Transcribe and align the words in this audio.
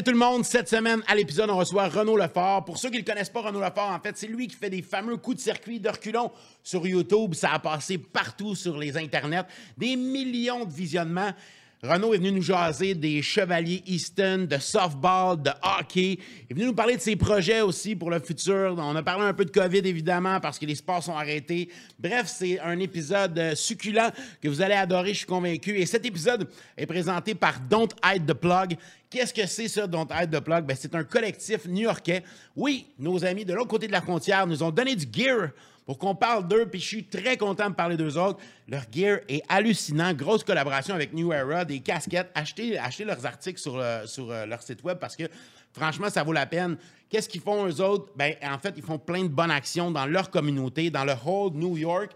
Salut 0.00 0.16
tout 0.16 0.18
le 0.18 0.30
monde, 0.30 0.46
cette 0.46 0.70
semaine 0.70 1.02
à 1.08 1.14
l'épisode, 1.14 1.50
on 1.50 1.58
reçoit 1.58 1.86
Renaud 1.88 2.16
Lefort. 2.16 2.64
Pour 2.64 2.78
ceux 2.78 2.88
qui 2.88 2.94
ne 2.94 3.02
le 3.02 3.04
connaissent 3.04 3.28
pas, 3.28 3.42
Renaud 3.42 3.60
Lefort, 3.60 3.90
en 3.90 4.00
fait, 4.00 4.16
c'est 4.16 4.28
lui 4.28 4.48
qui 4.48 4.56
fait 4.56 4.70
des 4.70 4.80
fameux 4.80 5.18
coups 5.18 5.36
de 5.36 5.42
circuit 5.42 5.78
de 5.78 5.90
reculons 5.90 6.30
sur 6.62 6.86
YouTube. 6.86 7.34
Ça 7.34 7.52
a 7.52 7.58
passé 7.58 7.98
partout 7.98 8.54
sur 8.54 8.78
les 8.78 8.96
internets, 8.96 9.44
des 9.76 9.96
millions 9.96 10.64
de 10.64 10.72
visionnements. 10.72 11.34
Renaud 11.82 12.12
est 12.12 12.18
venu 12.18 12.32
nous 12.32 12.42
jaser 12.42 12.94
des 12.94 13.22
chevaliers 13.22 13.82
Easton, 13.86 14.46
de 14.48 14.58
softball, 14.58 15.40
de 15.40 15.50
hockey. 15.62 16.18
Il 16.18 16.50
est 16.50 16.54
venu 16.54 16.66
nous 16.66 16.74
parler 16.74 16.96
de 16.96 17.00
ses 17.00 17.16
projets 17.16 17.62
aussi 17.62 17.96
pour 17.96 18.10
le 18.10 18.20
futur. 18.20 18.76
On 18.78 18.96
a 18.96 19.02
parlé 19.02 19.24
un 19.24 19.32
peu 19.32 19.46
de 19.46 19.50
COVID, 19.50 19.78
évidemment, 19.78 20.40
parce 20.40 20.58
que 20.58 20.66
les 20.66 20.74
sports 20.74 21.02
sont 21.02 21.16
arrêtés. 21.16 21.70
Bref, 21.98 22.26
c'est 22.26 22.60
un 22.60 22.78
épisode 22.78 23.38
euh, 23.38 23.54
succulent 23.54 24.12
que 24.42 24.48
vous 24.48 24.60
allez 24.60 24.74
adorer, 24.74 25.14
je 25.14 25.18
suis 25.18 25.26
convaincu. 25.26 25.78
Et 25.78 25.86
cet 25.86 26.04
épisode 26.04 26.48
est 26.76 26.86
présenté 26.86 27.34
par 27.34 27.60
Don't 27.60 27.88
Hide 28.04 28.26
the 28.26 28.34
Plug. 28.34 28.76
Qu'est-ce 29.10 29.34
que 29.34 29.44
c'est 29.44 29.66
ça, 29.66 29.88
Don't 29.88 30.06
Hide 30.08 30.30
the 30.30 30.38
Plug? 30.38 30.64
Ben, 30.64 30.76
c'est 30.78 30.94
un 30.94 31.02
collectif 31.02 31.66
new-yorkais. 31.66 32.22
Oui, 32.54 32.86
nos 32.96 33.24
amis 33.24 33.44
de 33.44 33.52
l'autre 33.52 33.66
côté 33.66 33.88
de 33.88 33.92
la 33.92 34.00
frontière 34.00 34.46
nous 34.46 34.62
ont 34.62 34.70
donné 34.70 34.94
du 34.94 35.04
gear 35.12 35.48
pour 35.84 35.98
qu'on 35.98 36.14
parle 36.14 36.46
d'eux, 36.46 36.66
puis 36.66 36.78
je 36.78 36.86
suis 36.86 37.04
très 37.04 37.36
content 37.36 37.68
de 37.68 37.74
parler 37.74 37.96
d'eux 37.96 38.16
autres. 38.16 38.38
Leur 38.68 38.84
gear 38.92 39.18
est 39.28 39.42
hallucinant. 39.48 40.14
Grosse 40.14 40.44
collaboration 40.44 40.94
avec 40.94 41.12
New 41.12 41.32
Era, 41.32 41.64
des 41.64 41.80
casquettes. 41.80 42.30
Achetez, 42.36 42.78
leurs 43.04 43.26
articles 43.26 43.58
sur, 43.58 43.82
sur 44.04 44.30
euh, 44.30 44.46
leur 44.46 44.62
site 44.62 44.84
web 44.84 44.98
parce 45.00 45.16
que 45.16 45.24
franchement, 45.72 46.08
ça 46.08 46.22
vaut 46.22 46.32
la 46.32 46.46
peine. 46.46 46.76
Qu'est-ce 47.08 47.28
qu'ils 47.28 47.40
font 47.40 47.66
eux 47.66 47.80
autres? 47.80 48.12
Ben, 48.14 48.36
en 48.44 48.60
fait, 48.60 48.74
ils 48.76 48.84
font 48.84 49.00
plein 49.00 49.24
de 49.24 49.28
bonnes 49.28 49.50
actions 49.50 49.90
dans 49.90 50.06
leur 50.06 50.30
communauté, 50.30 50.88
dans 50.88 51.04
le 51.04 51.14
whole 51.26 51.50
New 51.54 51.76
York. 51.76 52.12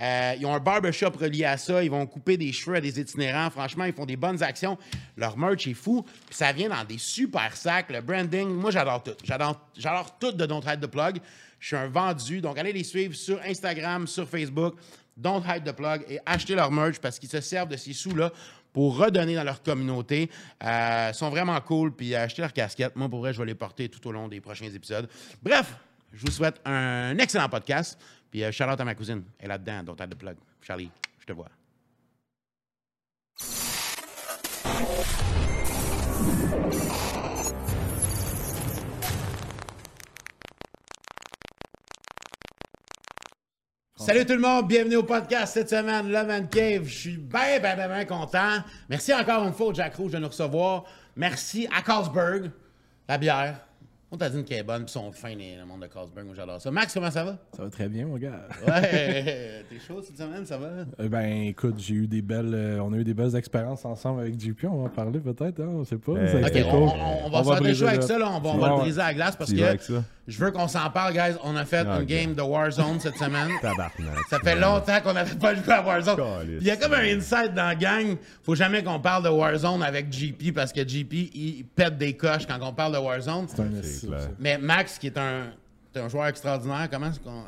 Euh, 0.00 0.34
ils 0.38 0.46
ont 0.46 0.54
un 0.54 0.60
barbershop 0.60 1.12
relié 1.18 1.44
à 1.44 1.56
ça. 1.56 1.82
Ils 1.82 1.90
vont 1.90 2.06
couper 2.06 2.36
des 2.36 2.52
cheveux 2.52 2.76
à 2.76 2.80
des 2.80 2.98
itinérants. 3.00 3.50
Franchement, 3.50 3.84
ils 3.84 3.92
font 3.92 4.06
des 4.06 4.16
bonnes 4.16 4.42
actions. 4.42 4.76
Leur 5.16 5.36
merch 5.36 5.66
est 5.66 5.74
fou. 5.74 6.02
Puis 6.02 6.36
ça 6.36 6.52
vient 6.52 6.68
dans 6.68 6.84
des 6.84 6.98
super 6.98 7.56
sacs. 7.56 7.90
Le 7.90 8.00
branding, 8.00 8.48
moi, 8.48 8.70
j'adore 8.70 9.02
tout. 9.02 9.16
J'adore 9.24 10.18
tout 10.18 10.32
de 10.32 10.46
Don't 10.46 10.62
Hide 10.66 10.80
the 10.80 10.86
Plug. 10.86 11.18
Je 11.60 11.68
suis 11.68 11.76
un 11.76 11.88
vendu. 11.88 12.40
Donc, 12.40 12.58
allez 12.58 12.72
les 12.72 12.84
suivre 12.84 13.14
sur 13.14 13.40
Instagram, 13.42 14.06
sur 14.06 14.28
Facebook. 14.28 14.74
Don't 15.16 15.42
hide 15.46 15.64
the 15.64 15.72
plug 15.72 16.04
et 16.08 16.18
achetez 16.26 16.54
leur 16.54 16.70
merch 16.70 16.98
parce 16.98 17.18
qu'ils 17.18 17.28
se 17.28 17.40
servent 17.40 17.68
de 17.68 17.76
ces 17.76 17.92
sous-là 17.92 18.32
pour 18.72 18.96
redonner 18.96 19.36
dans 19.36 19.44
leur 19.44 19.62
communauté. 19.62 20.28
Euh, 20.62 21.12
sont 21.12 21.30
vraiment 21.30 21.60
cool. 21.60 21.94
Puis 21.94 22.14
achetez 22.14 22.42
leur 22.42 22.52
casquette. 22.52 22.96
Moi, 22.96 23.08
pour 23.08 23.20
vrai, 23.20 23.32
je 23.32 23.38
vais 23.38 23.46
les 23.46 23.54
porter 23.54 23.88
tout 23.88 24.06
au 24.08 24.12
long 24.12 24.28
des 24.28 24.40
prochains 24.40 24.66
épisodes. 24.66 25.08
Bref, 25.42 25.76
je 26.12 26.26
vous 26.26 26.32
souhaite 26.32 26.60
un 26.64 27.16
excellent 27.18 27.48
podcast. 27.48 27.98
Puis 28.34 28.42
euh, 28.42 28.50
shout 28.50 28.64
out 28.64 28.80
à 28.80 28.84
ma 28.84 28.96
cousine. 28.96 29.22
Elle 29.38 29.44
est 29.44 29.48
là-dedans. 29.48 29.84
Don't 29.84 29.96
hide 30.00 30.10
the 30.10 30.18
plug. 30.18 30.36
Charlie, 30.60 30.90
je 31.20 31.24
te 31.24 31.32
vois. 31.32 31.48
Salut 43.94 44.26
tout 44.26 44.32
le 44.32 44.40
monde, 44.40 44.66
bienvenue 44.66 44.96
au 44.96 45.04
podcast 45.04 45.54
cette 45.54 45.70
semaine, 45.70 46.08
Le 46.08 46.26
Man 46.26 46.48
Cave. 46.48 46.86
Je 46.86 46.98
suis 46.98 47.16
bien, 47.16 47.60
bien, 47.60 47.76
bien, 47.76 47.86
bien 47.86 48.04
content. 48.04 48.64
Merci 48.88 49.14
encore 49.14 49.44
une 49.44 49.52
fois 49.52 49.72
Jack 49.72 49.94
Rouge 49.94 50.10
de 50.10 50.18
nous 50.18 50.26
recevoir. 50.26 50.82
Merci 51.14 51.68
à 51.72 51.82
Carlsberg, 51.82 52.50
la 53.08 53.16
bière. 53.16 53.60
On 54.12 54.16
t'a 54.16 54.28
dit 54.30 54.44
qu'elle 54.44 54.58
est 54.58 54.62
bonne, 54.62 54.84
puis 54.84 54.92
sont 54.92 55.10
fins, 55.10 55.34
le 55.34 55.64
monde 55.66 55.80
de 55.80 55.86
Carlsberg. 55.88 56.24
Moi, 56.26 56.36
j'adore 56.36 56.60
ça. 56.60 56.70
Max, 56.70 56.94
comment 56.94 57.10
ça 57.10 57.24
va? 57.24 57.36
Ça 57.56 57.64
va 57.64 57.70
très 57.70 57.88
bien, 57.88 58.06
mon 58.06 58.16
gars. 58.16 58.46
Ouais, 58.64 59.64
t'es 59.68 59.78
chaud 59.84 60.00
cette 60.02 60.16
semaine, 60.16 60.46
ça 60.46 60.56
va? 60.56 60.68
Euh, 61.00 61.08
ben, 61.08 61.46
écoute, 61.48 61.74
j'ai 61.78 61.94
eu 61.94 62.06
des 62.06 62.22
belles. 62.22 62.54
euh, 62.54 62.78
on 62.80 62.92
a 62.92 62.96
eu 62.96 63.02
des 63.04 63.14
belles 63.14 63.34
expériences 63.34 63.84
ensemble 63.84 64.20
avec 64.20 64.38
JP. 64.40 64.66
On 64.70 64.82
va 64.82 64.84
en 64.84 64.88
parler 64.88 65.18
peut-être, 65.18 65.58
hein? 65.60 65.68
On 65.68 65.84
sait 65.84 65.96
pas. 65.96 66.12
Ok, 66.12 66.18
on, 66.66 66.70
cool. 66.70 66.82
on- 66.82 67.26
on 67.26 67.30
va 67.30 67.42
faire 67.54 67.62
des 67.62 67.74
choses 67.74 67.88
avec 67.88 68.02
ça, 68.04 68.16
là. 68.18 68.30
On 68.30 68.38
va, 68.40 68.50
on 68.50 68.58
va 68.58 68.68
Ouais, 68.68 68.76
le 68.76 68.82
briser 68.82 69.00
à 69.00 69.06
la 69.08 69.14
glace 69.14 69.34
parce 69.36 69.52
que 69.52 69.60
avec 69.62 69.82
ça? 69.82 70.04
Je 70.26 70.38
veux 70.42 70.50
qu'on 70.50 70.68
s'en 70.68 70.88
parle, 70.90 71.12
guys. 71.12 71.36
On 71.42 71.54
a 71.56 71.64
fait 71.64 71.84
Ah, 71.86 71.96
une 71.96 72.02
ok. 72.02 72.06
game 72.06 72.34
de 72.34 72.42
Warzone 72.42 72.98
cette 73.00 73.16
semaine. 73.16 73.50
Tabarnak. 73.62 74.16
Ça 74.30 74.38
fait 74.40 74.56
longtemps 74.58 75.00
qu'on 75.02 75.12
n'avait 75.12 75.34
pas 75.34 75.54
joué 75.54 75.72
à 75.72 75.82
Warzone. 75.82 76.16
Caliste. 76.16 76.58
Il 76.62 76.66
y 76.66 76.70
a 76.70 76.76
comme 76.76 76.94
un 76.94 77.02
insight 77.04 77.52
dans 77.54 77.66
la 77.66 77.74
gang. 77.74 78.16
Faut 78.42 78.54
jamais 78.54 78.82
qu'on 78.82 79.00
parle 79.00 79.24
de 79.24 79.28
Warzone 79.28 79.82
avec 79.82 80.12
JP 80.12 80.52
parce 80.54 80.72
que 80.72 80.80
JP, 80.86 81.12
il 81.34 81.64
pète 81.74 81.98
des 81.98 82.14
coches 82.16 82.46
quand 82.46 82.58
on 82.62 82.72
parle 82.72 82.94
de 82.94 82.98
Warzone. 82.98 83.46
C'est 83.48 83.82
C'est. 83.84 84.08
Mais 84.38 84.56
Max, 84.58 84.98
qui 84.98 85.08
est 85.08 85.18
un, 85.18 85.48
un 85.96 86.08
joueur 86.08 86.26
extraordinaire, 86.26 86.88
comment 86.90 87.08
est-ce 87.10 87.20
qu'on. 87.20 87.44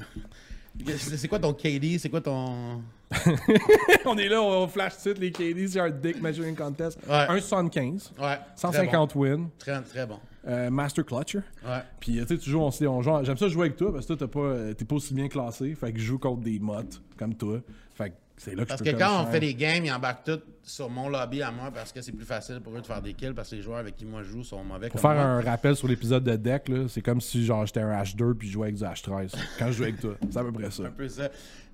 C'est 0.87 0.98
c'est 1.16 1.28
quoi 1.28 1.38
ton 1.38 1.54
KD? 1.54 1.98
C'est 1.98 2.10
quoi 2.10 2.20
ton. 2.20 2.82
on 4.04 4.19
est 4.19 4.28
là, 4.28 4.43
on 4.43 4.66
flash 4.69 4.94
tout 5.03 5.14
les 5.19 5.31
KD 5.31 5.69
sur 5.69 5.82
un 5.84 5.91
Dick 5.91 6.20
Measuring 6.20 6.56
Contest. 6.56 6.98
Ouais. 7.08 7.26
1,75. 7.38 8.10
Ouais. 8.20 8.38
150 8.56 9.14
wins. 9.14 9.48
Très, 9.58 9.81
très 9.82 10.04
bon. 10.06 10.19
Euh, 10.46 10.70
Master 10.70 11.04
Clutcher. 11.04 11.40
Ouais. 11.66 11.82
Puis, 12.00 12.12
tu 12.20 12.26
sais, 12.26 12.38
tu 12.38 12.50
joues, 12.50 12.60
on, 12.60 12.70
on 12.88 13.02
joue- 13.02 13.24
J'aime 13.24 13.36
ça 13.36 13.48
jouer 13.48 13.66
avec 13.66 13.76
toi 13.76 13.92
parce 13.92 14.06
que 14.06 14.14
toi, 14.14 14.26
t'as 14.26 14.32
pas, 14.32 14.40
euh, 14.40 14.74
t'es 14.74 14.84
pas 14.84 14.96
aussi 14.96 15.14
bien 15.14 15.28
classé. 15.28 15.74
Fait 15.74 15.92
que 15.92 15.98
je 15.98 16.04
joue 16.04 16.18
contre 16.18 16.42
des 16.42 16.58
mottes 16.58 17.02
comme 17.18 17.34
toi. 17.34 17.60
Fait 17.94 18.10
que 18.10 18.14
c'est 18.36 18.54
là 18.54 18.64
que 18.64 18.68
Parce 18.68 18.84
je 18.84 18.90
que 18.90 18.96
quand 18.96 19.22
on 19.22 19.26
fait 19.26 19.40
des 19.40 19.54
games, 19.54 19.84
ils 19.84 19.92
embarquent 19.92 20.24
tout 20.24 20.40
sur 20.62 20.90
mon 20.90 21.08
lobby 21.08 21.42
à 21.42 21.50
moi 21.52 21.70
parce 21.72 21.92
que 21.92 22.02
c'est 22.02 22.10
plus 22.12 22.24
facile 22.26 22.60
pour 22.60 22.76
eux 22.76 22.80
de 22.80 22.86
faire 22.86 23.00
des 23.00 23.14
kills 23.14 23.32
parce 23.34 23.48
que 23.50 23.54
les 23.56 23.62
joueurs 23.62 23.78
avec 23.78 23.94
qui 23.96 24.04
moi 24.04 24.22
je 24.24 24.28
joue 24.30 24.42
sont 24.42 24.62
mauvais. 24.64 24.88
Pour 24.90 25.00
comme 25.00 25.10
faire 25.12 25.20
moi. 25.24 25.30
un 25.36 25.40
rappel 25.40 25.74
sur 25.76 25.86
l'épisode 25.88 26.24
de 26.24 26.34
deck, 26.36 26.68
là, 26.68 26.86
c'est 26.88 27.00
comme 27.02 27.20
si 27.20 27.44
genre 27.46 27.64
j'étais 27.64 27.80
un 27.80 28.02
H2 28.02 28.34
puis 28.34 28.48
je 28.48 28.52
jouais 28.54 28.66
avec 28.68 28.76
du 28.76 28.82
H13. 28.84 29.32
Quand 29.58 29.66
je 29.68 29.72
jouais 29.72 29.86
avec 29.88 30.00
toi. 30.00 30.14
C'est 30.28 30.36
à 30.38 30.42
peu 30.42 30.52
près 30.52 30.70
ça. 30.70 30.82
un 30.82 30.90
peu 30.90 31.08
ça. 31.08 31.28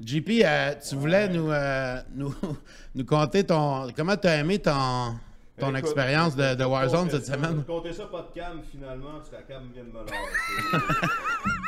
JP, 0.04 0.28
euh, 0.44 0.74
tu 0.88 0.94
voulais 0.94 1.28
nous, 1.30 1.50
euh, 1.50 1.96
nous, 2.14 2.34
nous 2.94 3.04
conter 3.04 3.44
ton. 3.44 3.88
Comment 3.96 4.16
tu 4.16 4.28
as 4.28 4.36
aimé 4.36 4.58
ton, 4.60 5.14
ton 5.58 5.74
expérience 5.74 6.34
de, 6.36 6.54
de 6.54 6.64
Warzone 6.64 7.10
cette 7.10 7.26
semaine? 7.26 7.62
Comptez 7.64 7.92
ça 7.92 8.04
pas 8.06 8.22
de 8.22 8.38
cam 8.40 8.60
finalement, 8.70 9.12
parce 9.16 9.28
que 9.28 9.36
la 9.36 9.42
cam 9.42 9.62
vient 9.72 9.84
de 9.84 9.88
me 9.88 10.00
lâcher. 10.00 10.86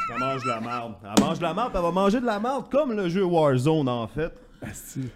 Elle 0.12 0.18
mange 0.20 0.42
de 0.42 0.48
la 0.48 0.60
merde. 0.60 0.94
Elle 1.02 1.24
mange 1.24 1.38
de 1.38 1.42
la 1.42 1.54
merde, 1.54 1.72
elle 1.74 1.82
va 1.82 1.90
manger 1.90 2.20
de 2.20 2.26
la 2.26 2.38
merde 2.40 2.64
comme 2.70 2.92
le 2.92 3.08
jeu 3.08 3.24
Warzone 3.24 3.88
en 3.88 4.06
fait. 4.06 4.32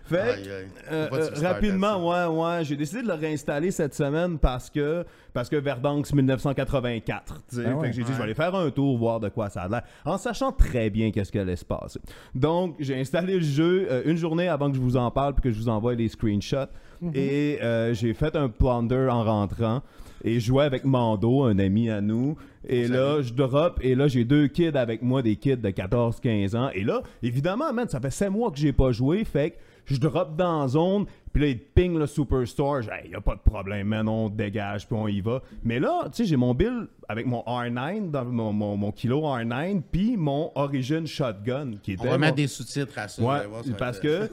Fait 0.04 0.18
Aïe, 0.20 0.42
aïe. 0.50 0.66
euh, 0.90 1.08
euh, 1.12 1.30
rapidement, 1.42 2.08
ouais, 2.08 2.26
ouais, 2.26 2.64
j'ai 2.64 2.76
décidé 2.76 3.02
de 3.02 3.08
le 3.08 3.14
réinstaller 3.14 3.70
cette 3.70 3.94
semaine 3.94 4.38
parce 4.38 4.70
que 4.70 5.04
parce 5.32 5.48
que 5.48 5.56
Verdansk 5.56 6.12
1984. 6.14 7.42
tu 7.48 7.56
sais. 7.56 7.62
Ah 7.66 7.74
ouais. 7.76 7.82
fait 7.84 7.90
que 7.90 7.96
j'ai 7.96 8.02
dit, 8.02 8.08
je 8.08 8.12
vais 8.12 8.18
Ouais. 8.18 8.24
aller 8.24 8.34
faire 8.34 8.54
un 8.54 8.70
tour, 8.70 8.98
voir 8.98 9.20
de 9.20 9.28
quoi 9.28 9.48
ça 9.50 9.62
a 9.62 9.68
l'air, 9.68 9.82
en 10.04 10.18
sachant 10.18 10.52
très 10.52 10.90
bien 10.90 11.10
qu'est-ce 11.10 11.30
qui 11.30 11.38
allait 11.38 11.56
se 11.56 11.64
passer. 11.64 12.00
Donc, 12.34 12.74
j'ai 12.80 12.98
installé 12.98 13.34
le 13.34 13.42
jeu 13.44 13.86
euh, 13.90 14.02
une 14.04 14.16
journée 14.16 14.48
avant 14.48 14.68
que 14.70 14.76
je 14.76 14.80
vous 14.80 14.96
en 14.96 15.10
parle 15.10 15.34
puis 15.34 15.42
que 15.42 15.50
je 15.50 15.58
vous 15.58 15.68
envoie 15.68 15.94
les 15.94 16.08
screenshots. 16.08 16.66
Et 17.14 17.58
euh, 17.62 17.94
j'ai 17.94 18.12
fait 18.14 18.34
un 18.34 18.48
plunder 18.48 19.06
en 19.10 19.22
rentrant. 19.22 19.82
Et 20.24 20.40
jouais 20.40 20.64
avec 20.64 20.84
Mando, 20.84 21.44
un 21.44 21.60
ami 21.60 21.88
à 21.90 22.00
nous. 22.00 22.36
Et 22.68 22.86
là, 22.86 23.22
je 23.22 23.32
drop. 23.32 23.80
Et 23.82 23.94
là, 23.94 24.08
j'ai 24.08 24.24
deux 24.24 24.46
kids 24.46 24.76
avec 24.76 25.02
moi, 25.02 25.22
des 25.22 25.36
kids 25.36 25.56
de 25.56 25.70
14-15 25.70 26.56
ans. 26.56 26.70
Et 26.74 26.84
là, 26.84 27.02
évidemment, 27.22 27.72
man, 27.72 27.88
ça 27.88 27.98
fait 27.98 28.10
7 28.10 28.30
mois 28.30 28.50
que 28.50 28.58
j'ai 28.58 28.72
pas 28.72 28.92
joué. 28.92 29.24
Fait 29.24 29.52
que 29.52 29.56
je 29.86 29.98
drop 29.98 30.36
dans 30.36 30.60
la 30.62 30.68
zone. 30.68 31.06
Puis 31.38 31.46
là, 31.46 31.52
il 31.52 31.58
ping 31.60 31.96
le 31.96 32.08
Superstore. 32.08 32.82
J'ai, 32.82 32.90
hey, 32.90 33.12
y 33.12 33.14
a 33.14 33.20
pas 33.20 33.36
de 33.36 33.40
problème, 33.40 33.86
man, 33.86 34.08
on 34.08 34.28
dégage, 34.28 34.88
puis 34.88 34.96
on 34.98 35.06
y 35.06 35.20
va. 35.20 35.40
Mais 35.62 35.78
là, 35.78 36.06
tu 36.06 36.16
sais, 36.16 36.24
j'ai 36.24 36.34
mon 36.34 36.52
build 36.52 36.88
avec 37.08 37.26
mon 37.26 37.42
R9, 37.46 38.10
dans 38.10 38.24
mon, 38.24 38.52
mon, 38.52 38.76
mon 38.76 38.90
kilo 38.90 39.20
R9, 39.20 39.82
puis 39.92 40.16
mon 40.16 40.50
Origin 40.56 41.06
Shotgun, 41.06 41.74
qui 41.80 41.92
était. 41.92 42.02
On 42.02 42.06
va 42.06 42.12
mon- 42.14 42.18
mettre 42.18 42.34
des 42.34 42.48
sous-titres 42.48 42.98
à 42.98 43.06
ça. 43.06 43.22
Ouais, 43.22 43.46
voir, 43.46 43.62
parce 43.78 44.00
que. 44.00 44.28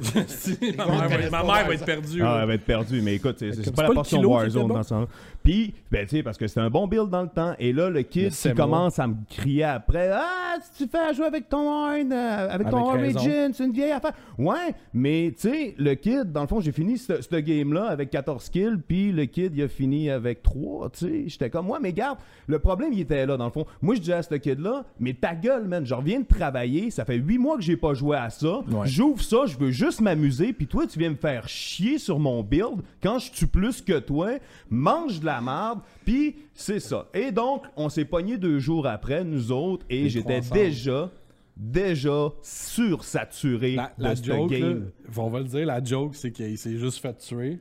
ma 0.76 0.86
mère, 1.08 1.30
va, 1.30 1.44
ma 1.44 1.64
mère 1.64 1.72
être 1.72 1.86
perdue. 1.86 2.24
Ah, 2.24 2.40
elle 2.42 2.48
va 2.48 2.54
être 2.56 2.66
perdue, 2.66 3.02
mais 3.04 3.14
écoute, 3.14 3.36
c'est, 3.38 3.54
c'est 3.54 3.66
c'est 3.66 3.72
pas 3.76 3.84
pas 3.84 3.90
la 3.90 3.94
portion 3.94 4.22
Warzone 4.24 4.68
bon? 4.68 4.74
dans 4.74 4.84
ce 4.84 4.90
sens. 4.90 5.08
Puis, 5.44 5.76
ben, 5.92 6.08
tu 6.08 6.18
sais, 6.18 6.24
parce 6.24 6.40
que 6.40 6.48
c'était 6.48 6.62
un 6.62 6.72
bon 6.72 6.88
build 6.88 7.10
dans 7.12 7.22
le 7.22 7.30
temps. 7.30 7.54
Et 7.60 7.72
là, 7.72 7.92
le 7.92 8.02
kid, 8.02 8.34
il 8.46 8.54
commence 8.56 8.98
à 8.98 9.06
me 9.06 9.14
crier 9.30 9.64
après 9.64 10.10
Ah, 10.12 10.56
si 10.60 10.84
tu 10.84 10.90
fais 10.90 10.98
à 10.98 11.14
jouer 11.14 11.28
avec 11.28 11.48
ton 11.48 11.70
Horn, 11.70 12.12
euh, 12.12 12.50
avec 12.50 12.68
ton 12.68 12.90
Avec 12.90 13.02
raison. 13.06 13.20
Origin, 13.20 13.52
c'est 13.54 13.64
une 13.64 13.72
vieille 13.72 13.92
affaire. 13.92 14.14
Ouais, 14.40 14.74
mais 14.92 15.32
tu 15.40 15.50
sais, 15.50 15.76
le 15.78 15.94
kid, 15.94 16.32
dans 16.32 16.42
le 16.42 16.48
fond, 16.48 16.60
j'ai 16.62 16.72
fini 16.72 16.95
ce 16.98 17.22
ce 17.22 17.36
game-là 17.36 17.86
avec 17.86 18.10
14 18.10 18.50
kills, 18.50 18.78
puis 18.88 19.12
le 19.12 19.26
kid, 19.26 19.54
il 19.56 19.64
a 19.64 19.68
fini 19.68 20.10
avec 20.10 20.44
3. 20.44 20.90
Tu 20.92 21.00
sais, 21.00 21.24
j'étais 21.28 21.50
comme 21.50 21.68
Moi, 21.68 21.80
mais 21.82 21.94
garde, 21.94 22.18
le 22.48 22.60
problème, 22.60 22.94
il 22.94 23.02
était 23.02 23.26
là, 23.26 23.38
dans 23.38 23.46
le 23.46 23.52
fond. 23.52 23.66
Moi, 23.82 23.96
je 23.96 24.00
disais 24.00 24.14
à 24.14 24.24
ce 24.24 24.36
kid-là 24.36 24.86
Mais 25.00 25.14
ta 25.14 25.36
gueule, 25.36 25.68
man, 25.68 25.86
je 25.86 25.94
reviens 25.94 26.20
de 26.20 26.26
travailler, 26.26 26.92
ça 26.92 27.06
fait 27.06 27.18
8 27.18 27.38
mois 27.38 27.58
que 27.58 27.64
j'ai 27.64 27.78
pas 27.78 27.94
joué 27.94 28.18
à 28.18 28.30
ça. 28.30 28.60
Ouais. 28.70 28.86
J'ouvre 28.86 29.22
ça, 29.22 29.46
je 29.46 29.58
veux 29.58 29.72
juste 29.72 30.02
m'amuser, 30.02 30.54
puis 30.54 30.68
toi, 30.68 30.86
tu 30.88 31.00
viens 31.00 31.10
me 31.10 31.16
faire 31.16 31.48
chier 31.48 31.98
sur 31.98 32.20
mon 32.20 32.44
build 32.44 32.82
quand 33.02 33.20
je 33.20 33.32
tue 33.32 33.48
plus 33.48 33.82
que 33.82 34.00
toi, 34.00 34.40
mange 34.70 35.20
de 35.20 35.26
la 35.26 35.42
merde, 35.42 35.80
puis 36.06 36.36
c'est 36.54 36.80
ça. 36.80 37.08
Et 37.14 37.32
donc, 37.32 37.64
on 37.76 37.90
s'est 37.90 38.06
pogné 38.06 38.38
deux 38.38 38.60
jours 38.60 38.88
après, 38.88 39.24
nous 39.24 39.52
autres, 39.52 39.86
et 39.90 40.10
j'étais 40.10 40.42
déjà, 40.42 41.12
déjà 41.56 42.30
sursaturé 42.42 43.76
La, 43.76 43.94
de 43.98 44.04
la 44.04 44.16
ce 44.16 44.24
joke, 44.24 44.52
là, 44.52 44.76
on 45.18 45.30
va 45.30 45.40
le 45.40 45.46
dire, 45.46 45.66
la 45.66 45.84
joke, 45.84 46.16
c'est 46.16 46.32
qu'il 46.32 46.58
s'est 46.58 46.78
juste 46.78 47.00
fait 47.00 47.18
tuer. 47.18 47.60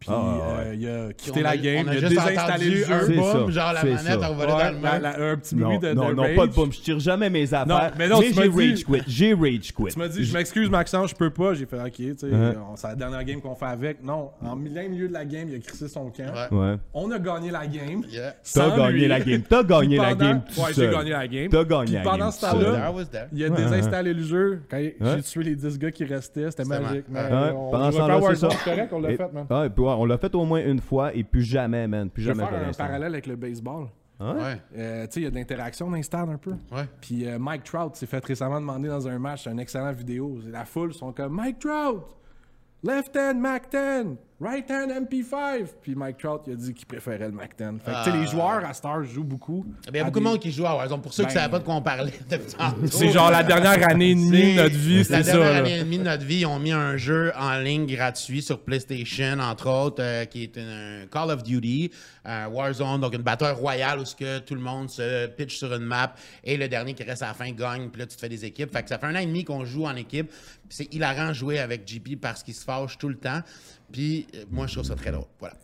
Puis 0.00 0.08
Ah, 0.10 0.38
euh, 0.60 0.74
il 0.74 0.88
a 0.88 1.12
quitté 1.12 1.42
la 1.42 1.56
game, 1.58 1.84
on 1.86 1.90
a 1.90 1.94
il 1.94 1.98
a 2.04 2.08
juste 2.08 2.22
désinstallé 2.24 2.84
un 2.86 3.06
boom, 3.06 3.52
ça, 3.52 3.60
genre 3.60 3.72
la 3.74 3.84
manette 3.84 4.20
ça. 4.20 4.30
envolée 4.30 4.52
Ouais, 4.52 4.58
dans 4.58 4.70
le 4.70 4.80
la- 4.82 4.98
mur. 4.98 5.00
la- 5.02 5.30
un 5.32 5.36
petit 5.36 5.54
Non, 5.56 5.66
bruit 5.66 5.78
de, 5.78 5.92
non, 5.92 6.08
de 6.08 6.14
non, 6.14 6.22
rage. 6.22 6.36
pas 6.36 6.46
de 6.46 6.52
boom. 6.54 6.72
Je 6.72 6.80
tire 6.80 6.98
jamais 7.00 7.28
mes 7.28 7.52
affaires. 7.52 7.92
mais 7.98 8.08
non, 8.08 8.20
tu 8.22 8.32
m'as 8.34 8.42
j'ai 8.44 8.48
rage 8.70 8.84
quit. 8.84 9.02
J'ai 9.06 9.34
rage 9.34 9.72
quit. 9.74 9.84
Tu 9.92 9.98
m'as 9.98 10.08
dit, 10.08 10.24
je 10.24 10.32
m'excuse 10.32 10.70
Maxence, 10.70 11.10
je 11.10 11.14
peux 11.14 11.28
pas. 11.28 11.52
J'ai 11.52 11.66
fait, 11.66 11.78
ok, 11.78 11.92
tu 11.92 12.14
sais, 12.16 12.26
on- 12.32 12.76
c'est 12.76 12.86
la 12.88 12.94
dernière 12.94 13.22
game 13.24 13.42
qu'on 13.42 13.54
fait 13.54 13.66
avec. 13.66 14.02
Non, 14.02 14.30
en 14.42 14.56
plein 14.56 14.88
milieu 14.88 15.06
de 15.06 15.12
la 15.12 15.26
game, 15.26 15.48
il 15.50 15.56
a 15.56 15.58
crissé 15.58 15.86
son 15.86 16.06
camp. 16.10 16.32
On 16.94 17.10
a 17.10 17.18
gagné 17.18 17.50
la 17.50 17.66
game. 17.66 18.02
T'as 18.54 18.76
gagné 18.76 19.06
la 19.06 19.20
game. 19.20 19.42
T'as 19.42 19.62
gagné 19.62 19.96
la 19.98 20.02
pendant- 20.08 20.24
game 20.24 20.40
Ouais, 20.56 20.72
j'ai 20.74 20.88
gagné 20.88 21.10
la 21.10 21.28
game. 21.28 21.48
T'as 21.50 21.64
gagné 21.64 21.92
la 21.96 22.00
pendant 22.02 22.18
game 22.18 22.30
ce 22.32 22.40
I 22.40 22.48
was 22.48 22.52
temps-là. 23.04 23.28
Il 23.34 23.44
a 23.44 23.50
désinstallé 23.50 24.14
le 24.14 24.22
jeu. 24.22 24.62
Quand 24.70 24.78
j'ai 24.78 25.22
tué 25.22 25.42
les 25.44 25.56
10 25.56 25.78
gars 25.78 25.90
qui 25.90 26.04
restaient, 26.06 26.50
c'était 26.50 26.64
magique. 26.64 27.04
pendant 27.70 27.92
ce 27.92 27.98
temps-là, 27.98 28.14
c'est 28.16 28.22
Warzone, 28.24 28.50
ça. 28.50 28.56
c'est 28.64 28.70
correct, 28.70 28.92
on 28.92 29.00
l'a 29.00 29.08
fait, 29.16 29.32
man. 29.32 29.46
Ouais, 29.90 29.96
on 29.98 30.04
l'a 30.04 30.18
fait 30.18 30.34
au 30.34 30.44
moins 30.44 30.64
une 30.64 30.80
fois 30.80 31.14
et 31.14 31.24
plus 31.24 31.42
jamais, 31.42 31.86
man. 31.88 32.10
Plus 32.10 32.22
Je 32.22 32.28
vais 32.30 32.34
jamais 32.36 32.48
faire 32.50 32.60
un 32.62 32.66
l'instant. 32.66 32.84
parallèle 32.84 33.12
avec 33.12 33.26
le 33.26 33.36
baseball. 33.36 33.86
Hein? 34.20 34.36
Ouais. 34.36 34.60
Euh, 34.76 35.06
tu 35.06 35.12
sais, 35.12 35.20
il 35.20 35.24
y 35.24 35.26
a 35.26 35.30
de 35.30 35.34
l'interaction 35.36 35.88
dans 35.90 35.96
les 35.96 36.02
stades 36.02 36.28
un 36.28 36.36
peu. 36.36 36.52
Ouais. 36.72 36.84
Puis 37.00 37.26
euh, 37.26 37.38
Mike 37.38 37.64
Trout 37.64 37.96
s'est 37.96 38.06
fait 38.06 38.22
récemment 38.24 38.60
demander 38.60 38.88
dans 38.88 39.08
un 39.08 39.18
match, 39.18 39.44
c'est 39.44 39.50
une 39.50 39.60
excellente 39.60 39.96
vidéo. 39.96 40.38
La 40.46 40.64
foule 40.66 40.92
sont 40.92 41.12
comme 41.12 41.32
Mike 41.34 41.58
Trout, 41.58 42.02
left 42.82 43.16
hand 43.16 43.38
Mac 43.40 43.70
10, 43.70 44.16
right 44.40 44.68
hand 44.70 44.90
MP5. 44.90 45.66
Puis 45.82 45.94
Mike 45.94 46.18
Trout, 46.18 46.40
il 46.46 46.52
a 46.54 46.56
dit 46.56 46.72
qu'il 46.74 46.86
préférait 46.86 47.26
le 47.26 47.32
Mac 47.32 47.50
10. 47.58 47.64
Fait 47.84 47.90
que 47.92 48.04
tu 48.04 48.10
sais, 48.10 48.16
les 48.16 48.26
joueurs 48.26 48.64
à 48.64 48.72
Star 48.72 49.04
jouent 49.04 49.22
beaucoup. 49.24 49.66
Il 49.88 49.96
y 49.96 50.00
a 50.00 50.04
beaucoup 50.04 50.18
de 50.18 50.24
des- 50.24 50.30
monde 50.30 50.40
qui 50.40 50.50
joue 50.50 50.66
à 50.66 50.74
Warzone. 50.76 51.02
Pour 51.02 51.12
ceux 51.12 51.24
qui 51.24 51.28
Ben, 51.28 51.34
ne 51.34 51.38
savaient 51.40 51.50
pas 51.50 51.58
de 51.58 51.64
quoi 51.64 51.74
on 51.74 51.82
parlait. 51.82 52.12
C'est 52.86 53.10
genre 53.10 53.30
la 53.30 53.42
dernière 53.42 53.88
année 53.88 54.10
et 54.10 54.14
demie 54.14 54.54
de 54.54 54.62
notre 54.62 54.76
vie, 54.76 54.98
La 54.98 55.04
c'est 55.04 55.22
ça. 55.24 55.32
dernière 55.32 55.52
là. 55.52 55.58
année 55.58 55.76
et 55.76 55.84
demie 55.84 55.98
de 55.98 56.04
notre 56.04 56.24
vie, 56.24 56.38
ils 56.40 56.46
ont 56.46 56.58
mis 56.58 56.72
un 56.72 56.96
jeu 56.96 57.32
en 57.38 57.58
ligne 57.58 57.86
gratuit 57.86 58.42
sur 58.42 58.60
PlayStation, 58.60 59.38
entre 59.40 59.68
autres, 59.68 60.02
euh, 60.02 60.24
qui 60.24 60.44
est 60.44 60.56
un 60.58 61.06
Call 61.10 61.30
of 61.30 61.42
Duty, 61.42 61.90
euh, 62.26 62.46
Warzone, 62.48 63.00
donc 63.00 63.14
une 63.14 63.22
bataille 63.22 63.54
royale 63.54 63.98
où 64.00 64.04
ce 64.04 64.14
que 64.16 64.38
tout 64.38 64.54
le 64.54 64.60
monde 64.60 64.88
se 64.90 65.26
pitch 65.26 65.56
sur 65.58 65.72
une 65.74 65.84
map 65.84 66.14
et 66.44 66.56
le 66.56 66.68
dernier 66.68 66.94
qui 66.94 67.02
reste 67.02 67.22
à 67.22 67.28
la 67.28 67.34
fin 67.34 67.50
gagne, 67.52 67.88
puis 67.90 68.00
là 68.00 68.06
tu 68.06 68.16
te 68.16 68.20
fais 68.20 68.28
des 68.28 68.44
équipes. 68.44 68.72
Fait 68.72 68.82
que 68.82 68.88
ça 68.88 68.98
fait 68.98 69.06
un 69.06 69.14
an 69.14 69.18
et 69.20 69.26
demi 69.26 69.44
qu'on 69.44 69.64
joue 69.64 69.84
en 69.86 69.96
équipe. 69.96 70.30
Puis 70.30 70.76
c'est 70.86 70.94
hilarant 70.94 71.28
de 71.28 71.32
jouer 71.34 71.58
avec 71.58 71.86
JP 71.86 72.16
parce 72.20 72.42
qu'il 72.42 72.54
se 72.54 72.64
fâche 72.64 72.96
tout 72.96 73.08
le 73.08 73.16
temps. 73.16 73.40
Puis 73.92 74.26
euh, 74.34 74.44
moi 74.50 74.66
je 74.66 74.74
trouve 74.74 74.86
ça 74.86 74.94
très 74.94 75.10
drôle. 75.10 75.26
Voilà. 75.38 75.54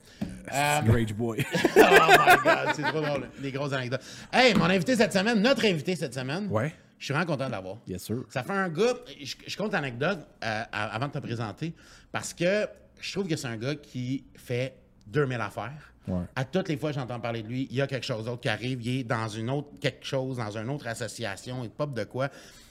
Euh, 0.52 0.92
Rage 0.92 1.14
Boy. 1.14 1.44
oh 1.54 1.80
my 1.80 2.36
god, 2.42 2.74
c'est 2.74 2.82
trop 2.82 3.00
drôle. 3.00 3.28
Les 3.40 3.52
grosses 3.52 3.72
anecdotes. 3.72 4.02
Hey, 4.32 4.54
mon 4.54 4.64
invité 4.64 4.96
cette 4.96 5.12
semaine, 5.12 5.40
notre 5.40 5.64
invité 5.64 5.96
cette 5.96 6.14
semaine. 6.14 6.48
Ouais. 6.50 6.72
Je 6.98 7.04
suis 7.04 7.12
vraiment 7.12 7.30
content 7.30 7.46
de 7.46 7.52
l'avoir. 7.52 7.76
Yes, 7.86 8.04
sir. 8.04 8.24
Ça 8.30 8.42
fait 8.42 8.52
un 8.52 8.68
gars, 8.68 8.94
je, 9.22 9.34
je 9.46 9.56
compte 9.56 9.72
l'anecdote 9.72 10.20
euh, 10.42 10.62
avant 10.72 11.08
de 11.08 11.12
te 11.12 11.18
présenter, 11.18 11.74
parce 12.10 12.32
que 12.32 12.66
je 13.00 13.12
trouve 13.12 13.28
que 13.28 13.36
c'est 13.36 13.48
un 13.48 13.56
gars 13.56 13.74
qui 13.74 14.24
fait 14.34 14.74
2000 15.06 15.40
affaires. 15.40 15.92
Ouais. 16.08 16.22
À 16.34 16.44
toutes 16.44 16.68
les 16.68 16.76
fois 16.76 16.90
que 16.90 16.94
j'entends 16.94 17.20
parler 17.20 17.42
de 17.42 17.48
lui, 17.48 17.66
il 17.70 17.76
y 17.76 17.82
a 17.82 17.86
quelque 17.86 18.06
chose 18.06 18.24
d'autre 18.24 18.40
qui 18.40 18.48
arrive, 18.48 18.80
il 18.82 19.00
est 19.00 19.04
dans 19.04 19.28
une 19.28 19.50
autre 19.50 19.68
quelque 19.80 20.06
chose, 20.06 20.38
dans 20.38 20.56
une 20.56 20.70
autre 20.70 20.86
association, 20.86 21.64
il 21.64 21.70
pop 21.70 21.92
de 21.92 22.04
quoi. 22.04 22.28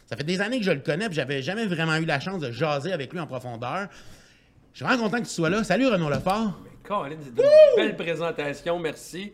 Ça 0.08 0.16
fait 0.16 0.24
des 0.24 0.40
années 0.42 0.60
que 0.60 0.66
je 0.66 0.72
le 0.72 0.80
connais, 0.80 1.08
puis 1.08 1.16
j'avais 1.16 1.42
jamais 1.42 1.66
vraiment 1.66 1.96
eu 1.98 2.06
la 2.06 2.20
chance 2.20 2.40
de 2.40 2.52
jaser 2.52 2.94
avec 2.94 3.12
lui 3.12 3.20
en 3.20 3.28
profondeur. 3.28 3.90
Je 4.76 4.80
suis 4.80 4.86
vraiment 4.86 5.04
content 5.06 5.20
que 5.20 5.28
tu 5.28 5.32
sois 5.32 5.50
là. 5.50 5.64
Salut 5.64 5.88
Renaud 5.88 6.10
Lefort. 6.10 6.52
Colin, 6.84 7.16
c'est 7.24 7.30
une 7.30 7.78
belle 7.78 7.96
présentation, 7.96 8.78
merci. 8.78 9.32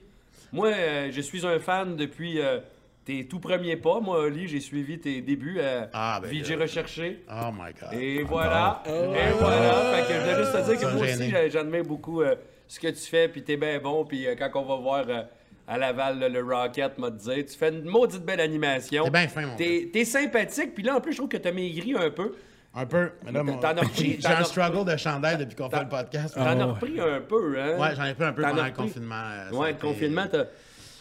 Moi, 0.53 0.67
euh, 0.67 1.09
je 1.11 1.19
suis 1.19 1.47
un 1.47 1.57
fan 1.57 1.95
depuis 1.95 2.39
euh, 2.39 2.59
tes 3.05 3.25
tout 3.25 3.39
premiers 3.39 3.75
pas. 3.75 3.99
Moi, 4.01 4.19
Oli, 4.19 4.47
j'ai 4.47 4.59
suivi 4.59 4.99
tes 4.99 5.19
débuts 5.21 5.59
à 5.59 5.89
Ah, 5.93 6.19
ben 6.21 6.29
VJ 6.29 6.51
là. 6.51 6.57
Recherché. 6.61 7.23
Oh 7.27 7.49
my 7.51 7.71
god. 7.73 7.99
Et 7.99 8.21
voilà. 8.21 8.83
Et 8.85 9.31
voilà. 9.39 9.95
Fait 9.95 10.07
que 10.07 10.13
je 10.13 10.19
voulais 10.19 10.35
juste 10.43 10.51
te 10.53 10.69
dire 10.69 10.79
que 10.79 10.93
moi 10.95 11.03
aussi, 11.07 11.29
j'a- 11.31 11.49
j'admire 11.49 11.85
beaucoup 11.85 12.21
euh, 12.21 12.35
ce 12.67 12.79
que 12.79 12.89
tu 12.89 13.01
fais, 13.09 13.27
puis 13.27 13.41
t'es 13.41 13.57
bien 13.57 13.79
bon. 13.79 14.05
Puis 14.05 14.27
euh, 14.27 14.35
quand 14.37 14.51
on 14.61 14.65
va 14.65 14.75
voir 14.75 15.05
euh, 15.09 15.23
à 15.67 15.79
Laval 15.79 16.19
le, 16.19 16.27
le 16.27 16.43
Rocket, 16.43 16.99
m'a 16.99 17.09
dit, 17.09 17.45
tu 17.45 17.57
fais 17.57 17.69
une 17.69 17.85
maudite 17.85 18.23
belle 18.23 18.41
animation. 18.41 19.05
T'es 19.05 19.09
bien 19.09 19.27
fin, 19.27 19.41
mon 19.47 19.55
t'es 19.55 20.05
sympathique, 20.05 20.75
puis 20.75 20.83
là, 20.83 20.97
en 20.97 21.01
plus, 21.01 21.13
je 21.13 21.17
trouve 21.17 21.29
que 21.29 21.37
t'as 21.37 21.51
maigri 21.51 21.95
un 21.97 22.11
peu. 22.11 22.35
Un 22.73 22.85
peu. 22.85 23.09
T'en 23.25 23.35
as 23.77 23.81
j'ai 23.97 24.17
un 24.25 24.43
struggle 24.45 24.89
de 24.89 24.95
chandail 24.97 25.37
depuis 25.37 25.55
qu'on 25.55 25.69
fait 25.69 25.83
le 25.83 25.89
podcast. 25.89 26.35
T'en 26.35 26.45
as 26.59 26.65
repris 26.65 26.99
un 27.01 27.19
peu, 27.21 27.59
hein? 27.59 27.77
Ouais, 27.77 27.95
j'en 27.95 28.05
ai 28.05 28.13
pris 28.13 28.23
un 28.25 28.33
peu 28.33 28.41
pendant 28.43 28.63
le 28.65 28.71
confinement. 28.71 29.23
euh, 29.51 29.51
Ouais, 29.57 29.71
le 29.73 29.77
confinement, 29.77 30.25
t'as. 30.31 30.45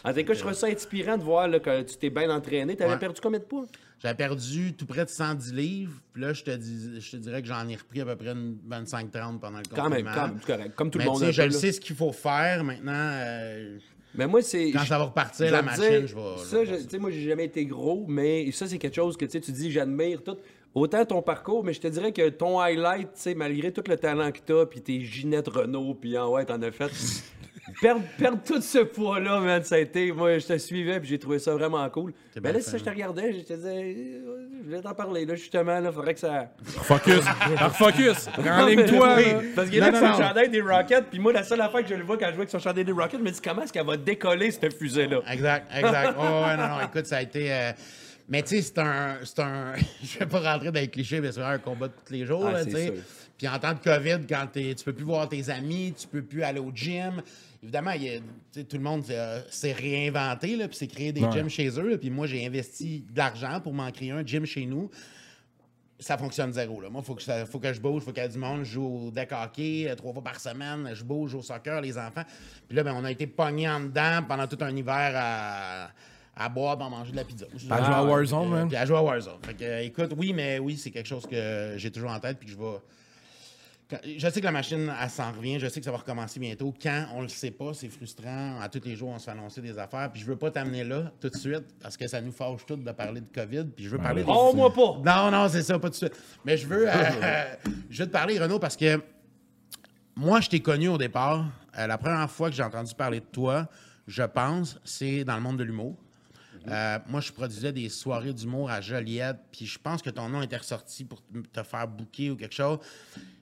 En 0.03 0.13
tout 0.13 0.23
cas, 0.23 0.33
je 0.33 0.39
trouve 0.39 0.53
ça 0.53 0.67
inspirant 0.67 1.15
de 1.17 1.23
voir 1.23 1.47
là, 1.47 1.59
que 1.59 1.83
tu 1.83 1.95
t'es 1.95 2.09
bien 2.09 2.29
entraîné. 2.35 2.75
T'avais 2.75 2.93
Ouais. 2.93 2.97
perdu 2.99 3.21
combien 3.21 3.39
de 3.39 3.43
poids? 3.45 3.65
J'avais 4.01 4.15
perdu 4.15 4.73
tout 4.73 4.87
près 4.87 5.05
de 5.05 5.09
110 5.11 5.53
livres. 5.53 5.93
Puis 6.11 6.23
là, 6.23 6.33
je 6.33 6.43
te, 6.43 6.49
dis, 6.51 6.99
je 6.99 7.11
te 7.11 7.17
dirais 7.17 7.41
que 7.43 7.47
j'en 7.47 7.67
ai 7.69 7.75
repris 7.75 8.01
à 8.01 8.05
peu 8.05 8.15
près 8.15 8.31
une 8.31 8.57
25-30 8.67 9.39
pendant 9.39 9.59
le 9.59 9.63
confinement. 9.63 10.11
quand 10.13 10.27
même, 10.27 10.37
c'est 10.41 10.51
correct. 10.53 10.75
Comme 10.75 10.89
tout 10.89 10.97
Mais 10.97 11.05
le 11.05 11.11
tu 11.11 11.23
monde. 11.23 11.31
je 11.31 11.41
le 11.43 11.51
sais 11.51 11.71
ce 11.71 11.79
qu'il 11.79 11.95
faut 11.95 12.11
faire. 12.11 12.63
Maintenant, 12.63 12.91
euh, 12.95 13.77
Mais 14.15 14.25
moi, 14.25 14.41
c'est. 14.41 14.71
quand 14.71 14.83
ça 14.85 14.97
va 14.97 15.03
repartir, 15.05 15.51
la 15.51 15.61
machine, 15.61 15.83
dire, 15.83 16.07
je 16.07 16.15
vais... 16.15 16.37
Ça, 16.45 16.65
je- 16.65 16.87
tu 16.87 16.97
moi, 16.97 17.11
j'ai 17.11 17.29
jamais 17.29 17.45
été 17.45 17.63
gros, 17.67 18.05
mais 18.09 18.51
ça, 18.51 18.65
c'est 18.65 18.79
quelque 18.79 18.95
chose 18.95 19.15
que 19.15 19.25
tu 19.25 19.33
sais, 19.33 19.39
tu 19.39 19.51
dis, 19.51 19.71
j'admire 19.71 20.23
tout. 20.23 20.35
Autant 20.73 21.03
ton 21.03 21.21
parcours, 21.21 21.65
mais 21.65 21.73
je 21.73 21.81
te 21.81 21.87
dirais 21.87 22.13
que 22.13 22.29
ton 22.29 22.59
highlight, 22.59 23.13
tu 23.13 23.21
sais, 23.21 23.35
malgré 23.35 23.73
tout 23.73 23.83
le 23.87 23.97
talent 23.97 24.31
que 24.31 24.39
t'as, 24.45 24.65
puis 24.65 24.81
tes 24.81 25.01
Ginette 25.01 25.49
Renault, 25.49 25.95
puis 25.95 26.17
en 26.17 26.31
ouais, 26.31 26.45
t'en 26.45 26.61
as 26.61 26.71
fait. 26.71 26.89
perdre, 27.81 28.01
perdre 28.17 28.39
tout 28.45 28.61
ce 28.61 28.77
poids-là, 28.77 29.41
man, 29.41 29.61
ça 29.65 29.75
a 29.75 29.79
été. 29.79 30.13
Moi, 30.13 30.37
je 30.37 30.47
te 30.47 30.57
suivais, 30.57 31.01
puis 31.01 31.09
j'ai 31.09 31.19
trouvé 31.19 31.39
ça 31.39 31.53
vraiment 31.53 31.89
cool. 31.89 32.13
Mais 32.35 32.41
bien 32.41 32.51
là, 32.53 32.61
si 32.61 32.77
je 32.77 32.83
te 32.83 32.89
regardais, 32.89 33.33
je 33.33 33.39
te 33.39 33.53
disais, 33.53 33.95
euh, 34.25 34.47
je 34.61 34.65
voulais 34.65 34.81
t'en 34.81 34.93
parler, 34.93 35.25
là, 35.25 35.35
justement, 35.35 35.77
là, 35.77 35.91
faudrait 35.91 36.13
que 36.13 36.21
ça. 36.21 36.51
Focus. 36.63 37.21
Focus. 37.73 38.29
Renligne-toi. 38.37 39.15
Parce 39.53 39.69
qu'il 39.69 39.83
est 39.83 39.91
son 39.93 40.07
non. 40.07 40.17
chandail 40.17 40.49
des 40.49 40.61
Rockets, 40.61 41.05
puis 41.09 41.19
moi, 41.19 41.33
la 41.33 41.43
seule 41.43 41.59
affaire 41.59 41.83
que 41.83 41.89
je 41.89 41.95
le 41.95 42.03
vois 42.03 42.17
quand 42.17 42.27
je 42.27 42.31
vois 42.35 42.43
avec 42.43 42.49
son 42.49 42.59
chandail 42.59 42.85
des 42.85 42.93
Rockets, 42.93 43.19
je 43.19 43.23
me 43.25 43.31
dis 43.31 43.41
comment 43.41 43.63
est-ce 43.63 43.73
qu'elle 43.73 43.85
va 43.85 43.97
décoller 43.97 44.51
cette 44.51 44.73
fusée-là? 44.73 45.19
Exact, 45.29 45.67
exact. 45.75 46.15
Oh, 46.17 46.45
ouais, 46.45 46.55
non, 46.55 46.69
non, 46.69 46.81
écoute, 46.85 47.07
ça 47.07 47.17
a 47.17 47.21
été. 47.21 47.51
euh, 47.51 47.71
Mais 48.31 48.41
tu 48.43 48.49
sais, 48.55 48.61
c'est 48.61 48.77
un. 48.79 49.17
C'est 49.23 49.39
un... 49.39 49.73
je 50.03 50.17
vais 50.19 50.25
pas 50.25 50.39
rentrer 50.53 50.71
dans 50.71 50.79
les 50.79 50.87
clichés, 50.87 51.19
mais 51.21 51.31
c'est 51.31 51.41
un 51.41 51.57
combat 51.59 51.89
de 51.89 51.93
tous 52.05 52.13
les 52.13 52.25
jours, 52.25 52.47
Ah, 52.47 52.63
tu 52.65 52.71
sais. 52.71 52.93
Puis 53.37 53.47
en 53.47 53.59
temps 53.59 53.73
de 53.73 53.79
COVID, 53.79 54.25
quand 54.29 54.47
t'es- 54.53 54.73
tu 54.73 54.83
peux 54.85 54.93
plus 54.93 55.03
voir 55.03 55.27
tes 55.27 55.49
amis, 55.49 55.93
tu 55.99 56.07
peux 56.07 56.21
plus 56.21 56.41
aller 56.43 56.59
au 56.59 56.71
gym. 56.73 57.21
Évidemment, 57.61 57.91
il 57.91 58.03
y 58.03 58.09
a- 58.15 58.63
tout 58.63 58.77
le 58.77 58.79
monde 58.83 59.03
euh, 59.09 59.41
s'est 59.49 59.73
réinventé, 59.73 60.55
là, 60.55 60.67
puis 60.67 60.77
s'est 60.77 60.87
créé 60.87 61.11
des 61.11 61.21
Ouais. 61.21 61.31
gyms 61.31 61.49
chez 61.49 61.67
eux. 61.79 61.97
Puis 61.99 62.09
moi, 62.09 62.25
j'ai 62.25 62.45
investi 62.45 63.03
de 63.11 63.17
l'argent 63.17 63.59
pour 63.61 63.73
m'en 63.73 63.91
créer 63.91 64.11
un 64.11 64.25
gym 64.25 64.45
chez 64.45 64.65
nous. 64.65 64.89
Ça 65.99 66.17
fonctionne 66.17 66.51
zéro. 66.53 66.81
Là. 66.81 66.89
Moi, 66.89 67.01
il 67.03 67.05
faut, 67.05 67.13
que 67.15 67.21
ça- 67.21 67.45
faut 67.45 67.59
que 67.59 67.71
je 67.73 67.79
bouge, 67.81 68.01
il 68.01 68.05
faut 68.05 68.11
qu'il 68.11 68.23
y 68.23 68.25
ait 68.25 68.29
du 68.29 68.37
monde. 68.39 68.63
Je 68.63 68.71
joue 68.73 69.07
au 69.07 69.11
deck 69.11 69.31
hockey 69.31 69.87
euh, 69.89 69.95
trois 69.95 70.13
fois 70.13 70.23
par 70.23 70.39
semaine. 70.39 70.89
Je 70.93 71.03
bouge, 71.03 71.29
je 71.29 71.31
joue 71.33 71.39
au 71.39 71.43
soccer, 71.43 71.79
les 71.81 71.97
enfants. 71.97 72.23
Puis 72.67 72.75
là, 72.77 72.83
ben, 72.83 72.93
on 72.95 73.03
a 73.03 73.11
été 73.11 73.27
pognés 73.27 73.69
en 73.69 73.81
dedans 73.81 74.21
pendant 74.27 74.47
tout 74.47 74.57
un 74.61 74.75
hiver 74.75 75.11
à, 75.15 75.91
à 76.35 76.49
boire, 76.49 76.81
à 76.81 76.89
manger 76.89 77.11
de 77.11 77.17
la 77.17 77.23
pizza. 77.23 77.45
À 77.69 77.83
jouer 77.83 77.93
à 77.93 78.03
Warzone, 78.03 78.47
euh, 78.47 78.49
man. 78.49 78.67
Puis 78.67 78.77
à 78.77 78.85
jouer 78.85 78.97
à 78.97 79.01
Warzone. 79.03 79.37
Fait 79.43 79.53
que, 79.53 79.63
euh, 79.63 79.81
écoute, 79.83 80.13
oui, 80.17 80.33
mais 80.33 80.59
oui, 80.59 80.77
c'est 80.77 80.91
quelque 80.91 81.07
chose 81.07 81.25
que 81.27 81.73
j'ai 81.77 81.91
toujours 81.91 82.11
en 82.11 82.19
tête. 82.19 82.37
Puis 82.39 82.47
que 82.47 82.53
je 82.53 82.57
vais. 82.57 82.77
Je 84.17 84.29
sais 84.29 84.39
que 84.39 84.45
la 84.45 84.53
machine, 84.53 84.89
elle 85.01 85.09
s'en 85.09 85.33
revient. 85.33 85.59
Je 85.59 85.67
sais 85.67 85.81
que 85.81 85.85
ça 85.85 85.91
va 85.91 85.97
recommencer 85.97 86.39
bientôt. 86.39 86.73
Quand, 86.81 87.07
on 87.13 87.21
le 87.23 87.27
sait 87.27 87.51
pas, 87.51 87.73
c'est 87.73 87.89
frustrant. 87.89 88.57
À 88.61 88.69
tous 88.69 88.79
les 88.85 88.95
jours, 88.95 89.09
on 89.09 89.19
se 89.19 89.25
fait 89.25 89.31
annoncer 89.31 89.59
des 89.61 89.77
affaires. 89.77 90.09
Puis 90.09 90.21
je 90.21 90.25
veux 90.25 90.37
pas 90.37 90.49
t'amener 90.49 90.85
là 90.85 91.11
tout 91.19 91.27
de 91.27 91.35
suite 91.35 91.65
parce 91.81 91.97
que 91.97 92.07
ça 92.07 92.21
nous 92.21 92.31
fâche 92.31 92.65
tout 92.65 92.77
de 92.77 92.91
parler 92.93 93.19
de 93.19 93.27
COVID. 93.35 93.65
Puis 93.75 93.83
je 93.83 93.89
veux 93.89 93.97
parler 93.97 94.23
des- 94.23 94.31
Oh, 94.33 94.53
moi 94.55 94.71
pas! 94.73 94.95
non, 95.03 95.29
non, 95.31 95.49
c'est 95.49 95.61
ça, 95.63 95.77
pas 95.77 95.87
tout 95.89 95.91
de 95.91 95.95
suite. 95.95 96.15
Mais 96.45 96.55
je 96.55 96.65
veux, 96.67 96.85
euh, 96.89 97.43
je 97.89 98.03
veux 98.03 98.07
te 98.07 98.13
parler, 98.13 98.39
Renaud, 98.39 98.59
parce 98.59 98.77
que 98.77 99.01
moi, 100.15 100.39
je 100.39 100.47
t'ai 100.47 100.61
connu 100.61 100.87
au 100.87 100.97
départ. 100.97 101.45
Euh, 101.77 101.85
la 101.85 101.97
première 101.97 102.31
fois 102.31 102.49
que 102.49 102.55
j'ai 102.55 102.63
entendu 102.63 102.93
parler 102.95 103.19
de 103.19 103.25
toi, 103.25 103.67
je 104.07 104.23
pense, 104.23 104.79
c'est 104.85 105.25
dans 105.25 105.35
le 105.35 105.41
monde 105.41 105.57
de 105.57 105.63
l'humour. 105.65 105.97
Euh, 106.67 106.99
moi, 107.07 107.21
je 107.21 107.31
produisais 107.31 107.71
des 107.71 107.89
soirées 107.89 108.33
d'humour 108.33 108.69
à 108.69 108.81
Joliette, 108.81 109.37
puis 109.51 109.65
je 109.65 109.79
pense 109.79 110.01
que 110.01 110.09
ton 110.11 110.29
nom 110.29 110.41
était 110.43 110.57
ressorti 110.57 111.03
pour 111.05 111.21
te 111.51 111.63
faire 111.63 111.87
booker 111.87 112.31
ou 112.31 112.35
quelque 112.35 112.53
chose. 112.55 112.77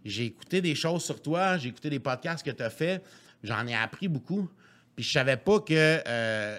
J'ai 0.06 0.26
écouté 0.26 0.62
des 0.62 0.76
choses 0.76 1.04
sur 1.04 1.22
toi, 1.22 1.58
j'ai 1.58 1.70
écouté 1.70 1.90
des 1.90 2.00
podcasts 2.00 2.46
que 2.46 2.52
tu 2.52 2.64
as 2.64 2.70
fait, 2.70 3.04
j'en 3.44 3.68
ai 3.68 3.76
appris 3.76 4.08
beaucoup, 4.08 4.48
puis 4.96 5.04
je 5.04 5.12
savais 5.12 5.38
pas 5.38 5.60
que. 5.60 6.02
euh, 6.08 6.58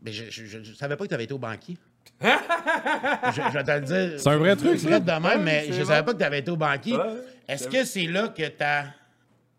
ben, 0.00 0.12
je, 0.12 0.24
je- 0.30 0.46
je- 0.46 0.62
je 0.62 0.72
savais 0.72 0.96
pas 0.96 1.04
que 1.04 1.08
tu 1.10 1.14
avais 1.14 1.24
été 1.24 1.34
au 1.34 1.38
banquier. 1.38 1.76
je, 2.22 2.28
je 3.52 3.52
vais 3.58 3.64
te 3.64 3.70
le 3.70 3.80
dire. 3.80 4.20
C'est 4.20 4.28
un 4.28 4.36
vrai 4.36 4.56
truc, 4.56 4.78
ça. 4.78 4.98
de 5.00 5.10
même, 5.28 5.42
mais 5.42 5.66
je 5.72 5.82
savais 5.84 6.04
pas 6.04 6.12
que 6.12 6.18
tu 6.18 6.24
avais 6.24 6.38
été 6.40 6.50
au 6.50 6.56
banquier. 6.56 6.96
Ouais, 6.96 7.16
Est-ce 7.48 7.68
que 7.68 7.84
c'est 7.84 8.06
là 8.06 8.28
que 8.28 8.48
ta 8.48 8.86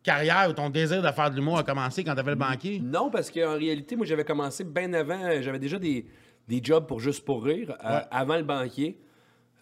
carrière 0.02 0.48
ou 0.50 0.54
ton 0.54 0.70
désir 0.70 1.02
de 1.02 1.12
faire 1.12 1.30
de 1.32 1.36
l'humour 1.36 1.58
a 1.60 1.63
commencé 1.63 2.04
quand 2.04 2.13
tu 2.13 2.20
avais 2.20 2.32
le 2.32 2.38
banquier? 2.38 2.80
Non, 2.80 3.10
parce 3.10 3.30
qu'en 3.32 3.56
réalité, 3.58 3.96
moi, 3.96 4.06
j'avais 4.06 4.25
commencé 4.25 4.63
bien 4.63 4.92
avant. 4.94 5.22
euh, 5.24 5.42
J'avais 5.42 5.60
déjà 5.60 5.78
des, 5.80 6.06
des 6.47 6.62
jobs 6.63 6.85
pour 6.88 7.00
Juste 7.00 7.23
pour 7.25 7.43
rire, 7.43 7.75
euh, 7.83 7.97
Ouais. 7.97 8.03
avant 8.12 8.38
le 8.38 8.43
banquier. 8.43 8.97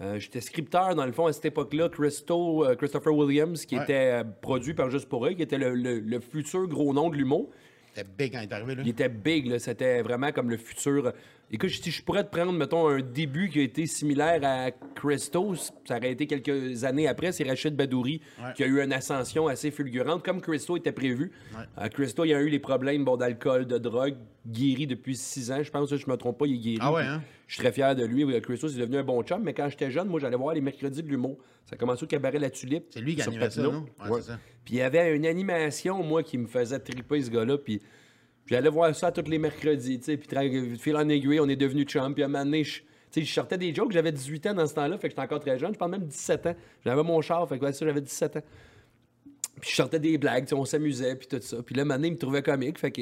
Euh, 0.02 0.18
J'étais 0.20 0.42
scripteur, 0.42 0.96
dans 0.96 1.06
le 1.06 1.12
fond, 1.12 1.28
à 1.28 1.34
cette 1.34 1.46
époque-là. 1.46 1.90
Christo, 1.90 2.66
euh, 2.66 2.76
Christopher 2.76 3.14
Williams, 3.14 3.66
qui 3.66 3.76
Ouais. 3.78 3.84
était 3.84 4.22
euh, 4.22 4.24
produit 4.24 4.74
par 4.74 4.90
Juste 4.90 5.08
pour 5.08 5.24
rire, 5.24 5.36
qui 5.36 5.44
était 5.44 5.60
le, 5.60 5.76
le- 5.76 6.00
le 6.00 6.20
futur 6.20 6.68
gros 6.68 6.92
nom 6.94 7.10
de 7.10 7.16
l'humour. 7.18 7.50
C'était 7.94 8.10
big 8.18 8.32
quand 8.32 8.40
il 8.40 8.44
est 8.50 8.54
arrivé, 8.54 8.76
là. 8.76 8.82
Il 8.84 8.90
était 8.90 9.10
big, 9.10 9.46
là. 9.48 9.60
C'était 9.60 10.02
vraiment 10.02 10.32
comme 10.32 10.50
le 10.50 10.58
futur. 10.58 11.12
Écoute, 11.54 11.70
si 11.70 11.92
je 11.92 12.02
pourrais 12.02 12.24
te 12.24 12.30
prendre, 12.30 12.54
mettons, 12.54 12.88
un 12.88 13.02
début 13.02 13.50
qui 13.50 13.60
a 13.60 13.64
été 13.64 13.86
similaire 13.86 14.40
à 14.44 14.72
Christos, 14.96 15.74
ça 15.86 15.98
aurait 15.98 16.12
été 16.14 16.26
quelques 16.26 16.86
années 16.86 17.10
après, 17.10 17.34
c'est 17.34 17.44
Rachid 17.44 17.76
Badouri 17.76 18.22
Ouais. 18.40 18.54
qui 18.56 18.64
a 18.64 18.68
eu 18.68 18.82
une 18.82 18.94
ascension 18.94 19.48
assez 19.48 19.70
fulgurante, 19.70 20.24
comme 20.24 20.40
Christo 20.40 20.78
était 20.78 20.94
prévu. 20.94 21.34
Euh, 21.78 21.88
Christo, 21.90 22.24
il 22.24 22.34
a 22.34 22.40
eu 22.42 22.48
les 22.48 22.60
problèmes 22.60 23.04
bon, 23.04 23.18
d'alcool, 23.18 23.68
de 23.68 23.78
drogue, 23.78 24.16
guéri 24.48 24.88
depuis 24.88 25.18
six 25.18 25.52
ans, 25.52 25.62
je 25.62 25.70
pense, 25.70 25.94
je 25.94 26.10
me 26.10 26.16
trompe 26.16 26.38
pas, 26.40 26.46
il 26.48 26.56
est 26.56 26.60
guéri. 26.60 26.78
Ah 26.80 26.94
ouais, 26.94 27.04
hein? 27.04 27.22
Je 27.48 27.56
suis 27.56 27.64
très 27.64 27.74
fier 27.74 27.94
de 27.98 28.06
lui. 28.06 28.26
Christo, 28.42 28.70
c'est 28.70 28.80
devenu 28.80 28.98
un 29.00 29.04
bon 29.04 29.22
chum, 29.24 29.44
mais 29.44 29.54
quand 29.54 29.68
j'étais 29.68 29.92
jeune, 29.92 30.08
moi, 30.08 30.22
j'allais 30.22 30.38
voir 30.38 30.56
les 30.56 30.62
mercredis 30.62 31.04
de 31.04 31.10
l'humour. 31.10 31.38
Ça 31.66 31.76
a 31.76 31.78
commencé 31.78 32.06
au 32.06 32.08
cabaret 32.08 32.40
La 32.40 32.50
Tulipe. 32.50 32.86
C'est 32.92 33.02
lui 33.02 33.16
qui 33.16 33.24
animait 33.24 33.50
ça, 33.50 33.62
non? 33.62 33.86
Ouais, 34.06 34.10
Ouais. 34.10 34.22
ça. 34.22 34.40
Puis 34.64 34.76
il 34.76 34.78
y 34.78 34.82
avait 34.82 35.14
une 35.14 35.26
animation, 35.26 36.02
moi, 36.02 36.24
qui 36.24 36.38
me 36.38 36.48
faisait 36.48 36.80
triper 36.80 37.22
ce 37.22 37.30
gars-là. 37.30 37.58
Puis 37.58 37.82
j'allais 38.52 38.70
voir 38.70 38.96
ça 38.96 39.12
tous 39.12 39.30
les 39.30 39.40
mercredis, 39.40 40.00
tu 40.00 40.06
sais. 40.06 40.18
Puis 40.18 40.78
fil 40.78 40.96
en 40.96 41.08
aiguille, 41.10 41.40
on 41.40 41.48
est 41.48 41.56
devenus 41.56 41.88
chum. 41.88 42.14
Puis 42.14 42.24
à 42.24 42.28
un 42.28 42.30
moment 42.30 42.44
donné, 42.44 42.64
je, 42.64 42.82
je 43.16 43.24
sortais 43.24 43.58
des 43.58 43.74
jokes. 43.74 43.92
J'avais 43.92 44.12
18 44.12 44.48
ans 44.48 44.54
dans 44.54 44.68
ce 44.68 44.76
temps-là, 44.76 44.98
fait 44.98 45.08
que 45.08 45.14
j'étais 45.14 45.22
encore 45.22 45.40
très 45.40 45.58
jeune. 45.58 45.74
Je 45.74 45.80
pense 45.80 45.90
même 45.90 46.06
17 46.06 46.46
ans. 46.48 46.56
J'avais 46.86 47.04
mon 47.04 47.22
char, 47.22 47.48
fait 47.48 47.58
que 47.58 47.66
ouais, 47.66 47.74
ça, 47.74 47.86
j'avais 47.86 48.02
17 48.02 48.38
ans. 48.38 48.44
Puis 49.60 49.72
je 49.72 49.76
sortais 49.76 50.00
des 50.00 50.18
blagues, 50.18 50.48
on 50.54 50.66
s'amusait, 50.66 51.16
puis 51.16 51.28
tout 51.28 51.42
ça. 51.42 51.58
Puis 51.64 51.76
là, 51.76 51.86
maintenant, 51.86 52.08
il 52.08 52.14
me 52.14 52.18
trouvait 52.18 52.42
comique, 52.42 52.80
fait 52.80 52.92
que... 52.92 53.02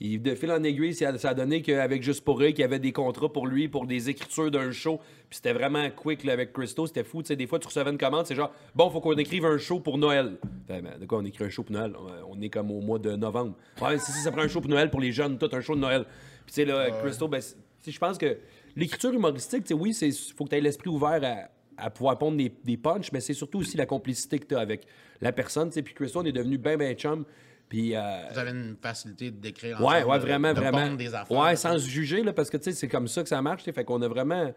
Il, 0.00 0.20
de 0.20 0.34
fil 0.34 0.50
en 0.50 0.62
aiguille, 0.64 0.92
ça, 0.92 1.16
ça 1.18 1.30
a 1.30 1.34
donné 1.34 1.62
qu'avec 1.62 2.02
Juste 2.02 2.24
pour 2.24 2.40
rire, 2.40 2.50
qu'il 2.50 2.60
y 2.60 2.64
avait 2.64 2.80
des 2.80 2.92
contrats 2.92 3.32
pour 3.32 3.46
lui, 3.46 3.68
pour 3.68 3.86
des 3.86 4.10
écritures 4.10 4.50
d'un 4.50 4.72
show. 4.72 4.98
Puis 5.30 5.36
c'était 5.36 5.52
vraiment 5.52 5.88
quick 5.90 6.24
là, 6.24 6.32
avec 6.32 6.52
Christo, 6.52 6.86
c'était 6.86 7.04
fou. 7.04 7.22
Tu 7.22 7.28
sais, 7.28 7.36
des 7.36 7.46
fois, 7.46 7.58
tu 7.58 7.68
recevais 7.68 7.90
une 7.90 7.98
commande, 7.98 8.26
c'est 8.26 8.34
genre, 8.34 8.52
bon, 8.74 8.90
faut 8.90 9.00
qu'on 9.00 9.16
écrive 9.16 9.46
un 9.46 9.56
show 9.56 9.78
pour 9.80 9.96
Noël. 9.96 10.36
Fait, 10.66 10.82
ben, 10.82 10.98
de 10.98 11.06
quoi 11.06 11.18
on 11.18 11.24
écrit 11.24 11.44
un 11.44 11.48
show 11.48 11.62
pour 11.62 11.74
Noël? 11.74 11.94
On- 12.28 12.40
est 12.42 12.50
comme 12.50 12.70
au 12.72 12.80
mois 12.80 12.98
de 12.98 13.12
novembre. 13.14 13.54
Ouais, 13.80 13.98
si, 13.98 14.10
si, 14.10 14.18
ça 14.18 14.32
prend 14.32 14.42
un 14.42 14.48
show 14.48 14.60
pour 14.60 14.68
Noël 14.70 14.90
pour 14.90 15.00
les 15.00 15.12
jeunes, 15.12 15.38
tout 15.38 15.48
un 15.52 15.60
show 15.60 15.74
de 15.76 15.80
Noël. 15.80 16.04
Puis 16.44 16.46
tu 16.48 16.52
sais, 16.54 16.64
là, 16.64 16.90
Christo, 17.02 17.28
ben, 17.28 17.40
je 17.86 17.98
pense 17.98 18.18
que 18.18 18.38
l'écriture 18.76 19.12
humoristique, 19.12 19.62
tu 19.62 19.68
sais, 19.68 19.74
oui, 19.74 19.96
il 20.02 20.12
faut 20.36 20.44
que 20.44 20.50
tu 20.50 20.56
aies 20.56 20.60
l'esprit 20.60 20.90
ouvert 20.90 21.20
à, 21.22 21.84
à 21.86 21.90
pouvoir 21.90 22.18
pondre 22.18 22.36
des, 22.36 22.52
des 22.64 22.76
punchs, 22.76 23.12
mais 23.12 23.20
c'est 23.20 23.34
surtout 23.34 23.58
aussi 23.60 23.76
la 23.76 23.86
complicité 23.86 24.38
que 24.40 24.46
tu 24.46 24.56
as 24.56 24.60
avec 24.60 24.86
la 25.20 25.32
personne. 25.32 25.70
Puis 25.70 25.94
Christo, 25.94 26.20
on 26.20 26.24
est 26.24 26.32
devenu 26.32 26.58
ben, 26.58 26.76
ben 26.76 26.94
chum. 26.94 27.24
Puis. 27.68 27.94
euh, 27.96 28.00
Vous 28.32 28.38
avez 28.38 28.50
une 28.50 28.76
facilité 28.80 29.30
de 29.30 29.36
décrire 29.40 29.80
Ouais, 29.80 30.02
ouais, 30.04 30.16
de- 30.18 30.22
vraiment, 30.22 30.52
de 30.52 30.60
vraiment. 30.60 30.78
pondre 30.78 30.96
des 30.96 31.14
affaires. 31.14 31.36
ouais, 31.38 31.56
sans 31.56 31.78
se 31.78 31.88
juger, 31.88 32.22
là, 32.22 32.32
parce 32.32 32.50
que, 32.50 32.56
tu 32.56 32.64
sais, 32.64 32.72
c'est 32.72 32.88
comme 32.88 33.08
ça 33.08 33.22
que 33.22 33.28
ça 33.28 33.40
marche, 33.42 33.64
fait 33.64 33.84
qu'on 33.84 34.00
a 34.02 34.08
vraiment... 34.08 34.52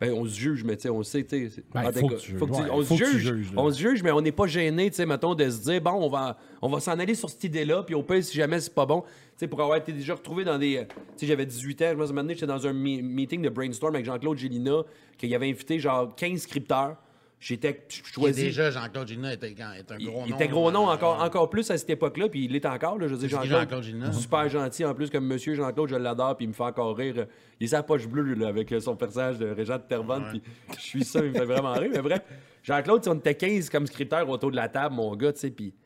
Ben, 0.00 0.14
on 0.14 0.24
se 0.24 0.34
juge, 0.34 0.64
mais 0.64 0.76
tu 0.76 0.84
sais, 0.84 0.88
on 0.88 1.02
sait, 1.02 1.24
tu 1.24 1.50
sais... 1.50 1.62
Ben, 1.74 1.82
en 1.86 1.92
faut 1.92 2.00
tout 2.00 2.06
que 2.08 2.14
cas, 2.14 2.20
tu- 2.20 2.38
faut 2.38 2.46
que 2.46 2.54
tu- 2.54 2.62
ouais, 2.62 2.68
on 2.72 2.82
faut 2.82 2.96
se 2.96 3.04
juge, 3.04 3.16
juges, 3.34 3.52
on 3.54 3.70
se 3.70 3.78
juge, 3.78 4.02
mais 4.02 4.10
on 4.10 4.22
n'est 4.22 4.32
pas 4.32 4.46
gêné, 4.46 4.88
tu 4.88 4.96
sais, 4.96 5.04
mettons, 5.04 5.34
de 5.34 5.50
se 5.50 5.60
dire, 5.60 5.78
bon, 5.82 5.90
on 5.92 6.08
va, 6.08 6.38
on 6.62 6.70
va 6.70 6.80
s'en 6.80 6.98
aller 6.98 7.14
sur 7.14 7.28
cette 7.28 7.44
idée-là, 7.44 7.82
puis 7.82 7.94
au 7.94 8.02
pire, 8.02 8.24
si 8.24 8.34
jamais 8.34 8.60
c'est 8.60 8.72
pas 8.74 8.86
bon, 8.86 9.02
tu 9.02 9.08
sais, 9.36 9.46
pour 9.46 9.60
avoir 9.60 9.76
été 9.76 9.92
déjà 9.92 10.14
retrouvé 10.14 10.42
dans 10.44 10.56
des... 10.56 10.78
euh, 10.78 10.84
Tu 10.84 10.94
sais, 11.18 11.26
j'avais 11.26 11.44
18 11.44 11.82
ans, 11.82 11.88
je 11.90 11.96
me 11.96 12.06
souviens, 12.06 12.24
j'étais 12.30 12.46
dans 12.46 12.66
un 12.66 12.72
meeting 12.72 13.42
de 13.42 13.50
brainstorm 13.50 13.94
avec 13.94 14.06
Jean-Claude 14.06 14.38
Gélina, 14.38 14.84
qu'il 15.18 15.34
avait 15.34 15.50
invité, 15.50 15.78
genre, 15.78 16.14
15 16.16 16.40
scripteurs. 16.40 16.96
J'étais 17.40 17.86
choisi... 17.88 18.42
déjà, 18.42 18.70
Jean-Claude 18.70 19.08
Gina 19.08 19.32
était, 19.32 19.54
un 19.62 19.72
Il, 19.98 20.06
gros 20.06 20.22
il 20.26 20.30
nom. 20.30 20.36
était 20.36 20.48
gros 20.48 20.70
nom 20.70 20.90
euh, 20.90 20.92
encore, 20.92 21.18
ouais. 21.18 21.24
encore 21.24 21.48
plus 21.48 21.70
à 21.70 21.78
cette 21.78 21.88
époque-là, 21.88 22.28
puis 22.28 22.44
il 22.44 22.52
l'est 22.52 22.66
encore. 22.66 22.98
Là, 22.98 23.08
je 23.08 23.14
qui, 23.14 23.28
Jean-Claude, 23.30 23.82
Gélina? 23.82 24.12
super 24.12 24.46
gentil 24.50 24.84
en 24.84 24.94
plus, 24.94 25.08
comme 25.08 25.26
monsieur 25.26 25.54
Jean-Claude, 25.54 25.88
je 25.88 25.96
l'adore, 25.96 26.36
puis 26.36 26.44
il 26.44 26.48
me 26.48 26.52
fait 26.52 26.62
encore 26.64 26.94
rire. 26.94 27.26
Il 27.58 27.64
est 27.64 27.68
sa 27.68 27.82
poche 27.82 28.06
bleue 28.06 28.34
là, 28.34 28.48
avec 28.48 28.74
son 28.80 28.94
personnage 28.94 29.38
de 29.38 29.48
Régent 29.48 29.78
de 29.78 29.82
Terrebonne, 29.88 30.26
puis 30.28 30.42
je 30.76 30.80
suis 30.82 31.02
ça, 31.02 31.20
il 31.24 31.30
me 31.30 31.38
fait 31.38 31.46
vraiment 31.46 31.72
rire. 31.72 31.90
Mais 31.94 32.02
bref, 32.02 32.20
Jean-Claude, 32.62 33.08
on 33.08 33.14
était 33.14 33.34
15 33.34 33.70
comme 33.70 33.86
scripteurs 33.86 34.28
autour 34.28 34.50
de 34.50 34.56
la 34.56 34.68
table, 34.68 34.94
mon 34.94 35.16
gars, 35.16 35.32
tu 35.32 35.40
sais, 35.40 35.50
puis. 35.50 35.72
tu 35.72 35.76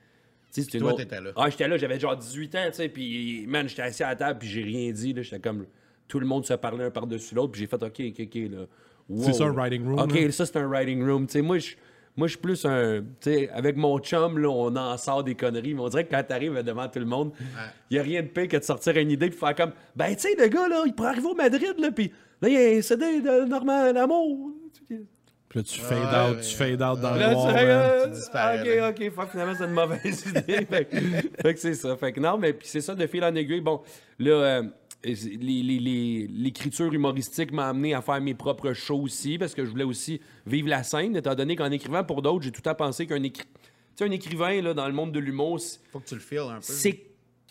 sais, 0.51 0.63
c'était 0.63 0.79
Toi, 0.81 0.89
autre- 0.91 1.03
t'étais 1.05 1.21
là. 1.21 1.31
Ah, 1.37 1.49
j'étais 1.51 1.69
là, 1.69 1.77
j'avais 1.77 2.01
genre 2.01 2.17
18 2.17 2.55
ans, 2.57 2.65
tu 2.67 2.73
sais, 2.75 2.89
puis 2.89 3.45
man, 3.47 3.69
j'étais 3.69 3.83
assis 3.83 4.03
à 4.03 4.09
la 4.09 4.17
table, 4.17 4.41
puis 4.41 4.49
j'ai 4.49 4.63
rien 4.65 4.91
dit, 4.91 5.13
là, 5.13 5.23
j'étais 5.23 5.39
comme. 5.39 5.67
Tout 6.09 6.19
le 6.19 6.27
monde 6.27 6.45
se 6.45 6.53
parlait 6.55 6.85
un 6.85 6.91
par-dessus 6.91 7.35
l'autre, 7.37 7.53
puis 7.53 7.61
j'ai 7.61 7.69
fait 7.69 7.81
OK, 7.81 8.01
OK, 8.01 8.21
OK, 8.21 8.35
là. 8.51 8.67
Wow, 9.09 9.23
C'est 9.25 9.33
ça, 9.35 9.45
un 9.45 9.53
writing 9.53 9.85
room, 9.87 9.99
OK, 9.99 10.15
là? 10.15 10.31
ça, 10.33 10.47
c'est 10.47 10.57
un 10.57 10.67
writing 10.67 11.05
room. 11.07 11.27
Tu 11.27 11.33
sais, 11.35 11.43
moi, 11.43 11.59
je. 11.59 11.75
Moi, 12.17 12.29
je 12.29 12.35
suis 12.35 12.41
plus 12.41 12.65
un. 12.65 13.01
Tu 13.21 13.33
sais, 13.33 13.51
avec 13.51 13.77
mon 13.77 13.99
chum, 13.99 14.39
là, 14.39 14.49
on 14.49 14.75
en 14.77 14.97
sort 14.97 15.25
des 15.25 15.35
conneries. 15.35 15.75
Mais 15.75 15.81
on 15.81 15.89
dirait 15.89 16.05
que 16.05 16.11
quand 16.15 16.23
t'arrives 16.23 16.63
devant 16.63 16.87
tout 16.89 17.01
le 17.01 17.07
monde, 17.07 17.33
il 17.91 17.95
n'y 17.95 17.99
a 17.99 18.03
rien 18.05 18.23
de 18.23 18.29
pire 18.29 18.47
que 18.47 18.57
de 18.57 18.63
sortir 18.63 18.97
une 18.97 19.11
idée 19.11 19.27
et 19.27 19.31
faire 19.33 19.55
comme. 19.57 19.73
Ben, 19.97 20.15
tu 20.15 20.21
sais, 20.23 20.37
le 20.39 20.47
gars, 20.47 20.69
là, 20.69 20.85
il 20.87 20.95
pourrait 20.95 21.09
arriver 21.11 21.27
au 21.27 21.35
Madrid, 21.35 21.75
là, 21.79 21.91
puis 21.91 22.13
là, 22.41 22.49
il 22.49 22.55
y 22.55 22.57
a 22.57 22.79
un 22.79 22.83
CD 22.83 23.21
de 23.21 23.45
Normand 23.47 23.93
Lamour. 23.93 24.51
Puis 24.89 25.59
là, 25.61 25.63
tu 25.63 25.81
fade 25.81 25.99
Ouais, 25.99 26.31
out, 26.31 26.37
ouais. 26.37 26.43
tu 26.43 26.55
fade 26.57 26.83
out 26.83 27.01
dans 27.01 27.15
Là, 27.15 27.29
le 27.29 27.33
noir. 27.35 27.53
fais, 27.53 27.65
euh, 27.69 28.05
tu 28.07 28.11
disparais, 28.13 28.77
là. 28.77 28.89
ok, 28.91 28.97
ok, 29.01 29.11
fuck, 29.13 29.31
finalement, 29.31 29.55
c'est 29.57 29.65
une 29.65 29.71
mauvaise 29.73 30.27
idée. 30.27 30.67
fait, 30.67 30.85
que- 30.85 30.97
fait 31.43 31.55
que 31.55 31.61
c'est 31.61 31.75
ça. 31.75 31.97
Fait 31.97 32.13
que 32.13 32.21
non, 32.21 32.39
mais 32.39 32.53
puis 32.53 32.67
c'est 32.69 32.81
ça, 32.81 32.95
de 32.95 33.07
fil 33.07 33.23
en 33.25 33.35
aiguille. 33.35 33.61
Bon, 33.61 33.81
là, 34.19 34.31
euh, 34.33 34.63
l'écriture 35.05 36.93
humoristique 36.93 37.53
m'a 37.53 37.69
amené 37.69 37.95
à 37.95 38.03
faire 38.03 38.21
mes 38.21 38.35
propres 38.35 38.73
shows 38.73 39.01
aussi, 39.03 39.39
parce 39.39 39.55
que 39.55 39.65
je 39.65 39.71
voulais 39.71 39.85
aussi 39.85 40.21
vivre 40.47 40.69
la 40.69 40.83
scène, 40.83 41.17
étant 41.17 41.35
donné 41.35 41.57
qu'en 41.57 41.71
écrivant 41.71 42.05
pour 42.05 42.23
d'autres, 42.23 42.43
j'ai 42.45 42.51
tout 42.51 42.61
le 42.65 42.71
temps 42.71 42.75
pensé 42.75 43.07
qu'un 43.07 43.21
écri- 43.23 43.45
un 44.01 44.11
écrivain, 44.11 44.61
là, 44.61 44.75
dans 44.75 44.87
le 44.87 44.93
monde 44.93 45.13
de 45.13 45.21
l'humour, 45.21 45.61
c'est- 45.61 45.81
Faut 45.93 46.01
que 46.01 46.09
tu 46.09 46.15
le 46.15 46.21
files 46.21 46.39
un 46.39 46.57
peu. 46.57 46.61
c'est. 46.63 47.01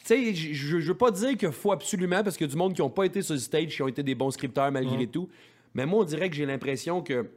Sais, 0.05 0.35
je, 0.35 0.77
veux 0.79 0.93
pas 0.97 1.11
dire 1.11 1.37
qu'il 1.37 1.49
faut 1.53 1.71
absolument, 1.71 2.21
parce 2.23 2.35
qu'il 2.35 2.45
y 2.45 2.49
a 2.49 2.51
du 2.51 2.57
monde 2.57 2.73
qui 2.73 2.81
ont 2.81 2.89
pas 2.89 3.05
été 3.05 3.21
sur 3.21 3.35
le 3.35 3.39
stage, 3.39 3.73
qui 3.73 3.81
ont 3.81 3.87
été 3.87 4.03
des 4.03 4.15
bons 4.15 4.31
scripteurs 4.31 4.69
malgré 4.69 5.07
tout. 5.07 5.29
Mais 5.73 5.85
moi, 5.85 6.01
on 6.01 6.03
dirait 6.03 6.29
que 6.29 6.35
j'ai 6.35 6.45
l'impression 6.45 7.01
que, 7.01 7.29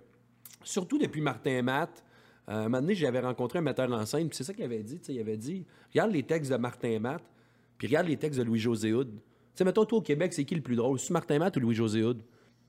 surtout 0.64 0.99
depuis 0.99 1.20
Martin 1.20 1.62
Matt, 1.62 2.02
euh, 2.49 2.52
un 2.52 2.62
moment 2.64 2.80
donné, 2.80 2.96
j'avais 2.96 3.20
rencontré 3.20 3.61
un 3.61 3.62
metteur 3.62 3.88
en 3.92 4.04
scène, 4.04 4.28
puis 4.28 4.37
c'est 4.37 4.42
ça 4.42 4.52
qu'il 4.52 4.64
avait 4.64 4.82
dit. 4.82 4.99
Il 5.08 5.20
avait 5.20 5.37
dit 5.37 5.64
Regarde 5.92 6.11
les 6.11 6.25
textes 6.25 6.50
de 6.50 6.56
Martin 6.56 6.99
Matt, 6.99 7.23
puis 7.78 7.87
regarde 7.87 8.08
les 8.08 8.16
textes 8.16 8.40
de 8.40 8.44
Louis-José 8.44 8.92
Hood. 8.92 9.11
Tu 9.56 9.60
sais, 9.60 9.64
mettons, 9.64 9.86
toi 9.86 10.00
au 10.00 10.02
Québec, 10.02 10.34
c'est 10.34 10.44
qui 10.44 10.54
le 10.54 10.60
plus 10.60 10.76
drôle? 10.76 10.98
C'est 10.98 11.14
Martin 11.14 11.38
Matt 11.38 11.56
ou 11.56 11.60
Louis-José 11.60 12.02
Hood 12.02 12.20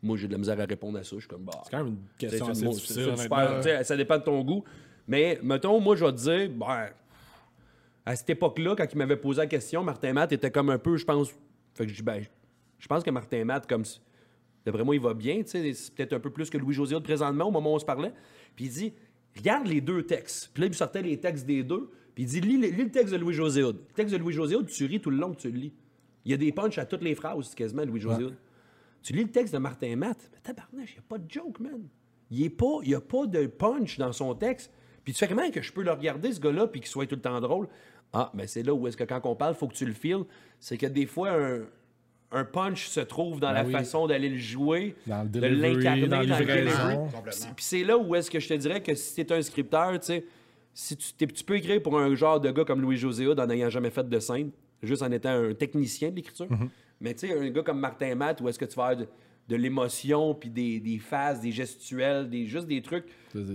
Moi, 0.02 0.16
j'ai 0.16 0.28
de 0.28 0.32
la 0.32 0.38
misère 0.38 0.58
à 0.58 0.64
répondre 0.64 0.98
à 0.98 1.04
ça. 1.04 1.18
Je 1.18 1.20
suis 1.20 1.28
comme, 1.28 1.44
bah. 1.44 1.60
C'est 1.66 1.72
quand 1.72 1.84
même 1.84 1.88
une 1.88 2.00
question 2.18 2.48
assez 2.48 2.66
difficile, 2.66 3.18
super, 3.18 3.86
ça 3.86 3.98
dépend 3.98 4.18
de 4.18 4.24
ton 4.24 4.42
goût. 4.42 4.64
Mais, 5.06 5.38
mettons, 5.44 5.82
moi, 5.82 5.98
je 5.98 6.06
vais 6.06 6.14
te 6.14 6.18
dire, 6.18 6.50
ben, 6.50 6.92
à 8.06 8.16
cette 8.16 8.30
époque-là, 8.30 8.74
quand 8.78 8.86
il 8.90 8.98
m'avait 8.98 9.18
posé 9.18 9.42
la 9.42 9.48
question, 9.48 9.84
Martin 9.84 10.14
Matt 10.14 10.32
était 10.32 10.50
comme 10.50 10.70
un 10.70 10.78
peu, 10.78 10.96
je 10.96 11.04
pense. 11.04 11.28
Fait 11.74 11.84
que 11.84 11.90
je 11.90 11.96
dis, 11.96 12.04
ben, 12.04 12.24
je 12.80 12.88
pense 12.88 13.04
que 13.04 13.12
Martin 13.12 13.44
Matt, 13.44 13.68
comme. 13.68 13.84
D'après 14.66 14.86
moi, 14.86 14.96
il 14.96 15.02
va 15.02 15.14
bien, 15.14 15.44
tu 15.44 15.48
sais, 15.50 15.74
c'est 15.74 15.94
peut-être 15.94 16.14
un 16.14 16.20
peu 16.22 16.30
plus 16.30 16.50
que 16.50 16.58
Louis-José 16.58 16.96
Hood 16.96 17.04
présentement, 17.04 17.50
au 17.50 17.52
moment 17.52 17.74
où 17.74 17.76
on 17.76 17.80
se 17.80 17.86
parlait. 17.86 18.14
Puis 18.56 18.66
il 18.66 18.72
dit, 18.72 18.94
regarde 19.36 19.68
les 19.68 19.82
deux 19.82 20.04
textes. 20.04 20.52
Puis 20.54 20.62
là, 20.62 20.68
il 20.68 20.70
me 20.70 20.76
sortait 20.76 21.02
les 21.02 21.20
textes 21.20 21.46
des 21.46 21.64
deux. 21.64 21.90
Puis 22.16 22.24
il 22.24 22.28
dit, 22.28 22.40
lis, 22.40 22.58
lis 22.58 22.72
le 22.72 22.92
texte 22.92 23.14
de 23.14 23.18
Louis-José 23.18 23.62
Hood. 23.62 23.76
Le 23.76 23.94
texte 23.94 24.14
de 24.14 24.20
Louis-José 24.20 24.56
Hood, 24.56 24.68
tu 24.68 24.86
ris 24.86 25.02
tout 25.02 25.10
le 25.10 25.18
long 25.18 25.34
que 25.34 25.42
tu 25.42 25.52
le 25.52 25.58
lis. 25.58 25.74
Il 26.28 26.32
y 26.32 26.34
a 26.34 26.38
des 26.38 26.52
punchs 26.52 26.78
à 26.78 26.86
toutes 26.86 27.02
les 27.04 27.16
phrases, 27.16 27.56
quasiment, 27.56 27.86
Louis-José. 27.86 28.26
Tu 29.02 29.14
lis 29.14 29.24
le 29.24 29.30
texte 29.32 29.54
de 29.54 29.60
Martin 29.60 29.96
Matt, 29.96 30.30
mais 30.34 30.40
tabarnache, 30.44 30.92
il 30.92 30.96
n'y 30.96 31.00
a 31.00 31.04
pas 31.08 31.18
de 31.18 31.32
joke, 31.32 31.60
man. 31.62 31.82
Il 32.30 32.40
n'y 32.40 32.94
a 32.94 33.00
pas 33.02 33.26
de 33.26 33.48
punch 33.48 33.98
dans 33.98 34.12
son 34.12 34.36
texte. 34.36 34.72
Puis 35.06 35.14
tu 35.14 35.20
fais 35.20 35.28
comment 35.30 35.50
que 35.50 35.62
je 35.62 35.72
peux 35.72 35.84
le 35.84 35.92
regarder, 35.92 36.34
ce 36.34 36.42
gars-là, 36.42 36.68
puis 36.68 36.82
qu'il 36.82 36.90
soit 36.90 37.06
tout 37.08 37.16
le 37.16 37.22
temps 37.22 37.40
drôle? 37.40 37.70
Ah, 38.12 38.30
mais 38.34 38.46
c'est 38.48 38.62
là 38.64 38.74
où 38.74 38.86
est-ce 38.88 38.98
que 38.98 39.06
quand 39.06 39.22
on 39.24 39.36
parle, 39.36 39.54
il 39.56 39.58
faut 39.58 39.68
que 39.70 39.74
tu 39.76 39.86
le 39.86 39.94
files. 39.94 40.24
C'est 40.60 40.78
que 40.78 40.86
des 40.88 41.06
fois, 41.06 41.32
un, 41.32 41.62
un 42.32 42.44
punch 42.44 42.88
se 42.88 43.00
trouve 43.00 43.40
dans 43.40 43.48
Ben 43.48 43.54
la 43.54 43.64
oui. 43.64 43.72
façon 43.72 44.08
d'aller 44.08 44.28
le 44.30 44.38
jouer, 44.38 44.96
Dans 45.06 45.24
le 45.24 45.30
de 45.30 45.40
l'incarner, 45.40 46.08
dans 46.08 46.18
dans, 46.18 46.24
la 46.24 46.40
le 46.42 46.46
delivery. 46.46 46.98
Puis 47.56 47.64
c'est 47.66 47.84
là 47.86 47.98
où 47.98 48.14
est-ce 48.16 48.30
que 48.30 48.42
je 48.42 48.50
te 48.50 48.54
dirais 48.56 48.84
que 48.84 48.94
si 48.96 49.14
tu 49.16 49.22
es 49.22 49.32
un 49.38 49.42
scripteur, 49.42 49.98
tu 50.00 50.08
sais, 50.08 50.26
si 50.74 50.98
tu, 50.98 51.14
t'es- 51.14 51.28
tu 51.28 51.44
peux 51.46 51.56
écrire 51.56 51.82
pour 51.82 51.98
un 51.98 52.14
genre 52.16 52.42
de 52.42 52.52
gars 52.52 52.66
comme 52.66 52.82
Louis-José 52.82 53.26
Hood 53.28 53.40
en 53.40 53.48
n'ayant 53.48 53.70
jamais 53.70 53.90
fait 53.92 54.08
de 54.08 54.20
scène, 54.20 54.52
juste 54.84 55.02
en 55.02 55.12
étant 55.12 55.30
un 55.30 55.54
technicien 55.54 56.10
de 56.10 56.16
l'écriture. 56.16 56.48
Mm-hmm. 56.48 56.70
Mais 57.02 57.14
tu 57.14 57.28
sais, 57.28 57.38
un 57.38 57.50
gars 57.50 57.64
comme 57.64 57.80
Martin 57.80 58.16
Matt, 58.16 58.42
où 58.42 58.50
est-ce 58.50 58.60
que 58.60 58.66
tu 58.66 58.76
vas 58.76 58.88
avoir 58.88 58.98
de, 58.98 59.08
de 59.48 59.56
l'émotion, 59.56 60.34
puis 60.36 60.50
des, 60.50 60.80
des 60.80 61.00
phases, 61.00 61.42
des 61.42 61.52
gestuels, 61.52 62.30
des, 62.30 62.46
juste 62.46 62.68
des 62.68 62.82
trucs 62.82 63.06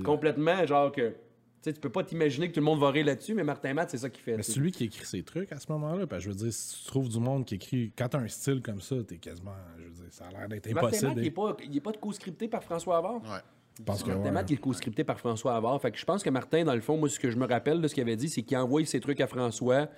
complètement 0.04 0.64
genre 0.66 0.92
que. 0.92 1.10
Tu 1.10 1.70
sais, 1.70 1.74
tu 1.74 1.80
peux 1.80 1.90
pas 1.90 2.02
t'imaginer 2.02 2.48
que 2.48 2.54
tout 2.54 2.58
le 2.58 2.64
monde 2.64 2.80
va 2.80 2.90
rire 2.90 3.06
là-dessus, 3.06 3.34
mais 3.34 3.44
Martin 3.44 3.72
Matt, 3.72 3.90
c'est 3.90 3.98
ça 3.98 4.10
qu'il 4.10 4.20
fait. 4.20 4.36
Mais 4.36 4.42
c'est 4.42 4.58
lui 4.58 4.72
qui 4.72 4.82
écrit 4.82 5.06
ses 5.06 5.22
trucs 5.22 5.52
à 5.52 5.60
ce 5.60 5.70
moment-là. 5.70 6.08
Parce 6.08 6.24
je 6.24 6.30
veux 6.30 6.34
dire, 6.34 6.52
si 6.52 6.80
tu 6.80 6.86
trouves 6.86 7.08
du 7.08 7.20
monde 7.20 7.44
qui 7.44 7.54
écrit. 7.54 7.92
Quand 7.96 8.08
t'as 8.08 8.18
un 8.18 8.26
style 8.26 8.60
comme 8.62 8.80
ça, 8.80 8.96
t'es 9.06 9.18
quasiment. 9.18 9.54
Je 9.78 9.84
veux 9.84 9.90
dire, 9.90 10.04
ça 10.10 10.26
a 10.26 10.30
l'air 10.32 10.48
d'être 10.48 10.72
Martin 10.72 10.88
impossible. 10.88 11.08
Matt, 11.10 11.18
il 11.18 11.22
n'est 11.22 11.30
pas, 11.30 11.56
il 11.64 11.76
est 11.76 11.80
pas 11.80 11.92
co-scripté 11.92 12.48
par 12.48 12.64
François 12.64 12.96
Havard. 12.96 13.22
Ouais. 13.22 13.38
Je 13.78 13.84
pense 13.84 14.02
que. 14.02 14.08
Martin 14.08 14.24
ouais. 14.24 14.30
Matt, 14.32 14.50
il 14.50 14.54
est 14.54 14.56
co-scripté 14.56 15.04
par 15.04 15.20
François 15.20 15.54
Havard. 15.54 15.80
Fait 15.80 15.92
que 15.92 15.98
je 15.98 16.04
pense 16.04 16.24
que 16.24 16.30
Martin, 16.30 16.64
dans 16.64 16.74
le 16.74 16.80
fond, 16.80 16.96
moi, 16.96 17.08
ce 17.08 17.20
que 17.20 17.30
je 17.30 17.36
me 17.36 17.46
rappelle 17.46 17.80
de 17.80 17.86
ce 17.86 17.94
qu'il 17.94 18.02
avait 18.02 18.16
dit, 18.16 18.28
c'est 18.28 18.42
qu'il 18.42 18.56
envoie 18.56 18.84
ses 18.84 18.98
trucs 18.98 19.20
à 19.20 19.28
François. 19.28 19.88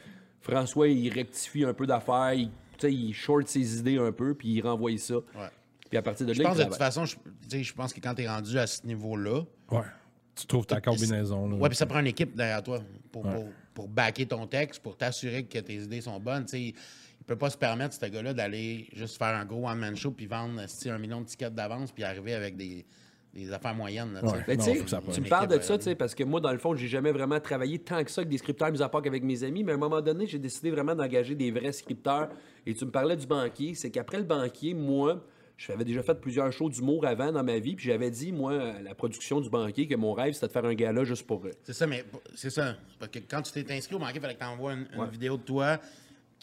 François, 0.45 0.89
il 0.89 1.11
rectifie 1.11 1.65
un 1.65 1.73
peu 1.73 1.87
d'affaires, 1.87 2.35
il, 2.35 2.49
tu 2.49 2.53
sais, 2.81 2.93
il 2.93 3.15
short 3.15 3.49
ses 3.49 3.79
idées 3.79 3.99
un 3.99 4.13
peu, 4.13 4.35
puis 4.35 4.49
il 4.49 4.61
renvoie 4.61 4.97
ça. 4.99 5.15
Ouais. 5.15 5.49
Puis 5.89 5.97
à 5.97 6.03
partir 6.03 6.27
de 6.27 6.35
Je 6.35 6.43
là, 6.43 6.49
pense 6.51 6.59
il 6.59 6.65
de 6.65 6.69
toute 6.69 6.77
façon, 6.77 7.07
je, 7.07 7.17
tu 7.17 7.21
sais, 7.49 7.63
je 7.63 7.75
pense 7.75 7.93
que 7.93 8.01
quand 8.01 8.15
tu 8.15 8.23
es 8.23 8.29
rendu 8.29 8.59
à 8.59 8.67
ce 8.67 8.87
niveau-là, 8.87 9.43
Ouais. 9.71 9.83
Tu 10.37 10.47
trouves 10.47 10.67
ta 10.67 10.81
combinaison. 10.81 11.49
Là. 11.49 11.57
ouais, 11.57 11.69
puis 11.69 11.79
ça 11.79 11.87
prend 11.87 12.01
une 12.01 12.09
équipe 12.09 12.35
derrière 12.35 12.61
toi 12.61 12.81
pour, 13.13 13.23
pour, 13.23 13.47
pour 13.73 13.89
backer 13.89 14.27
ton 14.27 14.49
texte, 14.49 14.83
pour 14.83 14.97
t'assurer 14.97 15.45
que 15.45 15.61
tes 15.61 15.77
idées 15.77 16.01
sont 16.01 16.19
bonnes. 16.19 16.45
Tu 16.45 16.51
sais, 16.51 16.61
il 16.61 17.25
peut 17.25 17.37
pas 17.37 17.51
se 17.51 17.57
permettre, 17.57 17.95
ce 17.95 18.05
gars-là, 18.05 18.35
d'aller 18.35 18.89
juste 18.93 19.17
faire 19.17 19.37
un 19.37 19.45
gros 19.45 19.69
one-man 19.69 19.97
show 19.97 20.11
puis 20.11 20.27
vendre 20.27 20.61
un 20.61 20.99
million 20.99 21.21
de 21.21 21.27
tickets 21.27 21.55
d'avance 21.55 21.93
puis 21.93 22.03
arriver 22.03 22.35
avec 22.35 22.57
des, 22.57 22.85
des 23.35 23.53
affaires 23.53 23.75
moyennes. 23.75 24.15
Là, 24.15 24.21
tu. 24.21 24.27
Ouais. 24.27 24.57
Non, 24.57 24.87
ça 24.87 25.01
me 25.01 25.29
parles 25.29 25.49
de 25.49 25.61
ça, 25.61 25.75
euh, 25.75 25.79
tu 25.79 25.85
sais, 25.85 25.95
parce 25.95 26.15
que 26.15 26.23
moi, 26.23 26.41
dans 26.41 26.53
le 26.53 26.59
fond, 26.59 26.75
j'ai 26.75 26.89
jamais 26.89 27.13
vraiment 27.13 27.41
travaillé 27.41 27.79
tant 27.79 28.03
que 28.05 28.11
ça 28.11 28.21
avec 28.21 28.31
des 28.31 28.39
scripteurs, 28.39 28.71
mis 28.71 28.83
à 28.83 28.89
part 28.89 29.03
qu'avec 29.03 29.25
mes 29.25 29.43
amis, 29.43 29.65
mais 29.65 29.73
à 29.73 29.75
un 29.75 29.79
moment 29.79 30.01
donné, 30.01 30.27
j'ai 30.27 30.39
décidé 30.39 30.71
vraiment 30.71 30.95
d'engager 30.95 31.35
des 31.35 31.51
vrais 31.51 31.73
scripteurs. 31.73 32.29
Et 32.67 32.75
tu 32.75 32.85
me 32.85 32.91
parlais 32.91 33.17
du 33.17 33.27
banquier, 33.27 33.75
c'est 33.75 33.91
qu'après 33.91 34.19
le 34.19 34.25
banquier, 34.25 34.73
moi, 34.73 35.25
j'avais 35.57 35.85
déjà 35.85 36.03
fait 36.03 36.15
plusieurs 36.15 36.53
shows 36.53 36.71
d'humour 36.71 37.07
avant 37.07 37.33
dans 37.33 37.45
ma 37.45 37.59
vie, 37.59 37.75
puis 37.75 37.87
j'avais 37.87 38.11
dit, 38.11 38.33
moi, 38.33 38.53
à 38.53 38.81
la 38.81 38.95
production 38.95 39.41
du 39.41 39.51
banquier, 39.51 39.87
que 39.89 39.97
mon 39.97 40.13
rêve, 40.13 40.35
c'était 40.35 40.47
de 40.49 40.53
faire 40.53 40.65
un 40.65 40.75
gala 40.75 41.05
juste 41.05 41.27
pour 41.27 41.45
eux. 41.47 41.53
C'est 41.63 41.73
ça, 41.73 41.87
mais 41.87 42.05
c'est 42.35 42.51
ça. 42.51 42.77
Parce 42.99 43.11
que 43.11 43.19
quand 43.19 43.43
tu 43.43 43.53
t'es 43.53 43.75
inscrit 43.75 43.97
au 43.97 43.99
banquier, 43.99 44.17
il 44.17 44.21
fallait 44.21 44.35
que 44.35 44.41
tu 44.41 44.47
envoies 44.47 44.75
une, 44.75 44.87
une 44.95 45.07
vidéo 45.11 45.37
de 45.37 45.43
toi 45.43 45.81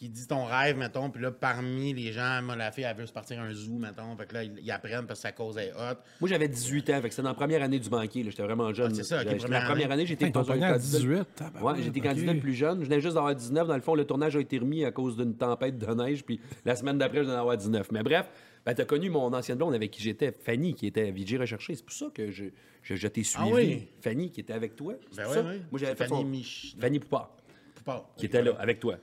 qui 0.02 0.10
dit 0.10 0.26
ton 0.26 0.46
rêve, 0.46 0.78
mettons. 0.78 1.12
Puis 1.12 1.22
là, 1.22 1.30
parmi 1.30 1.94
les 1.94 2.12
gens, 2.12 2.42
moi, 2.42 2.56
la 2.56 2.72
fille, 2.72 2.86
elle 2.86 2.98
veut 2.98 3.06
se 3.06 3.14
partir 3.14 3.40
un 3.40 3.54
zoo, 3.54 3.78
mettons. 3.78 4.18
Fait 4.18 4.26
que 4.26 4.34
là, 4.34 4.44
ils, 4.44 4.58
ils 4.60 4.72
apprennent 4.72 5.06
parce 5.06 5.20
que 5.20 5.28
sa 5.28 5.32
cause 5.32 5.60
est 5.60 5.72
hot. 5.74 5.96
Moi, 6.20 6.28
j'avais 6.28 6.48
18 6.48 6.90
ans, 6.90 6.94
fait 6.96 7.02
que 7.04 7.10
c'était 7.10 7.22
dans 7.22 7.30
la 7.30 7.36
première 7.36 7.62
année 7.62 7.78
du 7.78 7.88
banquier, 7.88 8.24
là, 8.24 8.32
j'étais 8.32 8.42
vraiment 8.42 8.74
jeune. 8.74 8.92
Ah, 8.94 8.96
c'est 8.96 9.04
ça, 9.04 9.18
ok, 9.18 9.22
J'étais- 9.22 9.34
j'étais- 9.34 9.44
première 9.44 9.60
la 9.62 9.66
première 9.70 9.86
année. 9.86 9.94
année, 9.94 10.06
j'étais 10.08 10.32
candidat- 10.32 10.78
18. 10.80 11.44
Ouais, 11.62 11.74
j'étais 11.84 12.00
candidat 12.00 12.34
le 12.34 12.40
plus 12.40 12.56
jeune. 12.56 12.80
Je 12.80 12.86
venais 12.86 13.00
juste 13.00 13.14
d'avoir 13.14 13.36
19. 13.36 13.68
Dans 13.68 13.76
le 13.76 13.82
fond, 13.82 13.94
le 13.94 14.06
tournage 14.06 14.36
a 14.36 14.40
été 14.40 14.58
remis 14.58 14.84
à 14.86 14.92
cause 14.92 15.16
d'une 15.16 15.36
tempête 15.36 15.78
de 15.78 15.94
neige. 15.94 16.24
Puis 16.26 16.40
la 16.66 16.76
semaine 16.76 16.98
d'après, 16.98 17.20
je 17.20 17.24
venais 17.26 17.36
d'avoir 17.36 17.56
19. 17.58 17.92
Mais 17.92 18.02
bref, 18.02 18.28
ben, 18.66 18.74
tu 18.74 18.82
as 18.82 18.86
connu 18.86 19.12
mon 19.12 19.32
ancienne 19.34 19.60
blonde 19.60 19.76
avec 19.76 19.92
qui 19.92 20.02
j'étais, 20.02 20.32
Fanny, 20.32 20.74
qui 20.74 20.88
était 20.88 21.10
à 21.10 21.12
VJ 21.12 21.38
Recherché. 21.38 21.76
C'est 21.76 21.86
pour 21.86 21.94
ça 21.94 22.08
que 22.12 22.32
je, 22.32 22.46
je, 22.82 22.96
je 22.96 23.08
t'ai 23.08 23.24
suivi. 23.24 23.50
Ah 23.52 23.54
oui? 23.56 23.88
Fanny, 24.02 24.32
qui 24.32 24.40
était 24.42 24.54
avec 24.54 24.76
toi. 24.76 24.96
Ben 25.16 25.26
oui, 25.28 25.34
ça? 25.36 25.42
oui. 25.48 25.62
Moi, 25.72 25.80
j'avais 25.80 25.96
fait 25.96 26.08
Fanny 26.08 26.22
son- 26.22 26.28
Mich- 26.28 26.76
Fanny 26.80 26.98
Poupard, 27.00 27.32
Poupard. 27.76 28.10
qui 28.18 28.26
était 28.26 28.42
là, 28.42 28.54
avec 28.60 28.80
toi. 28.80 28.98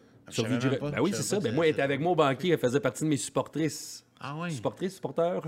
Ben 0.92 1.00
oui, 1.00 1.10
c'est 1.14 1.22
ça. 1.22 1.40
Ben 1.40 1.54
moi, 1.54 1.66
elle 1.66 1.72
était 1.72 1.82
avec 1.82 2.00
moi 2.00 2.12
au 2.12 2.16
banquier. 2.16 2.50
Elle 2.52 2.58
faisait 2.58 2.80
partie 2.80 3.04
de 3.04 3.08
mes 3.08 3.16
supportrices. 3.16 4.04
Ah 4.20 4.34
oui. 4.36 4.50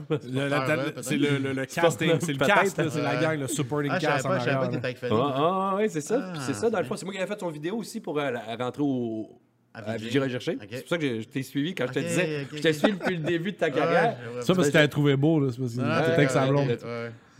Ouais, 0.10 0.49
la- 0.49 0.60
peut-être. 0.60 1.02
c'est 1.04 1.16
le, 1.16 1.38
le, 1.38 1.52
le 1.52 1.66
casting, 1.66 2.12
c'est 2.20 2.32
le 2.32 2.38
cast, 2.38 2.88
c'est 2.88 3.02
la 3.02 3.16
gang, 3.16 3.40
le 3.40 3.49
supporting 3.49 3.90
Ah, 3.92 3.99
je 3.99 4.06
savais 4.06 4.12
cast 4.12 4.26
en 4.26 4.28
pas, 4.28 4.37
pas 4.38 4.68
avec. 4.68 4.76
Ah, 5.10 5.70
ah, 5.72 5.76
ouais, 5.76 5.88
c'est 5.88 6.00
ça. 6.00 6.32
Ah, 6.34 6.40
c'est 6.40 6.54
ça, 6.54 6.70
dans 6.70 6.78
le 6.78 6.84
c'est 6.84 6.88
fond. 6.88 6.96
C'est 6.96 7.04
moi 7.04 7.14
qui 7.14 7.20
avais 7.20 7.32
fait 7.32 7.40
son 7.40 7.49
vidéo 7.50 7.76
aussi 7.78 8.00
pour 8.00 8.18
euh, 8.20 8.30
la- 8.30 8.56
rentrer 8.56 8.82
au. 8.84 9.28
À. 9.72 9.96
VJ 9.96 10.18
Recherché. 10.18 10.58
C'est 10.70 10.80
pour 10.80 10.88
ça 10.88 10.99
que 10.99 11.16
je, 11.16 11.20
je 11.22 11.28
t'ai 11.28 11.42
suivi 11.44 11.75
quand 11.76 11.87
je 11.88 11.92
te 11.92 11.99
disais. 12.00 12.46
je 12.52 12.58
te 12.60 12.68
ok. 12.68 12.75
suis 12.75 12.92
depuis 12.92 13.16
le 13.16 13.22
début 13.22 13.52
de 13.52 13.56
ta 13.56 13.70
carrière. 13.70 14.16
Ouais, 14.37 14.42
Ça, 14.42 14.54
parce 14.54 14.66
que 14.68 14.72
t'avais 14.72 14.88
trouvé 14.88 15.16
beau, 15.16 15.38
là. 15.40 15.49
C'est 15.52 15.58
parce 15.60 15.75
que 15.75 15.80
t'étais. 16.10 16.22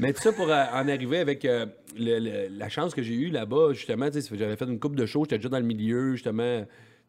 Mais 0.00 0.12
tout 0.12 0.23
ça 0.23 0.32
pour 0.32 0.49
euh, 0.49 0.64
en 0.73 0.88
arriver 0.88 1.18
avec 1.18 1.44
euh, 1.44 1.66
le- 1.99 2.18
le- 2.20 2.49
la 2.56 2.68
chance 2.68 2.94
que 2.94 3.02
j'ai 3.02 3.14
eue 3.14 3.30
là-bas, 3.30 3.73
justement, 3.73 4.09
tu 4.11 4.20
sais, 4.20 4.37
j'avais 4.37 4.56
fait 4.56 4.64
une 4.64 4.78
coupe 4.80 4.94
de 4.97 5.06
shows, 5.06 5.25
j'étais 5.25 5.38
déjà 5.38 5.49
dans 5.49 5.59
le 5.59 5.64
milieu, 5.64 6.12
justement. 6.14 6.64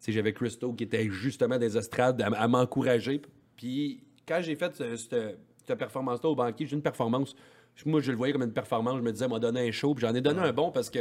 J'avais 0.08 0.34
Christo 0.34 0.74
qui 0.74 0.84
était 0.86 1.10
justement 1.10 1.58
des 1.58 1.78
estrades 1.78 2.22
à, 2.22 2.28
à 2.28 2.48
m'encourager. 2.48 3.22
Puis 3.56 4.04
quand 4.28 4.40
j'ai 4.42 4.56
fait 4.56 4.76
ce- 4.76 4.96
cette, 4.96 5.38
cette 5.68 5.78
performance-là 5.78 6.30
au 6.30 6.36
banquier, 6.36 6.66
j'ai 6.66 6.74
eu 6.74 6.76
une 6.76 6.82
performance. 6.82 7.36
Moi, 7.86 8.02
je 8.02 8.12
le 8.12 8.18
voyais 8.18 8.34
comme 8.34 8.44
une 8.44 8.52
performance. 8.54 8.98
Je 8.98 9.02
me 9.04 9.12
disais, 9.12 9.28
m'a 9.28 9.40
donné 9.40 9.68
un 9.68 9.72
show, 9.72 9.94
puis 9.94 10.02
j'en 10.06 10.14
ai 10.16 10.22
donné 10.22 10.40
un 10.42 10.54
bon 10.54 10.72
parce 10.72 10.90
que. 10.90 11.00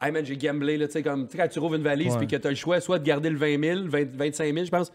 Hey 0.00 0.10
man, 0.10 0.24
j'ai 0.24 0.36
gamblé, 0.36 0.76
là, 0.78 0.86
tu 0.88 0.94
sais, 0.94 1.02
comme, 1.02 1.28
quand 1.28 1.46
tu 1.48 1.60
rouvres 1.60 1.76
une 1.76 1.82
valise, 1.84 2.16
puis 2.16 2.26
que 2.26 2.34
tu 2.34 2.46
as 2.46 2.50
le 2.50 2.56
choix 2.56 2.80
soit 2.80 2.98
de 2.98 3.04
garder 3.04 3.30
le 3.30 3.36
20 3.36 3.60
000, 3.62 3.88
20 3.88 4.16
25 4.16 4.52
000, 4.52 4.64
je 4.66 4.70
pense, 4.70 4.92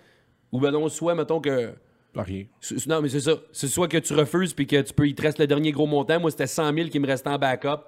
ou 0.52 0.60
ben 0.60 0.72
non, 0.72 0.90
soit, 0.90 1.16
mettons 1.16 1.40
que. 1.40 1.72
Pas 2.14 2.24
rien. 2.24 2.46
Non, 2.88 3.02
mais 3.02 3.08
c'est 3.10 3.22
ça. 3.22 3.36
C'est 3.54 3.68
soit 3.68 3.88
que 3.88 3.98
tu 3.98 4.14
refuses 4.14 4.54
puis 4.54 4.68
que 4.68 4.82
tu 4.82 4.94
peux, 4.94 5.08
il 5.08 5.16
te 5.16 5.22
reste 5.22 5.40
le 5.40 5.48
dernier 5.48 5.72
gros 5.72 5.88
montant. 5.88 6.20
Moi, 6.20 6.30
c'était 6.32 6.48
100 6.48 6.74
000 6.74 6.90
qui 6.90 7.00
me 7.00 7.08
restait 7.08 7.30
en 7.30 7.38
backup. 7.38 7.84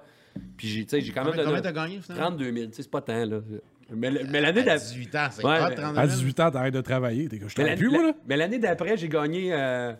Puis 0.56 0.68
j'ai, 0.68 0.84
tu 0.84 0.90
sais, 0.90 1.00
j'ai 1.02 1.12
quand 1.12 1.24
même 1.24 1.32
Combien 1.32 1.44
donné. 1.44 1.56
combien 1.58 1.72
t'as 1.72 1.80
gagné, 1.88 2.00
finalement? 2.00 2.26
32 2.28 2.44
000. 2.52 2.54
Tu 2.54 2.62
sais, 2.76 2.82
c'est 2.84 2.90
pas 2.90 3.00
tant, 3.02 3.24
là. 3.26 3.40
Mais, 3.92 4.10
l'année 4.10 4.60
À 4.60 4.64
d'après. 4.64 4.78
18 4.78 5.14
ans, 5.16 5.28
c'est 5.30 5.44
Ouais, 5.44 5.58
32 5.74 5.82
À 5.98 6.06
000. 6.06 6.18
18 6.18 6.40
ans, 6.40 6.50
t'arrêtes 6.50 6.74
de 6.74 6.80
travailler. 6.80 7.28
T'es 7.28 7.38
que 7.38 7.48
je 7.48 7.54
l'année, 7.60 7.76
plus, 7.76 7.90
moi, 7.90 8.02
là. 8.04 8.12
mais 8.26 8.36
l'année 8.36 8.58
d'après, 8.58 8.96
j'ai 8.96 9.08
gagné, 9.08 9.52
euh, 9.52 9.92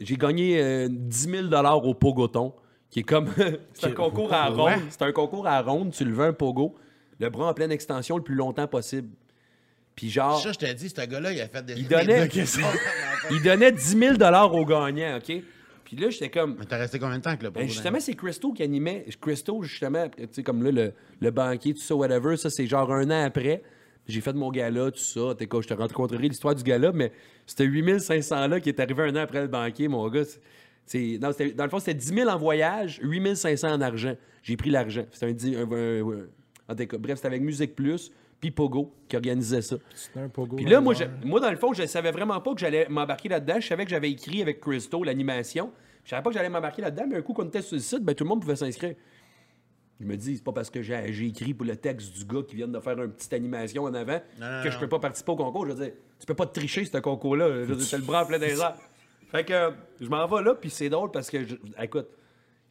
j'ai 0.00 0.16
gagné 0.16 0.60
euh, 0.60 0.88
10 0.90 1.28
000 1.50 1.54
au 1.84 1.94
Pogoton, 1.94 2.54
qui 2.90 3.00
est 3.00 3.04
comme. 3.04 3.28
c'est 3.74 3.86
un 3.86 3.92
concours 3.92 4.32
à 4.32 4.50
Ouais. 4.50 4.74
ronde. 4.74 4.82
C'est 4.90 5.02
un 5.02 5.12
concours 5.12 5.46
à 5.46 5.60
ronde. 5.62 5.92
Tu 5.92 6.04
le 6.04 6.12
veux 6.12 6.24
un 6.24 6.32
Pogo, 6.32 6.74
le 7.20 7.28
bras 7.30 7.48
en 7.50 7.54
pleine 7.54 7.72
extension 7.72 8.16
le 8.16 8.22
plus 8.22 8.34
longtemps 8.34 8.66
possible. 8.66 9.08
Puis 9.94 10.10
genre. 10.10 10.40
Ça, 10.40 10.52
je 10.52 10.58
t'ai 10.58 10.72
dit, 10.74 10.88
ce 10.88 11.00
gars-là, 11.06 11.32
il 11.32 11.40
a 11.40 11.48
fait 11.48 11.64
des. 11.64 11.74
Il 11.74 11.86
donnait- 11.88 12.28
Il 13.30 13.40
donnait 13.42 13.70
10 13.72 13.98
000 13.98 14.14
aux 14.14 14.64
gagnants, 14.66 15.18
OK? 15.18 15.32
Puis 15.94 16.02
là, 16.02 16.08
j'étais 16.10 16.30
comme. 16.30 16.56
Mais 16.58 16.64
t'as 16.64 16.78
resté 16.78 16.98
combien 16.98 17.18
de 17.18 17.22
temps 17.22 17.30
avec 17.30 17.42
le 17.42 17.50
Ben, 17.50 17.68
justement, 17.68 18.00
c'est 18.00 18.14
Christo 18.14 18.52
qui 18.52 18.62
animait. 18.62 19.04
Christo, 19.20 19.62
justement, 19.62 20.08
tu 20.08 20.26
sais, 20.30 20.42
comme 20.42 20.62
là, 20.62 20.70
le, 20.70 20.92
le 21.20 21.30
banquier, 21.30 21.74
tout 21.74 21.80
ça, 21.82 21.94
whatever, 21.94 22.36
ça, 22.38 22.48
c'est 22.48 22.66
genre 22.66 22.90
un 22.92 23.10
an 23.10 23.24
après. 23.26 23.62
J'ai 24.08 24.20
fait 24.22 24.32
mon 24.32 24.50
gala, 24.50 24.90
tout 24.90 24.98
ça. 24.98 25.34
T'es 25.36 25.46
quoi, 25.46 25.60
je 25.60 25.68
te 25.68 25.74
rencontrerai 25.74 26.28
l'histoire 26.28 26.54
du 26.54 26.62
gala, 26.62 26.92
mais 26.92 27.12
c'était 27.46 27.66
8500-là 27.66 28.60
qui 28.60 28.70
est 28.70 28.80
arrivé 28.80 29.02
un 29.02 29.14
an 29.16 29.20
après 29.20 29.42
le 29.42 29.48
banquier, 29.48 29.88
mon 29.88 30.08
gars. 30.08 30.22
C'est- 30.86 31.18
non, 31.20 31.30
dans 31.54 31.64
le 31.64 31.70
fond, 31.70 31.78
c'était 31.78 31.94
10 31.94 32.06
000 32.14 32.28
en 32.30 32.38
voyage, 32.38 32.98
8500 33.02 33.72
en 33.74 33.80
argent. 33.82 34.16
J'ai 34.42 34.56
pris 34.56 34.70
l'argent. 34.70 35.04
C'était 35.12 35.56
un, 35.56 35.60
un- 35.60 35.72
un- 35.72 36.10
un- 36.10 36.26
en 36.68 36.98
bref, 36.98 37.16
c'était 37.16 37.26
avec 37.28 37.42
Musique 37.42 37.76
Plus, 37.76 38.10
puis 38.42 38.50
Pogo 38.50 38.92
qui 39.08 39.16
organisait 39.16 39.62
ça. 39.62 39.76
C'était 39.94 40.18
un 40.20 40.28
pogo. 40.28 40.56
Puis 40.56 40.64
là, 40.66 40.80
moi, 40.80 40.92
je- 40.94 41.04
moi, 41.24 41.38
dans 41.40 41.50
le 41.50 41.56
fond, 41.56 41.72
je 41.72 41.86
savais 41.86 42.10
vraiment 42.10 42.40
pas 42.40 42.52
que 42.52 42.60
j'allais 42.60 42.86
m'embarquer 42.90 43.28
là-dedans. 43.30 43.60
Je 43.60 43.68
savais 43.68 43.84
que 43.84 43.90
j'avais 43.90 44.10
écrit 44.10 44.42
avec 44.42 44.60
Christo 44.60 45.04
l'animation. 45.04 45.72
Je 46.04 46.10
savais 46.10 46.22
pas 46.22 46.30
que 46.30 46.34
j'allais 46.34 46.48
m'embarquer 46.50 46.82
là-dedans, 46.82 47.04
mais 47.08 47.16
un 47.16 47.22
coup 47.22 47.32
qu'on 47.32 47.46
était 47.46 47.62
sur 47.62 47.76
le 47.76 47.80
site, 47.80 48.02
ben, 48.02 48.14
tout 48.16 48.24
le 48.24 48.28
monde 48.28 48.40
pouvait 48.42 48.56
s'inscrire. 48.56 48.96
Je 50.00 50.04
me 50.06 50.16
dis, 50.16 50.36
c'est 50.38 50.42
pas 50.44 50.52
parce 50.52 50.68
que 50.70 50.82
j'ai 50.82 51.12
j'ai 51.12 51.26
écrit 51.28 51.54
pour 51.54 51.64
le 51.64 51.76
texte 51.76 52.12
du 52.18 52.24
gars 52.24 52.42
qui 52.46 52.56
vient 52.56 52.66
de 52.66 52.80
faire 52.80 53.00
une 53.00 53.12
petite 53.12 53.32
animation 53.32 53.84
en 53.84 53.94
avant 53.94 54.20
non, 54.40 54.62
que 54.64 54.70
je 54.70 54.74
non. 54.74 54.80
peux 54.80 54.88
pas 54.88 54.98
participer 54.98 55.30
au 55.30 55.36
concours. 55.36 55.64
Je 55.68 55.72
veux 55.72 55.84
dire, 55.84 55.94
tu 56.18 56.26
peux 56.26 56.34
pas 56.34 56.46
te 56.46 56.58
tricher, 56.58 56.84
ce 56.84 56.98
concours-là. 56.98 57.48
Je 57.48 57.72
veux 57.72 57.76
dire, 57.76 57.98
le 57.98 58.04
bras 58.04 58.24
en 58.24 58.26
plein 58.26 58.40
des 58.40 58.58
airs. 58.60 58.74
Fait 59.30 59.44
que 59.44 59.52
euh, 59.52 59.70
je 60.00 60.08
m'en 60.08 60.26
vais 60.26 60.42
là, 60.42 60.54
puis 60.56 60.68
c'est 60.68 60.88
drôle 60.90 61.10
parce 61.12 61.30
que, 61.30 61.46
je- 61.46 61.54
écoute, 61.80 62.08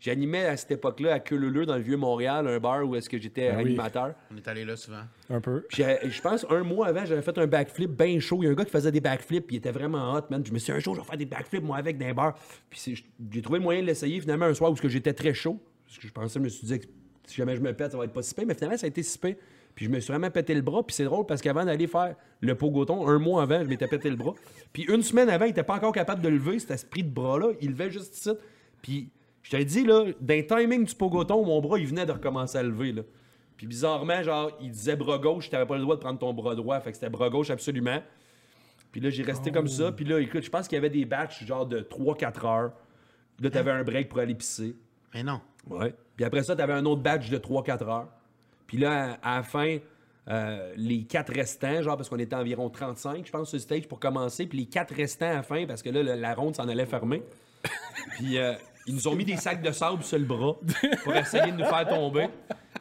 j'animais 0.01 0.45
à 0.45 0.57
cette 0.57 0.71
époque-là 0.71 1.13
à 1.13 1.19
Queuleleu 1.21 1.65
dans 1.65 1.77
le 1.77 1.81
Vieux-Montréal, 1.81 2.45
un 2.47 2.59
bar 2.59 2.83
où 2.85 2.95
est-ce 2.95 3.09
que 3.09 3.17
j'étais 3.17 3.49
Ben 3.51 3.57
oui. 3.59 3.67
animateur. 3.67 4.15
On 4.33 4.35
est 4.35 4.47
allé 4.49 4.65
là 4.65 4.75
souvent. 4.75 5.03
Un 5.29 5.39
peu. 5.39 5.65
Je 5.69 6.21
pense, 6.21 6.45
un 6.49 6.63
mois 6.63 6.87
avant, 6.87 7.05
j'avais 7.05 7.21
fait 7.21 7.37
un 7.37 7.47
backflip 7.47 7.91
bien 7.91 8.19
chaud. 8.19 8.39
Il 8.41 8.45
y 8.45 8.47
a 8.49 8.51
un 8.51 8.55
gars 8.55 8.65
qui 8.65 8.71
faisait 8.71 8.91
des 8.91 8.99
backflips, 8.99 9.47
puis 9.47 9.55
il 9.55 9.59
était 9.59 9.71
vraiment 9.71 10.13
hot, 10.13 10.23
man. 10.29 10.43
Je 10.45 10.51
me 10.51 10.59
suis 10.59 10.73
dit, 10.73 10.77
un 10.77 10.81
jour, 10.81 10.95
je 10.95 10.99
vais 11.01 11.07
faire 11.07 11.17
des 11.17 11.25
backflips, 11.25 11.63
moi, 11.63 11.77
avec 11.77 11.97
des 11.97 12.11
bars. 12.11 12.37
Puis 12.69 13.05
j'ai 13.31 13.41
trouvé 13.41 13.59
le 13.59 13.63
moyen 13.63 13.81
de 13.81 13.85
l'essayer, 13.87 14.19
finalement, 14.19 14.45
un 14.47 14.53
soir 14.53 14.71
où 14.71 14.75
j'étais 14.75 15.13
très 15.13 15.33
chaud. 15.33 15.57
Parce 15.85 15.99
que 15.99 16.07
je 16.07 16.11
pensais, 16.11 16.39
je 16.39 16.43
me 16.43 16.49
suis 16.49 16.67
dit, 16.67 16.79
que 16.79 16.85
si 17.27 17.35
jamais 17.35 17.55
je 17.55 17.61
me 17.61 17.71
pète, 17.73 17.91
ça 17.91 17.97
va 17.97 18.05
être 18.05 18.13
pas 18.13 18.23
si 18.23 18.33
pire. 18.33 18.45
Mais 18.47 18.55
finalement, 18.55 18.77
ça 18.77 18.87
a 18.87 18.89
été 18.89 19.03
si 19.03 19.17
pire. 19.17 19.35
Puis 19.75 19.85
je 19.85 19.89
me 19.91 19.99
suis 20.01 20.11
vraiment 20.11 20.29
pété 20.29 20.53
le 20.53 20.61
bras. 20.61 20.83
Puis 20.85 20.95
c'est 20.95 21.05
drôle 21.05 21.25
parce 21.25 21.41
qu'avant 21.41 21.63
d'aller 21.63 21.87
faire 21.87 22.15
le 22.41 22.55
pogoton, 22.55 23.07
un 23.07 23.19
mois 23.19 23.43
avant, 23.43 23.63
je 23.63 23.69
m'étais 23.69 23.87
pété 23.87 24.09
le 24.09 24.17
bras. 24.17 24.33
Puis 24.73 24.83
une 24.83 25.01
semaine 25.01 25.29
avant, 25.29 25.45
il 25.45 25.51
était 25.51 25.63
pas 25.63 25.75
encore 25.75 25.93
capable 25.93 26.21
de 26.21 26.27
lever 26.27 26.59
cet 26.59 26.71
esprit 26.71 27.03
de 27.03 27.09
bras-là. 27.09 27.51
Il 27.61 27.69
levait 27.71 27.89
juste 27.89 28.17
ici. 28.17 28.31
Puis 28.81 29.11
je 29.43 29.51
te 29.51 29.61
dit, 29.63 29.83
là, 29.85 30.05
d'un 30.19 30.41
timing 30.43 30.85
du 30.85 30.95
pogoton, 30.95 31.45
mon 31.45 31.59
bras, 31.61 31.79
il 31.79 31.87
venait 31.87 32.05
de 32.05 32.11
recommencer 32.11 32.57
à 32.57 32.63
lever, 32.63 32.91
là. 32.91 33.01
Puis 33.57 33.67
bizarrement, 33.67 34.23
genre, 34.23 34.51
il 34.61 34.71
disait 34.71 34.95
bras 34.95 35.19
gauche, 35.19 35.49
t'avais 35.49 35.65
pas 35.67 35.75
le 35.75 35.81
droit 35.83 35.95
de 35.95 36.01
prendre 36.01 36.17
ton 36.17 36.33
bras 36.33 36.55
droit. 36.55 36.79
Fait 36.79 36.91
que 36.91 36.97
c'était 36.97 37.09
bras 37.11 37.29
gauche 37.29 37.51
absolument. 37.51 38.01
Puis 38.91 38.99
là, 39.01 39.09
j'ai 39.11 39.21
resté 39.23 39.51
comme 39.51 39.67
ça. 39.67 39.91
Puis 39.91 40.03
là, 40.03 40.19
écoute, 40.19 40.43
je 40.43 40.49
pense 40.49 40.67
qu'il 40.67 40.75
y 40.75 40.79
avait 40.79 40.89
des 40.89 41.05
batchs 41.05 41.45
genre 41.45 41.65
de 41.67 41.79
3-4 41.81 42.45
heures. 42.47 42.71
Là, 43.39 43.49
t'avais 43.51 43.71
un 43.71 43.83
break 43.83 44.09
pour 44.09 44.17
aller 44.19 44.33
pisser. 44.33 44.75
Mais 45.13 45.21
non. 45.23 45.41
Ouais. 45.69 45.93
Puis 46.15 46.25
après 46.25 46.41
ça, 46.43 46.55
t'avais 46.55 46.73
un 46.73 46.85
autre 46.85 47.01
batch 47.03 47.29
de 47.29 47.37
3-4 47.37 47.83
heures. 47.87 48.07
Puis 48.67 48.77
là, 48.77 49.17
à 49.21 49.33
à 49.33 49.37
la 49.37 49.43
fin, 49.43 49.77
euh, 50.27 50.73
les 50.75 51.03
quatre 51.03 51.31
restants, 51.31 51.81
genre 51.83 51.97
parce 51.97 52.09
qu'on 52.09 52.17
était 52.19 52.35
environ 52.35 52.67
35, 52.69 53.25
je 53.27 53.31
pense, 53.31 53.49
sur 53.49 53.57
le 53.57 53.61
stage 53.61 53.87
pour 53.87 53.99
commencer. 53.99 54.47
Puis 54.47 54.57
les 54.57 54.65
quatre 54.65 54.93
restants 54.95 55.29
à 55.29 55.33
la 55.35 55.43
fin, 55.43 55.65
parce 55.67 55.83
que 55.83 55.89
là, 55.89 56.01
le- 56.01 56.15
la 56.15 56.33
ronde 56.33 56.55
s'en 56.55 56.67
allait 56.67 56.85
fermer. 56.87 57.21
Puis 58.17 58.39
euh, 58.39 58.53
ils 58.87 58.95
nous 58.95 59.07
ont 59.07 59.15
mis 59.15 59.25
des 59.25 59.37
sacs 59.37 59.61
de 59.61 59.71
sable 59.71 60.03
sur 60.03 60.17
le 60.17 60.25
bras 60.25 60.57
pour 61.03 61.15
essayer 61.15 61.51
de 61.51 61.57
nous 61.57 61.65
faire 61.65 61.87
tomber. 61.87 62.27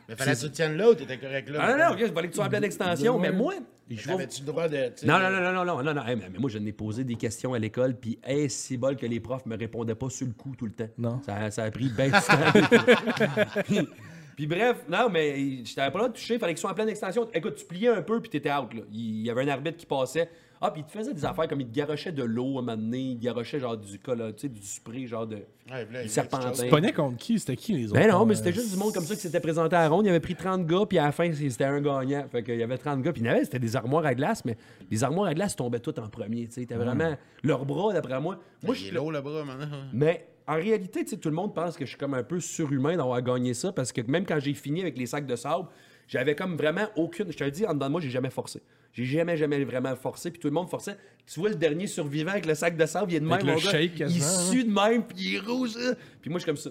Mais 0.08 0.16
fallait 0.16 0.32
que 0.34 0.40
tu 0.40 0.50
tiennes 0.50 0.76
là 0.76 0.90
ou 0.90 0.94
t'étais 0.94 1.18
correct 1.18 1.48
là? 1.50 1.58
Ah 1.62 1.76
non, 1.76 1.84
non, 1.84 1.92
ok, 1.92 1.98
il 2.00 2.12
fallait 2.12 2.28
que 2.28 2.32
tu 2.32 2.36
sois 2.36 2.46
en 2.46 2.48
pleine 2.48 2.64
extension. 2.64 3.18
Mais 3.18 3.30
moi, 3.30 3.54
je 3.88 4.06
vais 4.06 4.12
Avais-tu 4.12 4.40
le 4.40 4.46
droit 4.46 4.68
de. 4.68 4.92
tu 4.96 5.06
non, 5.06 5.18
non, 5.18 5.30
non, 5.30 5.40
non, 5.40 5.52
non, 5.52 5.64
non, 5.64 5.82
non, 5.82 5.94
non. 5.94 6.06
Hey, 6.06 6.16
mais, 6.16 6.28
mais 6.32 6.38
moi, 6.38 6.50
je 6.50 6.58
n'ai 6.58 6.72
posé 6.72 7.04
des 7.04 7.16
questions 7.16 7.54
à 7.54 7.58
l'école, 7.58 7.94
puis 7.94 8.18
hey, 8.24 8.48
c'est 8.48 8.76
bol 8.76 8.96
que 8.96 9.06
les 9.06 9.20
profs 9.20 9.46
me 9.46 9.56
répondaient 9.56 9.94
pas 9.94 10.10
sur 10.10 10.26
le 10.26 10.32
coup 10.32 10.54
tout 10.56 10.66
le 10.66 10.72
temps. 10.72 10.88
Non. 10.96 11.20
Ça, 11.24 11.50
ça 11.50 11.64
a 11.64 11.70
pris 11.70 11.88
bien 11.88 12.06
du 12.06 12.12
temps. 12.12 13.62
puis, 13.64 13.88
puis 14.36 14.46
bref, 14.46 14.84
non, 14.88 15.08
mais 15.10 15.64
je 15.64 15.74
t'avais 15.74 15.90
pas 15.90 16.02
là 16.02 16.08
de 16.08 16.12
toucher, 16.12 16.34
il 16.34 16.40
fallait 16.40 16.54
qu'ils 16.54 16.60
soient 16.60 16.70
en 16.70 16.74
pleine 16.74 16.88
extension. 16.88 17.28
Écoute, 17.34 17.56
tu 17.56 17.64
pliais 17.64 17.88
un 17.88 18.02
peu, 18.02 18.20
puis 18.20 18.30
t'étais 18.30 18.52
out, 18.52 18.72
là. 18.72 18.82
Il 18.92 19.22
y 19.22 19.30
avait 19.30 19.42
un 19.42 19.48
arbitre 19.48 19.76
qui 19.76 19.86
passait. 19.86 20.30
Ah, 20.62 20.70
puis 20.70 20.82
il 20.82 20.84
te 20.84 20.92
faisait 20.92 21.14
des 21.14 21.24
affaires 21.24 21.48
comme 21.48 21.62
il 21.62 21.66
te 21.68 21.74
garochait 21.74 22.12
de 22.12 22.22
l'eau 22.22 22.44
à 22.56 22.58
un 22.58 22.62
moment 22.62 22.76
donné, 22.76 22.98
il 23.12 23.18
te 23.18 23.24
garochait 23.24 23.58
genre 23.58 23.78
du 23.78 23.98
cola, 23.98 24.30
tu 24.32 24.40
sais, 24.42 24.48
du 24.50 24.60
spray, 24.62 25.06
genre 25.06 25.26
de. 25.26 25.36
Ouais, 25.70 25.88
là, 25.90 26.06
serpentin. 26.06 26.52
Tu 26.52 26.68
pognais 26.68 26.92
contre 26.92 27.16
qui? 27.16 27.38
C'était 27.38 27.56
qui 27.56 27.72
les 27.72 27.86
autres? 27.86 27.94
Ben 27.98 28.10
non, 28.10 28.26
mais 28.26 28.34
Euh, 28.34 28.36
c'était 28.36 28.52
juste 28.52 28.72
du 28.72 28.76
monde 28.78 28.92
comme 28.92 29.04
ça 29.04 29.14
qui 29.14 29.22
s'était 29.22 29.40
présenté 29.40 29.74
à 29.76 29.80
la 29.80 29.88
ronde. 29.88 30.04
Il 30.04 30.10
avait 30.10 30.20
pris 30.20 30.34
30 30.34 30.66
gars, 30.66 30.84
puis 30.86 30.98
à 30.98 31.06
la 31.06 31.12
fin, 31.12 31.32
c'était 31.32 31.64
un 31.64 31.80
gagnant. 31.80 32.26
Fait 32.30 32.42
qu'il 32.42 32.56
y 32.56 32.62
avait 32.62 32.76
30 32.76 33.00
gars. 33.00 33.12
Puis 33.12 33.22
il 33.22 33.26
y 33.26 33.30
en 33.30 33.32
avait, 33.32 33.44
c'était 33.44 33.58
des 33.58 33.74
armoires 33.74 34.04
à 34.04 34.14
glace, 34.14 34.44
mais 34.44 34.58
les 34.90 35.02
armoires 35.02 35.28
à 35.28 35.34
glace 35.34 35.56
tombaient 35.56 35.80
toutes 35.80 35.98
en 35.98 36.08
premier. 36.08 36.46
Tu 36.46 36.52
sais, 36.52 36.60
C'était 36.62 36.74
vraiment 36.74 37.16
leurs 37.42 37.64
bras, 37.64 37.94
d'après 37.94 38.20
moi. 38.20 38.38
Moi, 38.62 38.74
Il 38.76 38.84
je 38.84 38.88
est 38.88 38.92
lourd, 38.92 39.12
le 39.12 39.22
bras, 39.22 39.44
maintenant. 39.44 39.66
Mais 39.94 40.26
en 40.46 40.56
réalité, 40.56 41.04
tu 41.04 41.10
sais, 41.10 41.16
tout 41.16 41.30
le 41.30 41.36
monde 41.36 41.54
pense 41.54 41.76
que 41.78 41.86
je 41.86 41.90
suis 41.90 41.98
comme 41.98 42.12
un 42.12 42.22
peu 42.22 42.38
surhumain 42.38 42.96
d'avoir 42.98 43.22
gagné 43.22 43.54
ça, 43.54 43.72
parce 43.72 43.92
que 43.92 44.02
même 44.02 44.26
quand 44.26 44.38
j'ai 44.40 44.52
fini 44.52 44.82
avec 44.82 44.98
les 44.98 45.06
sacs 45.06 45.26
de 45.26 45.36
sable, 45.36 45.68
j'avais 46.06 46.34
comme 46.34 46.56
vraiment 46.56 46.86
aucune. 46.96 47.32
Je 47.32 47.36
te 47.38 47.44
le 47.44 47.50
dis, 47.50 47.64
en 47.66 47.72
dedans 47.72 47.86
de 47.86 47.92
moi, 47.92 48.00
j'ai 48.02 48.10
jamais 48.10 48.30
forcé. 48.30 48.60
J'ai 48.92 49.04
jamais, 49.04 49.36
jamais 49.36 49.62
vraiment 49.64 49.94
forcé. 49.96 50.30
Puis 50.30 50.40
tout 50.40 50.48
le 50.48 50.54
monde 50.54 50.68
forçait. 50.68 50.96
Tu 51.26 51.38
vois 51.40 51.50
le 51.50 51.54
dernier 51.54 51.86
survivant 51.86 52.32
avec 52.32 52.46
le 52.46 52.54
sac 52.54 52.76
de 52.76 52.86
sable, 52.86 53.12
il 53.12 53.16
est 53.16 53.20
de 53.20 53.24
même, 53.24 53.34
Avec 53.34 53.46
mon 53.46 53.54
gars. 53.56 53.80
il 53.80 54.02
hein. 54.02 54.08
sue 54.08 54.64
de 54.64 54.72
même, 54.72 55.04
puis 55.04 55.16
il 55.18 55.34
est 55.36 55.38
rouge. 55.40 55.76
hein. 55.80 55.94
Puis 56.20 56.28
moi, 56.30 56.38
je 56.38 56.42
suis 56.44 56.46
comme 56.50 56.56
ça. 56.56 56.70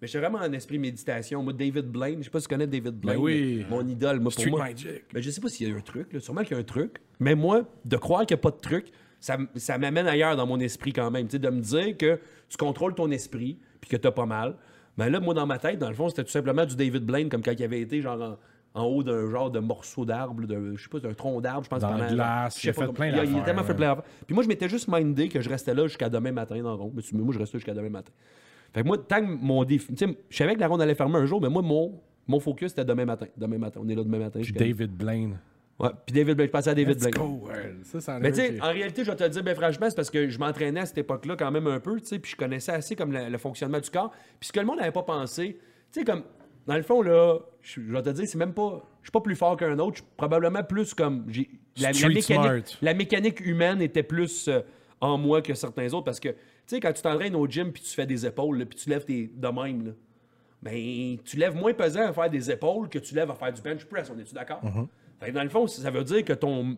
Mais 0.00 0.06
j'étais 0.06 0.18
vraiment 0.20 0.38
en 0.38 0.52
esprit 0.52 0.78
méditation. 0.78 1.42
Moi, 1.42 1.52
David 1.54 1.86
Blaine, 1.86 2.18
je 2.18 2.24
sais 2.24 2.30
pas 2.30 2.38
si 2.40 2.46
tu 2.46 2.54
connais 2.54 2.66
David 2.66 2.94
Blaine. 3.00 3.16
Ben 3.16 3.22
oui. 3.22 3.64
mais 3.68 3.76
Mon 3.76 3.86
idole, 3.88 4.16
moi, 4.20 4.24
pour 4.24 4.32
Street 4.34 4.50
moi. 4.50 4.60
Magic. 4.60 5.04
Ben, 5.12 5.22
je 5.22 5.30
sais 5.30 5.40
pas 5.40 5.48
s'il 5.48 5.68
y 5.68 5.72
a 5.72 5.74
un 5.74 5.80
truc, 5.80 6.12
là. 6.12 6.20
sûrement 6.20 6.42
qu'il 6.42 6.52
y 6.52 6.54
a 6.54 6.58
un 6.58 6.64
truc. 6.64 6.98
Mais 7.18 7.34
moi, 7.34 7.62
de 7.84 7.96
croire 7.96 8.26
qu'il 8.26 8.34
n'y 8.36 8.40
a 8.40 8.42
pas 8.42 8.50
de 8.50 8.60
truc, 8.60 8.86
ça, 9.18 9.38
ça 9.56 9.78
m'amène 9.78 10.06
ailleurs 10.06 10.36
dans 10.36 10.46
mon 10.46 10.60
esprit 10.60 10.92
quand 10.92 11.10
même. 11.10 11.26
Tu 11.26 11.32
sais, 11.32 11.38
de 11.38 11.48
me 11.48 11.60
dire 11.60 11.96
que 11.96 12.20
tu 12.48 12.56
contrôles 12.58 12.94
ton 12.94 13.10
esprit, 13.10 13.58
puis 13.80 13.88
que 13.90 13.96
t'as 13.96 14.10
pas 14.12 14.26
mal. 14.26 14.56
Mais 14.98 15.10
là, 15.10 15.18
moi, 15.18 15.34
dans 15.34 15.46
ma 15.46 15.58
tête, 15.58 15.78
dans 15.78 15.88
le 15.88 15.94
fond, 15.94 16.08
c'était 16.10 16.24
tout 16.24 16.30
simplement 16.30 16.64
du 16.64 16.76
David 16.76 17.04
Blaine, 17.04 17.28
comme 17.28 17.42
quand 17.42 17.52
il 17.58 17.64
avait 17.64 17.80
été 17.80 18.00
genre 18.02 18.20
en, 18.20 18.36
en 18.76 18.84
haut 18.84 19.02
d'un 19.02 19.28
genre 19.30 19.50
de 19.50 19.58
morceau 19.58 20.04
d'arbre, 20.04 20.46
de, 20.46 20.74
je 20.76 20.82
sais 20.82 20.88
pas, 20.88 21.00
d'un 21.00 21.14
tronc 21.14 21.40
d'arbre, 21.40 21.64
je 21.64 21.68
pense. 21.68 21.80
Dans 21.80 21.96
la 21.96 22.06
glace, 22.12 22.62
il 22.62 22.70
a 22.70 22.72
fait 22.72 22.86
plein 22.92 23.08
il 23.08 23.38
a- 23.38 23.42
tellement 23.42 23.64
fait 23.64 23.74
plein. 23.74 23.96
Puis 24.26 24.34
moi, 24.34 24.42
je 24.44 24.48
m'étais 24.48 24.68
juste 24.68 24.86
mindé 24.88 25.28
que 25.28 25.40
je 25.40 25.48
restais 25.48 25.74
là 25.74 25.86
jusqu'à 25.86 26.08
demain 26.08 26.32
matin 26.32 26.60
dans 26.62 26.70
le 26.70 26.76
rond. 26.76 26.92
Mais 26.94 27.22
moi, 27.22 27.32
je 27.34 27.38
restais 27.38 27.58
jusqu'à 27.58 27.74
demain 27.74 27.88
matin. 27.90 28.12
Fait 28.74 28.82
que 28.82 28.86
moi, 28.86 28.98
tant 28.98 29.20
que 29.20 29.30
mon 29.30 29.64
défi. 29.64 29.94
Tu 29.94 30.06
sais, 30.06 30.18
je 30.28 30.36
savais 30.36 30.54
que 30.54 30.60
la 30.60 30.68
ronde 30.68 30.82
allait 30.82 30.94
fermer 30.94 31.16
un 31.16 31.24
jour, 31.26 31.40
mais 31.40 31.48
moi, 31.48 31.62
mon, 31.62 32.00
mon 32.28 32.38
focus, 32.38 32.68
c'était 32.70 32.84
demain 32.84 33.06
matin. 33.06 33.26
Demain 33.36 33.58
matin. 33.58 33.80
On 33.82 33.88
est 33.88 33.94
là 33.94 34.04
demain 34.04 34.18
matin. 34.18 34.40
Puis 34.42 34.52
David 34.52 34.92
Blaine. 34.92 35.38
Ouais, 35.78 35.90
puis 36.06 36.14
David 36.14 36.36
Blaine, 36.36 36.48
je 36.48 36.52
pensais 36.52 36.70
à 36.70 36.74
David 36.74 36.96
Let's 36.96 37.10
Blaine. 37.10 37.14
go, 37.14 37.46
ouais. 37.48 37.74
Ça, 37.84 38.00
ça 38.00 38.18
Mais 38.18 38.30
tu 38.32 38.40
sais, 38.40 38.60
en 38.62 38.72
réalité, 38.72 39.04
je 39.04 39.10
vais 39.10 39.16
te 39.16 39.22
le 39.24 39.30
dire, 39.30 39.42
ben 39.42 39.54
franchement, 39.54 39.86
c'est 39.90 39.96
parce 39.96 40.10
que 40.10 40.28
je 40.28 40.38
m'entraînais 40.38 40.80
à 40.80 40.86
cette 40.86 40.98
époque-là 40.98 41.36
quand 41.38 41.50
même 41.50 41.66
un 41.66 41.80
peu, 41.80 41.98
tu 42.00 42.06
sais, 42.06 42.18
puis 42.18 42.30
je 42.32 42.36
connaissais 42.36 42.72
assez 42.72 42.96
comme 42.96 43.12
le, 43.12 43.28
le 43.28 43.38
fonctionnement 43.38 43.78
du 43.80 43.90
corps. 43.90 44.10
Puis 44.40 44.48
ce 44.48 44.52
que 44.52 44.60
le 44.60 44.66
monde 44.66 44.78
n'avait 44.78 44.90
pas 44.92 45.02
pensé, 45.02 45.58
tu 45.92 46.00
sais, 46.00 46.04
comme, 46.04 46.22
dans 46.66 46.76
le 46.76 46.82
fond, 46.82 47.02
là, 47.02 47.38
je, 47.62 47.80
je 47.80 47.92
vais 47.92 48.02
te 48.02 48.10
dire, 48.10 48.26
c'est 48.26 48.38
même 48.38 48.54
pas, 48.54 48.82
je 49.02 49.06
suis 49.06 49.12
pas 49.12 49.20
plus 49.20 49.36
fort 49.36 49.56
qu'un 49.56 49.78
autre, 49.78 49.98
je 49.98 50.02
suis 50.02 50.10
probablement 50.16 50.64
plus 50.64 50.94
comme, 50.94 51.24
j'ai, 51.28 51.48
la, 51.78 51.92
mécanique, 51.92 52.22
smart. 52.22 52.78
la 52.82 52.94
mécanique 52.94 53.40
humaine 53.40 53.80
était 53.80 54.02
plus 54.02 54.48
euh, 54.48 54.60
en 55.00 55.16
moi 55.16 55.42
que 55.42 55.54
certains 55.54 55.92
autres, 55.92 56.04
parce 56.04 56.20
que, 56.20 56.30
tu 56.30 56.36
sais, 56.66 56.80
quand 56.80 56.92
tu 56.92 57.02
t'entraînes 57.02 57.36
au 57.36 57.46
gym, 57.46 57.72
puis 57.72 57.82
tu 57.82 57.90
fais 57.90 58.06
des 58.06 58.26
épaules, 58.26 58.66
puis 58.66 58.78
tu 58.78 58.90
lèves 58.90 59.04
tes 59.04 59.30
de 59.32 59.48
même, 59.48 59.86
là, 59.86 59.92
ben, 60.62 61.18
tu 61.24 61.36
lèves 61.36 61.54
moins 61.54 61.74
pesant 61.74 62.08
à 62.08 62.12
faire 62.12 62.30
des 62.30 62.50
épaules 62.50 62.88
que 62.88 62.98
tu 62.98 63.14
lèves 63.14 63.30
à 63.30 63.34
faire 63.34 63.52
du 63.52 63.62
bench 63.62 63.84
press, 63.84 64.10
on 64.14 64.18
est-tu 64.18 64.34
d'accord? 64.34 64.60
Fait 65.20 65.28
que 65.28 65.32
dans 65.32 65.44
le 65.44 65.48
fond, 65.48 65.66
ça 65.66 65.90
veut 65.90 66.04
dire 66.04 66.24
que 66.24 66.32
ton, 66.32 66.76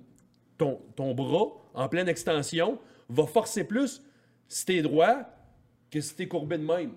ton, 0.59 0.81
ton 0.95 1.15
bras, 1.15 1.47
en 1.75 1.89
pleine 1.89 2.09
extension, 2.09 2.79
va 3.09 3.27
forcer 3.27 3.65
plus 3.65 4.03
si 4.49 4.67
t'es 4.67 4.83
droit 4.83 5.23
que 5.91 6.01
si 6.01 6.15
t'es 6.15 6.29
courbé 6.29 6.59
de 6.59 6.65
même. 6.65 6.93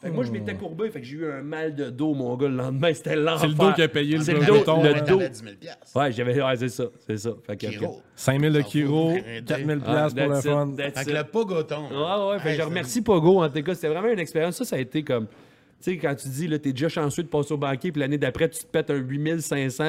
Fait 0.00 0.10
que 0.10 0.14
moi, 0.14 0.24
je 0.24 0.30
m'étais 0.30 0.54
courbé, 0.54 0.90
fait 0.90 1.00
que 1.00 1.06
j'ai 1.06 1.16
eu 1.16 1.30
un 1.30 1.40
mal 1.40 1.74
de 1.74 1.88
dos, 1.88 2.12
mon 2.12 2.36
gars, 2.36 2.48
le 2.48 2.56
lendemain. 2.56 2.92
C'était 2.92 3.16
l'enfer. 3.16 3.40
C'est 3.40 3.46
le 3.48 3.54
dos 3.54 3.72
qui 3.72 3.82
a 3.82 3.88
payé 3.88 4.16
le 4.18 4.22
C'est 4.22 4.34
le 4.34 4.44
dos, 4.44 4.58
béton, 4.58 4.82
le 4.82 4.92
dos. 5.00 5.16
T'avais 5.16 5.30
10 5.30 5.38
000 5.42 5.54
piastres. 5.58 5.96
Ouais, 5.96 6.12
j'avais. 6.12 6.42
Ouais, 6.42 6.56
c'est 6.56 6.68
ça. 6.68 6.84
C'est 7.06 7.16
ça. 7.16 7.30
Fait 7.46 7.56
que. 7.56 7.66
Kiro. 7.66 8.02
5000 8.14 8.52
de 8.52 8.60
Kiro, 8.60 9.10
arrêtez. 9.10 9.42
4000 9.46 9.80
Ah, 9.86 9.90
places 9.90 10.14
pour 10.14 10.26
le 10.26 10.40
fun. 10.40 10.74
Fait 10.76 10.92
que 10.92 11.00
it. 11.10 11.16
le 11.16 11.24
pogoton. 11.24 11.88
Ouais, 11.88 12.30
ouais, 12.30 12.38
fait 12.40 12.44
que 12.44 12.48
Hey, 12.50 12.56
je 12.58 12.62
remercie 12.62 13.00
Pogo, 13.02 13.42
en 13.42 13.48
tout 13.48 13.62
cas. 13.62 13.74
C'était 13.74 13.88
vraiment 13.88 14.08
une 14.12 14.18
expérience. 14.18 14.56
Ça, 14.56 14.64
ça 14.66 14.76
a 14.76 14.78
été 14.80 15.02
comme. 15.02 15.26
Tu 15.26 15.92
sais, 15.92 15.96
quand 15.96 16.14
tu 16.14 16.28
dis, 16.28 16.46
là, 16.46 16.58
t'es 16.58 16.72
déjà 16.72 16.88
chanceux 16.88 17.22
de 17.22 17.28
passer 17.28 17.54
au 17.54 17.56
banquier, 17.56 17.90
puis 17.92 18.00
l'année 18.00 18.18
d'après, 18.18 18.48
tu 18.50 18.58
te 18.60 18.66
pètes 18.66 18.90
un 18.90 18.96
8500. 18.96 19.84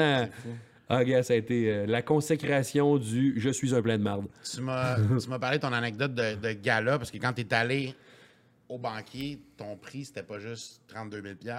Ah, 0.92 1.04
gars, 1.04 1.22
ça 1.22 1.34
a 1.34 1.36
été 1.36 1.70
euh, 1.72 1.86
la 1.86 2.02
consécration 2.02 2.98
du 2.98 3.36
je 3.38 3.50
suis 3.50 3.76
un 3.76 3.82
plein 3.82 3.98
de 3.98 4.04
marde. 4.04 4.26
Tu 4.50 4.62
m'as 4.62 4.96
tu 4.96 5.30
m'as 5.30 5.38
parlé 5.38 5.58
de 5.58 5.62
ton 5.62 5.72
anecdote 5.74 6.16
de, 6.16 6.36
de 6.36 6.54
gala, 6.54 6.98
parce 6.98 7.12
que 7.12 7.18
quand 7.18 7.34
tu 7.34 7.42
es 7.42 7.54
allé 7.54 7.94
au 8.70 8.78
banquier, 8.78 9.40
ton 9.58 9.76
prix, 9.76 10.06
c'était 10.06 10.24
pas 10.24 10.40
juste 10.40 10.84
32 10.88 11.22
000 11.22 11.36
Tu 11.42 11.50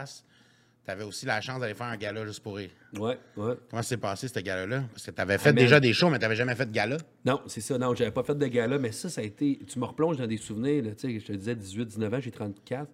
avais 0.90 1.02
aussi 1.04 1.26
la 1.26 1.40
chance 1.40 1.60
d'aller 1.60 1.74
faire 1.74 1.88
un 1.88 1.96
gala 1.96 2.24
juste 2.24 2.42
pour 2.42 2.56
rire. 2.56 2.70
Ouais, 2.94 3.18
ouais. 3.36 3.54
Comment 3.68 3.82
s'est 3.82 3.96
passé, 3.96 4.28
ce 4.28 4.38
gala-là? 4.38 4.84
Parce 4.92 5.04
que 5.06 5.10
tu 5.10 5.20
avais 5.20 5.36
fait 5.38 5.52
déjà 5.52 5.80
des 5.80 5.92
shows, 5.92 6.08
mais 6.08 6.18
tu 6.18 6.22
n'avais 6.22 6.36
jamais 6.36 6.54
fait 6.54 6.66
de 6.66 6.72
gala. 6.72 6.96
Non, 7.24 7.40
c'est 7.46 7.60
ça. 7.60 7.76
Non, 7.78 7.94
j'avais 7.94 8.10
pas 8.12 8.22
fait 8.22 8.36
de 8.36 8.46
gala, 8.46 8.78
mais 8.78 8.92
ça, 8.92 9.08
ça 9.08 9.20
a 9.20 9.24
été. 9.24 9.58
Tu 9.66 9.78
me 9.78 9.84
replonges 9.84 10.16
dans 10.16 10.26
des 10.26 10.36
souvenirs, 10.38 10.84
là, 10.84 10.90
tu 10.94 11.12
sais, 11.12 11.20
je 11.20 11.26
te 11.26 11.32
disais 11.32 11.54
18, 11.56 11.86
19 11.86 12.14
ans, 12.14 12.20
j'ai 12.20 12.30
34. 12.30 12.88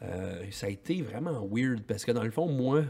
Euh, 0.00 0.44
ça 0.50 0.66
a 0.66 0.70
été 0.70 1.02
vraiment 1.02 1.46
weird 1.50 1.82
parce 1.82 2.04
que 2.04 2.12
dans 2.12 2.22
le 2.24 2.30
fond, 2.30 2.48
moi. 2.48 2.82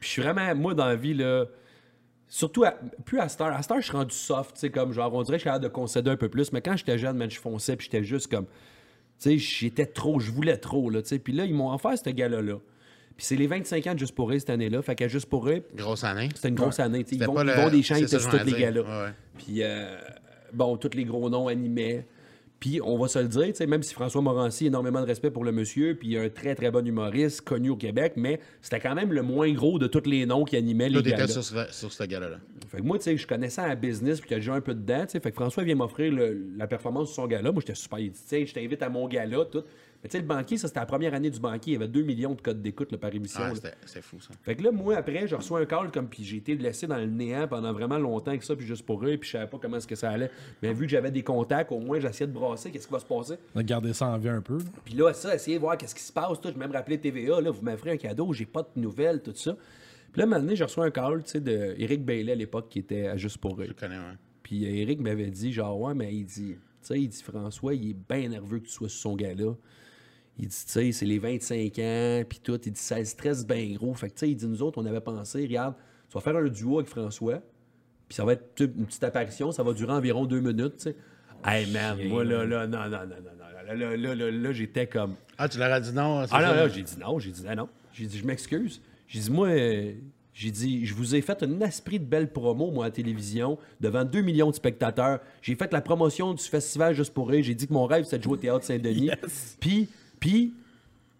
Puis 0.00 0.08
je 0.08 0.08
suis 0.08 0.22
vraiment, 0.22 0.54
moi, 0.54 0.74
dans 0.74 0.86
la 0.86 0.96
vie, 0.96 1.14
là. 1.14 1.44
Surtout, 2.30 2.64
à- 2.64 2.72
plus 3.06 3.20
à 3.20 3.28
Star. 3.28 3.54
À 3.54 3.62
Star, 3.62 3.78
je 3.80 3.84
suis 3.86 3.96
rendu 3.96 4.14
soft, 4.14 4.54
tu 4.54 4.60
sais, 4.60 4.70
comme 4.70 4.92
genre, 4.92 5.12
on 5.14 5.22
dirait 5.22 5.36
que 5.36 5.38
je 5.38 5.42
suis 5.42 5.48
capable 5.48 5.64
de 5.64 5.68
concéder 5.70 6.10
un 6.10 6.16
peu 6.16 6.28
plus, 6.28 6.52
mais 6.52 6.60
quand 6.60 6.76
j'étais 6.76 6.98
jeune, 6.98 7.16
man, 7.16 7.30
je 7.30 7.38
fonçais, 7.38 7.74
puis 7.76 7.86
j'étais 7.90 8.04
juste 8.04 8.30
comme. 8.30 8.46
J'étais 9.20 9.86
trop, 9.86 10.20
je 10.20 10.30
voulais 10.30 10.56
trop, 10.56 10.90
là, 10.90 11.02
tu 11.02 11.08
sais. 11.08 11.18
Puis 11.18 11.32
là, 11.32 11.44
ils 11.44 11.54
m'ont 11.54 11.72
offert 11.72 11.96
ce 11.98 12.10
gala-là. 12.10 12.58
Puis 13.16 13.26
c'est 13.26 13.36
les 13.36 13.48
25 13.48 13.86
ans 13.88 13.94
de 13.94 13.98
Juste 13.98 14.14
pour 14.14 14.30
Rire 14.30 14.40
cette 14.40 14.50
année-là. 14.50 14.80
Fait 14.80 14.94
qu'à 14.94 15.08
Juste 15.08 15.26
pour 15.26 15.44
Rire, 15.44 15.62
Grosse 15.74 16.04
année. 16.04 16.28
c'était 16.34 16.48
une 16.48 16.54
grosse 16.54 16.78
année. 16.78 17.02
tu 17.02 17.10
sais. 17.10 17.16
Ils 17.16 17.26
vont, 17.26 17.42
ils 17.42 17.70
des 17.72 17.82
chaînes, 17.82 17.98
ils 17.98 18.06
testent 18.06 18.30
tous 18.30 18.44
les 18.44 18.52
ouais. 18.52 19.12
Puis, 19.36 19.62
euh, 19.62 19.98
bon, 20.52 20.76
tous 20.76 20.94
les 20.94 21.04
gros 21.04 21.28
noms 21.28 21.48
animés. 21.48 22.04
Puis, 22.60 22.80
on 22.82 22.98
va 22.98 23.06
se 23.06 23.20
le 23.20 23.28
dire, 23.28 23.52
même 23.68 23.82
si 23.84 23.94
François 23.94 24.20
Morancy 24.20 24.64
a 24.64 24.66
énormément 24.66 25.00
de 25.00 25.06
respect 25.06 25.30
pour 25.30 25.44
le 25.44 25.52
monsieur, 25.52 25.94
puis 25.94 26.18
un 26.18 26.28
très, 26.28 26.56
très 26.56 26.70
bon 26.72 26.84
humoriste, 26.84 27.42
connu 27.42 27.70
au 27.70 27.76
Québec, 27.76 28.14
mais 28.16 28.40
c'était 28.62 28.80
quand 28.80 28.96
même 28.96 29.12
le 29.12 29.22
moins 29.22 29.52
gros 29.52 29.78
de 29.78 29.86
tous 29.86 30.08
les 30.08 30.26
noms 30.26 30.44
qui 30.44 30.56
animaient 30.56 30.88
les 30.88 30.94
Toi, 30.94 31.02
t'étais 31.02 31.16
galas. 31.16 31.42
sur, 31.42 31.74
sur 31.74 31.92
ce 31.92 32.04
gala-là. 32.04 32.38
Fait 32.68 32.78
que 32.78 32.82
moi, 32.82 32.98
tu 32.98 33.04
sais, 33.04 33.16
je 33.16 33.26
connaissais 33.26 33.60
un 33.60 33.76
business, 33.76 34.20
puis 34.20 34.28
que 34.28 34.40
j'ai 34.40 34.50
un 34.50 34.60
peu 34.60 34.74
dedans, 34.74 35.04
tu 35.04 35.12
sais. 35.12 35.20
Fait 35.20 35.30
que 35.30 35.36
François 35.36 35.62
vient 35.62 35.76
m'offrir 35.76 36.12
la 36.56 36.66
performance 36.66 37.08
sur 37.08 37.22
son 37.22 37.26
gala. 37.28 37.52
Moi, 37.52 37.62
j'étais 37.64 37.78
super. 37.78 38.00
Il 38.00 38.10
dit, 38.10 38.46
je 38.46 38.52
t'invite 38.52 38.82
à 38.82 38.88
mon 38.88 39.06
gala, 39.06 39.44
tout. 39.44 39.62
Mais 40.02 40.08
tu 40.08 40.12
sais, 40.16 40.20
le 40.22 40.26
banquier, 40.28 40.56
ça, 40.58 40.68
c'était 40.68 40.78
la 40.78 40.86
première 40.86 41.12
année 41.12 41.28
du 41.28 41.40
banquier. 41.40 41.72
Il 41.72 41.72
y 41.72 41.76
avait 41.76 41.88
2 41.88 42.02
millions 42.02 42.34
de 42.34 42.40
codes 42.40 42.62
d'écoute 42.62 42.92
là, 42.92 42.98
par 42.98 43.12
émission. 43.12 43.40
Ah, 43.42 43.52
c'était- 43.54 43.74
c'est 43.84 44.00
fou, 44.00 44.20
ça. 44.20 44.30
Fait 44.42 44.54
que 44.54 44.62
là, 44.62 44.70
moi, 44.70 44.96
après, 44.96 45.26
je 45.26 45.34
reçois 45.34 45.58
un 45.60 45.66
call 45.66 45.90
comme, 45.90 46.06
puis 46.08 46.22
j'ai 46.22 46.36
été 46.36 46.54
laissé 46.54 46.86
dans 46.86 46.98
le 46.98 47.06
néant 47.06 47.48
pendant 47.48 47.72
vraiment 47.72 47.98
longtemps 47.98 48.38
que 48.38 48.44
ça, 48.44 48.54
puis 48.54 48.64
juste 48.64 48.86
pour 48.86 49.04
eux, 49.04 49.16
puis 49.16 49.26
je 49.28 49.32
savais 49.32 49.48
pas 49.48 49.58
comment 49.60 49.76
est-ce 49.78 49.88
que 49.88 49.96
ça 49.96 50.10
allait. 50.10 50.30
Mais 50.62 50.72
vu 50.72 50.84
que 50.86 50.90
j'avais 50.92 51.10
des 51.10 51.24
contacts, 51.24 51.72
au 51.72 51.80
moins, 51.80 51.98
j'essayais 51.98 52.28
de 52.28 52.32
brasser, 52.32 52.70
qu'est-ce 52.70 52.86
qui 52.86 52.92
va 52.92 53.00
se 53.00 53.06
passer. 53.06 53.34
On 53.56 53.58
a 53.58 53.62
gardé 53.64 53.92
ça 53.92 54.06
en 54.06 54.18
vie 54.18 54.28
un 54.28 54.40
peu. 54.40 54.58
Puis 54.84 54.94
là, 54.94 55.12
ça, 55.12 55.34
essayer 55.34 55.56
de 55.56 55.62
voir 55.62 55.76
qu'est-ce 55.76 55.96
qui 55.96 56.02
se 56.02 56.12
passe. 56.12 56.40
Tout. 56.40 56.50
Je 56.54 56.58
même 56.58 56.70
rappelé 56.70 56.98
TVA, 57.00 57.40
là, 57.40 57.50
vous 57.50 57.62
m'offrez 57.62 57.90
un 57.90 57.96
cadeau, 57.96 58.32
j'ai 58.32 58.46
pas 58.46 58.62
de 58.62 58.80
nouvelles, 58.80 59.20
tout 59.20 59.32
ça. 59.34 59.56
Puis 60.12 60.22
là, 60.22 60.26
donné, 60.26 60.54
j'ai 60.54 60.64
reçu 60.64 60.80
un 60.80 60.90
call, 60.92 61.24
tu 61.24 61.30
sais, 61.32 61.40
de 61.40 61.74
Eric 61.76 62.04
Bailey 62.04 62.32
à 62.32 62.36
l'époque, 62.36 62.68
qui 62.70 62.78
était 62.78 63.08
à 63.08 63.16
Juste 63.16 63.38
pour 63.38 63.60
eux. 63.60 63.66
Je 63.66 63.72
connais, 63.72 63.96
ouais. 63.96 64.16
Puis 64.42 64.64
euh, 64.64 64.68
Eric 64.82 65.00
m'avait 65.00 65.30
dit, 65.30 65.52
genre, 65.52 65.78
ouais, 65.80 65.94
mais 65.94 66.14
il 66.14 66.24
dit, 66.24 66.54
tu 66.54 66.58
sais, 66.80 67.00
il 67.00 67.08
dit, 67.08 67.22
François, 67.22 67.74
il 67.74 67.90
est 67.90 67.96
bien 68.08 68.28
nerveux 68.28 68.60
que 68.60 68.66
tu 68.66 68.72
sois 68.72 68.88
sur 68.88 69.00
son 69.00 69.16
gars-là. 69.16 69.54
Il 70.38 70.46
dit, 70.48 70.56
tu 70.64 70.70
sais, 70.72 70.92
c'est 70.92 71.04
les 71.06 71.18
25 71.18 71.78
ans, 71.80 72.22
puis 72.28 72.38
tout. 72.42 72.58
Il 72.64 72.72
dit, 72.72 72.80
ça 72.80 72.98
le 72.98 73.04
stresse 73.04 73.46
bien 73.46 73.74
gros. 73.74 73.92
Fait 73.94 74.08
que, 74.08 74.14
tu 74.14 74.20
sais, 74.20 74.30
il 74.30 74.36
dit, 74.36 74.46
nous 74.46 74.62
autres, 74.62 74.80
on 74.80 74.86
avait 74.86 75.00
pensé, 75.00 75.42
regarde, 75.42 75.74
tu 76.08 76.14
vas 76.14 76.20
faire 76.20 76.36
un 76.36 76.48
duo 76.48 76.78
avec 76.78 76.88
François, 76.88 77.42
puis 78.08 78.14
ça 78.16 78.24
va 78.24 78.34
être 78.34 78.60
une 78.60 78.86
petite 78.86 79.04
apparition, 79.04 79.50
ça 79.52 79.62
va 79.62 79.72
durer 79.72 79.92
environ 79.92 80.26
deux 80.26 80.40
minutes, 80.40 80.76
tu 80.76 80.82
sais. 80.84 80.96
Hey, 81.44 81.70
man, 81.70 81.98
moi, 82.08 82.24
là, 82.24 82.44
là, 82.44 82.66
non, 82.66 82.78
non, 82.84 82.88
non, 82.88 82.98
non, 82.98 83.06
non, 83.06 83.64
là, 83.66 83.74
là, 83.74 83.96
là, 83.96 84.14
là, 84.14 84.30
là, 84.30 84.52
j'étais 84.52 84.86
comme, 84.86 85.14
Ah, 85.36 85.48
tu 85.48 85.58
leur 85.58 85.72
as 85.72 85.80
dit 85.80 85.92
non? 85.92 86.24
c'est 86.26 86.34
ah 86.34 86.42
non, 86.42 86.62
non, 86.62 86.68
j'ai 86.72 86.82
dit 86.82 86.96
non, 86.98 87.18
j'ai 87.18 87.30
dit 87.30 87.42
ah 87.48 87.54
non. 87.54 87.68
J'ai 87.92 88.06
dit 88.06 88.18
je 88.18 88.24
m'excuse. 88.26 88.80
J'ai 89.06 89.20
dit 89.20 89.30
moi, 89.30 89.48
euh, 89.48 89.92
j'ai 90.32 90.50
dit 90.50 90.84
je 90.84 90.94
vous 90.94 91.14
ai 91.14 91.20
fait 91.20 91.40
un 91.42 91.60
esprit 91.60 92.00
de 92.00 92.04
belle 92.04 92.32
promo, 92.32 92.70
moi, 92.72 92.86
à 92.86 92.88
la 92.88 92.92
télévision, 92.92 93.56
devant 93.80 94.04
2 94.04 94.20
millions 94.22 94.50
de 94.50 94.54
spectateurs. 94.56 95.20
J'ai 95.42 95.54
fait 95.54 95.72
la 95.72 95.80
promotion 95.80 96.34
du 96.34 96.42
festival 96.42 96.94
juste 96.94 97.14
pour 97.14 97.28
rire. 97.28 97.44
J'ai 97.44 97.54
dit 97.54 97.68
que 97.68 97.72
mon 97.72 97.86
rêve, 97.86 98.04
c'était 98.04 98.18
de 98.18 98.24
jouer 98.24 98.32
au 98.34 98.36
Théâtre 98.36 98.64
Saint-Denis. 98.64 99.10
Puis, 99.60 99.88
puis, 100.20 100.54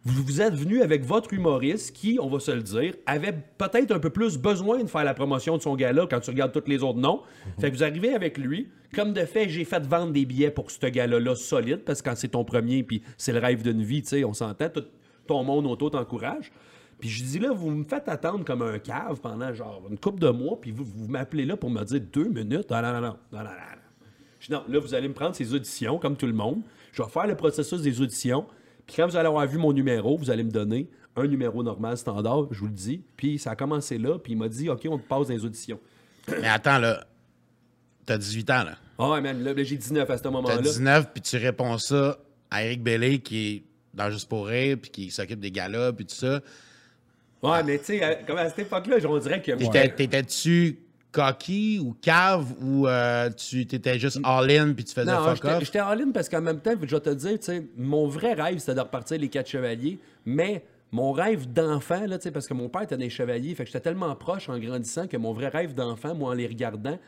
vous, 0.04 0.22
vous 0.22 0.40
êtes 0.40 0.54
venu 0.54 0.82
avec 0.82 1.04
votre 1.04 1.32
humoriste 1.32 1.94
qui, 1.94 2.18
on 2.20 2.28
va 2.28 2.40
se 2.40 2.50
le 2.50 2.62
dire, 2.62 2.94
avait 3.06 3.34
peut-être 3.58 3.92
un 3.92 3.98
peu 3.98 4.10
plus 4.10 4.38
besoin 4.38 4.82
de 4.82 4.88
faire 4.88 5.04
la 5.04 5.14
promotion 5.14 5.56
de 5.56 5.62
son 5.62 5.76
gala 5.76 6.06
quand 6.08 6.20
tu 6.20 6.30
regardes 6.30 6.52
tous 6.52 6.68
les 6.68 6.82
autres 6.82 6.98
noms. 6.98 7.22
Fait 7.58 7.70
que 7.70 7.76
vous 7.76 7.84
arrivez 7.84 8.14
avec 8.14 8.38
lui. 8.38 8.68
Comme 8.94 9.12
de 9.12 9.24
fait, 9.24 9.48
j'ai 9.48 9.64
fait 9.64 9.86
vendre 9.86 10.12
des 10.12 10.24
billets 10.24 10.50
pour 10.50 10.70
ce 10.70 10.86
gala-là 10.86 11.34
solide 11.34 11.80
parce 11.84 12.00
que 12.00 12.08
quand 12.08 12.16
c'est 12.16 12.28
ton 12.28 12.44
premier 12.44 12.82
puis 12.82 13.02
c'est 13.18 13.32
le 13.32 13.38
rêve 13.38 13.62
d'une 13.62 13.82
vie, 13.82 14.00
tu 14.00 14.08
sais, 14.08 14.24
on 14.24 14.32
s'entend, 14.32 14.70
tout 14.70 14.84
ton 15.26 15.44
monde 15.44 15.66
autour 15.66 15.90
t'encourage. 15.90 16.50
Puis 16.98 17.10
je 17.10 17.22
dis 17.22 17.38
là, 17.38 17.52
vous 17.52 17.70
me 17.70 17.84
faites 17.84 18.08
attendre 18.08 18.44
comme 18.44 18.62
un 18.62 18.78
cave 18.78 19.20
pendant 19.20 19.52
genre 19.52 19.82
une 19.90 19.98
couple 19.98 20.20
de 20.20 20.30
mois, 20.30 20.58
puis 20.60 20.72
vous, 20.72 20.84
vous 20.84 21.06
m'appelez 21.06 21.44
là 21.44 21.56
pour 21.56 21.70
me 21.70 21.84
dire 21.84 22.00
deux 22.12 22.28
minutes. 22.28 22.70
Non, 22.70 22.82
non, 22.82 22.92
non, 22.92 23.00
non, 23.00 23.16
non, 23.32 23.38
non, 23.38 23.44
non. 23.44 23.50
Je 24.40 24.46
dis 24.46 24.52
non, 24.52 24.62
là, 24.68 24.78
vous 24.78 24.94
allez 24.94 25.08
me 25.08 25.14
prendre 25.14 25.34
ces 25.34 25.54
auditions, 25.54 25.98
comme 25.98 26.16
tout 26.16 26.26
le 26.26 26.32
monde. 26.32 26.62
Je 26.92 27.02
vais 27.02 27.08
faire 27.08 27.26
le 27.26 27.36
processus 27.36 27.82
des 27.82 28.00
auditions. 28.00 28.46
Puis 28.88 28.96
quand 28.96 29.06
vous 29.06 29.16
allez 29.16 29.28
avoir 29.28 29.46
vu 29.46 29.58
mon 29.58 29.72
numéro, 29.72 30.16
vous 30.18 30.30
allez 30.30 30.42
me 30.42 30.50
donner 30.50 30.88
un 31.14 31.26
numéro 31.28 31.62
normal, 31.62 31.96
standard, 31.96 32.48
je 32.50 32.58
vous 32.58 32.66
le 32.66 32.72
dis. 32.72 33.00
Puis 33.16 33.38
ça 33.38 33.50
a 33.52 33.56
commencé 33.56 33.98
là, 33.98 34.18
puis 34.18 34.32
il 34.32 34.36
m'a 34.38 34.48
dit, 34.48 34.68
OK, 34.68 34.80
on 34.88 34.98
te 34.98 35.06
passe 35.06 35.28
dans 35.28 35.34
les 35.34 35.44
auditions. 35.44 35.78
Mais 36.28 36.48
attends, 36.48 36.78
là. 36.78 37.06
T'as 38.06 38.18
18 38.18 38.50
ans, 38.50 38.64
là. 38.64 38.76
Ah 38.98 39.10
ouais, 39.10 39.20
man, 39.20 39.40
là, 39.44 39.52
j'ai 39.62 39.76
19 39.76 40.08
à 40.10 40.16
ce 40.18 40.22
T'as 40.24 40.30
moment-là. 40.30 40.58
19, 40.62 41.12
puis 41.12 41.22
tu 41.22 41.36
réponds 41.36 41.78
ça 41.78 42.18
à 42.50 42.64
Eric 42.64 42.82
Bellé, 42.82 43.18
qui 43.20 43.48
est 43.56 43.62
dans 43.94 44.10
Juste 44.10 44.28
pour 44.28 44.46
rire, 44.46 44.76
puis 44.80 44.90
qui 44.90 45.10
s'occupe 45.10 45.38
des 45.40 45.50
galas, 45.52 45.92
puis 45.92 46.06
tout 46.06 46.14
ça. 46.14 46.40
Ouais, 47.42 47.62
mais 47.62 47.78
tu 47.78 47.84
sais, 47.84 48.02
à- 48.02 48.14
comme 48.16 48.38
à 48.38 48.48
cette 48.48 48.60
époque-là, 48.60 48.96
on 49.08 49.18
dirait 49.18 49.40
que. 49.42 49.52
T'étais- 49.52 49.88
T'étais-tu 49.94 50.78
cocky 51.12 51.78
ou 51.82 51.94
cave 52.00 52.52
ou 52.60 52.86
euh, 52.86 53.30
tu 53.30 53.66
t'étais 53.66 53.98
juste 53.98 54.20
all-in 54.24 54.72
puis 54.74 54.84
tu 54.84 54.94
faisais 54.94 55.10
Non, 55.10 55.24
fuck 55.24 55.44
off? 55.44 55.64
j'étais 55.64 55.80
en 55.80 55.94
ligne 55.94 56.12
parce 56.12 56.28
qu'en 56.28 56.40
même 56.40 56.60
temps, 56.60 56.72
je 56.80 56.94
vais 56.94 57.00
te 57.00 57.10
dire, 57.10 57.38
tu 57.38 57.44
sais, 57.44 57.66
mon 57.76 58.06
vrai 58.08 58.34
rêve, 58.34 58.58
c'était 58.58 58.74
de 58.74 58.80
repartir 58.80 59.18
les 59.18 59.28
quatre 59.28 59.48
chevaliers, 59.48 59.98
mais 60.26 60.64
mon 60.92 61.12
rêve 61.12 61.50
d'enfant, 61.52 62.06
là, 62.06 62.18
tu 62.18 62.24
sais, 62.24 62.30
parce 62.30 62.46
que 62.46 62.54
mon 62.54 62.68
père 62.68 62.82
était 62.82 62.96
des 62.96 63.10
chevaliers, 63.10 63.54
fait 63.54 63.64
que 63.64 63.68
j'étais 63.68 63.80
tellement 63.80 64.14
proche 64.16 64.48
en 64.48 64.58
grandissant 64.58 65.06
que 65.06 65.16
mon 65.16 65.32
vrai 65.32 65.48
rêve 65.48 65.74
d'enfant, 65.74 66.14
moi, 66.14 66.30
en 66.30 66.34
les 66.34 66.46
regardant, 66.46 66.92
tu 66.92 66.98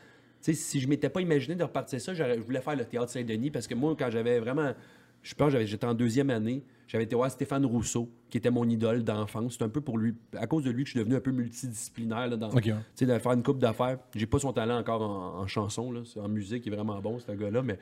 sais, 0.41 0.53
si 0.53 0.79
je 0.79 0.87
m'étais 0.87 1.09
pas 1.09 1.21
imaginé 1.21 1.55
de 1.55 1.63
repartir 1.63 2.01
ça, 2.01 2.13
je 2.13 2.23
voulais 2.39 2.61
faire 2.61 2.75
le 2.75 2.85
théâtre 2.85 3.11
Saint-Denis 3.11 3.51
parce 3.51 3.67
que 3.67 3.75
moi, 3.75 3.95
quand 3.97 4.09
j'avais 4.09 4.39
vraiment. 4.39 4.73
Je 5.21 5.35
pense 5.35 5.53
que 5.53 5.65
j'étais 5.65 5.85
en 5.85 5.93
deuxième 5.93 6.29
année, 6.29 6.63
j'avais 6.87 7.03
été 7.05 7.15
voir 7.15 7.29
Stéphane 7.31 7.65
Rousseau, 7.65 8.09
qui 8.29 8.37
était 8.37 8.51
mon 8.51 8.67
idole 8.67 9.03
d'enfance. 9.03 9.55
C'est 9.57 9.63
un 9.63 9.69
peu 9.69 9.81
pour 9.81 9.97
lui, 9.97 10.13
à 10.35 10.47
cause 10.47 10.63
de 10.63 10.71
lui, 10.71 10.83
que 10.83 10.89
je 10.89 10.91
suis 10.91 10.99
devenu 10.99 11.15
un 11.15 11.21
peu 11.21 11.31
multidisciplinaire 11.31 12.27
là, 12.27 12.37
dans, 12.37 12.49
tu 12.49 12.73
sais, 12.95 13.05
de 13.05 13.17
faire 13.19 13.31
une 13.33 13.43
coupe 13.43 13.59
d'affaires. 13.59 13.97
J'ai 14.15 14.25
pas 14.25 14.39
son 14.39 14.51
talent 14.51 14.77
encore 14.77 15.01
en, 15.01 15.39
en 15.39 15.47
chanson, 15.47 15.91
là. 15.91 16.01
En 16.17 16.27
musique, 16.27 16.65
il 16.65 16.73
est 16.73 16.75
vraiment 16.75 16.99
bon, 16.99 17.19
ce 17.19 17.31
gars-là, 17.31 17.61
mais. 17.61 17.77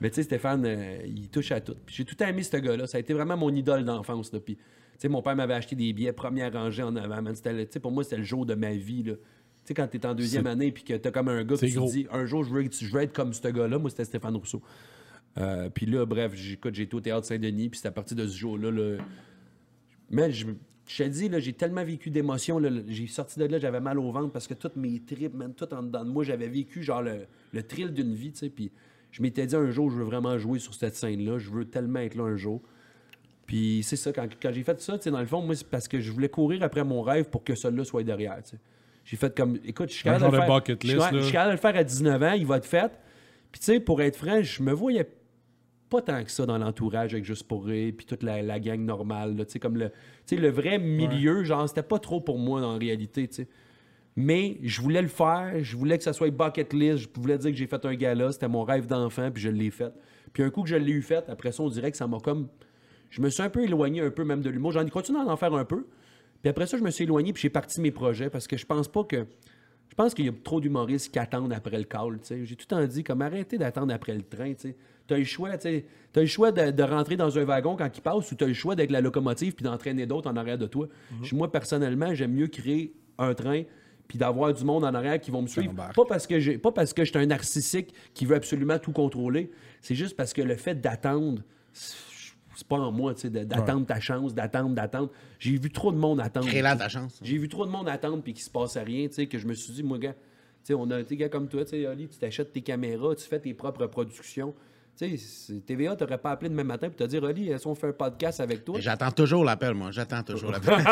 Mais 0.00 0.10
tu 0.10 0.16
sais, 0.16 0.24
Stéphane, 0.24 0.64
euh, 0.66 0.98
il 1.06 1.28
touche 1.28 1.52
à 1.52 1.60
tout. 1.60 1.76
Puis 1.86 1.94
J'ai 1.94 2.04
tout 2.04 2.20
aimé 2.24 2.42
ce 2.42 2.56
gars-là. 2.56 2.88
Ça 2.88 2.96
a 2.96 3.00
été 3.00 3.14
vraiment 3.14 3.36
mon 3.36 3.50
idole 3.54 3.84
d'enfance. 3.84 4.30
Puis, 4.44 4.56
tu 4.56 4.62
sais, 4.98 5.08
mon 5.08 5.22
père 5.22 5.36
m'avait 5.36 5.54
acheté 5.54 5.76
des 5.76 5.92
billets 5.92 6.12
première 6.12 6.52
rangée 6.52 6.82
en 6.82 6.96
avant. 6.96 7.22
man. 7.22 7.34
Pour 7.80 7.92
moi, 7.92 8.02
c'était 8.02 8.16
le 8.16 8.24
jour 8.24 8.44
de 8.44 8.54
ma 8.54 8.72
vie. 8.72 9.04
là. 9.04 9.14
Tu 9.14 9.20
sais, 9.64 9.74
quand 9.74 9.86
t'es 9.86 10.04
en 10.04 10.14
deuxième 10.14 10.48
année 10.48 10.72
puis 10.72 10.82
que 10.82 10.94
t'as 10.94 11.12
comme 11.12 11.28
un 11.28 11.44
gars 11.44 11.54
qui 11.56 11.66
tu 11.68 11.74
te 11.74 11.90
dis 11.90 12.06
un 12.10 12.26
jour, 12.26 12.42
je 12.42 12.50
veux, 12.52 12.64
je 12.68 12.92
veux 12.92 13.02
être 13.02 13.12
comme 13.12 13.32
ce 13.32 13.46
gars-là. 13.46 13.78
Moi, 13.78 13.90
c'était 13.90 14.04
Stéphane 14.04 14.34
Rousseau. 14.34 14.60
Euh, 15.38 15.70
puis 15.70 15.86
là, 15.86 16.04
bref, 16.04 16.32
j'ai 16.34 16.54
écoute, 16.54 16.74
j'ai 16.74 16.82
été 16.82 16.94
au 16.94 17.00
Théâtre 17.00 17.26
Saint-Denis. 17.26 17.68
Puis 17.68 17.80
c'est 17.80 17.88
à 17.88 17.92
partir 17.92 18.16
de 18.16 18.26
ce 18.26 18.36
jour-là. 18.36 18.70
Là, 18.70 18.98
mais 20.10 20.30
je, 20.30 20.46
je 20.86 21.04
te 21.04 21.08
dis, 21.08 21.28
là, 21.28 21.40
j'ai 21.40 21.52
tellement 21.52 21.84
vécu 21.84 22.10
d'émotions. 22.10 22.60
J'ai 22.88 23.06
sorti 23.06 23.38
de 23.38 23.46
là, 23.46 23.58
j'avais 23.58 23.80
mal 23.80 23.98
au 23.98 24.10
ventre 24.10 24.32
parce 24.32 24.46
que 24.46 24.54
toutes 24.54 24.76
mes 24.76 25.00
tripes, 25.00 25.34
man, 25.34 25.54
tout 25.54 25.72
en 25.72 25.82
dedans 25.82 26.04
de 26.04 26.10
moi, 26.10 26.24
j'avais 26.24 26.48
vécu 26.48 26.82
genre 26.82 27.02
le, 27.02 27.26
le 27.52 27.62
thrill 27.62 27.92
d'une 27.92 28.14
vie, 28.14 28.32
tu 28.32 28.40
sais. 28.40 28.50
Puis 28.50 28.70
je 29.10 29.22
m'étais 29.22 29.46
dit 29.46 29.56
un 29.56 29.70
jour, 29.70 29.90
je 29.90 29.96
veux 29.96 30.04
vraiment 30.04 30.36
jouer 30.38 30.58
sur 30.58 30.74
cette 30.74 30.96
scène-là. 30.96 31.38
Je 31.38 31.50
veux 31.50 31.64
tellement 31.64 32.00
être 32.00 32.14
là 32.14 32.24
un 32.24 32.36
jour. 32.36 32.62
Puis 33.46 33.82
c'est 33.82 33.96
ça, 33.96 34.12
quand, 34.12 34.26
quand 34.40 34.52
j'ai 34.52 34.62
fait 34.62 34.80
ça, 34.80 34.96
tu 34.96 35.04
sais, 35.04 35.10
dans 35.10 35.20
le 35.20 35.26
fond, 35.26 35.42
moi, 35.42 35.54
c'est 35.54 35.66
parce 35.66 35.88
que 35.88 36.00
je 36.00 36.12
voulais 36.12 36.28
courir 36.28 36.62
après 36.62 36.84
mon 36.84 37.02
rêve 37.02 37.28
pour 37.28 37.42
que 37.42 37.54
celui-là 37.54 37.84
soit 37.84 38.02
derrière, 38.02 38.42
tu 38.42 38.50
sais. 38.50 38.58
J'ai 39.04 39.16
fait 39.16 39.36
comme, 39.36 39.58
écoute, 39.64 39.88
je 39.88 39.94
suis 39.94 40.08
de, 40.08 40.14
le 40.14 40.20
faire. 40.20 41.22
je 41.22 41.32
capable 41.32 41.48
de 41.48 41.52
le 41.52 41.56
faire 41.56 41.76
à 41.76 41.82
19 41.82 42.22
ans, 42.22 42.32
il 42.32 42.46
va 42.46 42.58
être 42.58 42.66
fait. 42.66 42.92
Puis 43.50 43.60
tu 43.60 43.66
sais, 43.66 43.80
pour 43.80 44.00
être 44.00 44.16
franc, 44.16 44.42
je 44.42 44.62
me 44.62 44.72
voyais 44.72 45.08
pas 45.92 46.00
tant 46.00 46.24
que 46.24 46.30
ça 46.30 46.46
dans 46.46 46.56
l'entourage 46.56 47.12
avec 47.12 47.24
Juste 47.26 47.46
pour 47.46 47.66
rire, 47.66 47.92
puis 47.94 48.06
toute 48.06 48.22
la, 48.22 48.40
la 48.40 48.58
gang 48.58 48.80
normale. 48.80 49.36
là, 49.36 49.44
comme 49.60 49.76
le, 49.76 49.90
le 50.30 50.48
vrai 50.48 50.78
milieu, 50.78 51.44
genre, 51.44 51.68
c'était 51.68 51.82
pas 51.82 51.98
trop 51.98 52.20
pour 52.20 52.38
moi 52.38 52.62
en 52.62 52.78
réalité. 52.78 53.28
tu 53.28 53.34
sais. 53.34 53.48
Mais 54.16 54.58
je 54.62 54.80
voulais 54.80 55.02
le 55.02 55.08
faire, 55.08 55.62
je 55.62 55.76
voulais 55.76 55.98
que 55.98 56.04
ça 56.04 56.12
soit 56.12 56.30
bucket 56.30 56.72
list, 56.72 56.98
je 56.98 57.20
voulais 57.20 57.36
dire 57.38 57.50
que 57.50 57.56
j'ai 57.56 57.66
fait 57.66 57.84
un 57.84 57.94
gala, 57.94 58.32
c'était 58.32 58.48
mon 58.48 58.62
rêve 58.62 58.86
d'enfant, 58.86 59.30
puis 59.30 59.42
je 59.42 59.50
l'ai 59.50 59.70
fait. 59.70 59.92
Puis 60.32 60.42
un 60.42 60.50
coup 60.50 60.62
que 60.62 60.68
je 60.68 60.76
l'ai 60.76 60.92
eu 60.92 61.02
fait, 61.02 61.28
après 61.28 61.52
ça, 61.52 61.62
on 61.62 61.68
dirait 61.68 61.90
que 61.90 61.96
ça 61.98 62.06
m'a 62.06 62.18
comme. 62.20 62.48
Je 63.10 63.20
me 63.20 63.28
suis 63.28 63.42
un 63.42 63.50
peu 63.50 63.62
éloigné 63.62 64.00
un 64.00 64.10
peu 64.10 64.24
même 64.24 64.40
de 64.40 64.48
l'humour. 64.48 64.72
J'en 64.72 64.86
ai 64.86 64.90
continué 64.90 65.20
à 65.20 65.26
en 65.26 65.36
faire 65.36 65.52
un 65.52 65.66
peu. 65.66 65.86
Puis 66.40 66.48
après 66.48 66.66
ça, 66.66 66.78
je 66.78 66.82
me 66.82 66.90
suis 66.90 67.04
éloigné, 67.04 67.34
puis 67.34 67.42
j'ai 67.42 67.50
parti 67.50 67.80
mes 67.80 67.90
projets 67.90 68.30
parce 68.30 68.46
que 68.46 68.56
je 68.56 68.64
pense 68.64 68.88
pas 68.88 69.04
que. 69.04 69.26
Je 69.90 69.94
pense 69.94 70.14
qu'il 70.14 70.24
y 70.24 70.28
a 70.30 70.32
trop 70.42 70.58
d'humoristes 70.58 71.12
qui 71.12 71.18
attendent 71.18 71.52
après 71.52 71.76
le 71.76 71.84
call. 71.84 72.18
tu 72.20 72.28
sais. 72.28 72.46
J'ai 72.46 72.56
tout 72.56 72.64
le 72.70 72.76
temps 72.76 72.86
dit, 72.86 73.04
comme 73.04 73.20
arrêtez 73.20 73.58
d'attendre 73.58 73.92
après 73.92 74.14
le 74.14 74.22
train. 74.22 74.54
Tu 75.06 75.14
as 75.14 75.18
le 75.18 75.24
choix, 75.24 75.56
tu 75.56 75.62
sais. 75.62 75.84
T'as 76.12 76.20
le 76.20 76.26
choix 76.26 76.52
de, 76.52 76.70
de 76.70 76.82
rentrer 76.82 77.16
dans 77.16 77.38
un 77.38 77.44
wagon 77.44 77.76
quand 77.76 77.88
il 77.96 78.00
passe 78.00 78.30
ou 78.30 78.34
tu 78.34 78.44
as 78.44 78.46
le 78.46 78.54
choix 78.54 78.74
d'être 78.76 78.90
la 78.90 79.00
locomotive 79.00 79.54
puis 79.54 79.64
d'entraîner 79.64 80.06
d'autres 80.06 80.30
en 80.30 80.36
arrière 80.36 80.58
de 80.58 80.66
toi. 80.66 80.88
Mhm. 81.10 81.26
Moi, 81.32 81.50
personnellement, 81.50 82.14
j'aime 82.14 82.32
mieux 82.32 82.48
créer 82.48 82.94
un 83.18 83.34
train 83.34 83.62
puis 84.08 84.18
d'avoir 84.18 84.52
du 84.52 84.64
monde 84.64 84.84
en 84.84 84.92
arrière 84.94 85.18
qui 85.18 85.30
vont 85.30 85.42
me 85.42 85.46
suivre. 85.46 85.72
Pas 85.74 86.04
parce 86.06 86.26
que 86.26 86.38
j'ai 86.38 86.58
pas 86.58 86.72
parce 86.72 86.92
que 86.92 87.04
je 87.04 87.10
suis 87.10 87.18
un 87.18 87.26
narcissique 87.26 87.94
qui 88.12 88.26
veut 88.26 88.36
absolument 88.36 88.78
tout 88.78 88.92
contrôler. 88.92 89.50
C'est 89.80 89.94
juste 89.94 90.16
parce 90.16 90.34
que 90.34 90.42
le 90.42 90.56
fait 90.56 90.74
d'attendre, 90.74 91.42
c'est 91.72 92.66
pas 92.68 92.76
en 92.76 92.92
moi, 92.92 93.14
tu 93.14 93.22
sais, 93.22 93.30
d'attendre 93.30 93.86
ta 93.86 94.00
chance, 94.00 94.34
d'attendre, 94.34 94.74
d'attendre. 94.74 95.10
J'ai 95.38 95.56
vu 95.56 95.70
trop 95.70 95.92
de 95.92 95.96
monde 95.96 96.20
attendre. 96.20 96.46
Crée-la 96.46 96.76
ta 96.76 96.88
chance. 96.88 97.20
J'ai 97.22 97.38
vu 97.38 97.48
trop 97.48 97.64
de 97.64 97.70
monde 97.70 97.88
attendre 97.88 98.22
puis 98.22 98.34
qu'il 98.34 98.44
se 98.44 98.50
passe 98.50 98.76
rien, 98.76 99.08
tu 99.08 99.14
sais, 99.14 99.26
que 99.26 99.38
je 99.38 99.46
me 99.46 99.54
suis 99.54 99.72
dit, 99.72 99.82
moi, 99.82 99.98
gars, 99.98 100.12
tu 100.12 100.18
sais, 100.64 100.74
on 100.74 100.90
a 100.90 101.02
des 101.02 101.16
gars 101.16 101.28
comme 101.28 101.48
toi, 101.48 101.64
tu 101.64 101.70
sais, 101.70 101.86
Oli, 101.86 102.08
tu 102.08 102.18
t'achètes 102.18 102.52
tes 102.52 102.60
caméras, 102.60 103.14
tu 103.14 103.24
fais 103.24 103.40
tes 103.40 103.54
propres 103.54 103.86
productions. 103.86 104.54
Tu 104.98 105.16
sais, 105.16 105.54
TVA 105.66 105.96
t'aurait 105.96 106.18
pas 106.18 106.32
appelé 106.32 106.50
demain 106.50 106.64
matin 106.64 106.88
pour 106.88 106.96
te 106.96 107.04
dire, 107.04 107.22
Oli, 107.22 107.48
est-ce 107.48 107.64
qu'on 107.64 107.74
fait 107.74 107.88
un 107.88 107.92
podcast 107.92 108.40
avec 108.40 108.64
toi? 108.64 108.78
J'attends 108.78 109.10
toujours 109.10 109.42
l'appel, 109.42 109.74
moi. 109.74 109.90
J'attends 109.90 110.22
toujours 110.22 110.50
l'appel. 110.50 110.74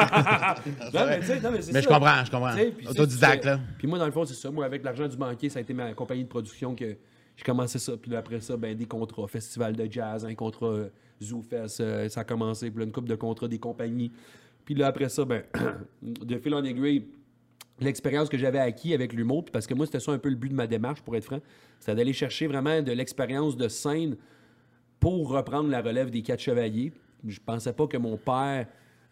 Non, 0.94 1.06
mais, 1.06 1.20
tu 1.20 1.26
sais, 1.26 1.40
non, 1.40 1.50
mais 1.50 1.62
c'est 1.62 1.72
Mais 1.72 1.82
je 1.82 1.88
comprends, 1.88 2.24
je 2.24 2.30
comprends. 2.30 2.54
Puis 2.54 2.86
Autodidacte, 2.88 3.44
là. 3.44 3.60
Puis 3.78 3.86
moi, 3.86 3.98
dans 3.98 4.06
le 4.06 4.12
fond, 4.12 4.24
c'est 4.24 4.34
ça. 4.34 4.50
Moi, 4.50 4.64
avec 4.64 4.82
l'argent 4.82 5.06
du 5.06 5.16
banquier, 5.16 5.48
ça 5.50 5.58
a 5.58 5.62
été 5.62 5.74
ma 5.74 5.92
compagnie 5.92 6.24
de 6.24 6.28
production 6.28 6.74
que 6.74 6.96
j'ai 7.36 7.44
commencé 7.44 7.78
ça. 7.78 7.96
Puis 7.96 8.10
là, 8.10 8.18
après 8.18 8.40
ça, 8.40 8.56
ben, 8.56 8.76
des 8.76 8.86
contrats, 8.86 9.28
festival 9.28 9.76
de 9.76 9.90
jazz, 9.90 10.24
un 10.24 10.34
contrat 10.34 10.66
euh, 10.66 10.88
ZooFest, 11.22 11.80
euh, 11.80 12.08
ça 12.08 12.20
a 12.20 12.24
commencé. 12.24 12.70
Puis 12.70 12.80
là, 12.80 12.84
une 12.86 12.92
coupe 12.92 13.08
de 13.08 13.14
contrats 13.14 13.48
des 13.48 13.58
compagnies. 13.58 14.12
Puis 14.64 14.74
là, 14.74 14.88
après 14.88 15.08
ça, 15.08 15.24
ben, 15.24 15.42
de 16.02 16.38
fil 16.38 16.54
en 16.54 16.64
aiguille, 16.64 17.06
l'expérience 17.80 18.28
que 18.28 18.38
j'avais 18.38 18.58
acquis 18.58 18.94
avec 18.94 19.12
l'humour, 19.12 19.44
puis 19.44 19.52
parce 19.52 19.66
que 19.66 19.74
moi, 19.74 19.86
c'était 19.86 20.00
ça 20.00 20.12
un 20.12 20.18
peu 20.18 20.28
le 20.28 20.36
but 20.36 20.48
de 20.48 20.54
ma 20.54 20.66
démarche, 20.66 21.02
pour 21.02 21.16
être 21.16 21.24
franc, 21.24 21.40
c'était 21.78 21.94
d'aller 21.94 22.12
chercher 22.12 22.46
vraiment 22.46 22.82
de 22.82 22.92
l'expérience 22.92 23.56
de 23.56 23.68
scène 23.68 24.16
pour 24.98 25.30
reprendre 25.30 25.70
la 25.70 25.80
relève 25.80 26.10
des 26.10 26.22
quatre 26.22 26.40
chevaliers. 26.40 26.92
Je 27.26 27.38
pensais 27.44 27.72
pas 27.72 27.86
que 27.86 27.96
mon 27.96 28.16
père 28.16 28.66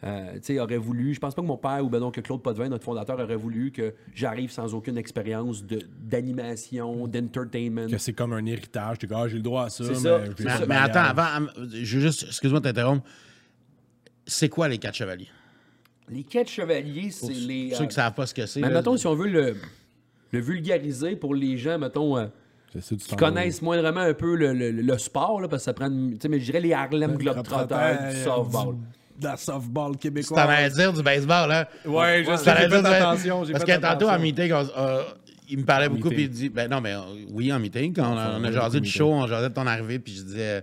euh, 0.04 0.34
tu 0.34 0.40
sais, 0.42 0.60
aurait 0.60 0.76
voulu. 0.76 1.12
Je 1.12 1.18
pense 1.18 1.34
pas 1.34 1.42
que 1.42 1.46
mon 1.46 1.56
père 1.56 1.84
ou 1.84 1.88
ben 1.88 1.98
non 1.98 2.12
que 2.12 2.20
Claude 2.20 2.40
Potvin, 2.40 2.68
notre 2.68 2.84
fondateur, 2.84 3.18
aurait 3.18 3.34
voulu 3.34 3.72
que 3.72 3.94
j'arrive 4.14 4.50
sans 4.52 4.72
aucune 4.72 4.96
expérience 4.96 5.64
de- 5.64 5.82
d'animation, 6.00 7.08
d'entertainment. 7.08 7.88
Que 7.88 7.98
c'est 7.98 8.12
comme 8.12 8.32
un 8.32 8.46
héritage. 8.46 8.98
Tu 8.98 9.08
dis, 9.08 9.14
ah, 9.16 9.26
j'ai 9.26 9.38
le 9.38 9.42
droit 9.42 9.64
à 9.64 9.70
ça. 9.70 9.82
Mais 9.84 9.94
ça, 9.94 10.20
Mais, 10.68 10.76
attends, 10.76 11.00
avant, 11.02 11.46
je 11.56 11.96
veux 11.96 12.02
juste, 12.02 12.22
excuse-moi 12.28 12.60
de 12.60 12.64
t'interrompre. 12.66 13.04
C'est 14.24 14.48
quoi 14.48 14.68
les 14.68 14.78
quatre 14.78 14.94
chevaliers? 14.94 15.28
Les 16.10 16.22
quatre 16.24 16.48
chevaliers, 16.48 17.10
c'est 17.10 17.20
Pour 17.20 17.30
les. 17.30 17.70
ceux 17.70 17.76
euh, 17.76 17.78
qui 17.80 17.86
ne 17.86 17.90
savent 17.92 18.14
pas 18.14 18.26
ce 18.26 18.34
que 18.34 18.46
c'est. 18.46 18.60
mais 18.60 18.68
là, 18.68 18.74
mettons, 18.76 18.96
si 18.96 19.06
on 19.06 19.14
veut 19.14 19.28
le, 19.28 19.56
le 20.32 20.40
vulgariser 20.40 21.16
pour 21.16 21.34
les 21.34 21.58
gens, 21.58 21.78
mettons, 21.78 22.16
euh, 22.16 22.26
qui 22.80 23.16
connaissent 23.16 23.62
moindrement 23.62 24.00
un 24.00 24.14
peu 24.14 24.34
le, 24.36 24.52
le- 24.52 24.70
le 24.70 24.98
sport, 24.98 25.40
là, 25.40 25.48
parce 25.48 25.62
que 25.62 25.64
ça 25.66 25.74
prend. 25.74 25.88
Tu 25.90 26.16
sais, 26.20 26.28
mais 26.28 26.38
je 26.40 26.44
dirais 26.46 26.60
les 26.60 26.72
Harlem 26.72 27.16
Globetrotters 27.16 28.10
du 28.10 28.22
softball. 28.22 28.76
De 29.18 29.24
la 29.26 29.36
softball 29.36 29.92
Tu 29.92 29.98
québécois. 29.98 30.36
t'en 30.44 30.48
allais 30.48 30.70
dire 30.70 30.92
du 30.92 31.02
baseball, 31.02 31.50
hein? 31.50 31.64
Ouais, 31.84 32.22
je 32.24 32.36
sais, 32.36 32.54
j'ai 32.56 32.68
fait 32.68 32.80
du- 32.80 32.86
attention. 32.86 33.44
j'ai 33.44 33.52
Parce 33.52 33.64
que 33.64 33.76
tantôt, 33.80 34.08
en 34.08 34.18
meeting, 34.18 34.52
on- 34.52 34.68
euh, 34.78 35.02
il 35.50 35.58
me 35.58 35.64
parlait 35.64 35.88
beaucoup, 35.88 36.10
puis 36.10 36.22
il 36.24 36.30
dit, 36.30 36.48
ben 36.50 36.70
non, 36.70 36.80
mais 36.80 36.92
euh, 36.92 37.00
oui, 37.30 37.52
en 37.52 37.58
meeting, 37.58 37.92
quand 37.94 38.12
on 38.12 38.16
a, 38.16 38.38
on 38.38 38.44
a 38.44 38.46
ouais, 38.48 38.52
jasé 38.52 38.78
du 38.80 38.88
show, 38.88 39.10
on 39.12 39.26
jasait 39.26 39.48
de 39.48 39.54
ton 39.54 39.66
arrivée, 39.66 39.98
puis 39.98 40.14
je 40.14 40.22
disais, 40.22 40.62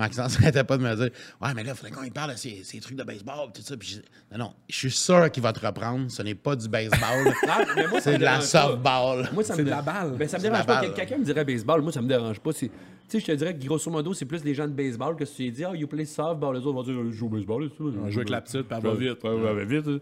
Maxence 0.00 0.38
n'arrêtait 0.38 0.64
pas 0.64 0.76
de 0.76 0.82
me 0.82 0.94
dire, 0.96 1.10
ouais, 1.40 1.54
mais 1.54 1.62
là, 1.62 1.70
il 1.72 1.76
faudrait 1.76 1.92
qu'on 1.92 2.02
lui 2.02 2.10
parle 2.10 2.32
de 2.32 2.36
ces, 2.36 2.62
ces 2.64 2.80
trucs 2.80 2.96
de 2.96 3.04
baseball, 3.04 3.50
tout 3.54 3.62
ça. 3.62 3.76
Puis 3.76 3.88
je 4.32 4.36
non, 4.36 4.44
non, 4.46 4.52
je 4.68 4.76
suis 4.76 4.90
sûr 4.90 5.30
qu'il 5.30 5.42
va 5.42 5.52
te 5.52 5.64
reprendre, 5.64 6.10
ce 6.10 6.22
n'est 6.22 6.34
pas 6.34 6.56
du 6.56 6.68
baseball, 6.68 7.32
mais 7.76 8.00
c'est 8.00 8.18
de 8.18 8.24
la 8.24 8.40
softball. 8.40 9.28
Moi, 9.32 9.44
ça 9.44 9.56
me 9.56 9.64
de 9.64 9.70
la 9.70 9.82
balle. 9.82 10.12
Ben, 10.18 10.28
ça 10.28 10.38
me 10.38 10.42
dérange 10.42 10.66
pas. 10.66 10.80
Quelqu'un 10.90 11.18
me 11.18 11.24
dirait 11.24 11.44
baseball, 11.44 11.82
moi, 11.82 11.92
ça 11.92 12.02
me 12.02 12.08
dérange 12.08 12.40
pas. 12.40 12.52
Tu 12.52 12.70
sais, 13.08 13.20
je 13.20 13.24
te 13.26 13.32
dirais 13.32 13.56
que 13.56 13.64
grosso 13.64 13.90
modo, 13.90 14.14
c'est 14.14 14.24
plus 14.24 14.44
les 14.44 14.54
gens 14.54 14.66
de 14.68 14.72
baseball 14.72 15.16
que 15.16 15.24
si 15.24 15.34
tu 15.46 15.50
dis, 15.50 15.64
ah, 15.64 15.74
you 15.74 15.86
play 15.86 16.04
softball, 16.04 16.54
les 16.56 16.60
autres 16.60 16.72
vont 16.74 16.82
dire, 16.82 16.94
je 17.06 17.16
joue 17.16 17.26
au 17.26 17.30
baseball. 17.30 17.70
On 17.80 18.08
joue 18.10 18.18
avec 18.20 18.30
la 18.30 18.40
petite, 18.40 18.62
puis 18.62 18.76
elle 18.76 18.82
va 18.82 18.94
vite. 18.94 19.22
Ouais, 19.24 19.30
ouais, 19.30 19.64
vite. 19.64 19.86
hein. 19.88 19.98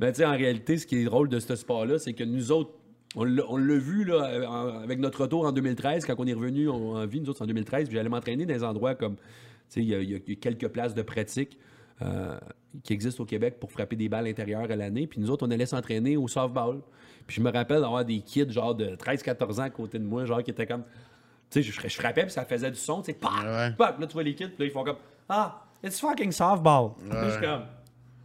Mais 0.00 0.12
tu 0.12 0.18
sais, 0.18 0.24
en 0.26 0.32
réalité, 0.36 0.78
ce 0.78 0.86
qui 0.86 0.96
est 0.96 1.04
drôle 1.04 1.28
de 1.28 1.40
ce 1.40 1.56
sport-là, 1.56 1.98
c'est 1.98 2.12
que 2.12 2.22
nous 2.24 2.52
autres, 2.52 2.70
on 3.16 3.24
l'a 3.24 3.78
vu 3.78 4.04
là, 4.04 4.24
euh, 4.26 4.82
avec 4.84 4.98
notre 4.98 5.22
retour 5.22 5.46
en 5.46 5.52
2013, 5.52 6.04
quand 6.04 6.14
on 6.18 6.26
est 6.26 6.34
revenu 6.34 6.68
en, 6.68 6.74
en 6.76 7.06
vie, 7.06 7.20
nous 7.20 7.30
autres, 7.30 7.42
en 7.42 7.46
2013, 7.46 7.88
puis 7.88 7.96
j'allais 7.96 8.08
m'entraîner 8.08 8.44
dans 8.46 8.54
des 8.54 8.64
endroits 8.64 8.94
comme, 8.94 9.16
tu 9.16 9.22
sais, 9.68 9.80
il 9.80 9.88
y, 9.88 9.94
a- 9.94 10.00
y 10.00 10.36
quelques 10.36 10.68
places 10.68 10.94
de 10.94 11.02
pratique 11.02 11.58
euh, 12.02 12.38
qui 12.84 12.92
existent 12.92 13.22
au 13.22 13.26
Québec 13.26 13.58
pour 13.58 13.72
frapper 13.72 13.96
des 13.96 14.08
balles 14.08 14.26
intérieures 14.26 14.70
à 14.70 14.76
l'année, 14.76 15.06
puis 15.06 15.20
nous 15.20 15.30
autres, 15.30 15.46
on 15.46 15.50
allait 15.50 15.66
s'entraîner 15.66 16.16
au 16.16 16.28
softball. 16.28 16.80
Puis 17.26 17.36
je 17.36 17.42
me 17.42 17.50
rappelle 17.50 17.80
d'avoir 17.80 18.04
des 18.04 18.20
kids, 18.20 18.50
genre 18.50 18.74
de 18.74 18.94
13-14 18.96 19.54
ans 19.60 19.64
à 19.64 19.70
côté 19.70 19.98
de 19.98 20.04
moi, 20.04 20.24
genre 20.24 20.42
qui 20.42 20.50
étaient 20.50 20.66
comme, 20.66 20.82
tu 21.50 21.62
sais, 21.62 21.62
je, 21.62 21.88
je 21.88 21.94
frappais, 21.94 22.22
puis 22.22 22.30
ça 22.30 22.44
faisait 22.44 22.70
du 22.70 22.76
son, 22.78 23.00
tu 23.00 23.06
sais, 23.06 23.14
paf, 23.14 23.42
Ouais. 23.44 23.72
paf. 23.76 23.98
Là, 23.98 24.06
tu 24.06 24.12
vois 24.12 24.22
les 24.22 24.34
kids, 24.34 24.48
puis 24.48 24.56
là, 24.60 24.64
ils 24.66 24.70
font 24.70 24.84
comme, 24.84 24.96
ah, 25.28 25.64
it's 25.82 25.98
fucking 26.00 26.30
softball. 26.30 26.90
Puis 27.00 27.08
là, 27.08 27.24
je 27.26 27.30
suis 27.32 27.40
comme, 27.40 27.62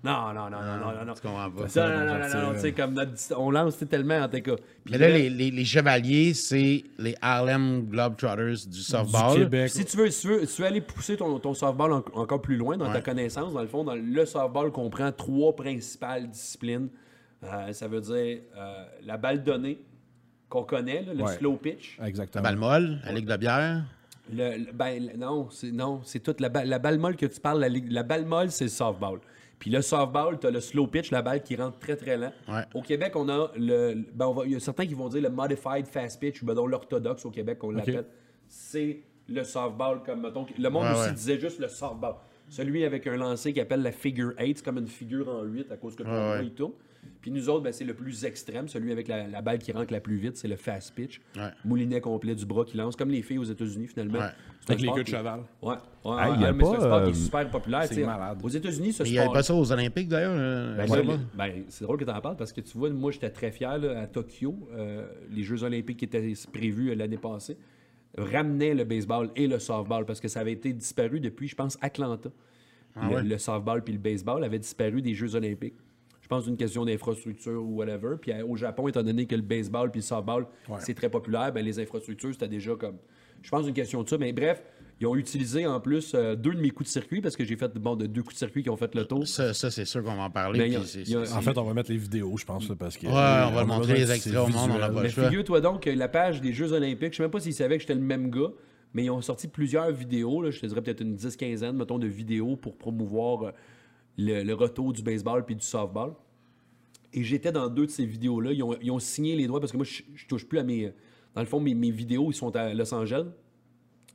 non, 0.04 0.34
non, 0.34 0.50
non, 0.50 0.62
non, 0.62 0.78
non, 0.80 0.92
non, 1.00 1.06
non. 1.06 1.14
Tu 1.14 1.22
comprends 1.22 1.50
pas. 1.50 1.62
Non, 1.62 1.90
non, 1.98 2.06
non, 2.06 2.20
non, 2.28 2.42
non, 2.48 2.54
tu 2.56 2.60
sais, 2.60 2.72
comme 2.74 2.94
notre, 2.94 3.14
on 3.38 3.52
lance 3.52 3.78
tellement 3.90 4.18
en 4.20 4.28
tout 4.28 4.42
cas. 4.42 4.56
Puis 4.56 4.92
Mais 4.92 4.98
là, 4.98 5.08
les, 5.10 5.30
les, 5.30 5.50
les 5.52 5.66
chevaliers, 5.66 6.34
c'est 6.34 6.84
les 6.98 7.16
Harlem 7.22 7.86
Globetrotters 7.86 8.68
du 8.68 8.80
softball. 8.82 9.38
Québec. 9.38 9.70
si 9.70 9.86
tu 9.86 9.96
veux, 9.98 10.10
tu 10.10 10.28
veux, 10.28 10.46
tu 10.46 10.62
veux 10.62 10.68
aller 10.68 10.82
pousser 10.82 11.16
ton, 11.16 11.40
ton 11.40 11.54
softball 11.54 11.94
en- 11.94 12.04
encore 12.14 12.42
plus 12.42 12.58
loin 12.58 12.76
dans 12.78 12.92
ta 12.92 13.02
connaissance, 13.02 13.54
dans 13.54 13.62
le 13.62 13.68
fond, 13.68 13.84
dans 13.84 13.96
le 13.96 14.26
softball 14.26 14.72
comprend 14.72 15.12
trois 15.12 15.56
principales 15.56 16.30
disciplines. 16.30 16.90
Euh, 17.44 17.72
ça 17.74 17.88
veut 17.88 18.02
dire 18.02 18.40
euh, 18.58 18.86
la 19.06 19.18
balle 19.18 19.44
donnée 19.44 19.80
qu'on 20.50 20.64
connaît, 20.64 21.04
là, 21.04 21.14
le 21.14 21.24
Ouais. 21.24 21.38
slow 21.38 21.56
pitch. 21.58 21.98
La 22.00 22.08
Exactement. 22.10 22.44
balle 22.44 22.56
molle, 22.58 23.00
la 23.06 23.12
ligue 23.12 23.26
de 23.28 23.38
bière. 23.38 23.84
Le, 24.32 24.58
le- 24.58 24.72
ben, 24.74 25.08
le- 25.12 25.18
non, 25.18 25.50
c'est 25.50 25.72
non, 25.72 26.00
c'est 26.04 26.20
toute 26.22 26.40
la, 26.40 26.48
balle- 26.50 26.68
la 26.70 26.80
balle 26.80 27.00
molle 27.00 27.16
que 27.18 27.26
tu 27.26 27.40
parles. 27.42 27.60
La, 27.60 27.68
ligue- 27.70 27.92
la 27.92 28.04
balle 28.04 28.26
molle, 28.26 28.52
c'est 28.52 28.64
le 28.66 28.70
softball. 28.70 29.20
Puis 29.64 29.72
le 29.72 29.82
softball, 29.82 30.38
tu 30.42 30.48
as 30.48 30.52
le 30.52 30.60
slow 30.60 30.88
pitch, 30.88 31.10
la 31.12 31.22
balle 31.22 31.42
qui 31.42 31.56
rentre 31.56 31.80
très 31.80 31.96
très 31.96 32.18
lent. 32.18 32.34
Ouais. 32.50 32.64
Au 32.74 32.82
Québec, 32.82 33.14
on 33.16 33.30
a 33.30 33.50
le. 33.58 33.94
ben, 34.14 34.26
on 34.28 34.34
va- 34.34 34.46
il 34.46 34.52
y 34.52 34.56
a 34.58 34.60
certains 34.60 34.86
qui 34.86 34.94
vont 34.94 35.08
dire 35.08 35.22
le 35.22 35.30
modified 35.30 35.88
fast 35.88 36.20
pitch, 36.20 36.44
ou 36.44 36.46
ben, 36.46 36.54
l'orthodoxe 36.54 37.26
au 37.26 37.32
Québec, 37.32 37.64
on 37.64 37.72
l'appelle. 37.72 38.04
C'est 38.50 39.00
le 39.30 39.42
softball, 39.46 40.04
comme 40.04 40.20
mettons. 40.22 40.46
Le 40.60 40.70
monde 40.70 40.84
Ouais, 40.84 40.92
aussi 40.92 41.08
ouais. 41.08 41.14
disait 41.14 41.40
juste 41.40 41.60
le 41.60 41.70
softball. 41.70 42.16
Celui 42.50 42.84
avec 42.84 43.08
un 43.08 43.16
lancer 43.16 43.54
qui 43.54 43.62
appelle 43.62 43.82
la 43.84 43.94
figure 43.94 44.34
8, 44.38 44.58
c'est 44.58 44.66
comme 44.66 44.80
une 44.80 44.88
figure 44.88 45.30
en 45.30 45.44
8 45.44 45.72
à 45.72 45.78
cause 45.78 45.96
que 45.96 46.04
ouais. 46.04 46.46
il 46.46 46.52
tourne. 46.54 46.74
Puis 47.22 47.32
nous 47.32 47.48
autres, 47.48 47.64
ben, 47.64 47.72
c'est 47.72 47.86
le 47.86 47.94
plus 47.94 48.26
extrême, 48.26 48.68
celui 48.68 48.92
avec 48.92 49.08
la, 49.08 49.28
la 49.30 49.42
balle 49.42 49.60
qui 49.60 49.72
rentre 49.72 49.94
la 49.94 50.02
plus 50.02 50.18
vite, 50.18 50.36
c'est 50.36 50.50
le 50.50 50.58
fast 50.58 50.94
pitch. 50.94 51.22
Moulinet 51.64 52.02
complet 52.02 52.36
du 52.36 52.46
bras 52.46 52.66
qui 52.66 52.76
lance, 52.76 52.98
comme 52.98 53.10
les 53.12 53.22
filles 53.22 53.38
aux 53.38 53.44
États-Unis 53.46 53.88
finalement. 53.88 54.20
Avec 54.70 54.80
les 54.82 54.86
sport 54.88 54.96
queues 54.96 55.04
de 55.04 55.06
qui- 55.08 55.12
cheval. 55.16 55.40
Ouais, 55.62 55.70
ouais, 55.70 55.76
Ah, 56.06 56.30
ouais, 56.30 56.36
il 56.38 56.42
y 56.42 56.46
a 56.46 56.54
mais 56.54 56.64
c'est 56.64 56.70
un 56.72 56.80
sport 56.80 57.02
qui 57.04 57.08
euh, 57.08 57.12
est 57.12 57.14
super 57.14 57.50
populaire. 57.50 57.84
c'est 57.86 58.04
malade. 58.06 58.40
Aux 58.44 58.50
États-Unis, 58.50 58.94
ce 58.94 59.04
Il 59.04 59.12
n'y 59.12 59.18
avait 59.18 59.26
sport. 59.26 59.34
pas 59.34 59.44
ça 59.44 59.56
aux 59.56 59.72
Olympiques, 59.72 60.08
d'ailleurs. 60.08 60.36
euh, 60.36 60.78
Ben, 60.78 60.96
les- 61.02 61.18
ben, 61.36 61.64
c'est 61.70 61.84
drôle 61.84 61.98
que 61.98 62.06
tu 62.06 62.12
en 62.12 62.22
parles 62.22 62.38
parce 62.38 62.54
que 62.54 62.62
tu 62.62 62.78
vois, 62.78 62.90
moi, 62.90 63.12
j'étais 63.12 63.30
très 63.30 63.52
fier 63.52 63.78
là, 63.78 64.02
à 64.02 64.08
Tokyo. 64.08 64.56
euh, 64.74 65.06
les 65.32 65.44
Jeux 65.44 65.64
Olympiques 65.64 65.98
qui 65.98 66.06
étaient 66.06 66.34
prévus 66.52 66.92
euh, 66.92 66.96
l'année 66.96 67.18
passée 67.18 67.58
ramenaient 68.18 68.76
le 68.76 68.84
baseball 68.84 69.32
et 69.36 69.48
le 69.48 69.60
softball 69.60 70.06
parce 70.06 70.20
que 70.20 70.28
ça 70.28 70.42
avait 70.42 70.52
été 70.54 70.72
disparu 70.74 71.20
depuis, 71.20 71.48
je 71.48 71.56
pense, 71.56 71.78
Atlanta. 71.82 72.30
Ah 72.96 73.08
le, 73.10 73.16
ouais? 73.16 73.24
le 73.24 73.38
softball 73.40 73.84
puis 73.84 73.94
le 73.94 74.00
baseball 74.00 74.44
avaient 74.44 74.60
disparu 74.60 75.02
des 75.02 75.16
Jeux 75.16 75.36
Olympiques. 75.36 75.74
Je 76.22 76.28
pense 76.28 76.46
d'une 76.46 76.56
question 76.58 76.86
d'infrastructure 76.86 77.62
ou 77.62 77.76
whatever. 77.78 78.16
Puis 78.22 78.32
euh, 78.32 78.46
au 78.46 78.56
Japon, 78.56 78.88
étant 78.88 79.04
donné 79.04 79.26
que 79.26 79.36
le 79.36 79.42
baseball 79.42 79.90
puis 79.92 80.00
le 80.00 80.06
softball, 80.06 80.46
c'est 80.80 80.94
très 80.94 81.10
populaire, 81.10 81.52
ben, 81.52 81.66
les 81.66 81.80
infrastructures, 81.80 82.32
c'était 82.34 82.48
déjà 82.48 82.76
comme. 82.76 82.98
Je 83.44 83.50
pense 83.52 83.68
une 83.68 83.74
question 83.74 84.02
de 84.02 84.10
ça. 84.10 84.18
Mais 84.18 84.34
bref, 84.34 84.64
ils 85.00 85.06
ont 85.08 85.16
utilisé 85.16 85.68
en 85.68 85.80
plus 85.80 86.14
euh, 86.16 86.36
deux 86.36 86.54
de 86.54 86.60
mes 86.62 86.70
coups 86.72 86.88
de 86.90 86.92
circuit 86.94 87.22
parce 87.22 87.36
que 87.36 87.44
j'ai 87.44 87.56
fait 87.58 87.72
bon, 87.78 87.96
de 87.96 88.06
deux 88.08 88.22
coups 88.24 88.36
de 88.36 88.40
circuit 88.40 88.64
qui 88.64 88.70
ont 88.70 88.78
fait 88.78 88.94
le 88.96 89.06
tour. 89.06 89.28
Ça, 89.28 89.54
ça, 89.54 89.70
c'est 89.70 89.86
sûr 89.86 90.04
qu'on 90.04 90.16
va 90.16 90.24
en 90.24 90.30
parler. 90.32 90.60
Ben, 90.70 90.82
a- 90.82 90.86
c'est- 90.86 91.14
a- 91.16 91.38
En 91.38 91.42
fait, 91.42 91.58
on 91.58 91.64
va 91.64 91.74
mettre 91.74 91.92
les 91.92 91.98
vidéos, 91.98 92.36
je 92.38 92.46
pense, 92.46 92.68
là, 92.70 92.76
parce 92.76 92.98
que. 92.98 93.06
Ouais, 93.06 93.12
on 93.12 93.16
va 93.16 93.52
le 93.52 93.58
a 93.60 93.64
montrer 93.66 93.94
les 93.96 94.12
extraits 94.12 94.36
au 94.38 94.48
monde, 94.48 94.72
on 94.72 94.82
a 94.82 94.90
pas 94.90 95.02
Mais 95.04 95.10
choix. 95.10 95.26
figure-toi 95.26 95.62
donc 95.62 95.86
la 95.86 96.08
page 96.08 96.42
des 96.42 96.54
Jeux 96.54 96.72
Olympiques, 96.74 97.12
je 97.12 97.18
sais 97.18 97.24
même 97.24 97.32
pas 97.32 97.40
s'ils 97.40 97.54
savaient 97.54 97.76
que 97.78 97.82
j'étais 97.82 97.96
le 97.96 98.02
même 98.02 98.30
gars, 98.32 98.52
mais 98.94 99.04
ils 99.06 99.10
ont 99.10 99.22
sorti 99.22 99.48
plusieurs 99.48 99.92
vidéos, 99.92 100.42
là, 100.42 100.52
je 100.52 100.60
te 100.62 100.66
dirais 100.68 100.82
peut-être 100.82 101.02
une 101.02 101.16
10-15 101.16 101.74
mettons, 101.74 102.00
de 102.00 102.08
vidéos 102.08 102.56
pour 102.56 102.78
promouvoir 102.78 103.44
euh, 103.44 103.52
le, 104.18 104.44
le 104.44 104.54
retour 104.54 104.94
du 104.94 105.02
baseball 105.04 105.44
puis 105.44 105.56
du 105.56 105.66
softball. 105.66 106.14
Et 107.16 107.24
j'étais 107.24 107.52
dans 107.52 107.68
deux 107.68 107.86
de 107.88 107.92
ces 107.92 108.06
vidéos-là. 108.06 108.52
Ils 108.54 108.64
ont, 108.64 108.76
ils 108.82 108.90
ont 108.92 109.00
signé 109.00 109.36
les 109.36 109.46
droits 109.48 109.60
parce 109.60 109.72
que 109.72 109.78
moi, 109.78 109.86
je, 109.86 110.02
je 110.16 110.26
touche 110.28 110.46
plus 110.48 110.58
à 110.60 110.64
mes. 110.64 110.94
Dans 111.36 111.42
le 111.42 111.48
fond, 111.48 111.60
mes, 111.60 111.74
mes 111.74 111.92
vidéos, 111.92 112.30
ils 112.32 112.36
sont 112.36 112.56
à 112.56 112.74
Los 112.74 112.94
Angeles. 112.94 113.26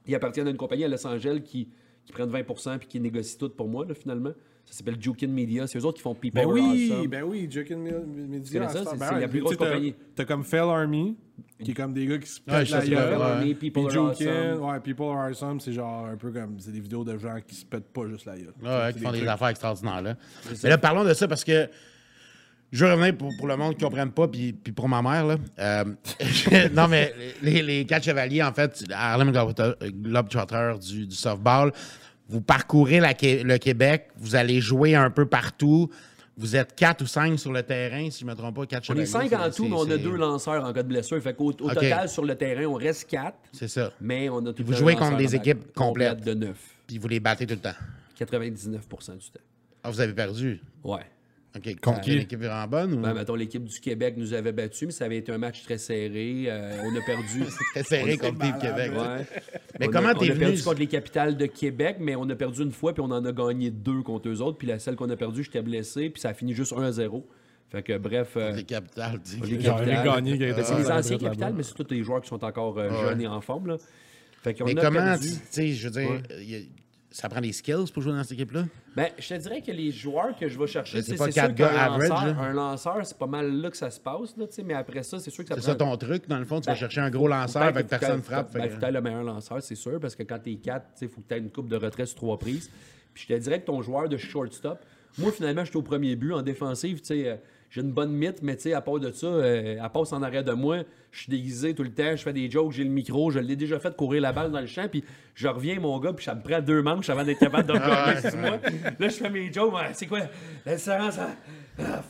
Ils 0.06 0.14
appartiennent 0.14 0.46
à 0.46 0.50
une 0.50 0.56
compagnie 0.56 0.84
à 0.84 0.88
Los 0.88 1.06
Angeles 1.06 1.42
qui, 1.44 1.68
qui 2.04 2.12
prennent 2.12 2.30
20% 2.30 2.78
puis 2.78 2.88
qui 2.88 3.00
négocie 3.00 3.36
tout 3.36 3.50
pour 3.50 3.68
moi, 3.68 3.84
là, 3.86 3.94
finalement. 3.94 4.30
Ça 4.64 4.74
s'appelle 4.74 4.96
Jukin 5.00 5.28
Media. 5.28 5.66
C'est 5.66 5.78
eux 5.78 5.84
autres 5.86 5.96
qui 5.96 6.02
font 6.02 6.14
People 6.14 6.42
Ben 6.42 6.46
Are 6.46 6.52
oui, 6.52 6.90
Awesome. 6.92 7.06
ben 7.06 7.22
oui, 7.24 7.48
Jokin 7.50 7.76
Media. 7.78 8.68
C'est- 8.68 8.84
ben 8.98 9.14
ouais, 9.14 9.20
la 9.22 9.28
plus 9.28 9.38
tu 9.38 9.44
grosse 9.44 9.56
compagnie. 9.56 9.94
T'as 10.14 10.26
comme 10.26 10.44
Fell 10.44 10.60
Army, 10.60 11.16
qui 11.64 11.70
est 11.70 11.74
comme 11.74 11.94
des 11.94 12.04
gars 12.06 12.18
qui 12.18 12.28
se 12.28 12.40
Ouais, 12.40 12.58
pètent 12.58 12.66
je 12.66 12.90
la 12.94 13.08
ouais. 13.18 13.22
Army, 13.22 13.54
Puis 13.54 13.70
People 13.70 13.84
Are 13.86 13.90
Jokin, 14.12 14.26
Awesome. 14.52 14.64
ouais, 14.64 14.80
People 14.80 15.06
Are 15.06 15.18
Awesome, 15.30 15.60
c'est 15.60 15.72
genre 15.72 16.06
un 16.06 16.16
peu 16.16 16.30
comme. 16.30 16.60
C'est 16.60 16.72
des 16.72 16.80
vidéos 16.80 17.02
de 17.02 17.16
gens 17.16 17.38
qui 17.46 17.54
se 17.54 17.64
pètent 17.64 17.88
pas 17.92 18.06
juste 18.08 18.26
la 18.26 18.36
gueule. 18.36 18.52
Ouais, 18.62 18.68
ouais, 18.68 18.92
qui 18.92 18.98
font 19.00 19.10
des 19.10 19.18
trucs- 19.18 19.28
affaires 19.30 19.48
extraordinaires. 19.48 20.02
Là. 20.02 20.16
Mais 20.62 20.68
là, 20.68 20.76
parlons 20.76 21.04
de 21.04 21.14
ça 21.14 21.26
parce 21.26 21.44
que 21.44 21.66
je 22.72 22.84
veux 22.84 22.92
revenir 22.92 23.16
pour, 23.16 23.30
pour 23.38 23.46
le 23.46 23.56
monde 23.56 23.74
qui 23.76 23.82
ne 23.84 23.88
comprenne 23.88 24.10
pas, 24.10 24.28
puis, 24.28 24.52
puis 24.52 24.72
pour 24.72 24.88
ma 24.88 25.00
mère. 25.02 25.26
Là. 25.26 25.36
Euh, 25.58 25.84
non, 26.72 26.86
mais 26.88 27.14
les, 27.42 27.62
les 27.62 27.84
quatre 27.86 28.04
chevaliers, 28.04 28.42
en 28.42 28.52
fait, 28.52 28.84
Harlem 28.92 29.30
Globetrotter- 29.32 29.90
Globetrotter 29.90 30.74
du, 30.80 31.06
du 31.06 31.16
softball, 31.16 31.72
vous 32.28 32.40
parcourez 32.42 33.00
la 33.00 33.12
le 33.20 33.56
Québec, 33.56 34.08
vous 34.16 34.36
allez 34.36 34.60
jouer 34.60 34.94
un 34.94 35.10
peu 35.10 35.26
partout. 35.26 35.88
Vous 36.40 36.54
êtes 36.54 36.76
quatre 36.76 37.02
ou 37.02 37.06
cinq 37.08 37.36
sur 37.36 37.52
le 37.52 37.64
terrain, 37.64 38.10
si 38.10 38.20
je 38.20 38.24
ne 38.24 38.30
me 38.30 38.36
trompe 38.36 38.54
pas, 38.54 38.66
quatre 38.66 38.88
On 38.90 38.94
est 38.94 39.06
chevaliers. 39.06 39.28
cinq 39.30 39.40
en 39.40 39.50
tout, 39.50 39.64
mais 39.66 39.74
on 39.76 39.90
a 39.90 39.96
deux 39.96 40.14
lanceurs 40.16 40.62
en 40.64 40.72
cas 40.72 40.84
de 40.84 40.88
blessure. 40.88 41.20
Fait 41.20 41.34
qu'au 41.34 41.46
au 41.46 41.52
total, 41.52 42.08
sur 42.08 42.24
le 42.24 42.36
terrain, 42.36 42.64
on 42.66 42.74
reste 42.74 43.08
quatre, 43.10 43.38
C'est 43.52 43.66
ça. 43.66 43.90
mais 44.00 44.28
on 44.28 44.44
a 44.46 44.52
tout 44.52 44.62
vous 44.64 44.72
jouez 44.74 44.94
contre 44.94 45.16
des 45.16 45.34
équipes 45.34 45.72
complètes. 45.74 46.20
de 46.24 46.34
neuf. 46.34 46.58
Puis 46.86 46.98
vous 46.98 47.08
les 47.08 47.18
battez 47.18 47.44
tout 47.46 47.54
le 47.54 47.60
temps. 47.60 47.74
99% 48.20 49.16
du 49.16 49.30
temps. 49.30 49.40
Ah, 49.82 49.90
vous 49.90 50.00
avez 50.00 50.12
perdu. 50.12 50.60
Ouais. 50.84 51.00
OK. 51.58 51.80
Contre 51.80 51.98
Une 51.98 52.04
qui? 52.04 52.12
équipe 52.20 52.38
vraiment 52.40 52.66
bonne 52.66 52.94
ou? 52.94 53.00
Ben, 53.00 53.12
mettons, 53.14 53.34
l'équipe 53.34 53.64
du 53.64 53.80
Québec 53.80 54.14
nous 54.16 54.32
avait 54.34 54.52
battus, 54.52 54.86
mais 54.86 54.92
ça 54.92 55.04
avait 55.04 55.18
été 55.18 55.32
un 55.32 55.38
match 55.38 55.62
très 55.62 55.78
serré. 55.78 56.44
Euh, 56.48 56.82
on 56.84 56.96
a 56.96 57.00
perdu. 57.04 57.42
très 57.74 57.82
serré 57.82 58.16
contre 58.16 58.38
Team 58.38 58.54
Québec? 58.60 58.92
Ouais. 58.92 59.26
Mais 59.80 59.88
On 59.88 59.90
comment 59.90 60.12
t'es 60.14 60.18
On 60.18 60.22
a 60.30 60.34
venu- 60.34 60.38
perdu 60.38 60.62
contre 60.62 60.78
les 60.80 60.86
capitales 60.86 61.36
de 61.36 61.46
Québec, 61.46 61.96
mais 62.00 62.16
on 62.16 62.28
a 62.30 62.34
perdu 62.36 62.62
une 62.62 62.72
fois, 62.72 62.92
puis 62.94 63.02
on 63.02 63.10
en 63.10 63.24
a 63.24 63.32
gagné 63.32 63.70
deux 63.70 64.02
contre 64.02 64.28
eux 64.28 64.40
autres. 64.40 64.58
Puis 64.58 64.66
la 64.68 64.78
celle 64.78 64.96
qu'on 64.96 65.10
a 65.10 65.16
perdue, 65.16 65.44
j'étais 65.44 65.62
blessé, 65.62 66.10
puis 66.10 66.20
ça 66.20 66.30
a 66.30 66.34
fini 66.34 66.54
juste 66.54 66.72
1 66.72 66.82
à 66.82 66.92
0. 66.92 67.26
Fait 67.70 67.82
que 67.82 67.98
bref. 67.98 68.32
euh, 68.36 68.52
Les 68.52 68.64
capitales, 68.64 69.20
sais. 69.24 69.36
les 69.44 69.58
capitales. 69.58 70.22
c'est 70.64 70.78
les 70.78 70.90
anciens 70.90 71.18
capitales, 71.18 71.54
mais 71.54 71.62
c'est 71.62 71.74
tous 71.74 71.86
les 71.90 72.02
joueurs 72.02 72.22
qui 72.22 72.28
sont 72.28 72.42
encore 72.42 72.78
euh, 72.78 72.88
jeunes 73.02 73.20
et 73.20 73.26
en 73.26 73.40
forme. 73.42 73.66
Là. 73.66 73.76
Fait 74.42 74.54
qu'on 74.54 74.64
Mais 74.64 74.78
a 74.78 74.82
comment, 74.82 75.00
perdu. 75.00 75.28
tu 75.28 75.34
tu 75.34 75.40
sais, 75.50 75.68
je 75.72 75.88
veux 75.88 76.00
dire, 76.00 76.10
Ouais. 76.10 76.66
Il 77.18 77.20
ça 77.20 77.28
prend 77.28 77.40
des 77.40 77.52
skills 77.52 77.90
pour 77.92 78.00
jouer 78.02 78.12
dans 78.12 78.22
cette 78.22 78.32
équipe-là? 78.32 78.64
Ben, 78.94 79.08
je 79.18 79.28
te 79.28 79.34
dirais 79.34 79.60
que 79.60 79.72
les 79.72 79.90
joueurs 79.90 80.36
que 80.38 80.48
je 80.48 80.56
vais 80.58 80.66
chercher, 80.68 81.02
C'est 81.02 81.16
pas 81.16 81.28
quatre 81.28 81.54
gars 81.54 81.68
average, 81.92 82.08
lanceur, 82.08 82.38
un 82.40 82.52
lanceur, 82.52 83.06
c'est 83.06 83.18
pas 83.18 83.26
mal 83.26 83.60
là 83.60 83.70
que 83.70 83.76
ça 83.76 83.90
se 83.90 83.98
passe, 83.98 84.36
là, 84.36 84.46
mais 84.64 84.74
après 84.74 85.02
ça, 85.02 85.18
c'est 85.18 85.30
sûr 85.30 85.42
que 85.44 85.48
ça 85.48 85.54
C'est 85.56 85.60
prend... 85.62 85.72
ça 85.72 85.74
ton 85.76 85.96
truc, 85.96 86.28
dans 86.28 86.38
le 86.38 86.44
fond? 86.44 86.60
Tu 86.60 86.66
vas 86.66 86.72
Ben, 86.74 86.78
chercher 86.78 87.00
un 87.00 87.10
gros 87.10 87.26
lanceur 87.26 87.62
avec 87.62 87.86
que 87.86 87.90
personne 87.90 88.22
frappe. 88.22 88.52
Ben, 88.54 88.62
fait 88.62 88.68
faut 88.70 88.80
que- 88.80 88.86
le 88.86 89.00
meilleur 89.00 89.24
lanceur, 89.24 89.60
c'est 89.62 89.74
sûr, 89.74 89.98
parce 90.00 90.14
que 90.14 90.22
quand 90.22 90.38
t'es 90.38 90.54
4, 90.56 90.86
il 91.02 91.08
faut 91.08 91.20
que 91.20 91.28
tu 91.28 91.34
aies 91.34 91.38
une 91.38 91.50
coupe 91.50 91.68
de 91.68 91.76
retrait 91.76 92.06
sur 92.06 92.16
trois 92.16 92.38
prises. 92.38 92.70
Puis 93.14 93.26
je 93.28 93.34
te 93.34 93.38
dirais 93.40 93.60
que 93.60 93.66
ton 93.66 93.82
joueur 93.82 94.08
de 94.08 94.16
shortstop, 94.16 94.78
moi, 95.18 95.32
finalement, 95.32 95.64
j'étais 95.64 95.76
au 95.76 95.82
premier 95.82 96.14
but 96.14 96.32
en 96.32 96.42
défensive, 96.42 97.00
tu 97.00 97.06
sais, 97.06 97.28
euh, 97.28 97.36
j'ai 97.70 97.80
une 97.82 97.92
bonne 97.92 98.12
mythe, 98.12 98.42
mais 98.42 98.56
tu 98.56 98.62
sais, 98.62 98.72
à 98.72 98.80
part 98.80 98.98
de 98.98 99.10
ça, 99.10 99.26
euh, 99.26 99.76
elle 99.82 99.90
passe 99.92 100.12
en 100.12 100.22
arrière 100.22 100.44
de 100.44 100.52
moi, 100.52 100.78
je 101.10 101.20
suis 101.20 101.30
déguisé 101.30 101.74
tout 101.74 101.82
le 101.82 101.92
temps, 101.92 102.16
je 102.16 102.22
fais 102.22 102.32
des 102.32 102.50
jokes, 102.50 102.72
j'ai 102.72 102.84
le 102.84 102.90
micro, 102.90 103.30
je 103.30 103.38
l'ai 103.38 103.56
déjà 103.56 103.78
fait 103.78 103.94
courir 103.94 104.22
la 104.22 104.32
balle 104.32 104.50
dans 104.50 104.60
le 104.60 104.66
champ, 104.66 104.86
puis 104.90 105.04
je 105.34 105.48
reviens, 105.48 105.78
mon 105.80 105.98
gars, 105.98 106.12
puis 106.12 106.24
ça 106.24 106.34
me 106.34 106.42
prend 106.42 106.60
deux 106.60 106.82
manches 106.82 107.10
avant 107.10 107.24
d'être 107.24 107.38
capable 107.40 107.68
de 107.68 107.72
regarder 107.72 108.20
sur 108.30 108.38
moi. 108.38 108.58
Là, 108.98 109.08
je 109.08 109.14
fais 109.14 109.30
mes 109.30 109.52
jokes, 109.52 109.74
Ouais, 109.74 109.90
c'est 109.92 110.06
quoi, 110.06 110.20
la 110.64 110.76
différence? 110.76 111.18
Ah, 111.78 112.02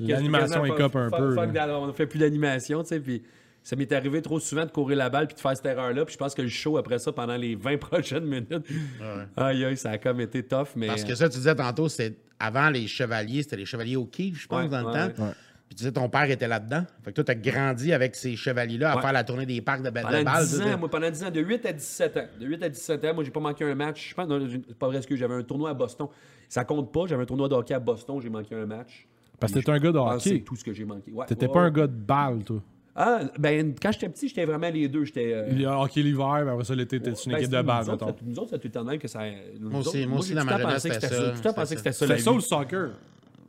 L'animation 0.00 0.62
quasiment 0.62 0.64
écope 0.76 0.96
un 0.96 1.10
peu, 1.10 1.34
fuck 1.34 1.50
on 1.70 1.86
ne 1.86 1.92
fait 1.92 2.06
plus 2.06 2.18
d'animation, 2.18 2.82
tu 2.82 2.88
sais, 2.88 3.00
puis 3.00 3.22
ça 3.68 3.74
m'est 3.74 3.90
arrivé 3.92 4.22
trop 4.22 4.38
souvent 4.38 4.64
de 4.64 4.70
courir 4.70 4.96
la 4.96 5.10
balle 5.10 5.26
puis 5.26 5.34
de 5.34 5.40
faire 5.40 5.56
cette 5.56 5.66
erreur-là, 5.66 6.04
puis 6.04 6.12
je 6.12 6.18
pense 6.18 6.34
que 6.36 6.42
le 6.42 6.46
show 6.48 6.76
après 6.78 7.00
ça, 7.00 7.10
pendant 7.12 7.34
les 7.36 7.56
20 7.56 7.78
prochaines 7.80 8.24
minutes, 8.24 8.54
aïe 9.36 9.64
aïe, 9.64 9.76
ça 9.76 9.90
a 9.90 9.98
comme 9.98 10.20
été 10.20 10.42
tough, 10.44 10.68
mais... 10.76 10.86
Parce 10.86 11.02
que 11.02 11.14
ça, 11.16 11.28
tu 11.28 11.38
disais 11.38 11.54
tantôt, 11.54 11.88
c'était 11.88 12.16
avant 12.38 12.70
les 12.70 12.86
chevaliers, 12.86 13.42
c'était 13.42 13.56
les 13.56 13.64
chevaliers 13.66 13.96
au 13.96 14.04
quai, 14.04 14.32
je 14.34 14.46
pense, 14.46 14.62
Ouais, 14.62 14.68
dans 14.68 14.80
le 14.82 14.86
ouais, 14.86 14.92
temps. 15.14 15.22
ouais. 15.24 15.30
Puis 15.68 15.74
tu 15.74 15.76
disais, 15.78 15.90
ton 15.90 16.08
père 16.08 16.30
était 16.30 16.46
là-dedans. 16.46 16.84
Fait 17.02 17.10
que 17.10 17.16
toi, 17.20 17.24
tu 17.24 17.32
as 17.32 17.34
grandi 17.34 17.92
avec 17.92 18.14
ces 18.14 18.36
chevaliers-là 18.36 18.92
à 18.92 18.96
Ouais. 18.96 19.02
faire 19.02 19.12
la 19.12 19.24
tournée 19.24 19.46
des 19.46 19.60
parcs 19.60 19.82
de, 19.82 19.90
de 19.90 20.00
Pendant 20.00 20.22
balles. 20.22 20.44
10 20.46 20.58
toi, 20.60 20.66
ans, 20.70 20.78
moi, 20.78 20.88
pendant 20.88 21.10
10 21.10 21.24
ans, 21.24 21.30
de 21.32 21.40
8 21.40 21.66
à 21.66 21.72
17 21.72 22.16
ans. 22.18 22.26
De 22.38 22.46
8 22.46 22.62
à 22.62 22.68
17 22.68 23.04
ans, 23.04 23.14
moi, 23.14 23.24
j'ai 23.24 23.32
pas 23.32 23.40
manqué 23.40 23.64
un 23.64 23.74
match. 23.74 24.10
Je 24.10 24.14
pense, 24.14 24.28
non, 24.28 24.38
pas 24.78 24.86
vrai, 24.86 24.98
excuse, 24.98 25.18
j'avais 25.18 25.34
un 25.34 25.42
tournoi 25.42 25.70
à 25.70 25.74
Boston. 25.74 26.06
Ça 26.48 26.64
compte 26.64 26.92
pas, 26.92 27.06
j'avais 27.08 27.24
un 27.24 27.26
tournoi 27.26 27.48
de 27.48 27.54
hockey 27.54 27.74
à 27.74 27.80
Boston, 27.80 28.20
j'ai 28.22 28.30
manqué 28.30 28.54
un 28.54 28.64
match. 28.66 29.08
Parce 29.40 29.52
que 29.52 29.58
t'étais 29.58 29.72
un 29.72 29.78
gars 29.80 29.90
de 29.90 29.98
que 29.98 30.18
C'est 30.22 30.30
hockey. 30.34 30.44
tout 30.44 30.54
ce 30.54 30.62
que 30.62 30.72
j'ai 30.72 30.84
manqué. 30.84 31.10
Ouais, 31.10 31.26
T'étais 31.26 31.48
pas 31.48 31.62
un 31.62 31.70
gars 31.72 31.88
de 31.88 31.92
balle, 31.96 32.44
toi. 32.44 32.62
Ah, 32.98 33.20
ben, 33.38 33.74
quand 33.80 33.92
j'étais 33.92 34.08
petit, 34.08 34.28
j'étais 34.28 34.46
vraiment 34.46 34.70
les 34.70 34.88
deux. 34.88 35.04
J'étais. 35.04 35.32
euh, 35.34 35.48
Il 35.52 35.60
y 35.60 35.66
a 35.66 35.78
hockey 35.78 36.02
l'hiver, 36.02 36.42
mais 36.46 36.50
après 36.52 36.64
ça, 36.64 36.74
l'été, 36.74 36.98
t'es 36.98 37.10
une 37.10 37.14
ben, 37.32 37.36
équipe 37.38 37.50
c'est- 37.50 37.56
de 37.56 37.62
balle, 37.62 37.84
nous 37.84 37.90
autres, 37.92 38.06
mettons? 38.06 38.18
ça- 38.18 38.24
Nous 38.26 38.38
autres, 38.38 38.50
ça 38.50 38.58
tout 38.58 38.66
le 38.68 38.72
temps 38.72 38.84
même 38.84 38.98
que 38.98 39.08
ça. 39.08 39.20
Moi 39.60 39.80
aussi- 39.80 40.06
moi 40.06 40.18
aussi, 40.20 40.34
dans 40.34 40.44
ma 40.44 40.58
jeunesse, 40.58 40.82
c'était 40.82 41.00
ça, 41.00 41.08
Tout 41.08 41.14
le 41.14 41.26
temps 41.30 41.34
c'était 41.36 41.52
pensé 41.52 41.74
que 41.74 41.78
c'était 41.80 41.92
ça. 41.92 42.06
la 42.06 42.14
C'était 42.16 42.24
ça 42.24 42.32
ou 42.32 42.36
le 42.36 42.40
soccer? 42.40 42.88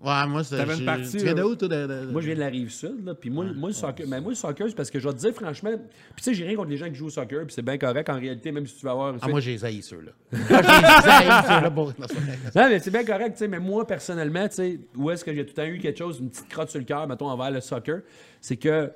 Ouais, 0.04 0.28
moi, 0.28 0.44
c'était. 0.44 0.58
T'avais 0.58 0.74
une 0.74 0.80
j'ai- 0.80 0.86
partie, 0.86 1.10
Tu 1.18 1.24
viens 1.24 1.34
d'où, 1.34 1.56
toi? 1.56 1.68
de- 1.68 1.88
de- 1.88 2.12
Moi, 2.12 2.22
je 2.22 2.28
viens 2.28 2.36
de 2.36 2.40
la 2.40 2.48
rive 2.50 2.70
sud, 2.70 3.04
là. 3.04 3.16
Puis 3.16 3.32
moi, 3.32 3.46
moi, 3.56 3.70
le 3.70 3.74
soccer, 3.74 4.06
mais 4.08 4.22
moi, 4.22 4.30
le 4.30 4.36
soccer, 4.36 4.68
c'est 4.70 4.76
parce 4.76 4.92
que 4.92 5.00
je 5.00 5.08
vais 5.08 5.14
te 5.16 5.20
dire, 5.20 5.34
franchement, 5.34 5.72
puis 5.72 6.18
tu 6.18 6.24
sais, 6.24 6.34
j'ai 6.36 6.46
rien 6.46 6.56
contre 6.56 6.70
les 6.70 6.78
gens 6.78 6.88
qui 6.88 6.94
jouent 6.94 7.08
au 7.08 7.10
soccer, 7.10 7.46
puis 7.46 7.54
c'est 7.56 7.64
bien 7.64 7.80
correct 7.80 8.08
en 8.10 8.20
réalité, 8.20 8.52
même 8.52 8.68
si 8.68 8.76
tu 8.78 8.86
vas 8.86 8.92
avoir. 8.92 9.16
Ah, 9.20 9.28
moi, 9.28 9.40
j'ai 9.40 9.58
haï 9.64 9.82
ceux-là. 9.82 10.12
Moi, 10.32 10.42
j'ai 10.52 11.10
haï 11.10 11.44
ceux-là 11.48 11.72
pour. 11.72 11.88
Non, 11.88 12.06
c'est 12.08 12.70
mais 12.70 12.80
c'est 12.80 12.92
bien 12.92 13.04
correct, 13.06 13.32
tu 13.32 13.38
sais, 13.40 13.48
mais 13.48 13.60
moi, 13.60 13.88
personnellement, 13.88 14.48
tu 14.48 14.56
sais, 14.56 14.80
où 14.96 15.10
est-ce 15.10 15.26
que 15.26 15.34
j'ai 15.34 15.44
tout 15.44 15.54
le 15.58 15.64
temps 15.64 15.68
eu 15.68 15.80
quelque 15.80 15.98
chose, 15.98 16.20
une 16.20 16.30
petite 16.30 16.48
crotte 16.48 16.70
sur 16.70 16.80
le 16.80 16.86
cœur, 16.86 17.08
mettons, 17.08 17.28
envers 17.30 17.50
le 17.50 17.62
soccer, 17.62 18.02
c'est 18.40 18.58
que, 18.58 18.92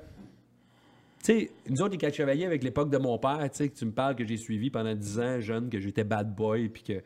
sais, 1.22 1.50
nous 1.68 1.82
autres, 1.82 1.92
les 1.92 1.98
quatre 1.98 2.14
chevaliers, 2.14 2.46
avec 2.46 2.64
l'époque 2.64 2.90
de 2.90 2.98
mon 2.98 3.18
père, 3.18 3.38
tu 3.50 3.58
sais, 3.58 3.68
que 3.68 3.76
tu 3.76 3.84
me 3.84 3.92
parles 3.92 4.16
que 4.16 4.24
j'ai 4.24 4.36
suivi 4.36 4.70
pendant 4.70 4.94
10 4.94 5.20
ans, 5.20 5.40
jeune, 5.40 5.70
que 5.70 5.78
j'étais 5.78 6.04
bad 6.04 6.34
boy, 6.34 6.68
puis 6.68 6.82
que, 6.82 7.02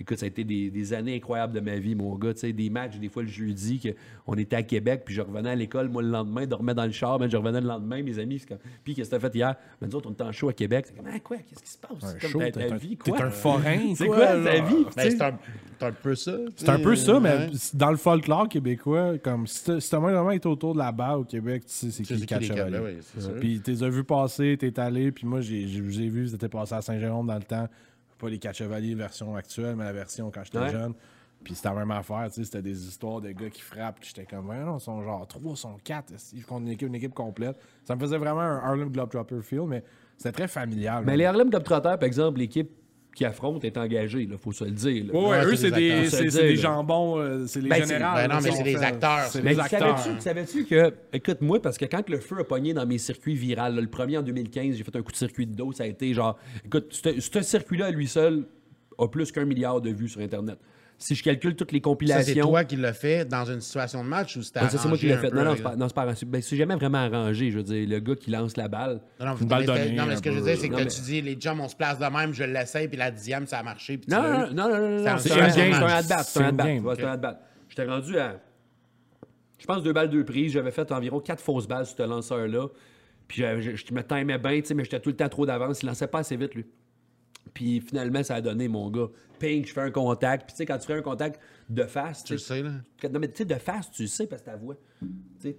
écoute, 0.00 0.18
ça 0.18 0.26
a 0.26 0.28
été 0.28 0.44
des, 0.44 0.70
des 0.70 0.92
années 0.92 1.16
incroyables 1.16 1.52
de 1.52 1.60
ma 1.60 1.76
vie, 1.76 1.94
mon 1.94 2.14
gars, 2.16 2.32
tu 2.34 2.40
sais, 2.40 2.52
des 2.52 2.70
matchs, 2.70 2.98
des 2.98 3.08
fois 3.08 3.22
le 3.22 3.28
jeudi, 3.28 3.78
que 3.80 3.88
on 4.26 4.34
était 4.34 4.56
à 4.56 4.62
Québec, 4.62 5.02
puis 5.04 5.14
je 5.14 5.20
revenais 5.22 5.50
à 5.50 5.54
l'école, 5.54 5.88
moi, 5.88 6.02
le 6.02 6.08
lendemain, 6.10 6.46
dormais 6.46 6.74
dans 6.74 6.84
le 6.86 6.92
char, 6.92 7.18
ben, 7.18 7.28
je 7.30 7.36
revenais 7.36 7.60
le 7.60 7.66
lendemain, 7.66 8.02
mes 8.02 8.18
amis, 8.18 8.40
comme, 8.48 8.58
puis 8.84 8.94
qu'est-ce 8.94 9.10
que 9.10 9.16
t'as 9.16 9.20
fait 9.28 9.34
hier? 9.36 9.54
Ben, 9.80 9.88
nous 9.88 9.96
autres, 9.96 10.08
on 10.08 10.12
était 10.12 10.22
en 10.24 10.32
show 10.32 10.48
à 10.48 10.52
Québec, 10.52 10.86
c'est 10.88 10.96
comme, 10.96 11.06
ah, 11.12 11.18
quoi, 11.20 11.36
qu'est-ce 11.38 11.62
qui 11.62 11.70
se 11.70 11.78
passe? 11.78 11.90
C'est 12.00 12.20
comme 12.20 12.30
show, 12.30 12.38
ta- 12.38 12.50
t'es 12.52 12.68
ta 12.68 12.74
un- 12.74 12.78
vie, 12.78 12.96
t'es 12.96 13.10
quoi? 13.10 13.22
un 13.24 13.30
forain, 13.30 13.78
C'est 13.96 14.06
quoi, 14.06 14.26
ta 14.26 14.60
vie? 14.62 14.84
Ben, 14.96 15.10
c'est 15.10 15.22
un, 15.86 15.92
peu 15.92 16.14
ça. 16.14 16.36
C'est 16.56 16.68
un 16.68 16.78
peu 16.80 16.96
ça, 16.96 17.20
mais 17.20 17.28
Ouais. 17.30 17.50
dans 17.74 17.90
le 17.92 17.96
folklore 17.96 18.48
québécois, 18.48 19.18
comme 19.18 19.46
si 19.46 19.64
t'as 19.64 19.98
vraiment 19.98 20.30
été 20.32 20.48
autour 20.48 20.72
de 20.74 20.78
la 20.78 20.90
balle 20.90 21.18
au 21.18 21.24
Québec, 21.24 21.62
tu 21.66 21.72
sais 21.72 21.90
c'est 21.90 22.02
qui 22.02 22.44
sûr. 22.46 23.34
Puis 23.40 23.60
t'es 23.60 23.82
as 23.82 23.88
vu 23.88 24.04
passer, 24.04 24.56
t'es 24.58 24.78
allé, 24.80 25.12
puis 25.12 25.26
moi 25.26 25.40
j'ai 25.40 25.64
vu, 26.08 26.28
c'était 26.28 26.48
passé 26.48 26.74
à 26.74 26.82
Saint-Jérôme 26.82 27.26
dans 27.26 27.36
le 27.36 27.42
temps, 27.42 27.68
pas 28.18 28.28
les 28.28 28.38
quatre 28.38 28.56
chevaliers 28.56 28.94
version 28.94 29.36
actuelle, 29.36 29.76
mais 29.76 29.84
la 29.84 29.92
version 29.92 30.30
quand 30.30 30.44
j'étais 30.44 30.58
Ouais. 30.58 30.70
jeune. 30.70 30.94
Puis 31.44 31.54
c'était 31.54 31.68
la 31.68 31.76
même 31.76 31.90
affaire, 31.92 32.26
tu 32.28 32.34
sais, 32.34 32.44
c'était 32.44 32.62
des 32.62 32.86
histoires 32.88 33.20
de 33.20 33.30
gars 33.30 33.48
qui 33.48 33.60
frappent, 33.60 33.98
j'étais 34.02 34.24
comme, 34.26 34.48
ouais, 34.48 34.58
non, 34.58 34.78
ils 34.78 34.80
sont 34.80 35.00
genre 35.04 35.24
3, 35.24 35.52
ils 35.52 35.56
sont 35.56 35.76
4, 35.84 36.12
ils 36.32 36.42
font 36.42 36.58
une 36.58 36.68
équipe, 36.68 36.88
une 36.88 36.96
équipe 36.96 37.14
complète? 37.14 37.56
Ça 37.84 37.94
me 37.94 38.00
faisait 38.00 38.18
vraiment 38.18 38.40
un 38.40 38.56
Harlem 38.58 38.90
Globetrotter 38.90 39.40
feel, 39.42 39.62
mais 39.68 39.84
c'était 40.16 40.32
très 40.32 40.48
familial. 40.48 41.04
Mais 41.06 41.16
les 41.16 41.24
Harlem 41.26 41.48
Globetrotters, 41.48 41.96
par 41.96 42.02
exemple, 42.08 42.40
l'équipe 42.40 42.70
qui 43.18 43.24
affrontent 43.24 43.66
est 43.66 43.76
engagé, 43.76 44.28
il 44.30 44.38
faut 44.38 44.52
se 44.52 44.62
le 44.62 44.70
dire. 44.70 45.06
là. 45.06 45.12
Ouais, 45.12 45.28
Ouais, 45.28 45.44
eux, 45.44 45.56
c'est 45.56 45.72
des 45.72 46.08
des, 46.30 46.56
jambons, 46.56 47.18
euh, 47.18 47.46
c'est 47.48 47.60
les 47.60 47.68
Ben, 47.68 47.84
ben 47.84 48.28
non, 48.28 48.38
mais 48.40 48.52
c'est 48.52 48.62
des 48.62 48.76
acteurs. 48.76 49.28
Mais 49.42 49.54
des 49.54 49.60
acteurs. 49.60 49.98
savais-tu, 49.98 50.20
savais-tu 50.20 50.64
que, 50.66 50.94
écoute, 51.12 51.40
moi, 51.40 51.60
parce 51.60 51.76
que 51.76 51.84
quand 51.86 52.08
le 52.08 52.20
feu 52.20 52.38
a 52.38 52.44
pogné 52.44 52.74
dans 52.74 52.86
mes 52.86 52.98
circuits 52.98 53.34
virals, 53.34 53.74
là, 53.74 53.80
le 53.80 53.88
premier 53.88 54.18
en 54.18 54.22
2015, 54.22 54.76
j'ai 54.76 54.84
fait 54.84 54.94
un 54.94 55.02
coup 55.02 55.10
de 55.10 55.16
circuit 55.16 55.46
de 55.48 55.52
dos, 55.56 55.72
ça 55.72 55.82
a 55.82 55.86
été 55.88 56.14
genre, 56.14 56.38
écoute, 56.64 56.86
ce 56.90 57.18
ce 57.18 57.42
circuit-là, 57.42 57.86
à 57.86 57.90
lui 57.90 58.06
seul, 58.06 58.44
a 58.98 59.08
plus 59.08 59.32
qu'un 59.32 59.44
milliard 59.44 59.80
de 59.80 59.90
vues 59.90 60.08
sur 60.08 60.20
Internet. 60.20 60.58
Si 61.00 61.14
je 61.14 61.22
calcule 61.22 61.54
toutes 61.54 61.70
les 61.70 61.78
Ça, 61.78 61.82
c'est 61.82 61.82
compilations. 61.82 62.48
toi 62.48 62.64
qui 62.64 62.74
l'as 62.74 62.92
fait 62.92 63.24
dans 63.24 63.44
une 63.44 63.60
situation 63.60 64.02
de 64.02 64.08
match 64.08 64.36
ou 64.36 64.42
c'était 64.42 64.60
ça, 64.68 64.78
c'est 64.78 64.88
moi 64.88 64.98
qui 64.98 65.06
l'ai 65.06 65.16
fait. 65.16 65.30
Non, 65.30 65.36
peu 65.38 65.44
non, 65.44 65.54
c'est 65.56 65.62
pas, 65.62 65.76
non, 65.76 65.86
c'est 65.88 65.94
pas 65.94 66.02
arrangé. 66.02 66.26
Ben, 66.26 66.42
c'est 66.42 66.56
jamais 66.56 66.74
vraiment 66.74 66.98
arrangé. 66.98 67.52
Je 67.52 67.58
veux 67.58 67.62
dire, 67.62 67.88
le 67.88 68.00
gars 68.00 68.16
qui 68.16 68.32
lance 68.32 68.56
la 68.56 68.66
balle. 68.66 69.00
Non, 69.20 69.26
non, 69.26 69.36
Une 69.40 69.46
balle 69.46 69.64
donnée, 69.64 69.92
non, 69.92 70.06
mais 70.06 70.16
ce 70.16 70.22
que 70.22 70.32
je 70.32 70.38
veux 70.38 70.44
dire, 70.44 70.56
c'est 70.58 70.66
que 70.66 70.72
Non, 70.72 70.78
t'as- 70.78 70.84
mais- 70.84 70.90
tu 70.90 71.00
dis, 71.02 71.22
les 71.22 71.40
jumps, 71.40 71.60
on 71.62 71.68
se 71.68 71.76
place 71.76 72.00
de 72.00 72.04
même, 72.04 72.32
je 72.34 72.42
l'essaye, 72.42 72.88
puis 72.88 72.96
la 72.96 73.12
dixième, 73.12 73.46
ça 73.46 73.58
a 73.58 73.62
marché. 73.62 73.98
puis 73.98 74.10
Non, 74.10 74.20
non, 74.22 74.30
non, 74.30 74.68
non, 74.68 74.68
non, 74.68 74.88
non, 74.90 74.98
C'est 75.04 75.08
un- 75.08 75.12
non, 75.12 75.18
c'est 75.18 75.28
c'est 75.28 75.40
un 75.40 75.44
un 75.44 75.50
c'est 75.50 75.60
un 75.60 75.70
game. 75.70 75.82
at-bat, 75.84 76.22
c'est 76.24 77.04
un 77.04 77.12
at-bat. 77.12 77.40
J'étais 77.68 77.84
rendu 77.84 78.18
à, 78.18 78.40
je 79.58 79.66
pense, 79.66 79.82
deux 79.84 79.92
balles, 79.92 80.10
deux 80.10 80.24
prises. 80.24 80.50
J'avais 80.52 80.72
fait 80.72 80.90
environ 80.90 81.20
quatre 81.20 81.40
fausses 81.40 81.68
balles 81.68 81.86
sur 81.86 81.96
ce 81.96 82.02
lanceur-là. 82.02 82.66
Puis 83.28 83.42
je 83.42 83.94
me 83.94 84.02
timais 84.02 84.38
bien, 84.38 84.60
tu 84.60 84.66
sais, 84.66 84.74
mais 84.74 84.82
j'étais 84.82 84.98
tout 84.98 85.10
le 85.10 85.16
temps 85.16 85.28
trop 85.28 85.46
d'avance. 85.46 85.82
Il 85.82 85.86
lançait 85.86 86.08
pas 86.08 86.18
assez 86.20 86.36
vite, 86.36 86.54
lui. 86.56 86.66
Puis 87.52 87.80
finalement, 87.80 88.22
ça 88.22 88.36
a 88.36 88.40
donné, 88.40 88.68
mon 88.68 88.90
gars. 88.90 89.08
Ping, 89.38 89.64
je 89.64 89.72
fais 89.72 89.80
un 89.82 89.90
contact. 89.90 90.46
Puis 90.46 90.52
tu 90.54 90.56
sais, 90.58 90.66
quand 90.66 90.78
tu 90.78 90.86
fais 90.86 90.94
un 90.94 91.02
contact 91.02 91.40
de 91.68 91.84
face, 91.84 92.24
Tu 92.24 92.34
le 92.34 92.38
sais, 92.38 92.62
là. 92.62 92.70
non, 93.10 93.20
mais 93.20 93.28
tu 93.28 93.38
sais, 93.38 93.44
de 93.44 93.54
face, 93.54 93.90
tu 93.90 94.02
le 94.02 94.08
sais 94.08 94.26
parce 94.26 94.42
que 94.42 94.46
ta 94.46 94.56
voix. 94.56 94.76
Tu 95.00 95.06
sais. 95.40 95.56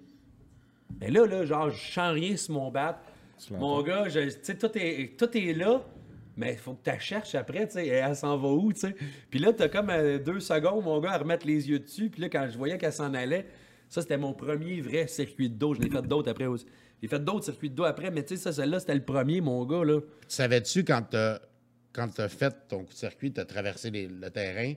Mais 1.00 1.10
là, 1.12 1.26
là, 1.26 1.46
genre, 1.46 1.70
je 1.70 1.92
sens 1.92 2.14
rien 2.14 2.36
sur 2.36 2.54
mon 2.56 2.72
bat. 2.72 3.02
Mon 3.52 3.82
gars, 3.84 4.06
tu 4.12 4.30
sais, 4.42 4.58
tout 4.58 4.72
est, 4.76 5.18
tout 5.18 5.38
est 5.38 5.54
là, 5.54 5.82
mais 6.36 6.54
il 6.54 6.58
faut 6.58 6.74
que 6.74 6.84
tu 6.84 6.90
la 6.90 7.00
cherches 7.00 7.36
après, 7.36 7.68
tu 7.68 7.74
sais, 7.74 7.86
et 7.86 7.90
elle 7.92 8.16
s'en 8.16 8.38
va 8.38 8.50
où, 8.50 8.74
tu 8.74 8.82
sais? 8.82 8.96
Puis 9.30 9.40
là, 9.40 9.54
t'as 9.54 9.70
comme 9.70 9.90
euh, 9.90 10.18
deux 10.20 10.40
secondes, 10.42 10.84
mon 10.84 11.00
gars, 11.00 11.12
à 11.12 11.18
remettre 11.20 11.48
les 11.48 11.70
yeux 11.70 11.80
dessus. 11.80 12.10
Puis 12.10 12.22
là, 12.22 12.28
quand 12.30 12.48
je 12.52 12.58
voyais 12.58 12.78
qu'elle 12.78 12.92
s'en 12.92 13.14
allait, 13.14 13.46
ça, 13.88 14.02
c'était 14.02 14.18
mon 14.18 14.34
premier 14.34 14.82
vrai 14.82 15.08
circuit 15.08 15.50
de 15.50 15.56
dos. 15.56 15.74
Je 15.74 15.80
l'ai 15.82 15.90
fait 15.90 16.02
d'autres 16.02 16.30
après 16.30 16.48
aussi. 16.48 16.66
J'ai 17.02 17.08
fait 17.08 17.24
d'autres 17.24 17.46
circuits 17.46 17.70
de 17.70 17.76
dos 17.76 17.86
après, 17.86 18.12
mais 18.12 18.24
tu 18.24 18.36
sais, 18.36 18.44
ça, 18.44 18.52
celle-là, 18.52 18.80
c'était 18.82 18.96
le 18.96 19.04
premier, 19.06 19.40
mon 19.40 19.64
gars, 19.66 19.86
là. 19.86 20.02
Tu 20.02 20.08
savais-tu 20.28 20.84
quand 20.84 21.02
t'as 21.10 21.40
quand 21.94 22.08
t'as 22.14 22.28
fait 22.30 22.54
ton 22.68 22.80
coup 22.84 22.94
de 22.94 22.98
circuit, 22.98 23.32
t'as 23.32 23.46
traversé 23.46 23.90
les- 23.92 24.08
le 24.08 24.30
terrain, 24.30 24.74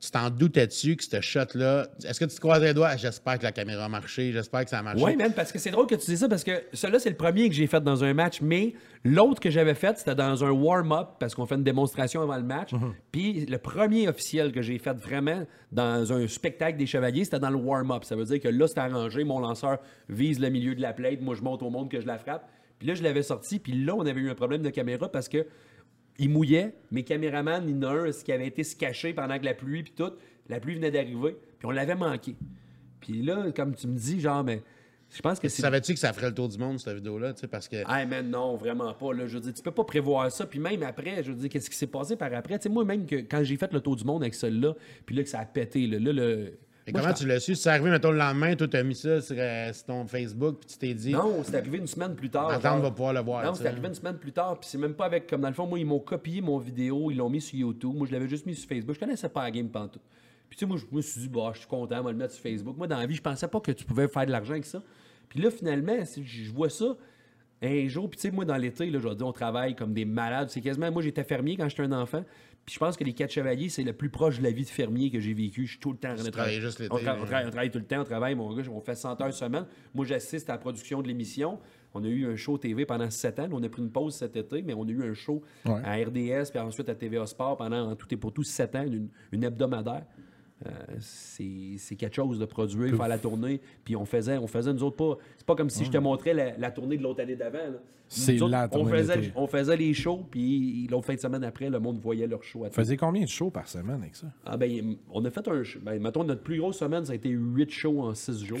tu 0.00 0.10
t'en 0.10 0.28
doutais-tu 0.28 0.96
que 0.96 1.04
ce 1.04 1.18
shot-là. 1.22 1.86
Est-ce 2.04 2.20
que 2.20 2.26
tu 2.26 2.34
te 2.34 2.40
croises 2.40 2.62
les 2.62 2.74
doigts? 2.74 2.94
J'espère 2.96 3.38
que 3.38 3.44
la 3.44 3.52
caméra 3.52 3.86
a 3.86 3.88
marché, 3.88 4.32
j'espère 4.32 4.64
que 4.64 4.68
ça 4.68 4.80
a 4.80 4.82
marché. 4.82 5.02
Oui, 5.02 5.16
même, 5.16 5.32
parce 5.32 5.50
que 5.50 5.58
c'est 5.58 5.70
drôle 5.70 5.86
que 5.86 5.94
tu 5.94 6.04
dis 6.10 6.18
ça, 6.18 6.28
parce 6.28 6.44
que 6.44 6.62
celui-là, 6.74 6.98
c'est 6.98 7.08
le 7.08 7.16
premier 7.16 7.48
que 7.48 7.54
j'ai 7.54 7.66
fait 7.66 7.82
dans 7.82 8.04
un 8.04 8.12
match, 8.12 8.42
mais 8.42 8.74
l'autre 9.02 9.40
que 9.40 9.48
j'avais 9.48 9.72
fait, 9.74 9.96
c'était 9.96 10.14
dans 10.14 10.44
un 10.44 10.50
warm-up, 10.50 11.12
parce 11.18 11.34
qu'on 11.34 11.46
fait 11.46 11.54
une 11.54 11.64
démonstration 11.64 12.20
avant 12.20 12.36
le 12.36 12.42
match. 12.42 12.72
Puis 13.12 13.46
le 13.46 13.56
premier 13.56 14.06
officiel 14.06 14.52
que 14.52 14.60
j'ai 14.60 14.76
fait 14.78 14.92
vraiment 14.92 15.46
dans 15.72 16.12
un 16.12 16.28
spectacle 16.28 16.76
des 16.76 16.86
chevaliers, 16.86 17.24
c'était 17.24 17.38
dans 17.38 17.48
le 17.50 17.56
warm-up. 17.56 18.04
Ça 18.04 18.14
veut 18.14 18.24
dire 18.26 18.40
que 18.40 18.48
là, 18.48 18.66
c'était 18.68 18.80
arrangé, 18.80 19.24
mon 19.24 19.38
lanceur 19.38 19.78
vise 20.10 20.38
le 20.38 20.50
milieu 20.50 20.74
de 20.74 20.82
la 20.82 20.92
plate, 20.92 21.22
moi, 21.22 21.34
je 21.34 21.40
monte 21.40 21.62
au 21.62 21.70
monde 21.70 21.90
que 21.90 22.00
je 22.02 22.06
la 22.06 22.18
frappe. 22.18 22.46
Puis 22.78 22.88
là, 22.88 22.94
je 22.94 23.02
l'avais 23.02 23.22
sorti, 23.22 23.58
puis 23.58 23.72
là, 23.84 23.94
on 23.94 24.04
avait 24.04 24.20
eu 24.20 24.28
un 24.28 24.34
problème 24.34 24.60
de 24.60 24.68
caméra 24.68 25.10
parce 25.10 25.30
que 25.30 25.46
il 26.18 26.30
mouillait. 26.30 26.74
Mes 26.90 27.02
caméramans, 27.02 27.62
il 27.66 27.76
y 27.76 27.78
en 27.78 27.82
a 27.82 27.92
un 27.92 28.12
ce 28.12 28.24
qui 28.24 28.32
avait 28.32 28.46
été 28.46 28.64
se 28.64 28.76
cacher 28.76 29.12
pendant 29.14 29.38
que 29.38 29.44
la 29.44 29.54
pluie, 29.54 29.82
puis 29.82 29.92
tout. 29.96 30.12
La 30.48 30.60
pluie 30.60 30.74
venait 30.74 30.90
d'arriver, 30.90 31.36
puis 31.58 31.66
on 31.66 31.70
l'avait 31.70 31.94
manqué. 31.94 32.36
Puis 33.00 33.22
là, 33.22 33.50
comme 33.52 33.74
tu 33.74 33.86
me 33.86 33.96
dis, 33.96 34.20
genre, 34.20 34.44
mais 34.44 34.62
je 35.14 35.22
pense 35.22 35.38
que 35.38 35.48
c'est. 35.48 35.62
savais-tu 35.62 35.94
que 35.94 35.98
ça 35.98 36.12
ferait 36.12 36.28
le 36.28 36.34
tour 36.34 36.48
du 36.48 36.58
monde, 36.58 36.78
cette 36.80 36.96
vidéo-là? 36.96 37.32
tu 37.34 37.40
sais, 37.40 37.46
Parce 37.46 37.68
que. 37.68 37.76
Ah, 37.86 38.04
mais 38.04 38.22
non, 38.22 38.56
vraiment 38.56 38.92
pas. 38.94 39.12
Là. 39.12 39.26
Je 39.26 39.34
veux 39.34 39.40
dire, 39.40 39.54
tu 39.54 39.62
peux 39.62 39.70
pas 39.70 39.84
prévoir 39.84 40.30
ça. 40.32 40.46
Puis 40.46 40.58
même 40.58 40.82
après, 40.82 41.22
je 41.22 41.30
veux 41.30 41.38
dire, 41.38 41.48
qu'est-ce 41.48 41.70
qui 41.70 41.76
s'est 41.76 41.86
passé 41.86 42.16
par 42.16 42.32
après? 42.34 42.58
Tu 42.58 42.64
sais, 42.64 42.68
moi, 42.68 42.84
même 42.84 43.06
que 43.06 43.16
quand 43.16 43.44
j'ai 43.44 43.56
fait 43.56 43.72
le 43.72 43.80
tour 43.80 43.96
du 43.96 44.04
monde 44.04 44.22
avec 44.22 44.34
celle-là, 44.34 44.74
puis 45.06 45.14
là, 45.14 45.22
que 45.22 45.28
ça 45.28 45.40
a 45.40 45.44
pété, 45.44 45.86
là, 45.86 45.98
là, 45.98 46.12
le. 46.12 46.58
Et 46.86 46.92
Moi, 46.92 47.00
comment 47.00 47.14
tu 47.14 47.26
l'as 47.26 47.40
su? 47.40 47.54
C'est 47.54 47.70
arrivé, 47.70 47.90
mettons, 47.90 48.10
le 48.10 48.18
lendemain, 48.18 48.54
toi, 48.56 48.68
t'as 48.68 48.82
mis 48.82 48.94
ça 48.94 49.22
sur, 49.22 49.36
euh, 49.38 49.72
sur 49.72 49.86
ton 49.86 50.06
Facebook, 50.06 50.58
puis 50.60 50.68
tu 50.68 50.78
t'es 50.78 50.92
dit. 50.92 51.12
Non, 51.12 51.42
c'est 51.42 51.56
arrivé 51.56 51.78
une 51.78 51.86
semaine 51.86 52.14
plus 52.14 52.28
tard. 52.28 52.48
Tante 52.52 52.62
genre. 52.62 52.80
va 52.80 52.90
pouvoir 52.90 53.12
le 53.14 53.20
voir, 53.20 53.44
Non, 53.44 53.54
c'est 53.54 53.66
arrivé 53.66 53.88
une 53.88 53.94
semaine 53.94 54.18
plus 54.18 54.32
tard. 54.32 54.60
Puis 54.60 54.68
c'est 54.68 54.78
même 54.78 54.94
pas 54.94 55.06
avec. 55.06 55.26
Comme 55.26 55.40
dans 55.40 55.48
le 55.48 55.54
fond, 55.54 55.66
moi, 55.66 55.78
ils 55.78 55.86
m'ont 55.86 56.00
copié 56.00 56.42
mon 56.42 56.58
vidéo, 56.58 57.10
ils 57.10 57.16
l'ont 57.16 57.30
mis 57.30 57.40
sur 57.40 57.58
YouTube. 57.58 57.94
Moi, 57.94 58.06
je 58.06 58.12
l'avais 58.12 58.28
juste 58.28 58.44
mis 58.44 58.54
sur 58.54 58.68
Facebook. 58.68 58.94
Je 58.94 59.00
connaissais 59.00 59.30
pas 59.30 59.44
la 59.44 59.50
game 59.50 59.68
pantoute. 59.68 60.02
Puis 60.50 60.58
tu 60.58 60.64
sais, 60.64 60.66
moi, 60.66 60.76
je 60.76 60.84
me 60.94 61.00
suis 61.00 61.22
dit, 61.22 61.28
bah, 61.28 61.52
je 61.54 61.60
suis 61.60 61.66
content, 61.66 62.00
on 62.00 62.02
va 62.02 62.12
le 62.12 62.18
mettre 62.18 62.34
sur 62.34 62.42
Facebook. 62.42 62.76
Moi, 62.76 62.86
dans 62.86 62.98
la 62.98 63.06
vie, 63.06 63.14
je 63.14 63.22
pensais 63.22 63.48
pas 63.48 63.60
que 63.60 63.72
tu 63.72 63.84
pouvais 63.86 64.06
faire 64.06 64.26
de 64.26 64.30
l'argent 64.30 64.52
avec 64.52 64.66
ça. 64.66 64.82
Puis 65.30 65.40
là, 65.40 65.50
finalement, 65.50 66.04
si 66.04 66.24
je 66.24 66.52
vois 66.52 66.70
ça. 66.70 66.96
Un 67.62 67.88
jour, 67.88 68.10
puis 68.10 68.18
tu 68.18 68.28
sais, 68.28 68.30
moi, 68.30 68.44
dans 68.44 68.56
l'été, 68.58 68.90
là, 68.90 68.98
je 68.98 69.08
vais 69.08 69.14
dire, 69.14 69.26
on 69.26 69.32
travaille 69.32 69.74
comme 69.74 69.94
des 69.94 70.04
malades. 70.04 70.50
C'est 70.50 70.60
quasiment. 70.60 70.90
Moi, 70.92 71.00
j'étais 71.00 71.24
fermier 71.24 71.56
quand 71.56 71.66
j'étais 71.66 71.84
un 71.84 71.92
enfant. 71.92 72.22
Puis 72.66 72.74
je 72.74 72.78
pense 72.78 72.96
que 72.96 73.04
les 73.04 73.12
quatre 73.12 73.30
chevaliers, 73.32 73.68
c'est 73.68 73.82
le 73.82 73.92
plus 73.92 74.08
proche 74.08 74.38
de 74.38 74.42
la 74.42 74.50
vie 74.50 74.64
de 74.64 74.68
fermier 74.68 75.10
que 75.10 75.20
j'ai 75.20 75.34
vécu. 75.34 75.66
Je 75.66 75.72
suis 75.72 75.78
tout 75.80 75.92
le 75.92 75.98
temps 75.98 76.12
en 76.12 76.14
train 76.14 76.24
de 76.24 76.30
travailler. 76.30 76.60
juste 76.60 76.82
On, 76.90 76.96
tra- 76.96 77.02
mais- 77.04 77.10
on 77.20 77.24
tra- 77.26 77.46
on 77.46 77.50
travaille 77.50 77.70
tout 77.70 77.78
le 77.78 77.84
temps, 77.84 78.00
on 78.00 78.04
travaille, 78.04 78.34
mon 78.34 78.54
gars, 78.54 78.62
on 78.72 78.80
fait 78.80 78.94
100 78.94 79.20
heures 79.20 79.34
semaine. 79.34 79.66
Moi, 79.94 80.06
j'assiste 80.06 80.48
à 80.48 80.52
la 80.54 80.58
production 80.58 81.02
de 81.02 81.08
l'émission. 81.08 81.58
On 81.92 82.02
a 82.02 82.08
eu 82.08 82.26
un 82.26 82.36
show 82.36 82.56
TV 82.58 82.86
pendant 82.86 83.10
7 83.10 83.38
ans. 83.38 83.48
On 83.52 83.62
a 83.62 83.68
pris 83.68 83.82
une 83.82 83.90
pause 83.90 84.14
cet 84.14 84.34
été, 84.36 84.62
mais 84.62 84.72
on 84.74 84.84
a 84.84 84.90
eu 84.90 85.02
un 85.08 85.14
show 85.14 85.42
Ouais. 85.66 85.80
à 85.84 85.92
RDS, 85.96 86.50
puis 86.50 86.58
ensuite 86.58 86.88
à 86.88 86.94
TVA 86.94 87.26
Sport 87.26 87.56
pendant 87.58 87.90
en 87.90 87.94
tout 87.96 88.06
et 88.12 88.16
pour 88.16 88.32
tout 88.32 88.42
7 88.42 88.74
ans, 88.76 88.84
une, 88.84 89.08
une 89.30 89.44
hebdomadaire. 89.44 90.06
Euh, 90.66 90.70
c'est 91.00 91.96
quelque 91.96 92.14
chose 92.14 92.38
de 92.38 92.44
produire, 92.44 92.96
faire 92.96 93.08
la 93.08 93.18
tournée. 93.18 93.60
Puis 93.84 93.96
on 93.96 94.04
faisait, 94.04 94.38
on 94.38 94.46
faisait 94.46 94.72
nous 94.72 94.82
autres 94.84 94.96
pas. 94.96 95.18
C'est 95.36 95.46
pas 95.46 95.56
comme 95.56 95.68
si 95.70 95.84
je 95.84 95.90
te 95.90 95.98
montrais 95.98 96.32
la, 96.32 96.56
la 96.56 96.70
tournée 96.70 96.96
de 96.96 97.02
l'autre 97.02 97.20
année 97.22 97.36
d'avant. 97.36 97.58
C'est 98.06 98.38
la 98.38 98.66
on 98.66 98.68
tournée 98.68 98.98
faisait, 98.98 99.16
d'été. 99.16 99.32
on 99.34 99.46
faisait 99.46 99.76
les 99.76 99.94
shows, 99.94 100.24
puis 100.30 100.86
l'autre 100.90 101.06
fin 101.06 101.14
de 101.14 101.20
semaine 101.20 101.42
après, 101.42 101.70
le 101.70 101.80
monde 101.80 101.98
voyait 101.98 102.26
leur 102.26 102.42
show 102.44 102.64
à 102.64 102.68
Vous 102.68 102.74
faisiez 102.74 102.96
combien 102.96 103.22
de 103.22 103.28
shows 103.28 103.50
par 103.50 103.66
semaine 103.66 104.00
avec 104.02 104.14
ça? 104.14 104.26
ah 104.44 104.56
ben, 104.56 104.96
on 105.10 105.24
a 105.24 105.30
fait 105.30 105.46
un... 105.48 105.62
Ben, 105.82 106.00
mettons, 106.00 106.22
notre 106.22 106.42
plus 106.42 106.58
grosse 106.58 106.78
semaine, 106.78 107.04
ça 107.04 107.12
a 107.12 107.14
été 107.14 107.30
8 107.30 107.70
shows 107.70 108.02
en 108.02 108.14
6 108.14 108.44
jours. 108.44 108.58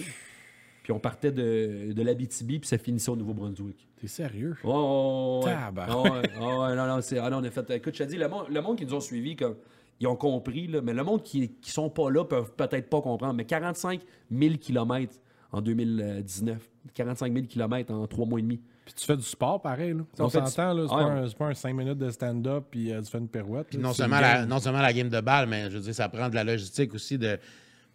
Puis 0.82 0.92
on 0.92 0.98
partait 0.98 1.30
de, 1.30 1.92
de 1.92 2.02
l'Abitibi, 2.02 2.58
puis 2.58 2.68
ça 2.68 2.78
finissait 2.78 3.10
au 3.10 3.16
Nouveau-Brunswick. 3.16 3.86
T'es 4.00 4.06
sérieux? 4.06 4.56
Oh, 4.64 4.70
oh, 4.72 5.40
oh, 5.42 5.46
ouais. 5.46 5.52
Tabarouette. 5.52 6.30
Oh, 6.38 6.42
ouais, 6.44 6.52
oh, 6.56 6.62
ouais, 6.62 6.74
non, 6.76 6.86
non, 6.86 7.00
c'est... 7.00 7.18
Ah 7.18 7.30
non, 7.30 7.38
on 7.38 7.44
a 7.44 7.50
fait... 7.50 7.70
Écoute, 7.70 7.94
je 7.96 8.02
te 8.02 8.08
dis, 8.08 8.16
le 8.16 8.28
monde, 8.28 8.46
le 8.50 8.60
monde 8.60 8.76
qui 8.76 8.84
nous 8.84 8.94
ont 8.94 9.00
suivis, 9.00 9.36
comme, 9.36 9.56
ils 10.00 10.06
ont 10.06 10.16
compris, 10.16 10.66
là, 10.66 10.80
mais 10.82 10.92
le 10.92 11.04
monde 11.04 11.22
qui, 11.22 11.50
qui 11.60 11.70
sont 11.70 11.88
pas 11.90 12.10
là 12.10 12.24
peuvent 12.24 12.52
peut-être 12.56 12.88
pas 12.90 13.00
comprendre. 13.00 13.34
Mais 13.34 13.44
45 13.44 14.00
000 14.30 14.54
km 14.60 15.14
en 15.52 15.60
2019. 15.62 16.68
45 16.94 17.32
000 17.32 17.46
km 17.46 17.92
en 17.94 18.06
3 18.06 18.26
mois 18.26 18.38
et 18.38 18.42
demi. 18.42 18.60
Puis 18.84 18.94
tu 18.94 19.06
fais 19.06 19.16
du 19.16 19.22
sport 19.22 19.62
pareil, 19.62 19.94
là. 19.94 20.02
On 20.18 20.24
On 20.24 20.28
fait 20.28 20.40
du- 20.42 20.46
s'entend, 20.48 20.74
là. 20.74 20.84
C'est 20.88 20.94
Ouais, 20.94 21.02
pas, 21.02 21.22
on- 21.26 21.30
pas 21.30 21.46
un 21.46 21.54
5 21.54 21.72
minutes 21.74 21.98
de 21.98 22.10
stand-up 22.10 22.64
puis 22.70 22.92
euh, 22.92 23.00
tu 23.00 23.10
fais 23.10 23.18
une 23.18 23.28
pirouette. 23.28 23.72
Non 23.78 23.92
seulement, 23.94 24.20
la, 24.20 24.34
game. 24.40 24.48
non 24.48 24.58
seulement 24.60 24.82
la 24.82 24.92
game 24.92 25.08
de 25.08 25.20
balle, 25.20 25.48
mais 25.48 25.70
je 25.70 25.76
veux 25.76 25.82
dire, 25.82 25.94
ça 25.94 26.08
prend 26.10 26.28
de 26.28 26.34
la 26.34 26.44
logistique 26.44 26.92
aussi 26.94 27.16
de. 27.16 27.38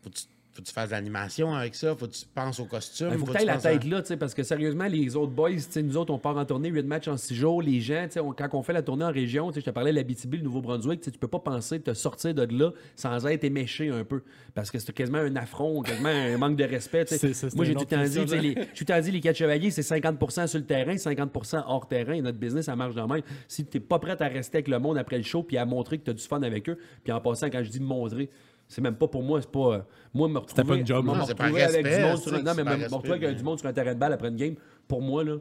Faut 0.01 0.09
que 0.09 0.15
tu, 0.15 0.23
faut 0.59 0.63
que 0.63 0.67
tu 0.67 0.73
fasses 0.73 0.89
de 0.89 0.93
l'animation 0.95 1.53
avec 1.55 1.73
ça, 1.75 1.95
faut 1.95 2.05
que 2.07 2.11
tu 2.11 2.25
penses 2.35 2.59
au 2.59 2.65
costume. 2.65 3.09
Il 3.13 3.17
faut 3.19 3.25
que 3.25 3.31
tu 3.31 3.37
tu 3.37 3.43
aies 3.43 3.45
la 3.45 3.53
à- 3.53 3.57
tête 3.57 3.85
là, 3.85 4.01
tu 4.01 4.07
sais, 4.09 4.17
parce 4.17 4.33
que 4.33 4.43
sérieusement, 4.43 4.85
les 4.87 5.15
autres 5.15 5.31
boys, 5.31 5.51
tu 5.51 5.59
sais, 5.61 5.81
nous 5.81 5.95
autres, 5.95 6.13
on 6.13 6.17
part 6.19 6.37
en 6.37 6.43
tournée, 6.45 6.69
8 6.69 6.83
matchs 6.85 7.07
en 7.07 7.15
6 7.17 7.33
jours. 7.35 7.61
Les 7.61 7.79
gens, 7.79 8.03
tu 8.07 8.13
sais, 8.13 8.19
on- 8.19 8.33
quand 8.33 8.49
on 8.53 8.61
fait 8.63 8.73
la 8.73 8.81
tournée 8.81 9.05
en 9.05 9.11
région, 9.11 9.47
tu 9.49 9.55
sais, 9.55 9.59
je 9.61 9.65
te 9.65 9.71
parlais 9.71 9.91
de 9.91 9.95
l'Abitibi, 9.95 10.37
le 10.37 10.43
Nouveau-Brunswick, 10.43 10.99
tu 10.99 11.05
sais, 11.05 11.11
tu 11.11 11.17
peux 11.19 11.27
pas 11.27 11.39
penser 11.39 11.79
de 11.79 11.83
te 11.83 11.93
sortir 11.93 12.33
de 12.33 12.43
là 12.51 12.71
sans 12.95 13.25
être 13.27 13.43
éméché 13.45 13.89
un 13.89 14.03
peu. 14.03 14.21
Parce 14.53 14.69
que 14.71 14.79
c'est 14.79 14.91
quasiment 14.91 15.19
un 15.19 15.35
affront, 15.37 15.81
quasiment 15.81 16.09
un 16.09 16.37
manque 16.37 16.57
de 16.57 16.65
respect. 16.65 17.05
C'est- 17.07 17.55
Moi, 17.55 17.63
j'ai 17.65 17.73
tout 17.75 17.85
le 17.89 18.09
dit, 18.09 18.37
les, 18.41 18.55
j'ai 18.73 18.85
tout 18.85 19.01
dit, 19.01 19.11
les 19.11 19.21
quatre 19.21 19.37
chevaliers, 19.37 19.71
c'est 19.71 19.81
50% 19.83 20.47
sur 20.47 20.59
le 20.59 20.65
terrain, 20.65 20.97
50% 20.97 21.63
hors 21.67 21.87
terrain. 21.87 22.13
Et 22.13 22.21
notre 22.21 22.37
business, 22.37 22.65
ça 22.65 22.75
marche 22.75 22.95
de 22.95 23.01
même. 23.01 23.21
Si 23.47 23.65
tu 23.65 23.77
n'es 23.77 23.81
pas 23.81 23.99
prêt 23.99 24.21
à 24.21 24.27
rester 24.27 24.57
avec 24.57 24.67
le 24.67 24.79
monde 24.79 24.97
après 24.97 25.17
le 25.17 25.23
show 25.23 25.43
puis 25.43 25.57
à 25.57 25.65
montrer 25.65 25.97
que 25.99 26.03
tu 26.03 26.09
as 26.09 26.13
du 26.13 26.23
fun 26.23 26.41
avec 26.41 26.67
eux, 26.67 26.77
puis 27.03 27.13
en 27.13 27.21
passant, 27.21 27.47
quand 27.49 27.63
je 27.63 27.69
dis 27.69 27.79
montrer, 27.79 28.29
c'est 28.69 28.79
même 28.81 28.95
pas 28.95 29.07
pour 29.09 29.21
moi, 29.23 29.41
c'est 29.41 29.51
pas. 29.51 29.59
euh, 29.73 29.79
moi, 30.13 30.29
me 30.29 30.37
retrouver, 30.37 30.63
pas 30.63 30.75
une 30.75 30.87
job, 30.87 31.03
me. 31.05 31.11
Non, 31.11 31.23
retrouver 31.25 31.61
avec 31.63 31.85
respect, 31.85 31.97
du 31.97 32.05
monde 32.05 32.17
sur 32.17 32.33
un- 32.33 32.41
Non, 32.41 32.53
mais 32.55 32.63
me 32.63 32.69
respect, 32.69 32.85
retrouver 32.85 33.09
avec 33.09 33.29
mais- 33.29 33.35
du 33.35 33.43
monde 33.43 33.59
sur 33.59 33.67
un 33.67 33.73
terrain 33.73 33.93
de 33.93 33.99
balle 33.99 34.13
après 34.13 34.27
une 34.29 34.35
game, 34.37 34.55
pour 34.87 35.01
moi, 35.01 35.23
là, 35.25 35.35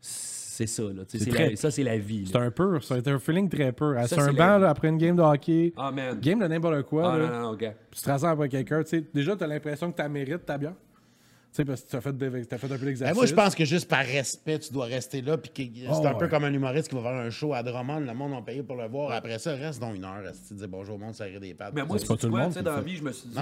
c'est 0.00 0.66
ça. 0.66 0.82
Là, 0.82 1.04
Tu 1.08 1.18
C'est 1.18 1.24
c'est 1.24 1.30
très- 1.30 1.50
la- 1.50 1.56
ça, 1.56 1.70
c'est 1.70 1.82
la 1.82 1.96
vie. 1.96 2.26
C'est 2.26 2.36
un 2.36 2.50
pur, 2.50 2.78
c'est 2.82 3.08
un 3.08 3.18
feeling 3.18 3.48
très 3.48 3.72
pur. 3.72 3.94
Ça, 4.00 4.08
C'est 4.08 4.20
un 4.20 4.32
banc 4.32 4.62
après 4.64 4.88
une 4.88 4.98
game 4.98 5.16
de 5.16 5.22
hockey, 5.22 5.72
Ah, 5.76 5.90
man. 5.90 6.18
game 6.20 6.40
de 6.40 6.46
n'importe 6.46 6.82
quoi. 6.82 7.12
Ah, 7.14 7.18
là, 7.18 7.28
non, 7.40 7.50
non. 7.52 7.56
Puis 7.56 7.68
tu 7.92 8.02
te 8.02 8.10
rassembles 8.10 8.32
après 8.34 8.48
quelqu'un, 8.50 8.82
tu 8.82 8.88
sais, 8.90 9.04
déjà 9.14 9.34
t'as 9.36 9.46
l'impression 9.46 9.90
que 9.90 10.02
tu 10.02 10.08
mérites 10.08 10.44
ta 10.44 10.58
bière. 10.58 10.74
Tu 11.52 11.56
sais, 11.56 11.64
parce 11.66 11.82
que 11.82 11.90
tu 11.90 11.96
as 11.96 12.00
fait, 12.00 12.16
des- 12.16 12.46
t'as 12.46 12.56
fait 12.56 12.66
un 12.66 12.70
peu 12.70 12.78
Ben, 12.78 12.86
l'exercice. 12.86 13.14
moi, 13.14 13.26
je 13.26 13.34
pense 13.34 13.54
que 13.54 13.66
juste 13.66 13.86
par 13.86 14.06
respect, 14.06 14.58
tu 14.58 14.72
dois 14.72 14.86
rester 14.86 15.20
là. 15.20 15.36
Puis 15.36 15.50
que- 15.50 15.80
c'est 15.80 15.86
Oh, 16.02 16.06
un 16.06 16.14
peu 16.14 16.26
comme 16.26 16.44
un 16.44 16.52
humoriste 16.52 16.88
qui 16.88 16.94
va 16.94 17.02
faire 17.02 17.12
un 17.12 17.28
show 17.28 17.52
à 17.52 17.62
Drummond. 17.62 18.00
Le 18.00 18.14
monde 18.14 18.32
a 18.32 18.40
payé 18.40 18.62
pour 18.62 18.76
le 18.76 18.88
voir. 18.88 19.12
Après 19.12 19.38
ça, 19.38 19.54
reste 19.54 19.78
donc 19.78 19.96
une 19.96 20.04
heure. 20.04 20.22
Tu 20.48 20.54
dis 20.54 20.66
bonjour 20.66 20.94
au 20.94 20.98
monde, 20.98 21.12
ça 21.14 21.28
des 21.28 21.52
pattes. 21.52 21.74
Mais 21.74 21.84
moi, 21.84 21.98
C'est 21.98 22.08
pas 22.08 22.16
tout 22.16 22.26
le 22.26 22.32
monde 22.32 22.46
tu 22.48 22.52
sais, 22.54 22.58
qui 22.60 22.64
dans 22.64 22.76
la 22.76 22.80
vie, 22.80 22.96
je 22.96 23.02
me 23.02 23.12
suis 23.12 23.28
dit, 23.28 23.34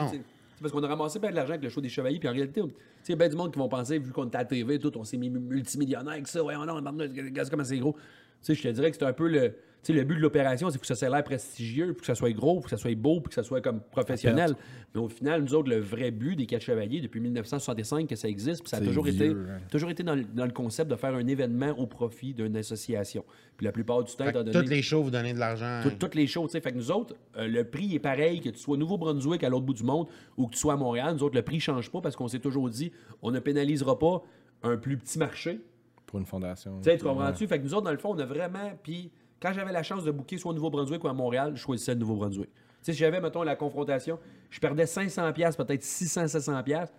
parce 0.61 0.73
qu'on 0.73 0.83
a 0.83 0.89
ramassé 0.89 1.21
bien 1.21 1.31
de 1.31 1.37
l'argent 1.37 1.53
avec 1.53 1.63
le 1.63 1.71
show 1.71 1.81
des 1.81 1.89
chevaliers, 1.89 2.19
puis 2.19 2.29
en 2.29 2.33
réalité, 2.33 2.61
on- 2.61 2.67
tu 2.67 2.73
sais, 2.75 2.79
il 3.09 3.11
y 3.11 3.13
a 3.15 3.17
bien 3.17 3.29
du 3.29 3.37
monde 3.37 3.53
qui 3.53 3.59
vont 3.61 3.69
penser, 3.69 3.99
vu 4.01 4.11
qu'on 4.11 4.29
est 4.29 4.35
à 4.35 4.39
la 4.41 4.45
TV, 4.45 4.79
tout, 4.81 4.93
on 4.99 5.05
s'est 5.05 5.17
mis 5.17 5.31
multimillionnaire 5.31 6.13
avec 6.15 6.27
ça, 6.27 6.43
ouais, 6.43 6.55
non, 6.55 6.83
maintenant, 6.83 7.05
regarde 7.05 7.49
comment 7.49 7.65
c'est 7.65 7.79
gros. 7.79 7.93
Tu 7.93 7.99
sais, 8.43 8.55
je 8.57 8.63
te 8.63 8.69
dirais 8.69 8.91
que 8.91 8.97
c'est 8.97 9.05
un 9.07 9.13
peu 9.13 9.29
le. 9.29 9.55
Sais, 9.83 9.93
le 9.93 10.05
but 10.05 10.16
de 10.16 10.20
l'opération, 10.20 10.68
c'est 10.70 10.78
que 10.81 10.87
ça 10.95 11.09
l'air 11.09 11.24
prestigieux, 11.24 11.93
puis 11.93 12.01
que 12.01 12.07
ça 12.07 12.14
soit 12.14 12.33
gros, 12.33 12.61
puis 12.61 12.64
que 12.64 12.70
ça 12.70 12.76
soit 12.76 12.95
beau, 12.95 13.20
que 13.20 13.33
ça 13.35 13.43
soit 13.43 13.61
comme 13.61 13.81
professionnel. 13.81 14.55
Mais 14.95 15.01
au 15.01 15.09
final, 15.09 15.43
nous 15.43 15.55
autres, 15.55 15.70
le 15.70 15.78
vrai 15.78 16.11
but 16.11 16.37
des 16.37 16.47
quatre 16.47 16.62
chevaliers, 16.62 17.01
depuis 17.01 17.20
1965 17.20 18.07
que 18.09 18.16
ça 18.16 18.28
existe, 18.28 18.62
puis 18.62 18.68
ça 18.70 18.78
a 18.78 18.81
toujours 18.81 19.07
été, 19.09 19.28
hein. 19.28 19.59
toujours 19.70 19.91
été 19.91 20.03
dans, 20.03 20.14
le- 20.14 20.24
dans 20.24 20.45
le 20.45 20.51
concept 20.53 20.91
de 20.91 20.97
faire 20.97 21.14
un 21.14 21.26
événement 21.26 21.70
au 21.78 21.87
profit 21.87 22.35
d'une 22.35 22.57
association. 22.57 23.24
Puis 23.57 23.64
la 23.64 23.72
plupart 23.72 24.03
du 24.05 24.14
temps, 24.14 24.24
Fait 24.24 24.33
donné... 24.33 24.51
toutes 24.53 24.68
les 24.68 24.83
shows, 24.83 25.03
vous 25.03 25.11
donnez 25.11 25.33
de 25.33 25.39
l'argent. 25.39 25.81
Tout- 25.83 25.91
toutes 25.99 26.14
les 26.14 26.26
choses, 26.26 26.51
tu 26.51 26.53
sais. 26.53 26.61
Fait 26.61 26.72
que 26.72 26.76
nous 26.76 26.91
autres, 26.91 27.14
euh, 27.37 27.47
le 27.49 27.64
prix 27.64 27.95
est 27.95 27.99
pareil, 28.01 28.41
que 28.41 28.51
tu 28.51 28.59
sois 28.59 28.74
au 28.74 28.78
Nouveau-Brunswick 28.78 29.43
à 29.45 29.49
l'autre 29.49 29.66
bout 29.66 29.74
du 29.74 29.85
monde 29.85 30.07
ou 30.37 30.47
que 30.47 30.53
tu 30.55 30.59
sois 30.59 30.74
à 30.74 30.76
Montréal. 30.76 31.14
Nous 31.14 31.22
autres, 31.22 31.37
le 31.37 31.43
prix 31.43 31.61
change 31.61 31.91
pas 31.91 32.01
parce 32.01 32.16
qu'on 32.16 32.28
s'est 32.28 32.39
toujours 32.41 32.68
dit, 32.68 32.93
on 33.22 33.31
ne 33.31 33.39
pénalisera 33.39 33.99
pas 33.99 34.22
un 34.62 34.76
plus 34.76 34.97
petit 34.97 35.18
marché. 35.18 35.61
Pour 36.07 36.18
une 36.18 36.26
fondation. 36.26 36.81
Tu 36.83 36.99
comprends-tu? 36.99 37.47
Fait 37.47 37.59
que 37.61 37.64
nous 37.64 37.72
autres, 37.74 37.85
dans 37.85 37.93
le 37.93 37.99
fond, 37.99 38.14
on 38.14 38.18
a 38.18 38.26
vraiment. 38.26 38.72
Puis 38.83 39.11
quand 39.41 39.53
j'avais 39.53 39.72
la 39.72 39.82
chance 39.82 40.05
de 40.05 40.11
booker 40.11 40.38
soit 40.38 40.53
au 40.53 40.55
Nouveau-Brunswick 40.55 41.03
ou 41.03 41.09
à 41.09 41.12
Montréal, 41.12 41.53
je 41.55 41.61
choisissais 41.61 41.95
le 41.95 42.01
Nouveau-Brunswick. 42.01 42.51
Tu 42.53 42.61
sais, 42.82 42.93
si 42.93 42.99
j'avais, 42.99 43.20
mettons, 43.20 43.43
la 43.43 43.57
confrontation, 43.57 44.18
je 44.51 44.61
perdais 44.61 44.84
500$, 44.84 45.32
piastres, 45.32 45.64
peut-être 45.64 45.82
600, 45.82 46.26
700$ 46.26 46.62
piastres 46.62 46.97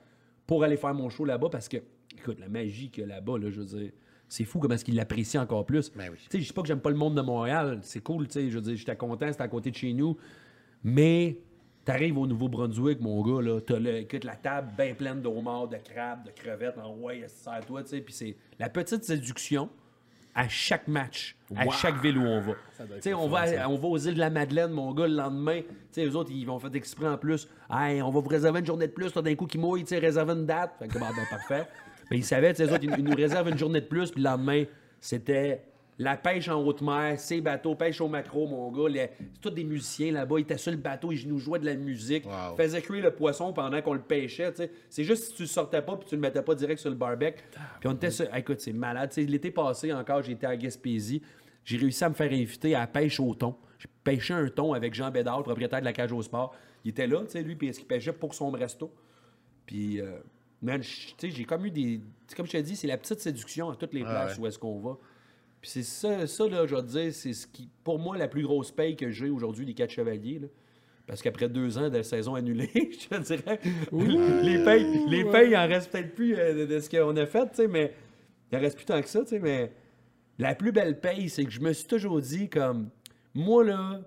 pour 0.47 0.63
aller 0.63 0.77
faire 0.77 0.93
mon 0.93 1.09
show 1.09 1.25
là-bas 1.25 1.49
parce 1.49 1.67
que, 1.67 1.77
écoute, 2.17 2.39
la 2.39 2.49
magie 2.49 2.89
qu'il 2.89 3.01
y 3.01 3.05
a 3.05 3.07
là-bas, 3.07 3.37
là, 3.37 3.49
je 3.49 3.61
veux 3.61 3.65
dire, 3.65 3.91
c'est 4.27 4.45
fou 4.45 4.59
comment 4.59 4.75
est-ce 4.75 4.85
qu'il 4.85 4.95
l'apprécie 4.95 5.37
encore 5.37 5.65
plus. 5.65 5.91
Ben 5.93 6.09
oui. 6.11 6.17
Tu 6.17 6.29
sais, 6.29 6.39
je 6.39 6.47
dis 6.47 6.53
pas 6.53 6.61
que 6.61 6.67
j'aime 6.67 6.79
pas 6.79 6.89
le 6.89 6.95
monde 6.95 7.15
de 7.15 7.21
Montréal, 7.21 7.79
c'est 7.83 8.01
cool, 8.01 8.27
tu 8.27 8.33
sais, 8.33 8.49
je 8.49 8.55
veux 8.55 8.61
dire, 8.61 8.75
j'étais 8.75 8.95
content, 8.95 9.27
c'était 9.31 9.43
à 9.43 9.47
côté 9.47 9.71
de 9.71 9.75
chez 9.75 9.93
nous, 9.93 10.17
mais 10.83 11.37
t'arrives 11.83 12.17
au 12.17 12.27
Nouveau-Brunswick, 12.27 13.01
mon 13.01 13.21
gars, 13.21 13.41
là, 13.41 13.59
t'as 13.59 13.79
le, 13.79 13.97
écoute, 13.97 14.23
la 14.23 14.35
table 14.35 14.71
bien 14.77 14.93
pleine 14.93 15.21
d'homards, 15.21 15.67
de 15.67 15.77
crabes, 15.77 16.25
de 16.25 16.31
crevettes, 16.31 16.77
en 16.77 16.95
ouais, 16.97 17.25
à 17.45 17.61
toi, 17.61 17.83
tu 17.83 17.89
sais, 17.89 18.01
puis 18.01 18.13
c'est 18.13 18.35
la 18.59 18.69
petite 18.69 19.03
séduction 19.03 19.69
à 20.33 20.47
chaque 20.47 20.87
match, 20.87 21.35
à 21.55 21.69
chaque 21.69 22.01
ville 22.01 22.17
où 22.17 22.23
on 22.23 22.41
va. 22.41 22.53
on 23.15 23.27
va, 23.27 23.69
on 23.69 23.77
va 23.77 23.87
aux 23.87 23.97
îles 23.97 24.15
de 24.15 24.19
la 24.19 24.29
Madeleine, 24.29 24.71
mon 24.71 24.93
gars, 24.93 25.07
le 25.07 25.15
lendemain. 25.15 25.61
Tu 25.61 25.67
sais, 25.91 26.05
eux 26.05 26.15
autres, 26.15 26.31
ils 26.31 26.45
vont 26.45 26.59
faire 26.59 26.73
exprès 26.73 27.07
en 27.07 27.17
plus. 27.17 27.47
Hey, 27.69 28.01
on 28.01 28.09
va 28.09 28.19
vous 28.19 28.29
réserver 28.29 28.59
une 28.59 28.65
journée 28.65 28.87
de 28.87 28.93
plus, 28.93 29.13
là, 29.13 29.21
d'un 29.21 29.35
coup 29.35 29.45
qui 29.45 29.57
mouille, 29.57 29.83
tu 29.83 29.89
sais, 29.89 29.99
réserver 29.99 30.33
une 30.33 30.45
date. 30.45 30.71
Fait 30.79 30.87
que, 30.87 30.93
bon, 30.93 31.05
ben, 31.05 31.25
parfait. 31.29 31.67
Mais 32.09 32.17
ils 32.17 32.25
savaient, 32.25 32.53
tu 32.53 32.63
sais, 32.63 32.69
eux 32.69 32.73
autres, 32.73 32.83
ils, 32.83 32.93
ils 32.97 33.03
nous 33.03 33.15
réservent 33.15 33.49
une 33.49 33.57
journée 33.57 33.81
de 33.81 33.85
plus, 33.85 34.11
puis 34.11 34.21
le 34.21 34.29
lendemain, 34.29 34.63
c'était 34.99 35.61
la 36.03 36.17
pêche 36.17 36.47
en 36.49 36.63
haute 36.65 36.81
mer, 36.81 37.19
ces 37.19 37.41
bateaux, 37.41 37.75
pêche 37.75 38.01
au 38.01 38.07
macro, 38.07 38.47
mon 38.47 38.71
gars. 38.71 38.89
les- 38.89 39.09
C'est 39.19 39.41
tous 39.41 39.49
des 39.51 39.63
musiciens 39.63 40.11
là-bas. 40.11 40.39
Ils 40.39 40.41
étaient 40.41 40.57
sur 40.57 40.71
le 40.71 40.77
bateau, 40.77 41.11
ils 41.11 41.27
nous 41.27 41.37
jouaient 41.37 41.59
de 41.59 41.65
la 41.65 41.75
musique, 41.75 42.25
Wow. 42.25 42.55
faisaient 42.57 42.81
cuire 42.81 43.03
le 43.03 43.11
poisson 43.11 43.53
pendant 43.53 43.79
qu'on 43.81 43.93
le 43.93 44.01
pêchait. 44.01 44.51
C'est 44.89 45.03
juste 45.03 45.25
si 45.25 45.33
tu 45.35 45.41
le 45.43 45.47
sortais 45.47 45.81
pas, 45.81 45.95
puis 45.97 46.07
tu 46.09 46.15
le 46.15 46.21
mettais 46.21 46.41
pas 46.41 46.55
direct 46.55 46.79
sur 46.79 46.89
le 46.89 46.95
barbecue. 46.95 47.43
Puis 47.79 47.87
on 47.89 47.93
était 47.93 48.09
sur... 48.09 48.33
Écoute, 48.35 48.61
c'est 48.61 48.73
malade. 48.73 49.11
L'été 49.17 49.51
passé, 49.51 49.93
encore, 49.93 50.23
j'étais 50.23 50.47
à 50.47 50.55
Gaspésie. 50.57 51.21
J'ai 51.63 51.77
réussi 51.77 52.03
à 52.03 52.09
me 52.09 52.15
faire 52.15 52.31
inviter 52.31 52.73
à 52.73 52.79
la 52.79 52.87
pêche 52.87 53.19
au 53.19 53.35
thon. 53.35 53.55
J'ai 53.77 53.87
pêché 54.03 54.33
un 54.33 54.47
thon 54.49 54.73
avec 54.73 54.93
Jean 54.95 55.11
Bédard, 55.11 55.43
propriétaire 55.43 55.79
de 55.81 55.85
la 55.85 55.93
cage 55.93 56.11
au 56.11 56.21
sport. 56.23 56.55
Il 56.83 56.89
était 56.89 57.05
là, 57.05 57.21
tu 57.25 57.31
sais, 57.31 57.43
lui, 57.43 57.55
puis 57.55 57.67
il 57.69 57.85
pêchait 57.85 58.13
pour 58.13 58.33
son 58.33 58.49
resto. 58.49 58.91
Puis, 59.67 60.01
euh, 60.01 60.17
man, 60.61 60.81
je- 60.81 61.07
tu 61.09 61.13
sais, 61.19 61.29
j'ai 61.29 61.45
comme 61.45 61.65
eu 61.65 61.71
des. 61.71 62.01
Comme 62.35 62.45
je 62.47 62.53
te 62.53 62.57
dis, 62.57 62.75
c'est 62.75 62.87
la 62.87 62.97
petite 62.97 63.19
séduction 63.19 63.69
à 63.69 63.75
toutes 63.75 63.93
les 63.93 64.01
places 64.01 64.37
ouais. 64.37 64.43
où 64.43 64.47
est-ce 64.47 64.57
qu'on 64.57 64.79
va. 64.79 64.97
Puis 65.61 65.69
c'est 65.69 65.83
ça, 65.83 66.25
ça, 66.25 66.47
là, 66.47 66.65
je 66.65 66.75
vais 66.75 66.81
te 66.81 66.87
dire, 66.87 67.13
c'est 67.13 67.33
ce 67.33 67.45
qui, 67.45 67.69
pour 67.83 67.99
moi, 67.99 68.17
la 68.17 68.27
plus 68.27 68.43
grosse 68.43 68.71
paye 68.71 68.95
que 68.95 69.11
j'ai 69.11 69.29
aujourd'hui 69.29 69.65
des 69.65 69.73
quatre 69.73 69.91
chevaliers. 69.91 70.39
là. 70.39 70.47
Parce 71.05 71.21
qu'après 71.21 71.49
deux 71.49 71.77
ans 71.77 71.89
de 71.89 72.01
saison 72.01 72.35
annulée, 72.35 72.71
je 72.73 73.07
te 73.07 73.21
dirais, 73.21 73.59
les 73.91 74.63
payes, 74.63 75.05
les 75.07 75.25
payes, 75.25 75.49
il 75.51 75.57
en 75.57 75.67
reste 75.67 75.91
peut-être 75.91 76.15
plus 76.15 76.35
euh, 76.35 76.65
de, 76.65 76.73
de 76.73 76.79
ce 76.79 76.89
qu'on 76.89 77.15
a 77.15 77.25
fait, 77.25 77.49
tu 77.49 77.55
sais, 77.55 77.67
mais 77.67 77.93
il 78.51 78.57
en 78.57 78.61
reste 78.61 78.75
plus 78.77 78.85
tant 78.85 79.01
que 79.01 79.09
ça, 79.09 79.21
tu 79.21 79.27
sais, 79.27 79.39
mais 79.39 79.71
la 80.39 80.55
plus 80.55 80.71
belle 80.71 80.99
paye, 80.99 81.29
c'est 81.29 81.43
que 81.43 81.51
je 81.51 81.59
me 81.59 81.73
suis 81.73 81.87
toujours 81.87 82.19
dit, 82.21 82.49
comme, 82.49 82.89
moi, 83.35 83.63
là, 83.63 84.01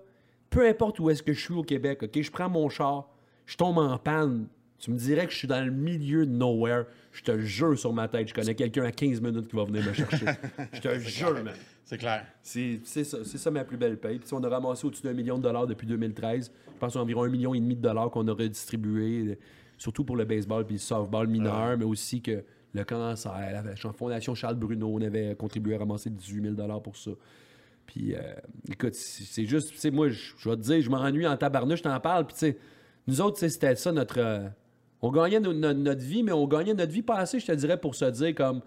peu 0.49 0.67
importe 0.67 0.99
où 0.99 1.09
est-ce 1.09 1.23
que 1.23 1.33
je 1.33 1.39
suis 1.39 1.53
au 1.53 1.63
Québec, 1.63 2.03
OK, 2.03 2.21
je 2.21 2.31
prends 2.31 2.49
mon 2.49 2.69
char, 2.69 3.09
je 3.45 3.55
tombe 3.55 3.77
en 3.77 3.97
panne, 3.97 4.47
tu 4.79 4.91
me 4.91 4.97
dirais 4.97 5.25
que 5.25 5.31
je 5.31 5.37
suis 5.37 5.47
dans 5.47 5.63
le 5.63 5.71
milieu 5.71 6.25
de 6.25 6.31
nowhere, 6.31 6.85
je 7.11 7.23
te 7.23 7.39
jure 7.39 7.77
sur 7.79 7.93
ma 7.93 8.07
tête, 8.07 8.27
je 8.27 8.33
connais 8.33 8.55
quelqu'un 8.55 8.83
à 8.83 8.91
15 8.91 9.21
minutes 9.21 9.47
qui 9.47 9.55
va 9.55 9.63
venir 9.63 9.83
me 9.85 9.93
chercher. 9.93 10.25
je 10.73 10.79
te 10.79 10.99
jure, 10.99 11.33
man. 11.43 11.53
C'est 11.85 11.97
clair. 11.97 12.25
C'est 12.41 12.79
ça, 12.83 13.51
ma 13.51 13.63
plus 13.63 13.77
belle 13.77 13.97
paye. 13.97 14.17
Puis, 14.19 14.27
on 14.33 14.43
a 14.43 14.49
ramassé 14.49 14.85
au-dessus 14.87 15.03
d'un 15.03 15.13
million 15.13 15.37
de 15.37 15.43
dollars 15.43 15.67
depuis 15.67 15.85
2013. 15.87 16.51
Je 16.73 16.79
pense 16.79 16.95
environ 16.95 17.23
un 17.23 17.29
million 17.29 17.53
et 17.53 17.59
demi 17.59 17.75
de 17.75 17.81
dollars 17.81 18.09
qu'on 18.09 18.27
a 18.27 18.33
redistribué, 18.33 19.27
euh, 19.31 19.35
surtout 19.77 20.03
pour 20.03 20.15
le 20.17 20.25
baseball 20.25 20.65
puis 20.65 20.75
le 20.75 20.79
softball 20.79 21.27
mineur, 21.27 21.77
mais 21.77 21.85
aussi 21.85 22.21
que 22.21 22.43
le 22.73 22.83
cancer, 22.83 23.31
la 23.31 23.93
Fondation 23.93 24.35
Charles 24.35 24.55
Bruno, 24.55 24.89
on 24.93 25.01
avait 25.01 25.35
contribué 25.35 25.75
à 25.75 25.77
ramasser 25.79 26.09
18 26.09 26.41
000 26.41 26.53
dollars 26.55 26.81
pour 26.81 26.97
ça. 26.97 27.11
Puis, 27.85 28.15
euh, 28.15 28.19
écoute, 28.69 28.95
c'est 28.95 29.45
juste, 29.45 29.71
tu 29.71 29.77
sais, 29.77 29.91
moi, 29.91 30.09
je 30.09 30.49
vais 30.49 30.55
te 30.57 30.61
dire, 30.61 30.81
je 30.81 30.89
m'ennuie 30.89 31.27
en 31.27 31.37
tabarnouche, 31.37 31.79
je 31.79 31.83
t'en 31.83 31.99
parle. 31.99 32.25
Puis, 32.25 32.33
tu 32.33 32.39
sais, 32.39 32.57
nous 33.07 33.21
autres, 33.21 33.37
c'était 33.47 33.75
ça 33.75 33.91
notre. 33.91 34.17
euh, 34.19 34.47
on 35.05 35.11
gagnait 35.11 35.39
no- 35.39 35.53
no- 35.53 35.73
notre 35.73 36.01
vie, 36.03 36.23
mais 36.23 36.31
on 36.31 36.47
gagnait 36.47 36.73
notre 36.73 36.91
vie 36.91 37.01
passée, 37.01 37.39
je 37.39 37.45
te 37.45 37.51
dirais, 37.51 37.79
pour 37.79 37.95
se 37.95 38.05
dire 38.05 38.33
comme. 38.35 38.61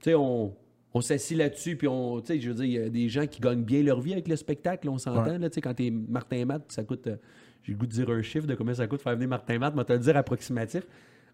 Tu 0.00 0.10
sais, 0.10 0.14
on, 0.14 0.54
on 0.94 1.00
s'assit 1.00 1.36
là-dessus, 1.36 1.76
puis 1.76 1.88
on. 1.88 2.20
Tu 2.20 2.26
sais, 2.34 2.40
je 2.40 2.48
veux 2.50 2.54
dire, 2.54 2.64
il 2.64 2.72
y 2.72 2.78
a 2.78 2.88
des 2.88 3.08
gens 3.08 3.26
qui 3.26 3.40
gagnent 3.40 3.62
bien 3.64 3.82
leur 3.82 4.00
vie 4.00 4.12
avec 4.12 4.28
le 4.28 4.36
spectacle, 4.36 4.88
on 4.88 4.98
s'entend, 4.98 5.24
Ouais. 5.32 5.38
là, 5.38 5.48
tu 5.50 5.54
sais, 5.56 5.60
quand 5.60 5.74
t'es 5.74 5.90
Martin 5.90 6.44
Matt, 6.44 6.62
ça 6.68 6.84
coûte. 6.84 7.06
euh, 7.06 7.16
J'ai 7.64 7.72
le 7.72 7.78
goût 7.78 7.86
de 7.86 7.92
dire 7.92 8.10
un 8.10 8.22
chiffre 8.22 8.46
de 8.46 8.54
combien 8.56 8.74
ça 8.74 8.86
coûte 8.88 9.00
faire 9.02 9.14
venir 9.14 9.28
Martin 9.28 9.58
Matt, 9.58 9.74
mais 9.76 9.84
te 9.84 9.92
le 9.92 9.98
dire 10.00 10.16
approximatif. 10.16 10.82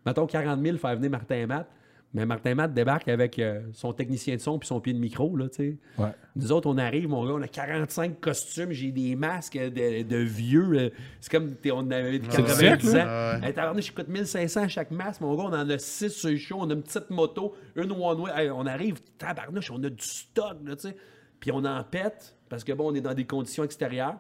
Mettons 0.05 0.27
40 0.27 0.63
000 0.63 0.77
faire 0.77 0.95
venir 0.97 1.11
Martin 1.11 1.47
Matt. 1.47 1.69
Mais 2.15 2.25
Martin 2.25 2.55
Matt 2.55 2.73
débarque 2.73 3.07
avec 3.09 3.39
euh, 3.39 3.61
son 3.75 3.93
technicien 3.93 4.35
de 4.35 4.41
son 4.41 4.59
puis 4.59 4.67
son 4.67 4.81
pied 4.81 4.95
de 4.95 4.99
micro, 4.99 5.37
là, 5.37 5.49
tu 5.51 5.57
sais. 5.57 5.77
Ouais. 5.99 6.09
Nous 6.37 6.53
autres, 6.53 6.67
on 6.67 6.79
arrive, 6.79 7.07
mon 7.09 7.23
gars, 7.27 7.35
on 7.35 7.43
a 7.43 7.49
45 7.49 8.19
costumes, 8.19 8.73
j'ai 8.73 8.91
des 8.93 9.15
masques 9.15 9.59
de, 9.59 10.03
de 10.03 10.17
vieux. 10.17 10.73
euh, 10.73 10.91
C'est 11.21 11.31
comme 11.31 11.55
t'es- 11.57 11.71
on 11.71 11.91
avait 11.91 12.19
90 12.21 12.55
siècle, 12.57 12.99
ans. 12.99 13.95
coûte 13.95 14.09
1500 14.09 14.63
à 14.63 14.69
chaque 14.69 14.91
masque, 14.91 15.21
mon 15.21 15.35
gars, 15.37 15.43
on 15.45 15.53
en 15.53 15.69
a 15.69 15.79
6 15.79 16.09
sur 16.09 16.31
le 16.31 16.39
show, 16.39 16.57
on 16.59 16.71
a 16.71 16.73
une 16.73 16.83
petite 16.83 17.11
moto, 17.11 17.55
une 17.77 17.93
one 17.93 18.21
way. 18.23 18.31
Hey, 18.35 18.51
on 18.51 18.65
arrive, 18.65 18.97
tabarnouche, 19.19 19.71
on 19.71 19.83
a 19.85 19.91
du 19.91 20.03
stock, 20.05 20.57
là, 20.65 20.77
tu 20.77 20.89
sais. 20.89 20.97
Puis 21.41 21.53
on 21.53 21.63
en 21.65 21.85
pète, 21.85 22.37
parce 22.49 22.65
que 22.65 22.73
bon, 22.73 22.91
on 22.91 22.95
est 22.95 23.03
dans 23.03 23.15
des 23.15 23.27
conditions 23.27 23.65
extérieures. 23.65 24.17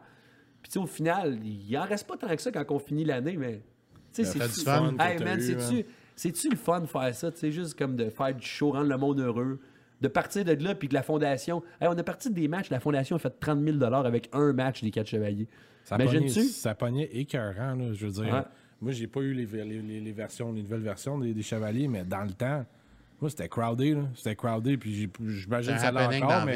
Puis 0.60 0.70
tu 0.70 0.72
sais, 0.74 0.78
au 0.78 0.86
final, 0.86 1.38
il 1.42 1.76
en 1.78 1.84
reste 1.84 2.06
pas 2.06 2.18
tant 2.18 2.28
que 2.36 2.42
ça 2.42 2.52
quand 2.52 2.64
on 2.70 2.78
finit 2.78 3.06
l'année, 3.06 3.36
mais... 3.38 3.62
Tu 4.12 4.24
sais, 4.24 4.30
c'est 4.32 4.64
fun 4.64 4.94
Hey, 5.00 5.18
man, 5.24 5.40
c'est-tu... 5.40 5.86
C'est-tu 6.18 6.50
le 6.50 6.56
fun 6.56 6.80
de 6.80 6.86
faire 6.86 7.14
ça? 7.14 7.30
Tu 7.30 7.38
sais, 7.38 7.52
juste 7.52 7.78
comme 7.78 7.94
de 7.96 8.10
faire 8.10 8.34
du 8.34 8.44
show, 8.44 8.72
rendre 8.72 8.88
le 8.88 8.96
monde 8.98 9.20
heureux. 9.20 9.60
De 10.00 10.08
partir 10.08 10.44
de 10.44 10.52
là, 10.52 10.74
puis 10.74 10.88
que 10.88 10.94
la 10.94 11.02
fondation. 11.02 11.62
Hey, 11.80 11.88
on 11.88 11.96
a 11.98 12.02
parti 12.02 12.30
des 12.30 12.46
matchs, 12.48 12.70
la 12.70 12.80
fondation 12.80 13.16
a 13.16 13.18
fait 13.18 13.34
30 13.40 13.62
000 13.64 13.82
avec 13.82 14.28
un 14.32 14.52
match 14.52 14.82
des 14.82 14.90
quatre 14.90 15.06
chevaliers. 15.08 15.46
Ça 15.84 15.96
Imagines-tu? 15.96 16.42
ça 16.44 16.74
pognait 16.74 17.08
écœurant, 17.12 17.74
là, 17.74 17.92
je 17.92 18.06
veux 18.06 18.12
dire. 18.12 18.44
Moi, 18.80 18.92
j'ai 18.92 19.06
pas 19.08 19.20
eu 19.20 19.32
les, 19.32 19.46
les- 19.46 19.82
les- 19.82 20.00
les 20.00 20.12
versions, 20.12 20.52
les 20.52 20.62
nouvelles 20.62 20.82
versions 20.82 21.18
des, 21.18 21.34
des 21.34 21.42
Chevaliers, 21.42 21.88
mais 21.88 22.04
dans 22.04 22.22
le 22.24 22.32
temps, 22.32 22.64
moi, 23.20 23.30
c'était 23.30 23.48
crowded, 23.48 23.96
là. 23.96 24.02
C'était 24.14 24.36
crowded, 24.36 24.78
puis 24.78 24.94
j'ai- 24.94 25.10
j'imagine 25.40 25.74
que 25.74 25.80
ça 25.80 25.90
l'a 25.90 26.02
happening 26.04 26.22
encore, 26.24 26.40
dans 26.40 26.46
mais 26.46 26.54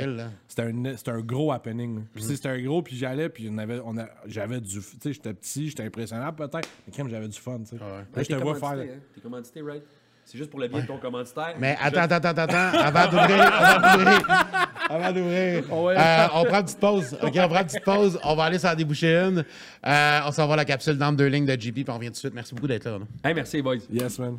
c'était 0.97 1.11
un, 1.11 1.21
gros 1.21 1.51
happening. 1.53 1.95
là. 1.97 2.01
Mm. 2.03 2.07
Puis 2.15 2.23
c'était 2.25 2.49
un 2.49 2.61
gros, 2.63 2.83
puis 2.83 2.97
j'allais, 2.97 3.29
puis 3.29 3.49
on 3.53 3.59
avait, 3.59 3.81
on 3.85 3.97
a, 3.99 4.07
j'avais 4.27 4.61
du... 4.61 4.79
Tu 4.79 4.83
sais, 5.03 5.13
j'étais 5.13 5.35
petit, 5.35 5.69
j'étais 5.69 5.85
impressionnant 5.85 6.33
peut-être, 6.33 6.69
mais 6.87 6.93
quand 6.95 7.03
même, 7.05 7.11
j'avais 7.13 7.29
du 7.29 7.39
fun, 7.39 7.59
tu 7.61 7.77
sais. 7.77 7.77
Là, 7.79 8.05
je 8.17 8.23
te 8.23 8.27
T'es 8.29 8.37
vois 8.37 8.55
faire... 8.55 8.71
hein? 8.71 8.87
T'es 9.15 9.21
commandité, 9.21 9.61
right? 9.63 9.83
C'est 10.25 10.39
juste 10.39 10.51
pour 10.51 10.61
le 10.61 10.69
bien 10.69 10.81
de 10.81 10.87
ton 10.87 10.99
commanditaire. 10.99 11.57
Mais 11.59 11.77
Je- 11.81 11.87
attends, 11.99 12.15
attends, 12.15 12.29
attends, 12.29 12.43
attends. 12.43 12.79
Avant 12.79 13.11
d'ouvrir, 13.11 13.43
avant 13.43 13.97
d'ouvrir, 13.99 14.21
avant 14.89 15.13
d'ouvrir, 15.13 15.65
euh, 15.73 16.27
on 16.35 16.45
prend 16.45 16.59
une 16.59 16.65
petite 16.65 16.79
pause. 16.79 17.19
OK, 17.21 17.33
on 17.35 17.49
prend 17.49 17.59
une 17.61 17.67
petite 17.67 17.85
pause. 17.85 18.21
On 18.23 18.37
va 18.37 18.45
aller 18.45 18.59
s'en 18.61 18.73
déboucher 18.77 19.17
une. 19.17 19.45
Euh, 19.85 20.21
on 20.25 20.31
s'en 20.31 20.47
va 20.47 20.53
à 20.55 20.59
la 20.59 20.65
capsule 20.65 20.97
d'âme 20.97 21.17
deux 21.17 21.27
lignes 21.27 21.45
de 21.45 21.61
JP, 21.61 21.75
puis 21.75 21.85
on 21.89 21.95
revient 21.95 22.07
tout 22.07 22.13
de 22.13 22.17
suite. 22.19 22.35
Merci 22.35 22.55
beaucoup 22.55 22.69
d'être 22.69 22.85
là. 22.85 22.99
là. 22.99 23.05
Hey, 23.25 23.35
merci, 23.35 23.61
boys. 23.63 23.79
Yes, 23.91 24.17
man. 24.21 24.39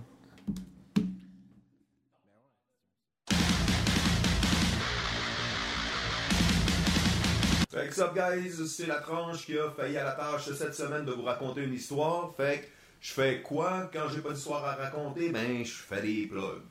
Fait 7.74 7.88
que 7.88 7.96
ça, 7.96 8.14
guys, 8.16 8.52
c'est 8.68 8.86
la 8.86 8.98
tranche 8.98 9.48
qui 9.48 9.58
a 9.58 9.68
failli 9.72 9.98
à 9.98 10.04
la 10.04 10.12
tâche 10.12 10.46
cette 10.54 10.76
semaine 10.76 11.06
de 11.06 11.12
vous 11.12 11.24
raconter 11.24 11.64
une 11.64 11.74
histoire. 11.74 12.32
Fait 12.38 12.60
que 12.62 12.66
je 13.02 13.14
fais 13.14 13.42
quoi 13.42 13.90
quand 13.92 14.10
j'ai 14.14 14.22
pas 14.22 14.32
d'histoire 14.32 14.64
à 14.64 14.76
raconter? 14.76 15.30
Ben, 15.30 15.66
je 15.66 15.72
fais 15.72 16.04
des 16.04 16.28
plugs. 16.28 16.62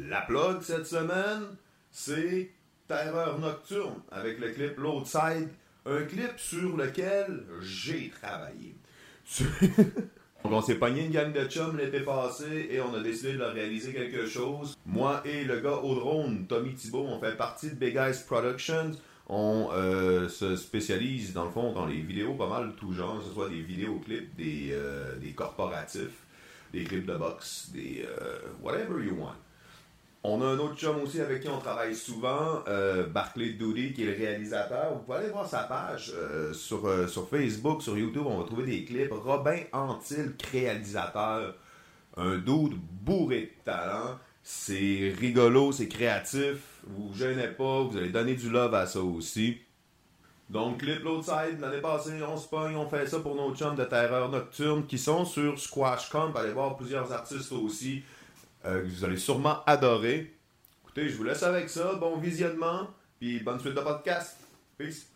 La 0.00 0.22
plug 0.22 0.60
cette 0.62 0.88
semaine, 0.88 1.44
c'est 1.92 2.50
Terreur 2.88 3.38
Nocturne 3.38 4.02
avec 4.10 4.40
le 4.40 4.50
clip 4.50 4.78
L'autre 4.78 5.06
Side. 5.06 5.50
Un 5.86 6.02
clip 6.02 6.32
sur 6.36 6.76
lequel 6.76 7.44
j'ai 7.60 8.10
travaillé. 8.10 8.74
On 10.42 10.60
s'est 10.60 10.74
pogné 10.74 11.04
une 11.04 11.12
gang 11.12 11.32
de 11.32 11.44
chums 11.44 11.76
l'été 11.76 12.00
passé 12.00 12.68
et 12.70 12.80
on 12.80 12.94
a 12.94 13.00
décidé 13.00 13.34
de 13.34 13.38
leur 13.38 13.52
réaliser 13.52 13.92
quelque 13.92 14.26
chose. 14.26 14.76
Moi 14.86 15.20
et 15.24 15.44
le 15.44 15.60
gars 15.60 15.76
au 15.76 15.94
drone, 15.94 16.46
Tommy 16.48 16.74
Thibault, 16.74 17.06
on 17.06 17.20
fait 17.20 17.36
partie 17.36 17.70
de 17.70 17.74
Big 17.74 17.96
Eyes 17.96 18.24
Productions. 18.26 18.92
On 19.28 19.68
euh, 19.72 20.26
se 20.28 20.56
spécialise 20.56 21.34
dans 21.34 21.44
le 21.44 21.50
fond 21.50 21.72
dans 21.72 21.84
les 21.84 22.00
vidéos 22.00 22.32
pas 22.32 22.48
mal 22.48 22.72
tout 22.76 22.92
genre, 22.92 23.18
que 23.18 23.24
ce 23.24 23.30
soit 23.30 23.50
des 23.50 23.60
vidéoclips, 23.60 24.34
des, 24.36 24.70
euh, 24.72 25.16
des 25.16 25.32
corporatifs, 25.32 26.24
des 26.72 26.84
clips 26.84 27.04
de 27.04 27.14
boxe, 27.14 27.68
des 27.72 28.06
euh, 28.08 28.38
whatever 28.62 29.04
you 29.04 29.14
want. 29.20 29.34
On 30.24 30.40
a 30.40 30.46
un 30.46 30.58
autre 30.58 30.76
chum 30.76 30.96
aussi 31.02 31.20
avec 31.20 31.42
qui 31.42 31.48
on 31.48 31.58
travaille 31.60 31.94
souvent, 31.94 32.64
Barclay 33.14 33.50
Doody, 33.50 33.92
qui 33.92 34.02
est 34.02 34.06
le 34.06 34.16
réalisateur. 34.16 34.92
Vous 34.92 34.98
pouvez 35.04 35.18
aller 35.18 35.28
voir 35.28 35.46
sa 35.46 35.60
page 35.60 36.12
sur, 36.52 37.08
sur 37.08 37.28
Facebook, 37.28 37.82
sur 37.82 37.96
YouTube, 37.96 38.24
on 38.26 38.38
va 38.38 38.44
trouver 38.44 38.66
des 38.66 38.84
clips. 38.84 39.12
Robin 39.12 39.60
Antil, 39.72 40.34
réalisateur. 40.50 41.54
Un 42.16 42.36
dude 42.38 42.74
bourré 42.74 43.42
de 43.42 43.64
talent. 43.64 44.18
C'est 44.50 45.14
rigolo, 45.20 45.72
c'est 45.72 45.88
créatif. 45.88 46.80
Vous 46.86 47.08
vous 47.08 47.14
gênez 47.14 47.48
pas, 47.48 47.82
vous 47.82 47.94
allez 47.98 48.08
donner 48.08 48.34
du 48.34 48.48
love 48.48 48.74
à 48.74 48.86
ça 48.86 49.02
aussi. 49.02 49.58
Donc, 50.48 50.78
Clip 50.78 51.02
L'autre 51.04 51.24
Side, 51.24 51.60
l'année 51.60 51.82
passée, 51.82 52.22
on 52.26 52.38
se 52.38 52.48
pogne, 52.48 52.74
on 52.74 52.88
fait 52.88 53.06
ça 53.06 53.20
pour 53.20 53.34
nos 53.34 53.54
chums 53.54 53.76
de 53.76 53.84
terreur 53.84 54.30
nocturne 54.30 54.86
qui 54.86 54.96
sont 54.96 55.26
sur 55.26 55.60
Squash 55.60 56.08
Comp. 56.08 56.34
Allez 56.34 56.52
voir 56.52 56.78
plusieurs 56.78 57.12
artistes 57.12 57.52
aussi 57.52 58.02
euh, 58.64 58.80
que 58.80 58.86
vous 58.86 59.04
allez 59.04 59.18
sûrement 59.18 59.62
adorer. 59.66 60.34
Écoutez, 60.82 61.10
je 61.10 61.16
vous 61.18 61.24
laisse 61.24 61.42
avec 61.42 61.68
ça. 61.68 61.96
Bon 61.96 62.16
visionnement, 62.16 62.88
puis 63.20 63.40
bonne 63.40 63.60
suite 63.60 63.74
de 63.74 63.82
podcast. 63.82 64.38
Peace. 64.78 65.07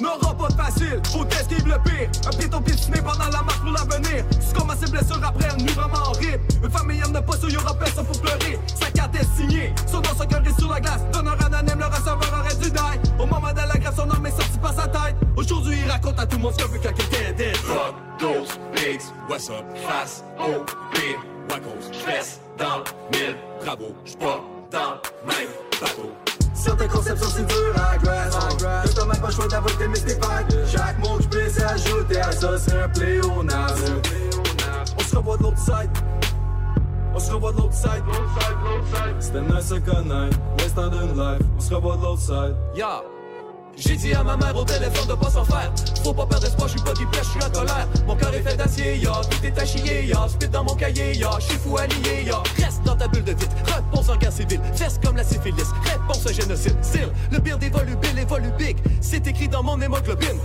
N'aura 0.00 0.34
pas 0.34 0.48
de 0.48 0.54
facile, 0.54 1.00
faut 1.04 1.24
t'esquive 1.24 1.66
le 1.66 1.78
pire. 1.82 2.08
Un 2.26 2.30
piéton 2.30 2.60
piétiné 2.62 2.98
pendant 3.02 3.28
la 3.30 3.42
marche 3.42 3.60
pour 3.60 3.72
l'avenir. 3.72 4.24
Tu 4.30 4.58
commences 4.58 4.78
ses 4.78 4.90
blessures 4.90 5.20
après 5.22 5.54
nuit 5.58 5.72
vraiment 5.72 6.06
horrible. 6.06 6.40
Une 6.64 6.70
famille 6.70 7.02
en 7.04 7.14
a 7.14 7.20
pas 7.22 7.36
sûr, 7.36 7.50
y'aura 7.50 7.74
personne 7.74 8.06
pour 8.06 8.20
pleurer. 8.20 8.58
Sa 8.74 8.90
carte 8.90 9.14
est 9.16 9.36
signée, 9.36 9.74
son 9.86 9.98
nom 9.98 10.14
s'encourage 10.16 10.54
sur 10.58 10.70
la 10.70 10.80
glace. 10.80 11.02
Donneur 11.12 11.36
anonyme, 11.44 11.78
le 11.78 11.84
receveur 11.84 12.40
aurait 12.40 12.56
dû 12.56 12.70
die. 12.70 13.20
Au 13.20 13.26
moment 13.26 13.52
de 13.52 13.56
la 13.56 13.78
grève, 13.78 13.94
son 13.94 14.06
nom 14.06 14.24
est 14.24 14.30
sorti 14.30 14.58
par 14.58 14.72
sa 14.72 14.88
tête. 14.88 15.16
Aujourd'hui, 15.36 15.78
il 15.84 15.90
raconte 15.90 16.18
à 16.18 16.26
tout 16.26 16.36
le 16.36 16.42
monde 16.42 16.52
ce 16.52 16.56
qu'il 16.58 16.64
a 16.64 16.68
vu 16.68 16.80
quand 16.82 16.90
il 16.96 17.04
était 17.04 17.32
dead. 17.34 17.56
Fuck 17.58 17.94
those 18.18 18.58
pigs, 18.74 19.02
what's 19.28 19.50
up? 19.50 19.64
Face 19.86 20.24
au 20.38 20.64
pire, 20.94 21.18
wackos, 21.50 21.92
j'fesse 21.92 22.40
dans 22.58 22.78
le 22.78 23.18
mille, 23.18 23.36
bravo, 23.62 23.94
j'pas 24.06 24.40
dans 24.70 24.94
le 24.94 25.28
même 25.28 25.48
bateau. 25.80 26.29
Certaines 26.60 26.88
conceptions 26.88 27.28
c'est 27.34 27.46
dur 27.46 27.74
à 27.76 27.96
grasp. 27.96 28.58
Que 28.58 28.94
t'as 28.94 29.06
même 29.06 29.20
pas 29.20 29.30
choix 29.30 29.48
d'avoir 29.48 29.76
tes 29.78 29.88
mystified 29.88 30.66
Chaque 30.70 30.98
mot 30.98 31.16
que 31.16 31.22
je 31.22 31.28
puisse 31.28 31.60
ajouter 31.60 32.20
à 32.20 32.32
ça 32.32 32.58
c'est 32.58 32.78
un 32.78 32.88
pléonasme. 32.88 34.02
On 34.98 35.02
se 35.02 35.16
revoit 35.16 35.36
de 35.38 35.42
l'autre 35.44 35.58
side. 35.58 35.90
On 37.14 37.18
se 37.18 37.32
revoit 37.32 37.52
de 37.52 37.56
l'autre 37.58 37.74
side. 37.74 38.04
C'était 39.18 39.40
nice 39.40 39.72
à 39.72 39.80
connaître. 39.80 40.38
L'instant 40.58 40.88
d'une 40.88 41.16
life. 41.16 41.46
On 41.56 41.60
se 41.60 41.74
revoit 41.74 41.96
de 41.96 42.02
l'autre 42.02 42.20
side. 42.20 42.56
Ya! 42.74 43.02
J'ai 43.80 43.96
dit 43.96 44.12
à 44.12 44.22
ma 44.22 44.36
mère 44.36 44.54
au 44.54 44.64
téléphone 44.64 45.08
de 45.08 45.14
pas 45.14 45.30
s'en 45.30 45.44
faire. 45.44 45.72
Faut 46.04 46.12
pas 46.12 46.26
perdre 46.26 46.46
espoir, 46.46 46.68
je 46.68 46.74
suis 46.74 46.84
pas 46.84 46.92
du 46.92 47.06
je 47.12 47.24
suis 47.24 47.42
en 47.42 47.50
colère. 47.50 47.88
Mon 48.06 48.14
cœur 48.14 48.34
est 48.34 48.42
fait 48.42 48.56
d'acier, 48.56 48.98
ya. 48.98 49.12
Tout 49.30 49.46
est 49.46 49.66
chier, 49.66 50.04
ya. 50.04 50.28
Spit 50.28 50.48
dans 50.48 50.64
mon 50.64 50.74
cahier, 50.74 51.16
ya. 51.16 51.30
Je 51.38 51.46
suis 51.46 51.58
fou 51.58 51.78
allié, 51.78 52.24
ya. 52.26 52.42
Reste 52.58 52.82
dans 52.84 52.94
ta 52.96 53.08
bulle 53.08 53.24
de 53.24 53.32
vide. 53.32 53.48
Réponse 53.66 54.10
en 54.10 54.16
guerre 54.16 54.32
civile. 54.32 54.60
Fesse 54.74 55.00
comme 55.02 55.16
la 55.16 55.24
syphilis. 55.24 55.70
Réponse 55.84 56.26
à 56.26 56.32
génocide. 56.32 56.76
Still, 56.82 57.08
le 57.32 57.40
pire 57.40 57.58
des 57.58 57.70
volubiles 57.70 58.18
est 58.18 58.28
volubique. 58.28 58.78
C'est 59.00 59.26
écrit 59.26 59.48
dans 59.48 59.62
mon 59.62 59.80
hémoglobine. 59.80 60.38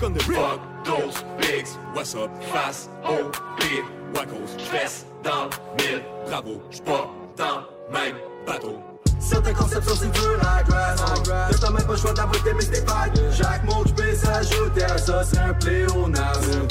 Comme 0.00 0.14
the 0.14 0.22
real? 0.26 0.36
Fuck 0.36 0.84
those 0.84 1.24
pigs. 1.38 1.78
What's 1.94 2.14
up? 2.14 2.30
Face 2.52 2.88
au 3.04 3.30
pire. 3.58 3.84
Wackos. 4.14 4.58
J'fesse 4.58 5.06
dans 5.22 5.44
le 5.44 5.84
mille. 5.84 6.02
Bravo. 6.26 6.60
J'pas 6.70 7.08
dans 7.36 7.60
le 7.88 7.92
même 7.92 8.16
bateau. 8.46 8.91
Dur 10.12 10.40
à 10.42 10.62
grasp 10.64 11.04
Que 11.50 11.56
t'as 11.58 11.70
même 11.70 11.86
pas 11.86 11.92
le 11.92 11.98
choix 11.98 12.12
mystified 12.54 13.32
Chaque 13.32 13.64
mot 13.64 13.82
que 13.82 13.88
je 13.90 13.94
puisse 13.94 14.24
ajouter 14.26 14.84
à 14.84 14.98
ça 14.98 15.22
c'est 15.24 15.38
un 15.38 15.54
pléonasme. 15.54 16.66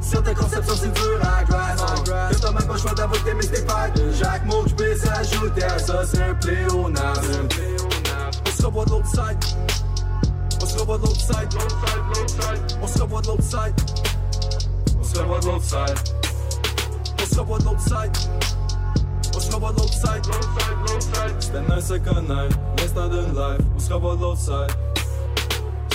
Certaines 0.00 0.34
conceptions 0.34 0.74
c'est 0.76 0.92
dur 0.92 1.20
à 1.22 1.44
grasp 1.44 2.04
Que 2.04 2.40
t'as 2.40 2.52
même 2.52 2.66
pas 2.66 2.72
le 2.72 2.78
choix 2.78 2.94
tes 2.94 3.34
mystified 3.34 4.14
Chaque 4.18 4.44
mot 4.46 4.62
que 4.62 4.70
je 4.70 4.74
puisse 4.74 5.06
ajouter 5.06 5.62
à 5.62 5.78
ça 5.78 6.02
c'est 6.04 6.22
un 6.22 6.34
pléonasme. 6.34 7.48
On 8.46 8.50
se 8.50 8.66
revoit 8.66 8.84
de 8.84 8.90
l'autre 8.90 9.08
side. 9.08 9.56
On 10.62 10.66
se 10.66 10.78
revoit 10.78 10.98
de 10.98 11.02
l'autre 11.02 11.20
side. 11.20 11.58
On 12.82 12.86
se 12.86 13.02
revoit 13.02 13.22
de 13.22 13.26
l'autre 13.28 13.42
side. 13.42 13.74
On 15.00 15.04
se 15.04 15.18
revoit 15.18 15.38
de 15.40 15.46
l'autre 15.46 15.64
side. 15.64 15.98
On 17.20 17.24
se 17.24 17.40
revoit 17.40 17.58
de 17.58 17.64
l'autre 17.64 17.80
side. 17.80 18.30
On 19.32 19.40
se 19.40 19.54
revoit 19.54 19.72
de 19.72 19.78
l'autre 19.78 19.92
side, 19.92 20.26
Nice 21.90 21.98
à 22.06 22.14
connaître, 22.14 22.56
l'instant 22.78 23.08
d'une 23.08 23.34
life, 23.34 23.66
on 23.74 23.78
se 23.80 23.92
revoit 23.92 24.14
de 24.14 24.20
l'autre 24.20 24.38
side. 24.38 24.76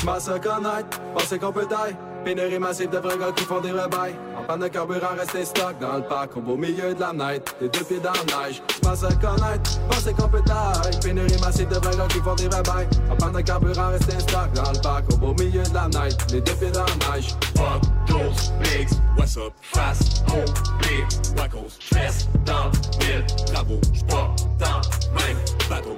J'masse 0.01 0.27
à 0.27 0.39
connaître, 0.39 0.99
pensez 1.13 1.39
qu'on 1.39 1.53
peut 1.53 1.65
taille. 1.65 1.95
Pénurie 2.25 2.59
massive 2.59 2.89
de 2.89 2.97
vrais 2.97 3.17
gars 3.17 3.31
qui 3.33 3.45
font 3.45 3.61
des 3.61 3.71
rebailles. 3.71 4.15
Panne 4.47 4.59
de 4.59 4.67
carburant, 4.67 5.15
rester 5.17 5.43
stock 5.43 5.79
dans 5.79 5.97
le 5.97 6.03
parc, 6.03 6.37
au 6.37 6.41
beau 6.41 6.55
milieu 6.55 6.93
de 6.93 6.99
la 6.99 7.13
night. 7.13 7.55
Les 7.59 7.69
deux 7.69 7.83
pieds 7.83 7.99
dans 7.99 8.11
la 8.11 8.45
neige. 8.45 8.61
J'masse 8.81 9.03
à 9.03 9.13
connaître, 9.15 9.79
pensez 9.89 10.13
qu'on 10.13 10.29
peut 10.29 10.43
taille. 10.45 10.99
Pénurie 11.01 11.39
massive 11.41 11.67
de 11.67 11.79
gars 11.79 12.07
qui 12.07 12.19
font 12.19 12.35
des 12.35 12.45
rebailles. 12.45 12.87
En 13.09 13.15
panne 13.15 13.33
de 13.33 13.41
carburant, 13.41 13.89
rester 13.89 14.19
stock 14.19 14.53
dans 14.53 14.71
le 14.71 14.79
parc, 14.81 15.11
au 15.13 15.17
beau 15.17 15.33
milieu 15.33 15.63
de 15.63 15.73
la 15.73 15.87
night. 15.87 16.31
Les 16.31 16.41
deux 16.41 16.53
pieds 16.53 16.71
dans 16.71 16.85
la 16.85 17.15
neige. 17.15 17.35
Fuck 17.55 17.81
those 18.07 18.51
pigs, 18.61 18.91
what's 19.17 19.35
up? 19.37 19.53
Face 19.61 20.21
au 20.27 20.43
pire, 20.81 21.07
wackos, 21.37 21.79
j'fesse 21.79 22.27
dans 22.45 22.65
le 22.65 22.71
mille, 23.05 23.25
bravo, 23.51 23.79
j'pas 23.93 24.35
dans 24.59 24.81
même 25.15 25.37
bateau. 25.69 25.97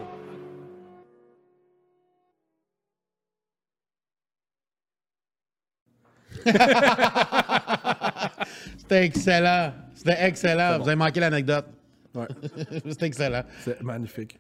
C'était 8.78 9.06
excellent. 9.06 9.74
C'était 9.94 10.18
excellent. 10.26 10.80
Vous 10.80 10.88
avez 10.88 10.96
manqué 10.96 11.20
l'anecdote. 11.20 11.66
Ouais, 12.16 12.28
C'était 12.90 13.06
excellent. 13.08 13.44
c'est 13.64 13.82
magnifique. 13.84 14.40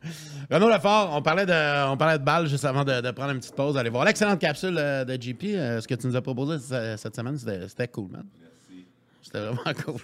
Renaud 0.50 0.70
Lefort, 0.70 1.12
on 1.16 1.22
parlait 1.22 1.46
de, 1.46 1.88
on 1.92 1.98
parlait 1.98 2.18
de 2.18 2.24
balles 2.24 2.48
juste 2.48 2.66
avant 2.66 2.84
de, 2.84 3.02
de 3.02 3.12
prendre 3.12 3.32
une 3.32 3.40
petite 3.40 3.56
pause. 3.56 3.78
Allez 3.78 3.90
voir 3.90 4.06
l'excellente 4.06 4.40
capsule 4.40 4.76
euh, 4.80 5.06
de 5.06 5.22
JP. 5.22 5.44
Euh, 5.46 5.82
ce 5.82 5.88
que 5.88 5.94
tu 5.96 6.08
nous 6.08 6.16
as 6.16 6.22
proposé 6.22 6.58
ce- 6.60 6.96
cette 6.98 7.16
semaine, 7.16 7.38
c'était 7.38 7.88
cool, 7.90 8.10
man. 8.12 8.26
C'était 9.22 9.40
vraiment 9.42 9.62
cool. 9.86 10.02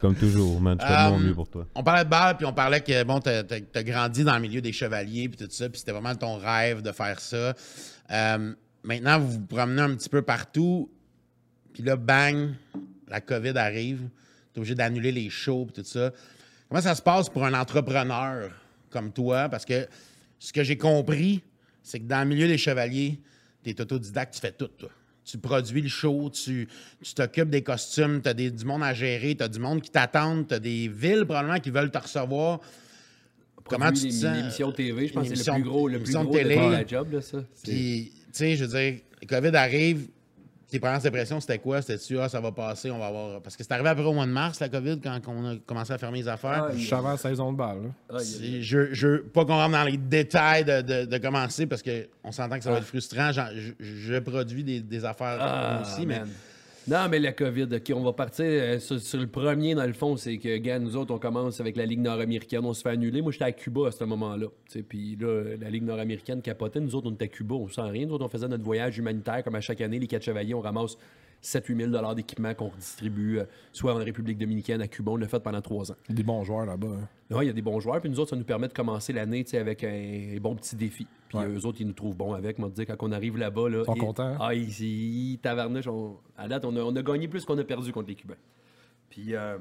Comme 0.00 0.14
toujours, 0.16 0.60
man. 0.60 0.76
Je 0.78 0.86
fais 0.86 0.92
de 0.92 1.10
mon 1.10 1.16
Euh, 1.16 1.22
mieux 1.28 1.34
pour 1.34 1.48
toi. 1.48 1.66
On 1.74 1.82
parlait 1.82 2.04
de 2.04 2.10
balles, 2.10 2.36
puis 2.36 2.44
on 2.44 2.52
parlait 2.52 2.80
que, 2.82 3.02
bon, 3.04 3.20
t'as 3.20 3.42
as, 3.74 3.82
grandi 3.84 4.22
dans 4.24 4.34
le 4.34 4.40
milieu 4.40 4.60
des 4.60 4.72
chevaliers, 4.72 5.30
puis 5.30 5.38
tout 5.46 5.50
ça, 5.50 5.68
puis 5.70 5.78
c'était 5.78 5.92
vraiment 5.92 6.14
ton 6.14 6.36
rêve 6.36 6.82
de 6.82 6.92
faire 6.92 7.18
ça. 7.20 7.54
Euh, 8.10 8.52
maintenant, 8.82 9.18
vous 9.18 9.30
vous 9.30 9.40
promenez 9.46 9.80
un 9.80 9.94
petit 9.94 10.10
peu 10.10 10.20
partout, 10.20 10.90
puis 11.72 11.82
là, 11.82 11.96
bang, 11.96 12.50
la 13.10 13.20
COVID 13.20 13.56
arrive. 13.56 14.08
T'es 14.52 14.58
obligé 14.58 14.74
d'annuler 14.74 15.12
les 15.12 15.30
shows, 15.30 15.66
puis 15.66 15.82
tout 15.82 15.88
ça. 15.88 16.12
Comment 16.68 16.80
ça 16.80 16.94
se 16.94 17.02
passe 17.02 17.28
pour 17.28 17.44
un 17.44 17.54
entrepreneur 17.54 18.50
comme 18.90 19.12
toi? 19.12 19.48
Parce 19.48 19.64
que 19.64 19.86
ce 20.38 20.52
que 20.52 20.62
j'ai 20.62 20.76
compris, 20.76 21.42
c'est 21.82 22.00
que 22.00 22.04
dans 22.04 22.20
le 22.20 22.26
milieu 22.26 22.46
des 22.46 22.58
chevaliers, 22.58 23.20
tu 23.64 23.70
es 23.70 23.80
autodidacte, 23.80 24.34
tu 24.34 24.40
fais 24.40 24.52
tout, 24.52 24.68
toi. 24.68 24.90
Tu 25.24 25.36
produis 25.36 25.82
le 25.82 25.88
show, 25.88 26.30
tu 26.30 26.68
tu 27.02 27.14
t'occupes 27.14 27.50
des 27.50 27.62
costumes, 27.62 28.22
tu 28.22 28.28
as 28.28 28.34
du 28.34 28.64
monde 28.64 28.82
à 28.82 28.94
gérer, 28.94 29.34
tu 29.34 29.42
as 29.42 29.48
du 29.48 29.58
monde 29.58 29.82
qui 29.82 29.90
t'attend, 29.90 30.42
tu 30.44 30.54
as 30.54 30.58
des 30.58 30.88
villes 30.88 31.26
probablement 31.26 31.60
qui 31.60 31.70
veulent 31.70 31.90
te 31.90 31.98
recevoir. 31.98 32.60
Comment 33.64 33.92
tu 33.92 34.08
te 34.08 34.12
sens? 34.12 34.36
L'émission 34.36 34.72
TV, 34.72 35.08
je 35.08 35.12
pense 35.12 35.28
que 35.28 35.34
c'est 35.34 35.50
le 35.50 35.54
plus 35.56 35.62
gros, 35.62 35.88
le 35.88 36.02
plus 36.02 36.14
gros 36.14 36.32
de, 36.32 36.48
la 36.48 36.86
job, 36.86 37.12
là, 37.12 37.20
ça. 37.20 37.44
Puis, 37.62 38.12
tu 38.14 38.22
sais, 38.32 38.56
je 38.56 38.64
veux 38.64 38.70
dire, 38.70 39.00
le 39.20 39.26
COVID 39.26 39.56
arrive, 39.56 40.08
tes 40.70 40.78
premières 40.78 41.04
impressions, 41.04 41.40
c'était 41.40 41.58
quoi? 41.58 41.80
C'était-tu, 41.80 42.18
ah, 42.20 42.28
ça 42.28 42.40
va 42.40 42.52
passer, 42.52 42.90
on 42.90 42.98
va 42.98 43.06
avoir. 43.06 43.40
Parce 43.40 43.56
que 43.56 43.64
c'est 43.64 43.72
arrivé 43.72 43.88
après 43.88 44.04
au 44.04 44.12
mois 44.12 44.26
de 44.26 44.30
mars, 44.30 44.60
la 44.60 44.68
COVID, 44.68 45.00
quand 45.02 45.18
on 45.28 45.52
a 45.52 45.56
commencé 45.66 45.92
à 45.92 45.98
fermer 45.98 46.18
les 46.18 46.28
affaires. 46.28 46.66
Ah, 46.68 46.72
Je 46.74 46.84
suis 46.84 46.94
avant 46.94 47.10
la 47.10 47.16
saison 47.16 47.52
de 47.52 47.56
balle. 47.56 47.92
Ah, 48.12 48.18
Je, 48.18 48.92
je 48.92 49.06
veux 49.06 49.22
pas 49.22 49.44
qu'on 49.44 49.54
rentre 49.56 49.72
dans 49.72 49.84
les 49.84 49.96
détails 49.96 50.64
de, 50.64 50.82
de, 50.82 51.04
de 51.06 51.18
commencer 51.18 51.66
parce 51.66 51.82
qu'on 51.82 52.32
s'entend 52.32 52.58
que 52.58 52.64
ça 52.64 52.70
va 52.70 52.78
être 52.78 52.84
frustrant. 52.84 53.32
J'en- 53.32 53.48
Je, 53.54 53.72
je 53.80 54.18
produis 54.18 54.62
des, 54.64 54.80
des 54.80 55.04
affaires 55.04 55.38
Ah, 55.40 55.80
aussi, 55.82 56.04
mais 56.06 56.20
man. 56.20 56.28
Non, 56.88 57.06
mais 57.10 57.18
la 57.18 57.32
COVID, 57.32 57.64
OK, 57.64 57.92
on 57.94 58.00
va 58.02 58.14
partir 58.14 58.46
euh, 58.46 58.78
sur, 58.78 59.20
le 59.20 59.26
premier, 59.26 59.74
dans 59.74 59.84
le 59.84 59.92
fond, 59.92 60.16
c'est 60.16 60.38
que, 60.38 60.56
gars, 60.56 60.78
nous 60.78 60.96
autres, 60.96 61.12
on 61.12 61.18
commence 61.18 61.60
avec 61.60 61.76
la 61.76 61.84
Ligue 61.84 62.00
nord-américaine, 62.00 62.64
on 62.64 62.72
se 62.72 62.80
fait 62.80 62.88
annuler. 62.88 63.20
Moi, 63.20 63.30
j'étais 63.30 63.44
à 63.44 63.52
Cuba 63.52 63.88
à 63.88 63.90
ce 63.90 64.04
moment-là. 64.04 64.46
Puis 64.88 65.14
là, 65.20 65.54
la 65.60 65.68
Ligue 65.68 65.82
nord-américaine 65.82 66.40
capotait. 66.40 66.80
Nous 66.80 66.94
autres, 66.94 67.10
on 67.10 67.12
était 67.12 67.26
à 67.26 67.28
Cuba, 67.28 67.56
on 67.56 67.68
sent 67.68 67.82
rien. 67.82 68.06
Nous 68.06 68.14
autres, 68.14 68.24
on 68.24 68.30
faisait 68.30 68.48
notre 68.48 68.64
voyage 68.64 68.96
humanitaire, 68.96 69.44
comme 69.44 69.54
à 69.56 69.60
chaque 69.60 69.82
année, 69.82 69.98
les 69.98 70.06
quatre 70.06 70.22
chevaliers, 70.22 70.54
on 70.54 70.62
ramasse 70.62 70.96
7-8 71.42 71.90
000 71.92 72.14
d'équipement 72.14 72.52
qu'on 72.54 72.68
redistribue, 72.68 73.38
euh, 73.38 73.44
soit 73.72 73.94
en 73.94 73.98
République 73.98 74.38
dominicaine, 74.38 74.80
à 74.80 74.88
Cuba. 74.88 75.12
On 75.12 75.16
l'a 75.16 75.28
fait 75.28 75.40
pendant 75.40 75.60
trois 75.60 75.90
ans. 75.92 75.96
Il 76.08 76.10
y 76.10 76.12
a 76.12 76.16
Des 76.16 76.22
bons 76.24 76.42
joueurs 76.44 76.66
là-bas. 76.66 76.88
hein. 76.88 77.34
Ouais, 77.36 77.44
il 77.44 77.48
y 77.48 77.50
a 77.50 77.52
des 77.52 77.62
bons 77.62 77.78
joueurs, 77.80 78.00
puis 78.00 78.08
nous 78.10 78.18
autres, 78.20 78.30
ça 78.30 78.36
nous 78.36 78.44
permet 78.44 78.68
de 78.68 78.72
commencer 78.72 79.12
l'année 79.12 79.44
avec 79.54 79.84
un, 79.84 79.88
un 80.36 80.40
bon 80.40 80.56
petit 80.56 80.74
défi. 80.76 81.06
Puis 81.28 81.38
Ouais. 81.38 81.46
eux 81.46 81.66
autres, 81.66 81.80
ils 81.80 81.86
nous 81.86 81.92
trouvent 81.92 82.16
bons 82.16 82.32
avec. 82.32 82.58
Moi, 82.58 82.70
dire, 82.70 82.86
quand 82.86 82.96
on 83.00 83.12
arrive 83.12 83.36
là-bas, 83.36 83.68
là, 83.68 83.80
Ils 83.82 83.84
sont 83.84 83.94
et- 83.94 83.98
contents? 83.98 84.36
Ah, 84.40 84.54
ils, 84.54 84.68
ils 84.80 85.38
tavarnouchent. 85.38 85.86
on- 85.88 86.16
À 86.36 86.48
date, 86.48 86.64
on 86.64 86.74
a, 86.76 86.80
on 86.80 86.96
a 86.96 87.02
gagné 87.02 87.28
plus 87.28 87.44
qu'on 87.44 87.58
a 87.58 87.64
perdu 87.64 87.92
contre 87.92 88.08
les 88.08 88.14
Cubains. 88.14 88.34
Puis, 89.10 89.34
euh, 89.34 89.58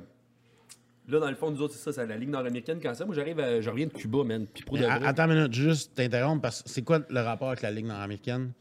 Là, 1.10 1.22
dans 1.22 1.30
le 1.30 1.36
fond, 1.38 1.50
nous 1.50 1.62
autres, 1.62 1.74
c'est 1.74 1.80
ça, 1.80 1.94
c'est 1.94 2.06
la 2.06 2.18
Ligue 2.18 2.28
nord-américaine. 2.32 2.80
Quand 2.84 2.94
ça, 2.94 3.06
moi, 3.06 3.16
j'arrive, 3.16 3.40
à- 3.40 3.62
je 3.62 3.70
reviens 3.70 3.86
de 3.88 3.94
Cuba, 3.94 4.26
man. 4.26 4.46
Puis 4.54 4.64
pour 4.66 4.76
de 4.78 4.84
vrai. 4.84 5.00
Attends 5.06 5.30
une 5.30 5.36
minute, 5.38 5.54
juste 5.54 5.96
t'interrompre, 5.96 6.42
parce 6.42 6.64
que 6.64 6.70
c'est 6.70 6.82
quoi 6.82 7.00
le 7.10 7.22
rapport 7.22 7.48
avec 7.48 7.62
la 7.62 7.72
Ligue 7.72 7.86
nord-américaine? 7.86 8.52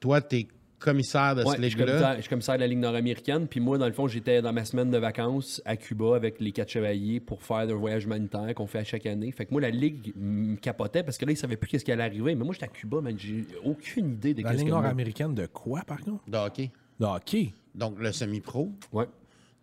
Toi, 0.00 0.20
t'es 0.20 0.48
commissaire 0.84 1.34
de 1.34 1.42
Ouais, 1.44 1.52
cette 1.56 1.62
je, 1.62 1.68
suis 1.68 1.78
ligue-là. 1.78 1.86
commissaire, 1.92 2.16
je 2.16 2.20
suis 2.22 2.28
commissaire 2.30 2.54
de 2.56 2.60
la 2.60 2.66
Ligue 2.66 2.78
nord-américaine. 2.78 3.46
Puis 3.48 3.60
moi, 3.60 3.78
dans 3.78 3.86
le 3.86 3.92
fond, 3.92 4.06
j'étais 4.08 4.42
dans 4.42 4.52
ma 4.52 4.64
semaine 4.64 4.90
de 4.90 4.98
vacances 4.98 5.62
à 5.64 5.76
Cuba 5.76 6.16
avec 6.16 6.40
les 6.40 6.52
quatre 6.52 6.70
chevaliers 6.70 7.20
pour 7.20 7.42
faire 7.42 7.56
un 7.58 7.74
voyage 7.74 8.04
humanitaire 8.04 8.54
qu'on 8.54 8.66
fait 8.66 8.78
à 8.80 8.84
chaque 8.84 9.06
année. 9.06 9.32
Fait 9.32 9.46
que 9.46 9.52
moi, 9.52 9.60
la 9.60 9.70
Ligue 9.70 10.12
me 10.16 10.56
capotait 10.56 11.02
parce 11.02 11.18
que 11.18 11.24
là, 11.24 11.32
ils 11.32 11.36
savaient 11.36 11.56
plus 11.56 11.68
qu'est-ce 11.68 11.84
qui 11.84 11.92
allait 11.92 12.02
arriver. 12.04 12.34
Mais 12.34 12.44
moi, 12.44 12.52
j'étais 12.52 12.66
à 12.66 12.68
Cuba, 12.68 13.00
man. 13.00 13.14
J'ai 13.18 13.46
aucune 13.64 14.12
idée 14.12 14.34
de 14.34 14.42
La 14.42 14.54
que... 14.54 14.62
nord-américaine 14.62 15.34
de 15.34 15.46
quoi, 15.46 15.80
par 15.86 16.00
contre? 16.00 16.22
De 16.28 16.36
hockey. 16.36 16.70
De 17.00 17.06
hockey. 17.06 17.52
Donc, 17.74 17.98
le 17.98 18.12
semi-pro. 18.12 18.70
Ouais. 18.92 19.06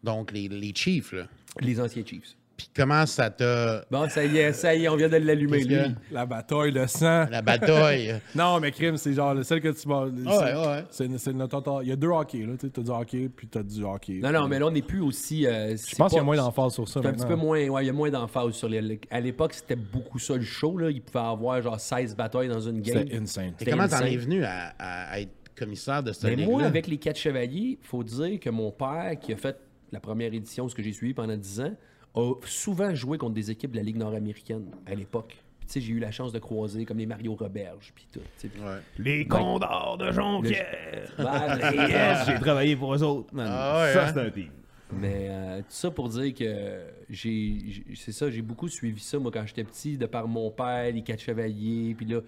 Donc, 0.03 0.31
les, 0.31 0.47
les 0.47 0.73
Chiefs, 0.73 1.11
là. 1.11 1.27
Les 1.59 1.79
anciens 1.79 2.03
Chiefs. 2.05 2.35
Puis 2.59 2.69
comment 2.75 3.05
ça 3.05 3.29
t'a... 3.29 3.85
Bon, 3.89 4.09
ça 4.09 4.25
y 4.25 4.37
est, 4.37 4.51
ça 4.51 4.75
y 4.75 4.83
est, 4.83 4.89
on 4.89 4.97
vient 4.97 5.07
de 5.07 5.15
l'allumer, 5.15 5.63
lui. 5.63 5.77
La 6.11 6.25
bataille, 6.25 6.71
le 6.71 6.87
sang. 6.87 7.25
La 7.31 7.41
bataille. 7.41 8.19
Non, 8.35 8.59
mais 8.59 8.71
crime, 8.71 8.97
c'est 8.97 9.13
genre 9.13 9.33
celle 9.45 9.61
que 9.61 9.69
tu 9.69 9.87
vas. 9.87 10.07
ouais, 10.07 10.67
ouais. 10.67 10.83
C'est 10.89 11.07
c'est 11.17 11.31
notre 11.33 11.79
Il 11.83 11.87
y 11.87 11.91
a 11.93 11.95
deux 11.95 12.09
hockey, 12.09 12.39
là. 12.39 12.53
Tu 12.59 12.69
t'as 12.69 12.81
du 12.81 12.89
hockey, 12.89 13.29
puis 13.33 13.47
t'as 13.47 13.63
du 13.63 13.81
hockey. 13.83 14.19
Non, 14.21 14.31
non, 14.33 14.47
mais 14.49 14.59
là, 14.59 14.67
on 14.67 14.71
n'est 14.71 14.81
plus 14.81 14.99
aussi... 14.99 15.47
euh, 15.47 15.77
Je 15.77 15.95
pense 15.95 16.09
qu'il 16.09 16.17
y 16.17 16.21
a 16.21 16.23
moins 16.25 16.35
d'emphase 16.35 16.73
sur 16.73 16.85
ça. 16.87 16.99
C'est 17.01 17.07
un 17.07 17.13
petit 17.13 17.25
peu 17.25 17.35
moins, 17.35 17.65
ouais, 17.69 17.83
il 17.83 17.87
y 17.87 17.89
a 17.89 17.93
moins 17.93 18.09
d'emphase 18.09 18.51
sur 18.55 18.67
les. 18.67 18.99
À 19.09 19.21
l'époque, 19.21 19.53
c'était 19.53 19.77
beaucoup 19.77 20.19
ça 20.19 20.35
le 20.35 20.41
show. 20.43 20.77
Là. 20.77 20.89
Il 20.91 21.01
pouvait 21.01 21.23
avoir 21.23 21.61
genre 21.61 21.79
16 21.79 22.15
batailles 22.17 22.49
dans 22.49 22.59
une 22.59 22.81
game. 22.81 22.97
C'était 22.99 23.15
insane. 23.17 23.53
Et 23.61 23.65
comment 23.65 23.87
t'en 23.87 24.01
es 24.01 24.17
venu 24.17 24.43
à, 24.43 24.73
à- 24.77 25.11
à 25.13 25.19
être 25.21 25.31
commissaire 25.57 26.03
de 26.03 26.11
cette 26.11 26.35
Mais 26.37 26.45
moi, 26.45 26.63
avec 26.63 26.87
les 26.87 26.97
quatre 26.97 27.17
chevaliers, 27.17 27.79
faut 27.81 28.03
dire 28.03 28.39
que 28.39 28.49
mon 28.49 28.71
père, 28.71 29.13
qui 29.19 29.31
a 29.33 29.37
fait 29.37 29.55
la 29.91 29.99
première 29.99 30.33
édition, 30.33 30.67
ce 30.69 30.75
que 30.75 30.83
j'ai 30.83 30.93
suivi 30.93 31.13
pendant 31.13 31.35
10 31.37 31.61
ans, 31.61 31.73
a 32.15 32.33
souvent 32.45 32.93
joué 32.95 33.17
contre 33.17 33.33
des 33.35 33.51
équipes 33.51 33.71
de 33.71 33.77
la 33.77 33.83
Ligue 33.83 33.97
nord-américaine 33.97 34.65
à 34.85 34.95
l'époque. 34.95 35.37
Puis, 35.59 35.67
Tu 35.67 35.73
sais, 35.73 35.81
j'ai 35.81 35.93
eu 35.93 35.99
la 35.99 36.11
chance 36.11 36.31
de 36.31 36.39
croiser 36.39 36.85
comme 36.85 36.97
les 36.97 37.05
Mario 37.05 37.35
Roberge, 37.35 37.91
puis 37.93 38.07
tout. 38.11 38.19
Ouais. 38.61 38.79
Les 38.97 39.25
condors 39.27 39.97
de 39.99 40.11
Jonquière. 40.11 41.13
Ben, 41.17 41.57
Yes, 41.87 42.25
j'ai 42.27 42.39
travaillé 42.39 42.75
pour 42.75 42.93
eux 42.95 43.03
autres, 43.03 43.33
man. 43.33 43.47
Ah 43.49 43.81
ouais, 43.83 43.93
ça, 43.93 44.07
hein? 44.07 44.11
c'est 44.13 44.19
un 44.21 44.29
team. 44.31 44.49
Mais 44.91 45.27
euh, 45.29 45.59
tout 45.59 45.65
ça 45.69 45.91
pour 45.91 46.09
dire 46.09 46.33
que 46.33 46.79
j'ai, 47.11 47.57
j'ai- 47.67 47.95
c'est 47.95 48.11
ça, 48.11 48.31
j'ai 48.31 48.41
beaucoup 48.41 48.67
suivi 48.67 48.99
ça, 48.99 49.19
moi, 49.19 49.29
quand 49.31 49.45
j'étais 49.45 49.63
petit, 49.63 49.95
de 49.99 50.07
par 50.07 50.27
mon 50.27 50.49
père, 50.49 50.91
les 50.91 51.03
quatre 51.03 51.21
chevaliers, 51.21 51.93
puis 51.95 52.07
là, 52.07 52.21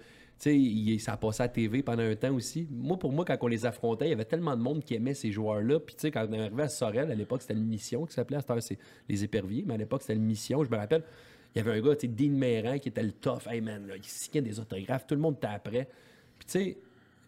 sais, 0.50 0.58
il- 0.58 0.98
ça 1.00 1.12
a 1.12 1.16
passé 1.16 1.42
à 1.42 1.46
la 1.46 1.48
TV 1.50 1.82
pendant 1.82 2.02
un 2.02 2.14
temps 2.16 2.34
aussi. 2.34 2.66
Moi, 2.70 2.98
pour 2.98 3.12
moi, 3.12 3.24
quand 3.24 3.36
on 3.40 3.46
les 3.46 3.64
affrontait, 3.66 4.06
il 4.06 4.10
y 4.10 4.12
avait 4.12 4.24
tellement 4.24 4.56
de 4.56 4.62
monde 4.62 4.82
qui 4.84 4.94
aimait 4.94 5.14
ces 5.14 5.30
joueurs-là, 5.32 5.80
puis 5.80 5.94
tu 5.94 6.00
sais, 6.02 6.10
quand 6.10 6.26
on 6.28 6.32
est 6.32 6.40
arrivé 6.40 6.62
à 6.62 6.68
Sorel, 6.68 7.10
à 7.10 7.14
l'époque, 7.14 7.42
c'était 7.42 7.54
le 7.54 7.60
Mission 7.60 8.06
qui 8.06 8.12
s'appelait, 8.14 8.36
à 8.36 8.40
cette 8.40 8.50
heure, 8.50 8.62
c'est 8.62 8.78
les 9.08 9.24
éperviers, 9.24 9.64
mais 9.66 9.74
à 9.74 9.76
l'époque, 9.76 10.02
c'était 10.02 10.14
le 10.14 10.20
Mission, 10.20 10.64
je 10.64 10.70
me 10.70 10.76
rappelle, 10.76 11.02
il 11.54 11.58
y 11.58 11.60
avait 11.60 11.78
un 11.78 11.80
gars, 11.82 11.94
tu 11.96 12.06
sais, 12.06 12.12
Dean 12.12 12.30
Méran, 12.36 12.78
qui 12.78 12.88
était 12.88 13.02
le 13.02 13.12
tough, 13.12 13.46
hey 13.50 13.60
man, 13.60 13.86
là, 13.86 13.94
il 13.96 14.04
signait 14.04 14.40
des 14.42 14.58
autographes, 14.58 15.06
tout 15.06 15.14
le 15.14 15.20
monde 15.20 15.36
était 15.36 15.46
après. 15.48 15.88
Puis 16.38 16.46
tu 16.46 16.52
sais, 16.52 16.78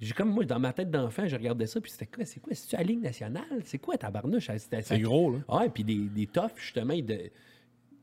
j'ai 0.01 0.13
comme 0.13 0.31
moi, 0.31 0.45
dans 0.45 0.59
ma 0.59 0.73
tête 0.73 0.91
d'enfant, 0.91 1.27
je 1.29 1.37
regardais 1.37 1.67
ça, 1.67 1.81
puis 1.81 1.91
c'était 1.91 2.07
quoi, 2.07 2.25
c'est 2.25 2.41
quoi, 2.41 2.53
c'est-tu 2.55 2.75
la 2.77 2.83
Ligue 2.83 3.03
nationale? 3.03 3.45
C'est 3.65 3.79
quoi 3.79 3.97
ta 3.97 4.11
barnouche? 4.11 4.51
C'était- 4.59 4.83
C'est 4.83 4.99
gros, 5.01 5.31
là. 5.31 5.39
Ouais, 5.61 5.69
puis 5.69 5.85
des, 5.85 5.97
des 5.97 6.27
toughs, 6.27 6.57
justement, 6.57 6.95
de- 6.97 7.31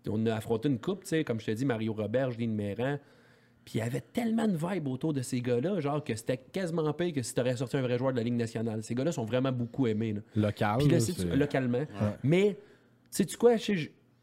on 0.08 0.26
a 0.26 0.36
affronté 0.36 0.70
une 0.70 0.80
coupe, 0.80 1.02
tu 1.04 1.10
sais, 1.10 1.24
comme 1.24 1.40
je 1.40 1.48
te 1.48 1.52
dis, 1.52 1.66
Mario 1.66 1.94
Robert, 1.94 2.32
Julien 2.32 2.48
Méran. 2.48 2.98
Puis 3.64 3.76
il 3.76 3.78
y 3.80 3.82
avait 3.82 4.02
tellement 4.02 4.48
de 4.48 4.58
vibe 4.58 4.88
autour 4.88 5.14
de 5.14 5.22
ces 5.22 5.40
gars-là, 5.40 5.80
genre 5.82 6.04
que 6.04 6.16
c'était 6.16 6.38
quasiment 6.38 6.92
pire 6.94 7.14
que 7.14 7.22
si 7.22 7.34
tu 7.34 7.40
aurais 7.42 7.56
sorti 7.56 7.78
un 7.78 7.82
vrai 7.84 7.98
joueur 7.98 8.12
de 8.12 8.18
la 8.18 8.24
Ligue 8.24 8.34
nationale. 8.34 8.82
Ces 8.84 8.96
gars-là 8.96 9.12
sont 9.12 9.24
vraiment 9.26 9.52
beaucoup 9.52 9.86
aimés. 9.88 10.14
Là. 10.14 10.22
Local. 10.36 10.78
Puis 10.80 10.88
là, 10.88 10.94
là, 10.94 11.00
sais-tu- 11.00 11.22
c'est- 11.22 11.36
localement. 11.36 11.84
Mais, 12.24 12.58
sais-tu 13.12 13.38
quoi, 13.38 13.56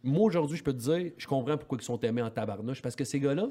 moi 0.03 0.23
aujourd'hui, 0.25 0.57
je 0.57 0.65
peux 0.65 0.73
te 0.73 0.79
dire, 0.81 1.13
je 1.17 1.27
comprends 1.27 1.57
pourquoi 1.57 1.79
ils 1.81 1.85
sont 1.85 2.01
aimés 2.01 2.23
en 2.23 2.31
tabarnouche. 2.31 2.83
Parce 2.83 2.97
que 2.97 3.05
ces 3.05 3.21
gars-là, 3.21 3.49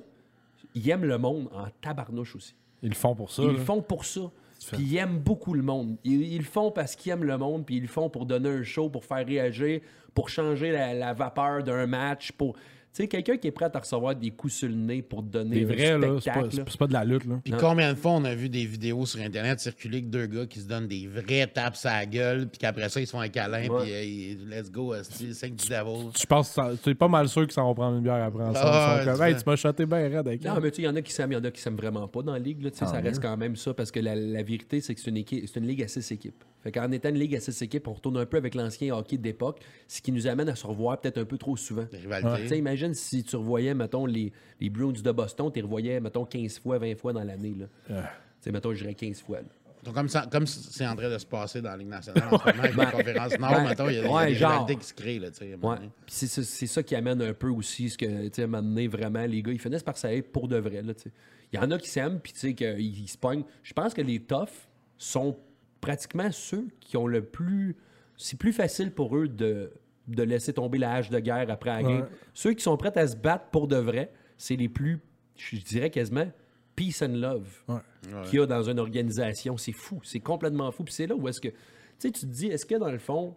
ils 0.75 0.89
aiment 0.89 1.05
le 1.05 1.17
monde 1.17 1.47
en 1.53 1.67
tabarnouche 1.81 2.35
aussi. 2.35 2.55
Ils 2.83 2.89
le 2.89 2.95
font 2.95 3.15
pour 3.15 3.31
ça. 3.31 3.43
Ils 3.43 3.49
le 3.51 3.57
font 3.57 3.81
pour 3.81 4.03
ça. 4.05 4.29
Puis 4.73 4.83
ils 4.83 4.97
aiment 4.97 5.19
beaucoup 5.19 5.53
le 5.53 5.61
monde. 5.61 5.97
Ils, 6.03 6.21
ils 6.33 6.37
le 6.39 6.43
font 6.43 6.71
parce 6.71 6.95
qu'ils 6.95 7.11
aiment 7.11 7.23
le 7.23 7.37
monde, 7.37 7.65
puis 7.65 7.77
ils 7.77 7.81
le 7.83 7.87
font 7.87 8.09
pour 8.09 8.25
donner 8.25 8.49
un 8.49 8.63
show, 8.63 8.89
pour 8.89 9.05
faire 9.05 9.25
réagir, 9.25 9.81
pour 10.13 10.29
changer 10.29 10.71
la, 10.71 10.93
la 10.93 11.13
vapeur 11.13 11.63
d'un 11.63 11.85
match, 11.87 12.31
pour... 12.31 12.55
Tu 12.97 13.03
sais, 13.03 13.07
quelqu'un 13.07 13.37
qui 13.37 13.45
est 13.47 13.51
prêt 13.51 13.69
à 13.71 13.77
recevoir 13.79 14.15
des 14.15 14.31
coups 14.31 14.53
sur 14.55 14.67
le 14.67 14.73
nez 14.73 15.03
pour 15.03 15.21
te 15.21 15.27
donner 15.27 15.57
Des 15.59 15.65
vrais, 15.65 15.91
un 15.91 15.97
là. 15.99 16.07
C'est 16.19 16.31
pas, 16.31 16.33
spectacle. 16.41 16.49
c'est- 16.51 16.71
c'est 16.71 16.77
pas 16.79 16.87
de 16.87 16.93
la 16.93 17.05
lutte, 17.05 17.25
là. 17.25 17.39
Puis 17.43 17.53
combien 17.59 17.93
de 17.93 17.97
fois 17.99 18.13
on 18.13 18.25
a 18.25 18.33
vu 18.33 18.49
des 18.49 18.65
vidéos 18.65 19.05
sur 19.05 19.21
Internet 19.21 19.59
circuler 19.59 20.01
que 20.01 20.07
deux 20.07 20.25
gars 20.25 20.47
qui 20.47 20.59
se 20.61 20.67
donnent 20.67 20.87
des 20.87 21.05
vrais 21.05 21.45
tapes 21.45 21.77
à 21.83 21.99
la 21.99 22.05
gueule, 22.07 22.47
puis 22.47 22.57
qu'après 22.57 22.89
ça, 22.89 22.99
ils 22.99 23.05
se 23.05 23.11
font 23.11 23.19
un 23.19 23.29
câlin, 23.29 23.67
Ouais. 23.69 23.83
puis 23.83 23.93
euh, 23.93 24.03
ils- 24.03 24.49
let's 24.49 24.71
go, 24.71 24.95
hostie, 24.95 25.31
5 25.35 25.53
du 25.55 25.67
devil. 25.69 26.09
Je 26.19 26.25
pense 26.25 26.47
que 26.49 26.53
ça- 26.55 26.71
tu 26.83 26.89
es 26.89 26.95
pas 26.95 27.07
mal 27.07 27.29
sûr 27.29 27.43
qu'ils 27.43 27.51
s'en 27.51 27.65
vont 27.65 27.75
prendre 27.75 27.97
une 27.97 28.03
bière 28.03 28.15
après 28.23 28.41
ensemble. 28.45 28.57
Ah, 28.63 29.01
comme, 29.05 29.21
hey, 29.21 29.33
c'est 29.37 29.43
tu 29.43 29.49
m'as 29.51 29.55
shoté 29.57 29.85
bien 29.85 29.97
raide 29.99 30.15
avec 30.27 30.43
Non, 30.43 30.55
elle. 30.57 30.63
mais 30.63 30.71
tu 30.71 30.77
sais, 30.77 30.81
il 30.81 30.85
y 30.85 30.87
en 30.89 30.95
a 30.95 31.01
qui 31.03 31.11
s'aiment, 31.13 31.31
il 31.31 31.35
y 31.35 31.37
en 31.37 31.43
a 31.43 31.51
qui 31.51 31.61
s'aiment 31.61 31.75
vraiment 31.77 32.07
pas 32.07 32.23
dans 32.23 32.33
la 32.33 32.39
ligue. 32.39 32.63
Là, 32.63 32.71
tu 32.71 32.79
sais, 32.79 32.85
ça 32.87 32.99
reste 32.99 33.21
quand 33.21 33.37
même 33.37 33.55
ça, 33.55 33.75
parce 33.75 33.91
que 33.91 33.99
la, 33.99 34.15
la 34.15 34.41
vérité, 34.41 34.81
c'est 34.81 34.95
que 34.95 35.01
c'est 35.01 35.11
une, 35.11 35.17
équipe- 35.17 35.45
c'est 35.47 35.59
une 35.59 35.67
ligue 35.67 35.83
à 35.83 35.87
six 35.87 36.11
équipes. 36.11 36.43
Fait 36.63 36.71
qu'en 36.71 36.91
étant 36.91 37.09
une 37.09 37.19
ligue 37.19 37.35
à 37.35 37.39
six 37.39 37.61
équipes, 37.61 37.87
on 37.87 37.93
retourne 37.93 38.17
un 38.17 38.25
peu 38.25 38.37
avec 38.37 38.55
l'ancien 38.55 38.93
hockey 38.95 39.17
d'époque, 39.17 39.59
ce 39.87 40.01
qui 40.01 40.11
nous 40.11 40.25
amène 40.25 40.49
à 40.49 40.55
se 40.55 40.65
revoir 40.65 40.99
peut-être 40.99 41.19
un 41.19 41.25
peu 41.25 41.37
trop 41.37 41.55
souvent. 41.55 41.85
Tu 41.91 42.47
sais, 42.47 42.57
si 42.93 43.23
tu 43.23 43.35
revoyais, 43.35 43.73
mettons, 43.73 44.05
les, 44.05 44.31
les 44.59 44.69
Bruins 44.69 44.91
de 44.91 45.11
Boston, 45.11 45.49
tu 45.51 45.57
les 45.59 45.63
revoyais, 45.63 45.99
mettons, 45.99 46.25
15 46.25 46.59
fois, 46.59 46.77
20 46.77 46.95
fois 46.97 47.13
dans 47.13 47.23
l'année. 47.23 47.55
là. 47.57 47.65
Tu 47.87 47.93
sais, 48.41 48.51
mettons, 48.51 48.73
je 48.73 48.79
dirais 48.81 48.93
15 48.95 49.21
fois. 49.21 49.37
là. 49.39 49.47
Donc, 49.83 49.93
comme, 49.93 50.09
ça- 50.09 50.27
comme 50.29 50.45
c'est 50.47 50.85
en 50.87 50.95
train 50.95 51.09
de 51.09 51.17
se 51.17 51.25
passer 51.25 51.61
dans 51.61 51.69
la 51.69 51.77
Ligue 51.77 51.87
nationale 51.87 52.23
en 52.31 52.37
ce 52.39 52.45
moment, 52.45 52.63
avec 52.63 52.75
la 52.75 52.85
conférence 52.91 53.39
Nord, 53.39 53.51
Ben, 53.51 53.63
mettons, 53.69 53.89
il 53.89 53.95
y 53.95 53.97
a, 53.99 54.01
il 54.01 54.05
y 54.05 54.09
a 54.09 54.13
ouais, 54.13 54.27
des 54.27 54.35
genre. 54.35 54.51
rivalités 54.51 54.75
qui 54.77 54.87
se 54.87 54.93
créent, 54.93 55.19
là, 55.19 55.29
Ouais. 55.61 55.77
c'est 56.07 56.27
ça, 56.27 56.43
c'est 56.43 56.67
ça 56.67 56.83
qui 56.83 56.95
amène 56.95 57.21
un 57.21 57.33
peu 57.33 57.49
aussi 57.49 57.89
ce 57.89 57.97
que, 57.97 58.05
tu 58.27 58.41
sais, 58.41 58.47
donné, 58.47 58.87
vraiment, 58.87 59.25
les 59.25 59.41
gars, 59.41 59.51
ils 59.53 59.59
finissent 59.61 59.83
par 59.83 59.97
s'aimer 59.97 60.21
pour 60.23 60.47
de 60.47 60.57
vrai, 60.57 60.81
là, 60.81 60.93
tu 60.93 61.03
sais. 61.03 61.11
Il 61.53 61.59
y 61.59 61.59
en 61.59 61.71
a 61.71 61.77
qui 61.77 61.87
s'aiment, 61.89 62.19
puis 62.19 62.33
tu 62.33 62.39
sais, 62.39 62.53
qu'ils 62.53 62.79
ils 62.99 63.07
se 63.07 63.17
pognent. 63.17 63.43
Je 63.63 63.71
pense 63.73 63.93
que 63.93 64.01
les 64.01 64.19
toughs 64.19 64.49
sont 64.97 65.37
pratiquement 65.79 66.29
ceux 66.31 66.67
qui 66.81 66.97
ont 66.97 67.07
le 67.07 67.23
plus... 67.23 67.77
C'est 68.17 68.37
plus 68.37 68.51
facile 68.51 68.91
pour 68.91 69.15
eux 69.15 69.27
de, 69.29 69.71
de 70.07 70.23
laisser 70.23 70.53
tomber 70.53 70.77
la 70.77 70.93
hache 70.93 71.09
de 71.09 71.19
guerre 71.19 71.49
après 71.49 71.69
la 71.71 71.83
game. 71.83 72.01
Ouais. 72.01 72.07
Ceux 72.33 72.53
qui 72.53 72.63
sont 72.63 72.77
prêts 72.77 72.97
à 72.97 73.07
se 73.07 73.15
battre 73.15 73.45
pour 73.51 73.67
de 73.67 73.75
vrai, 73.77 74.11
c'est 74.37 74.55
les 74.55 74.69
plus, 74.69 74.99
je 75.35 75.57
dirais 75.57 75.89
quasiment, 75.89 76.27
peace 76.75 77.01
and 77.01 77.15
love 77.15 77.63
Ouais. 77.67 77.79
qu'il 78.25 78.39
y 78.39 78.41
a 78.41 78.45
dans 78.45 78.63
une 78.63 78.79
organisation. 78.79 79.57
C'est 79.57 79.71
fou, 79.73 79.99
c'est 80.03 80.19
complètement 80.19 80.71
fou. 80.71 80.83
Puis 80.83 80.93
c'est 80.93 81.07
là 81.07 81.15
où 81.15 81.27
est-ce 81.27 81.41
que... 81.41 81.49
Tu 81.49 81.55
sais, 81.99 82.11
tu 82.11 82.21
te 82.21 82.25
dis, 82.27 82.47
est-ce 82.47 82.65
que 82.65 82.75
dans 82.75 82.91
le 82.91 82.99
fond, 82.99 83.35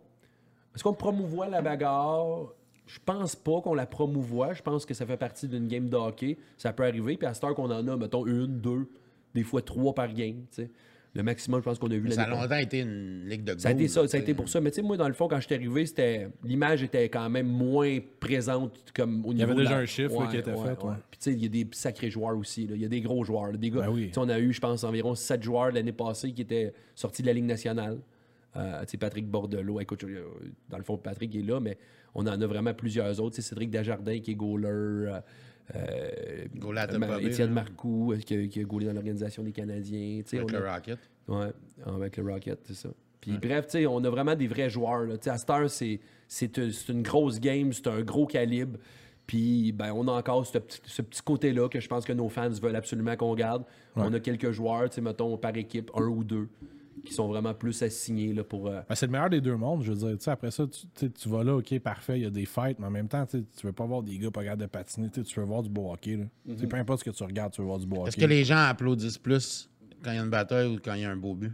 est-ce 0.74 0.84
qu'on 0.84 0.92
promouvoit 0.94 1.48
la 1.48 1.62
bagarre? 1.62 2.52
Je 2.86 2.98
pense 3.04 3.34
pas 3.36 3.60
qu'on 3.62 3.74
la 3.74 3.86
promouvoit. 3.86 4.52
Je 4.52 4.62
pense 4.62 4.84
que 4.84 4.94
ça 4.94 5.06
fait 5.06 5.16
partie 5.16 5.48
d'une 5.48 5.66
game 5.68 5.88
de 5.88 5.96
hockey. 5.96 6.36
Ça 6.58 6.72
peut 6.72 6.84
arriver. 6.84 7.16
Puis 7.16 7.26
à 7.26 7.34
cette 7.34 7.44
heure 7.44 7.54
qu'on 7.54 7.70
en 7.70 7.88
a, 7.88 7.96
mettons, 7.96 8.26
une, 8.26 8.60
deux, 8.60 8.90
des 9.34 9.42
fois 9.44 9.62
trois 9.62 9.94
par 9.94 10.12
game. 10.12 10.44
tu 10.52 10.62
sais. 10.64 10.70
Le 11.12 11.24
maximum, 11.24 11.58
je 11.60 11.64
pense 11.64 11.78
qu'on 11.80 11.90
a 11.90 11.96
vu 11.96 12.08
Ça 12.12 12.22
a 12.22 12.28
longtemps 12.28 12.56
été 12.56 12.78
une 12.80 13.28
ligue 13.28 13.42
de 13.42 13.58
ça 13.58 13.68
a 13.68 13.72
été 13.72 13.86
gold, 13.88 14.08
ça, 14.08 14.16
a 14.16 14.20
été 14.20 14.32
pour 14.32 14.48
ça. 14.48 14.60
Mais 14.60 14.70
tu 14.70 14.76
sais, 14.76 14.82
moi, 14.82 14.96
dans 14.96 15.08
le 15.08 15.14
fond, 15.14 15.26
quand 15.26 15.40
je 15.40 15.46
suis 15.46 15.54
arrivé, 15.56 15.84
c'était 15.84 16.28
l'image 16.44 16.84
était 16.84 17.08
quand 17.08 17.28
même 17.28 17.48
moins 17.48 17.98
présente 18.20 18.92
comme 18.94 19.26
au 19.26 19.32
niveau. 19.34 19.38
y 19.40 19.42
avait 19.42 19.54
de 19.54 19.58
déjà 19.60 19.70
la- 19.72 19.78
un 19.78 19.86
chiffre, 19.86 20.20
là, 20.22 20.28
qui 20.30 20.36
était 20.36 20.52
fait, 20.52 20.56
ouais. 20.58 20.94
Puis 21.10 21.18
tu 21.18 21.30
sais, 21.30 21.32
il 21.32 21.42
y 21.42 21.46
a 21.46 21.48
des 21.48 21.66
sacrés 21.72 22.10
joueurs 22.10 22.36
aussi. 22.38 22.68
là. 22.68 22.76
Il 22.76 22.82
y 22.82 22.84
a 22.84 22.88
des 22.88 23.00
gros 23.00 23.24
joueurs. 23.24 23.50
là. 23.50 23.56
Des 23.58 23.70
gars. 23.70 23.80
Ben 23.80 23.90
oui. 23.90 24.12
On 24.16 24.28
a 24.28 24.38
eu, 24.38 24.52
je 24.52 24.60
pense, 24.60 24.84
environ 24.84 25.16
sept 25.16 25.42
joueurs 25.42 25.72
l'année 25.72 25.90
passée 25.92 26.30
qui 26.32 26.42
étaient 26.42 26.72
sortis 26.94 27.22
de 27.22 27.26
la 27.26 27.32
Ligue 27.32 27.44
nationale. 27.44 27.98
Euh, 28.56 28.80
tu 28.82 28.90
sais, 28.92 28.96
Patrick 28.96 29.26
Bordelot, 29.26 29.80
écoute, 29.80 30.04
dans 30.68 30.78
le 30.78 30.84
fond, 30.84 30.96
Patrick 30.96 31.34
est 31.34 31.42
là, 31.42 31.58
mais 31.58 31.76
on 32.14 32.22
en 32.26 32.40
a 32.40 32.46
vraiment 32.46 32.72
plusieurs 32.74 33.20
autres. 33.20 33.34
Tu 33.34 33.42
sais, 33.42 33.48
Cédric 33.48 33.70
Desjardins 33.70 34.20
qui 34.20 34.30
est 34.30 34.34
goaler. 34.36 34.66
euh, 34.68 35.20
euh, 35.74 36.44
Étienne. 37.20 37.50
Marcoux, 37.52 38.14
qui, 38.24 38.34
a- 38.34 38.46
qui 38.46 38.60
a 38.60 38.64
dans 38.64 38.92
l'organisation 38.92 39.42
des 39.42 39.52
Canadiens. 39.52 40.20
Avec 40.32 40.44
on 40.44 40.54
a- 40.54 40.58
le 40.60 40.68
Rocket. 40.68 40.98
Ouais, 41.28 41.52
avec 41.86 42.16
le 42.16 42.32
Rocket, 42.32 42.58
c'est 42.64 42.74
ça. 42.74 42.88
Puis 43.20 43.36
bref, 43.36 43.66
on 43.88 44.02
a 44.04 44.10
vraiment 44.10 44.34
des 44.34 44.46
vrais 44.46 44.70
joueurs. 44.70 45.02
Là. 45.04 45.14
À 45.26 45.36
cette 45.38 45.50
heure, 45.50 45.68
c'est, 45.70 46.00
c'est, 46.26 46.58
un- 46.58 46.70
c'est 46.72 46.92
une 46.92 47.02
grosse 47.02 47.38
game, 47.38 47.72
c'est 47.72 47.86
un 47.86 48.00
gros 48.02 48.26
calibre. 48.26 48.78
Puis 49.26 49.70
ben, 49.72 49.92
on 49.92 50.08
a 50.08 50.12
encore 50.12 50.44
ce 50.46 50.58
petit, 50.58 50.80
ce 50.86 51.02
petit 51.02 51.22
côté-là 51.22 51.68
que 51.68 51.78
je 51.78 51.86
pense 51.86 52.04
que 52.04 52.12
nos 52.12 52.28
fans 52.28 52.48
veulent 52.50 52.74
absolument 52.74 53.14
qu'on 53.16 53.34
garde. 53.34 53.64
On 53.94 54.12
a 54.12 54.18
quelques 54.20 54.50
joueurs, 54.50 54.88
mettons, 55.02 55.36
par 55.36 55.56
équipe, 55.56 55.90
un 55.94 56.06
ou 56.06 56.24
deux, 56.24 56.48
qui 57.04 57.12
sont 57.14 57.28
vraiment 57.28 57.54
plus 57.54 57.82
assignés 57.82 58.32
là, 58.34 58.44
pour. 58.44 58.66
euh, 58.68 58.80
Ben, 58.88 58.94
c'est 58.94 59.06
le 59.06 59.12
meilleur 59.12 59.30
des 59.30 59.40
deux 59.40 59.56
mondes, 59.56 59.82
je 59.82 59.92
veux 59.92 60.14
dire. 60.16 60.32
Après 60.32 60.50
ça, 60.50 60.66
tu, 60.66 61.10
tu 61.10 61.28
vas 61.28 61.42
là, 61.44 61.56
ok, 61.56 61.78
parfait, 61.80 62.18
il 62.18 62.22
y 62.22 62.26
a 62.26 62.30
des 62.30 62.44
fights, 62.44 62.78
mais 62.78 62.86
en 62.86 62.90
même 62.90 63.08
temps, 63.08 63.24
tu 63.26 63.44
veux 63.64 63.72
pas 63.72 63.86
voir 63.86 64.02
des 64.02 64.18
gars 64.18 64.30
pas 64.30 64.56
de 64.56 64.66
patiner, 64.66 65.08
tu 65.10 65.22
veux 65.40 65.46
voir 65.46 65.62
du 65.62 65.70
beau 65.70 65.92
hockey. 65.92 66.16
Là. 66.16 66.56
Sais, 66.56 66.66
Peu 66.66 66.76
importe 66.76 67.00
ce 67.00 67.04
que 67.10 67.16
tu 67.16 67.22
regardes, 67.22 67.52
tu 67.52 67.60
veux 67.60 67.66
voir 67.66 67.78
du 67.78 67.86
beau 67.86 68.00
hockey. 68.00 68.08
Est-ce 68.08 68.16
que 68.16 68.26
les 68.26 68.44
gens 68.44 68.58
applaudissent 68.58 69.18
plus 69.18 69.70
quand 70.02 70.10
il 70.12 70.16
y 70.16 70.18
a 70.18 70.22
une 70.22 70.30
bataille 70.30 70.74
ou 70.74 70.78
quand 70.82 70.94
il 70.94 71.02
y 71.02 71.04
a 71.04 71.10
un 71.10 71.16
beau 71.16 71.34
but? 71.34 71.52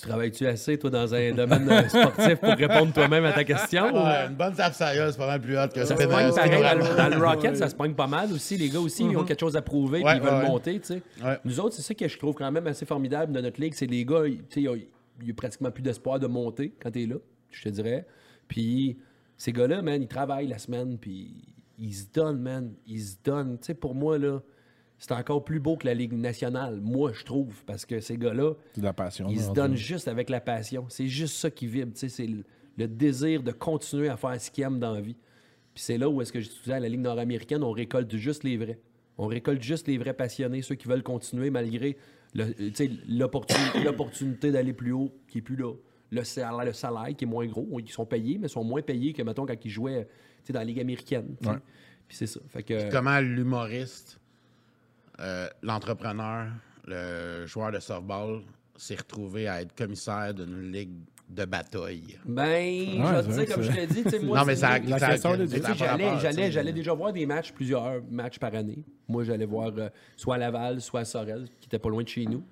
Tu 0.00 0.06
travailles-tu 0.08 0.46
assez, 0.46 0.78
toi, 0.78 0.90
dans 0.90 1.12
un 1.14 1.32
domaine 1.32 1.68
euh, 1.70 1.88
sportif 1.88 2.36
pour 2.36 2.50
répondre 2.54 2.92
toi-même 2.92 3.24
à 3.24 3.32
ta 3.32 3.42
question? 3.44 3.84
ou- 3.92 4.06
Ouais, 4.06 4.26
une 4.28 4.34
bonne 4.36 4.54
tape 4.54 4.72
sérieuse, 4.74 5.12
c'est 5.12 5.18
pas 5.18 5.26
mal 5.26 5.40
plus 5.40 5.58
hot 5.58 5.68
que 5.74 5.80
Ça 5.84 5.96
ça. 5.96 5.96
se 5.96 6.06
pogne 6.06 6.34
pareil 6.34 6.62
dans 6.96 7.08
le, 7.18 7.24
Rocket, 7.26 7.56
ça 7.56 7.68
se 7.68 7.74
pogne 7.74 7.94
pas 7.94 8.06
mal 8.06 8.32
aussi. 8.32 8.56
Les 8.56 8.68
gars 8.68 8.78
aussi, 8.80 9.04
ils 9.04 9.16
ont 9.16 9.24
quelque 9.24 9.40
chose 9.40 9.56
à 9.56 9.62
prouver 9.62 10.02
Ouais, 10.02 10.12
puis 10.12 10.20
ils 10.22 10.30
veulent 10.30 10.42
ouais, 10.42 10.48
monter, 10.48 10.80
tu 10.80 10.86
sais. 10.86 11.02
Nous 11.44 11.58
autres, 11.60 11.74
c'est 11.74 11.82
ça 11.82 11.94
que 11.94 12.06
je 12.06 12.16
trouve 12.18 12.34
quand 12.34 12.50
même 12.52 12.66
assez 12.66 12.86
formidable 12.86 13.32
de 13.32 13.40
notre 13.40 13.60
ligue, 13.60 13.74
c'est 13.74 13.86
les 13.86 14.04
gars, 14.04 14.22
tu 14.50 14.60
il 14.60 14.62
y 14.62 15.30
a- 15.30 15.34
pratiquement 15.34 15.70
plus 15.72 15.82
d'espoir 15.82 16.20
de 16.20 16.26
monter 16.28 16.72
quand 16.80 16.90
t'es 16.92 17.06
là, 17.06 17.16
je 17.50 17.62
te 17.64 17.68
dirais. 17.68 18.06
Puis 18.46 18.98
Ces 19.36 19.52
gars-là, 19.52 19.82
man, 19.82 20.02
ils 20.02 20.08
travaillent 20.08 20.48
la 20.48 20.58
semaine, 20.58 20.98
puis 20.98 21.54
ils 21.78 21.92
se 21.94 22.06
donnent, 22.12 22.40
man. 22.40 22.72
Ils 22.88 23.00
se 23.00 23.14
donnent. 23.24 23.56
Tu 23.60 23.66
sais, 23.66 23.74
pour 23.74 23.94
moi, 23.94 24.18
là, 24.18 24.40
c'est 24.98 25.12
encore 25.12 25.44
plus 25.44 25.60
beau 25.60 25.76
que 25.76 25.86
la 25.86 25.94
Ligue 25.94 26.12
nationale, 26.12 26.80
moi, 26.80 27.12
je 27.12 27.24
trouve, 27.24 27.62
parce 27.64 27.86
que 27.86 28.00
ces 28.00 28.16
gars-là, 28.16 28.54
C'est 28.72 28.80
de 28.80 28.86
la 28.86 28.92
passion. 28.92 29.28
ils 29.30 29.40
se 29.40 29.48
en 29.48 29.52
donnent 29.52 29.76
juste 29.76 30.08
avec 30.08 30.28
la 30.28 30.40
passion. 30.40 30.86
C'est 30.88 31.06
juste 31.08 31.36
ça 31.36 31.50
qui 31.50 31.66
vibre. 31.66 31.92
tu 31.92 32.00
sais, 32.00 32.08
C'est 32.08 32.26
le, 32.26 32.44
le 32.76 32.88
désir 32.88 33.42
de 33.42 33.52
continuer 33.52 34.08
à 34.08 34.16
faire 34.16 34.40
ce 34.40 34.50
qu'ils 34.50 34.64
aiment 34.64 34.80
dans 34.80 34.92
la 34.94 35.00
vie. 35.00 35.16
Puis 35.74 35.82
c'est 35.84 35.98
là 35.98 36.08
où 36.08 36.20
est-ce 36.20 36.32
que 36.32 36.40
je 36.40 36.48
disais 36.48 36.72
à 36.72 36.80
la 36.80 36.88
Ligue 36.88 37.00
nord-américaine, 37.00 37.62
on 37.62 37.70
récolte 37.72 38.14
juste 38.16 38.42
les 38.42 38.56
vrais. 38.56 38.80
On 39.16 39.26
récolte 39.26 39.62
juste 39.62 39.86
les 39.88 39.98
vrais 39.98 40.14
passionnés, 40.14 40.62
ceux 40.62 40.74
qui 40.76 40.88
veulent 40.88 41.02
continuer 41.02 41.50
malgré 41.50 41.96
l'opportunité 43.08 44.50
d'aller 44.52 44.72
plus 44.72 44.92
haut 44.92 45.12
qui 45.28 45.38
est 45.38 45.42
plus 45.42 45.56
là. 45.56 45.72
Le 46.10 46.24
salaire, 46.24 46.64
le 46.64 46.72
salaire 46.72 47.14
qui 47.16 47.24
est 47.24 47.28
moins 47.28 47.46
gros. 47.46 47.78
Ils 47.80 47.88
sont 47.90 48.06
payés, 48.06 48.38
mais 48.38 48.48
sont 48.48 48.64
moins 48.64 48.80
payés 48.80 49.12
que, 49.12 49.22
mettons, 49.22 49.44
quand 49.44 49.62
ils 49.64 49.70
jouaient 49.70 50.04
tu 50.06 50.46
sais, 50.46 50.52
dans 50.52 50.60
la 50.60 50.64
Ligue 50.64 50.80
américaine. 50.80 51.36
Ouais. 51.44 51.56
Puis 52.06 52.16
c'est 52.16 52.26
ça. 52.26 52.40
Fait 52.48 52.62
que, 52.62 52.90
Comment 52.90 53.20
l'humoriste, 53.20 54.17
euh, 55.20 55.48
l'entrepreneur, 55.62 56.46
le 56.86 57.46
joueur 57.46 57.72
de 57.72 57.78
softball 57.80 58.42
s'est 58.76 58.96
retrouvé 58.96 59.48
à 59.48 59.62
être 59.62 59.74
commissaire 59.74 60.32
d'une 60.34 60.70
ligue 60.72 60.92
de 61.28 61.44
bataille. 61.44 62.18
ben, 62.24 63.02
je 63.22 63.28
vais 63.28 63.42
te 63.42 63.44
dire, 63.44 63.54
comme 63.54 63.62
je 63.62 63.70
te 63.70 64.16
dis, 64.18 64.24
moi, 64.24 64.38
non, 64.38 64.44
mais 64.46 64.54
c'est- 64.54 64.60
ça, 64.62 64.78
la 64.78 64.98
ça- 64.98 65.08
question 65.10 65.30
j'allais, 66.18 66.50
j'allais 66.50 66.72
déjà 66.72 66.94
voir 66.94 67.12
des 67.12 67.26
matchs, 67.26 67.52
plusieurs 67.52 68.02
matchs 68.10 68.38
par 68.38 68.54
année. 68.54 68.78
Moi, 69.08 69.24
j'allais 69.24 69.44
voir 69.44 69.72
euh, 69.76 69.90
soit 70.16 70.36
à 70.36 70.38
Laval, 70.38 70.80
soit 70.80 71.00
à 71.00 71.04
Sorel, 71.04 71.46
qui 71.60 71.66
était 71.66 71.78
pas 71.78 71.90
loin 71.90 72.02
de 72.02 72.08
chez 72.08 72.24
nous. 72.24 72.42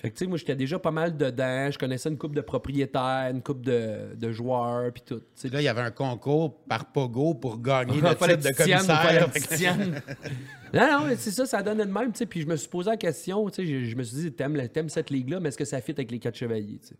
Fait 0.00 0.08
que, 0.08 0.16
tu 0.16 0.24
sais, 0.24 0.28
moi, 0.28 0.38
j'étais 0.38 0.56
déjà 0.56 0.78
pas 0.78 0.90
mal 0.90 1.14
dedans. 1.14 1.70
Je 1.70 1.76
connaissais 1.76 2.08
une 2.08 2.16
coupe 2.16 2.34
de 2.34 2.40
propriétaires, 2.40 3.28
une 3.30 3.42
coupe 3.42 3.60
de, 3.60 4.14
de 4.16 4.32
joueurs, 4.32 4.90
puis 4.94 5.02
tout. 5.04 5.20
Là, 5.52 5.60
il 5.60 5.64
y 5.64 5.68
avait 5.68 5.82
un 5.82 5.90
concours 5.90 6.58
par 6.62 6.90
Pogo 6.90 7.34
pour 7.34 7.60
gagner 7.60 8.00
le 8.00 8.08
titre 8.08 8.36
de 8.36 8.56
commissaire. 8.56 9.28
non, 10.72 11.06
non, 11.06 11.14
c'est 11.18 11.30
ça, 11.30 11.44
ça 11.44 11.62
donne 11.62 11.78
de 11.78 11.84
même. 11.84 12.12
tu 12.12 12.18
sais. 12.18 12.26
Puis 12.26 12.40
je 12.40 12.46
me 12.46 12.56
suis 12.56 12.68
posé 12.68 12.88
la 12.88 12.96
question, 12.96 13.46
tu 13.50 13.56
sais, 13.56 13.66
je, 13.66 13.90
je 13.90 13.94
me 13.94 14.02
suis 14.02 14.16
dit, 14.16 14.32
t'aimes, 14.32 14.88
cette 14.88 15.10
ligue-là, 15.10 15.38
mais 15.38 15.50
est-ce 15.50 15.58
que 15.58 15.66
ça 15.66 15.82
fit 15.82 15.92
avec 15.92 16.10
les 16.10 16.18
quatre 16.18 16.36
chevaliers? 16.36 16.78
tu 16.80 16.88
sais? 16.88 16.94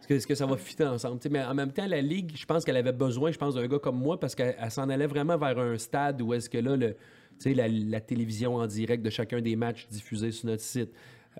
Est-ce 0.00 0.08
que, 0.08 0.14
est-ce 0.14 0.26
que 0.26 0.34
ça 0.34 0.46
va 0.46 0.56
fitter 0.56 0.84
ensemble? 0.84 1.20
Mais 1.30 1.44
en 1.44 1.52
même 1.52 1.72
temps, 1.72 1.86
la 1.86 2.00
ligue, 2.00 2.32
je 2.34 2.46
pense 2.46 2.64
qu'elle 2.64 2.78
avait 2.78 2.92
besoin, 2.92 3.30
je 3.30 3.36
pense, 3.36 3.56
d'un 3.56 3.66
gars 3.66 3.78
comme 3.78 3.98
moi, 3.98 4.18
parce 4.18 4.34
qu'elle 4.34 4.56
elle 4.58 4.70
s'en 4.70 4.88
allait 4.88 5.06
vraiment 5.06 5.36
vers 5.36 5.58
un 5.58 5.76
stade 5.76 6.22
où 6.22 6.32
est-ce 6.32 6.48
que 6.48 6.56
là, 6.56 6.76
le, 6.76 6.92
tu 6.92 6.96
sais, 7.40 7.52
la, 7.52 7.68
la 7.68 8.00
télévision 8.00 8.54
en 8.54 8.66
direct 8.66 9.04
de 9.04 9.10
chacun 9.10 9.42
des 9.42 9.54
matchs 9.54 9.86
diffusés 9.90 10.32
sur 10.32 10.46
notre 10.46 10.62
site. 10.62 10.88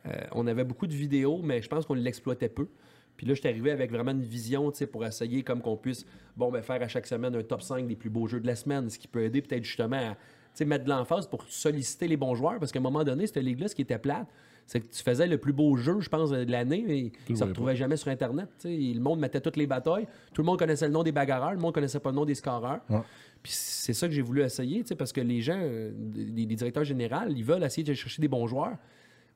Euh, 0.06 0.12
on 0.32 0.46
avait 0.46 0.64
beaucoup 0.64 0.86
de 0.86 0.94
vidéos, 0.94 1.40
mais 1.42 1.62
je 1.62 1.68
pense 1.68 1.86
qu'on 1.86 1.94
l'exploitait 1.94 2.48
peu. 2.48 2.68
Puis 3.16 3.26
là, 3.26 3.34
je 3.34 3.40
suis 3.40 3.48
arrivé 3.48 3.70
avec 3.70 3.90
vraiment 3.90 4.10
une 4.10 4.22
vision 4.22 4.70
tu 4.70 4.78
sais, 4.78 4.86
pour 4.86 5.04
essayer 5.04 5.42
comme 5.42 5.62
qu'on 5.62 5.76
puisse 5.76 6.04
bon, 6.36 6.50
ben, 6.50 6.62
faire 6.62 6.82
à 6.82 6.88
chaque 6.88 7.06
semaine 7.06 7.34
un 7.34 7.42
top 7.42 7.62
5 7.62 7.86
des 7.86 7.96
plus 7.96 8.10
beaux 8.10 8.26
jeux 8.26 8.40
de 8.40 8.46
la 8.46 8.56
semaine, 8.56 8.90
ce 8.90 8.98
qui 8.98 9.08
peut 9.08 9.22
aider 9.22 9.40
peut-être 9.42 9.64
justement 9.64 9.96
à 9.96 10.14
tu 10.14 10.18
sais, 10.54 10.64
mettre 10.64 10.84
de 10.84 10.90
l'emphase 10.90 11.26
pour 11.26 11.42
solliciter 11.48 12.08
les 12.08 12.16
bons 12.16 12.34
joueurs. 12.34 12.58
Parce 12.58 12.72
qu'à 12.72 12.78
un 12.78 12.82
moment 12.82 13.04
donné, 13.04 13.26
cette 13.26 13.38
ligue-là, 13.38 13.68
ce 13.68 13.74
qui 13.74 13.82
était 13.82 13.98
plate, 13.98 14.26
c'est 14.66 14.80
que 14.80 14.86
tu 14.86 15.02
faisais 15.02 15.26
le 15.26 15.38
plus 15.38 15.52
beau 15.52 15.76
jeu, 15.76 16.00
je 16.00 16.08
pense, 16.08 16.30
de 16.30 16.50
l'année, 16.50 16.84
mais 16.86 16.98
il 17.28 17.32
ne 17.32 17.36
se 17.36 17.44
retrouvait 17.44 17.76
jamais 17.76 17.96
sur 17.96 18.08
Internet. 18.08 18.48
tu 18.58 18.68
sais. 18.68 18.94
Le 18.94 19.00
monde 19.00 19.20
mettait 19.20 19.40
toutes 19.40 19.56
les 19.56 19.66
batailles. 19.66 20.08
Tout 20.34 20.42
le 20.42 20.46
monde 20.46 20.58
connaissait 20.58 20.86
le 20.86 20.92
nom 20.92 21.04
des 21.04 21.12
bagarreurs, 21.12 21.52
le 21.52 21.60
monde 21.60 21.72
connaissait 21.72 22.00
pas 22.00 22.10
le 22.10 22.16
nom 22.16 22.24
des 22.24 22.34
scoreurs. 22.34 22.80
Ouais. 22.90 23.00
Puis 23.42 23.52
c'est 23.54 23.92
ça 23.92 24.08
que 24.08 24.12
j'ai 24.12 24.22
voulu 24.22 24.42
essayer, 24.42 24.80
tu 24.80 24.88
sais, 24.88 24.94
parce 24.96 25.12
que 25.12 25.20
les 25.20 25.40
gens, 25.40 25.58
euh, 25.60 25.92
les, 26.14 26.46
les 26.46 26.56
directeurs 26.56 26.84
généraux, 26.84 27.28
ils 27.28 27.44
veulent 27.44 27.62
essayer 27.62 27.84
de 27.84 27.94
chercher 27.94 28.20
des 28.20 28.28
bons 28.28 28.46
joueurs. 28.48 28.76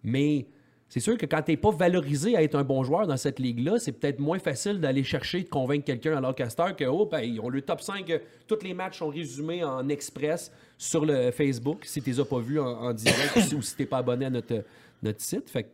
Mais 0.03 0.47
c'est 0.91 1.01
sûr 1.01 1.17
que 1.17 1.25
quand 1.25 1.41
tu 1.43 1.53
n'es 1.53 1.57
pas 1.57 1.71
valorisé 1.71 2.37
à 2.37 2.43
être 2.43 2.57
un 2.57 2.65
bon 2.65 2.83
joueur 2.83 3.07
dans 3.07 3.17
cette 3.17 3.39
ligue-là, 3.39 3.79
c'est 3.79 3.93
peut-être 3.93 4.19
moins 4.19 4.41
facile 4.41 4.81
d'aller 4.81 5.05
chercher, 5.05 5.45
de 5.45 5.49
convaincre 5.49 5.85
quelqu'un 5.85 6.17
à 6.17 6.21
l'orchestre 6.21 6.75
que, 6.75 6.85
oh, 6.85 7.07
ben, 7.07 7.21
ils 7.21 7.39
ont 7.39 7.49
le 7.49 7.63
top 7.63 7.81
5, 7.81 8.11
euh, 8.11 8.19
tous 8.49 8.59
les 8.65 8.75
matchs 8.75 8.99
sont 8.99 9.09
résumés 9.09 9.63
en 9.63 9.89
express 9.89 10.51
sur 10.77 11.07
le 11.07 11.31
Facebook, 11.31 11.85
si 11.85 12.03
tu 12.03 12.11
les 12.11 12.19
as 12.19 12.25
pas 12.25 12.41
vus 12.41 12.59
en, 12.59 12.67
en 12.67 12.93
direct 12.93 13.53
ou 13.57 13.63
si 13.63 13.77
tu 13.77 13.83
n'es 13.83 13.87
pas 13.87 13.99
abonné 13.99 14.27
à 14.27 14.31
notre, 14.31 14.65
notre 15.01 15.21
site. 15.21 15.49
Fait 15.49 15.63
que, 15.63 15.69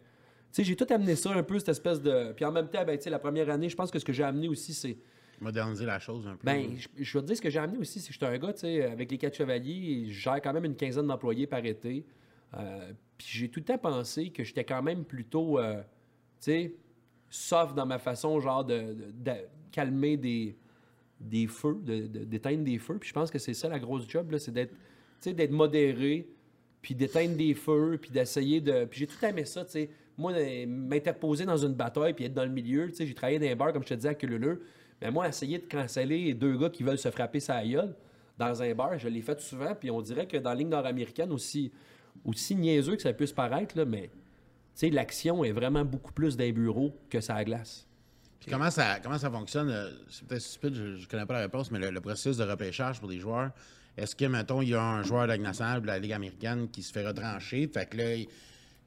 j'ai 0.62 0.77
tout 0.77 0.87
amené 0.91 1.16
ça 1.16 1.33
un 1.33 1.43
peu, 1.43 1.59
cette 1.59 1.70
espèce 1.70 2.03
de. 2.03 2.33
Puis 2.33 2.45
en 2.45 2.53
même 2.53 2.68
temps, 2.68 2.85
ben, 2.85 2.99
la 3.07 3.18
première 3.18 3.49
année, 3.49 3.70
je 3.70 3.77
pense 3.77 3.91
que 3.91 3.99
ce 3.99 4.05
que 4.05 4.12
j'ai 4.12 4.24
amené 4.24 4.49
aussi, 4.49 4.74
c'est. 4.74 4.99
Moderniser 5.41 5.87
la 5.87 5.99
chose 5.99 6.27
un 6.27 6.33
peu. 6.37 6.45
Ben, 6.45 6.77
je, 6.77 6.89
je 7.03 7.18
vais 7.18 7.22
te 7.22 7.27
dire 7.27 7.37
ce 7.37 7.43
que 7.43 7.51
j'ai 7.51 7.59
amené 7.59 7.79
aussi, 7.79 8.01
c'est 8.01 8.09
que 8.09 8.12
j'étais 8.12 8.27
un 8.27 8.37
gars, 8.37 8.53
tu 8.53 8.61
sais, 8.61 8.85
avec 8.85 9.11
les 9.11 9.16
quatre 9.16 9.37
chevaliers, 9.37 10.07
je 10.09 10.20
gère 10.20 10.43
quand 10.43 10.53
même 10.53 10.66
une 10.66 10.77
quinzaine 10.77 11.07
d'employés 11.07 11.47
par 11.47 11.64
été. 11.64 12.05
Euh, 12.55 12.93
puis 13.18 13.26
j'ai 13.30 13.48
tout 13.48 13.60
le 13.60 13.64
temps 13.64 13.78
pensé 13.78 14.30
que 14.30 14.44
j'étais 14.44 14.64
quand 14.64 14.82
même 14.82 15.04
plutôt, 15.04 15.58
euh, 15.58 15.80
tu 16.40 16.50
sais, 16.50 16.74
soft 17.30 17.74
dans 17.74 17.86
ma 17.86 17.98
façon, 17.98 18.38
genre, 18.40 18.64
de, 18.64 18.96
calmer 19.72 20.16
des, 20.16 20.56
des 21.20 21.46
feux, 21.46 21.78
d'éteindre 21.82 22.64
des 22.64 22.78
feux. 22.78 22.98
Puis 22.98 23.08
je 23.08 23.14
pense 23.14 23.30
que 23.30 23.38
c'est 23.38 23.54
ça 23.54 23.68
la 23.68 23.78
grosse 23.78 24.08
job, 24.08 24.30
là, 24.30 24.38
c'est 24.38 24.52
d'être, 24.52 24.72
tu 24.72 24.76
sais, 25.20 25.32
d'être 25.32 25.50
modéré, 25.50 26.28
puis 26.82 26.94
d'éteindre 26.94 27.36
des 27.36 27.54
feux, 27.54 27.98
puis 28.00 28.10
d'essayer 28.10 28.60
de... 28.60 28.84
Puis 28.84 29.00
j'ai 29.00 29.06
tout 29.06 29.24
aimé 29.24 29.44
ça, 29.44 29.64
tu 29.64 29.72
sais. 29.72 29.90
Moi, 30.18 30.32
euh, 30.32 30.66
m'interposer 30.66 31.44
dans 31.44 31.56
une 31.56 31.74
bataille, 31.74 32.14
puis 32.14 32.24
être 32.24 32.34
dans 32.34 32.44
le 32.44 32.50
milieu, 32.50 32.88
tu 32.88 32.94
sais, 32.94 33.06
j'ai 33.06 33.14
travaillé 33.14 33.38
dans 33.38 33.46
un 33.46 33.56
bar, 33.56 33.72
comme 33.72 33.82
je 33.82 33.88
te 33.88 33.94
disais, 33.94 34.08
à 34.08 34.14
Cululeux. 34.14 34.62
Mais 35.00 35.10
moi, 35.10 35.28
essayer 35.28 35.58
de 35.58 35.66
canceller 35.66 36.32
deux 36.32 36.56
gars 36.56 36.70
qui 36.70 36.82
veulent 36.82 36.98
se 36.98 37.10
frapper 37.10 37.40
sa 37.40 37.62
gueule 37.66 37.94
dans 38.38 38.62
un 38.62 38.74
bar, 38.74 38.98
je 38.98 39.08
l'ai 39.08 39.22
fait 39.22 39.40
souvent, 39.40 39.74
puis 39.74 39.90
on 39.90 40.00
dirait 40.00 40.26
que 40.26 40.36
dans 40.36 40.50
la 40.50 40.56
ligne 40.56 40.68
nord-américaine, 40.68 41.32
aussi, 41.32 41.72
aussi 42.27 42.55
niaiseux 42.55 42.97
que 42.97 43.03
ça 43.03 43.12
puisse 43.12 43.33
paraître, 43.33 43.77
là, 43.77 43.85
mais... 43.85 44.11
L'action 44.83 45.43
est 45.43 45.53
vraiment 45.53 45.87
beaucoup 45.87 46.12
plus 46.12 46.37
d'un 46.37 46.53
bureau 46.53 46.95
que 47.09 47.22
ça 47.22 47.43
glace. 47.45 47.87
Comment 48.49 48.70
ça, 48.70 49.01
comment 49.01 49.18
ça 49.18 49.31
fonctionne? 49.31 49.70
euh, 49.70 49.91
C'est 50.11 50.27
peut-être 50.27 50.43
stupide, 50.43 50.74
je 50.74 50.83
ne 51.01 51.07
connais 51.07 51.27
pas 51.27 51.35
la 51.35 51.41
réponse, 51.41 51.70
mais 51.70 51.79
le, 51.79 52.01
processus 52.01 52.37
de 52.37 52.45
repêchage 52.45 53.01
pour 53.01 53.09
les 53.09 53.18
joueurs, 53.18 53.51
est-ce 53.97 54.14
que, 54.14 54.27
mettons, 54.27 54.62
il 54.62 54.68
y 54.68 54.74
a 54.74 54.83
un 54.83 55.03
joueur 55.03 55.27
de 55.27 55.33
la 55.33 55.81
de 55.81 55.87
la 55.87 55.99
Ligue 55.99 56.12
américaine 56.12 56.68
qui 56.68 56.83
se 56.83 56.93
fait 56.93 57.07
retrancher, 57.07 57.68
fait 57.72 57.87
que 57.87 57.97
là, 57.97 58.05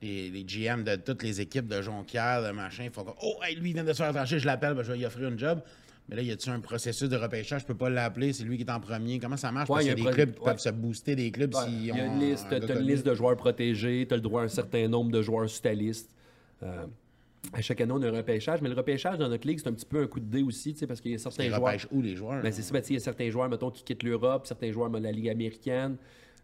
les, 0.02 0.46
GM 0.48 0.84
de 0.84 0.96
toutes 0.96 1.24
les 1.24 1.42
équipes 1.42 1.68
de 1.68 1.82
Jonquière, 1.82 2.44
de 2.44 2.52
machin, 2.52 2.88
font 2.94 3.04
comme 3.04 3.16
Oh, 3.22 3.40
lui, 3.58 3.72
il 3.72 3.74
vient 3.74 3.84
de 3.84 3.92
se 3.92 3.98
faire 3.98 4.10
retrancher, 4.10 4.40
je 4.40 4.46
l'appelle, 4.46 4.76
ben, 4.76 4.84
je 4.84 4.92
vais 4.92 4.98
lui 5.00 5.06
offrir 5.06 5.28
une 5.28 5.40
job. 5.40 5.62
Mais 6.10 6.16
là, 6.16 6.22
y 6.24 6.32
a-tu 6.32 6.50
un 6.50 6.60
processus 6.60 7.08
de 7.08 7.16
repêchage? 7.16 7.62
Je 7.62 7.66
peux 7.68 7.76
pas 7.78 7.90
l'appeler, 7.90 8.34
c'est 8.34 8.44
lui 8.44 8.58
qui 8.58 8.64
est 8.64 8.72
en 8.72 8.80
premier. 8.80 9.20
Comment 9.20 9.38
ça 9.38 9.52
marche? 9.52 9.70
Ouais, 9.70 9.76
Parce 9.76 9.86
y 9.86 9.90
a 9.92 9.96
qu'il 9.96 10.04
y 10.04 10.08
a 10.08 10.12
des 10.12 10.16
pro- 10.16 10.24
clubs 10.24 10.34
qui 10.36 10.40
ouais. 10.42 10.46
peuvent 10.52 10.60
se 10.60 10.70
booster 10.70 11.16
des 11.16 11.32
clubs 11.32 11.54
Ouais, 11.54 11.62
s'ils 11.66 11.86
Il 11.86 11.92
ont. 11.92 11.96
y 11.96 12.00
a 12.00 12.06
une 12.08 12.20
liste, 12.20 12.48
un 12.52 12.60
t'as 12.60 12.80
une 12.80 12.88
liste 12.88 13.06
de 13.06 13.14
joueurs 13.14 13.36
protégés, 13.38 14.06
tu 14.08 14.14
as 14.14 14.18
le 14.18 14.22
droit 14.24 14.42
à 14.42 14.46
un 14.46 14.50
certain 14.50 14.88
nombre 14.88 15.12
de 15.12 15.22
joueurs 15.22 15.48
sur 15.50 15.62
ta 15.62 15.74
liste. 15.74 16.10
Euh, 16.64 16.86
à 17.54 17.62
chaque 17.62 17.80
année, 17.82 17.94
on 17.96 18.02
a 18.02 18.08
un 18.08 18.12
repêchage, 18.12 18.62
mais 18.62 18.70
le 18.70 18.76
repêchage 18.76 19.18
dans 19.18 19.30
notre 19.30 19.48
ligue, 19.48 19.60
c'est 19.60 19.70
un 19.70 19.74
petit 19.74 19.86
peu 19.86 20.02
un 20.02 20.08
coup 20.08 20.20
de 20.20 20.26
dé 20.26 20.42
aussi, 20.42 20.74
tu 20.74 20.80
sais, 20.80 20.88
parce 20.88 21.00
qu'il 21.00 21.12
y 21.12 21.16
a 21.16 21.20
certains 21.20 21.44
Ils 21.46 21.54
joueurs. 21.54 21.76
où 21.92 22.02
les 22.02 22.16
joueurs? 22.16 22.42
Ben, 22.42 22.52
c'est 22.52 22.64
ça, 22.64 22.74
ben, 22.74 22.82
tu 22.82 22.88
sais, 22.88 22.94
il 22.94 22.98
y 22.98 23.02
a 23.02 23.04
certains 23.04 23.30
joueurs, 23.30 23.48
mettons, 23.48 23.70
qui 23.72 23.84
quittent 23.84 24.04
l'Europe, 24.04 24.46
certains 24.48 24.72
joueurs 24.72 24.90
de 24.90 24.98
la 24.98 25.12
Ligue 25.12 25.30
américaine, 25.30 25.96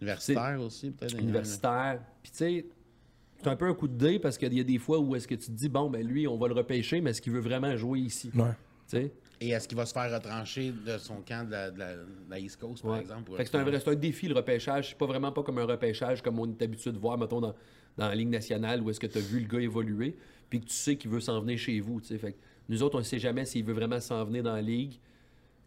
Universitaires 0.02 0.62
aussi, 0.62 0.92
peut-être. 0.92 1.18
universitaires. 1.20 2.00
Puis, 2.22 2.32
tu 2.32 2.38
sais, 2.38 2.66
c'est 3.42 3.48
un 3.50 3.56
peu 3.56 3.66
un 3.68 3.74
coup 3.74 3.88
de 3.88 3.98
dé 3.98 4.20
parce 4.20 4.38
qu'il 4.38 4.54
y 4.54 4.60
a 4.60 4.64
des 4.64 4.78
fois 4.78 5.00
où 5.00 5.16
est-ce 5.16 5.28
que 5.28 5.36
tu 5.36 5.48
te 5.48 5.52
dis, 5.52 5.70
bon, 5.70 5.90
ben 5.90 6.06
lui, 6.06 6.28
on 6.28 6.38
va 6.38 6.48
le 6.48 6.54
repêcher, 6.54 7.02
mais 7.02 7.10
est-ce 7.10 7.22
qu'il 7.22 7.34
veut 7.34 7.40
vraiment 7.42 7.76
jouer 7.76 8.00
ici? 8.00 8.30
Ouais. 8.36 8.44
Tu 8.90 8.98
sais? 8.98 9.12
Et 9.42 9.50
est-ce 9.50 9.68
qu'il 9.68 9.78
va 9.78 9.86
se 9.86 9.94
faire 9.94 10.12
retrancher 10.14 10.72
de 10.72 10.98
son 10.98 11.16
camp 11.22 11.46
de 11.46 11.52
la, 11.52 11.72
de 11.72 11.78
la- 11.80 11.96
de 11.96 12.06
la 12.30 12.40
East 12.40 12.60
Coast, 12.60 12.82
par 12.84 12.94
Ouais. 12.94 13.02
exemple? 13.02 13.24
pour 13.24 13.36
Fait 13.38 13.44
que 13.44 13.50
c'est 13.50 13.58
un, 13.58 13.64
vrai- 13.64 13.82
un 13.86 13.96
défi, 13.96 14.28
le 14.28 14.36
repêchage. 14.36 14.90
C'est 14.90 14.98
pas 14.98 15.06
vraiment 15.06 15.32
pas 15.32 15.44
comme 15.44 15.58
un 15.58 15.66
repêchage 15.66 16.22
comme 16.22 16.40
on 16.40 16.46
est 16.50 16.62
habitué 16.62 16.92
de 16.92 16.98
voir, 16.98 17.18
mettons, 17.18 17.42
dans, 17.42 17.54
dans 17.98 18.08
la 18.08 18.16
Ligue 18.16 18.30
nationale 18.30 18.82
où 18.82 18.90
est-ce 18.90 19.00
que 19.00 19.08
tu 19.08 19.18
as 19.18 19.22
vu 19.22 19.40
le 19.42 19.48
gars 19.48 19.60
évoluer, 19.60 20.16
puis 20.50 20.62
que 20.62 20.66
tu 20.66 20.74
sais 20.74 20.96
qu'il 20.96 21.12
veut 21.12 21.20
s'en 21.20 21.40
venir 21.42 21.58
chez 21.58 21.80
vous. 21.82 22.00
tu 22.00 22.08
sais. 22.08 22.18
Fait 22.18 22.32
que 22.34 22.38
nous 22.70 22.82
autres, 22.82 22.96
on 22.96 23.00
ne 23.00 23.04
sait 23.04 23.20
jamais 23.20 23.46
s'il 23.46 23.66
veut 23.66 23.74
vraiment 23.74 24.00
s'en 24.00 24.24
venir 24.24 24.42
dans 24.44 24.54
la 24.56 24.62
Ligue. 24.62 24.94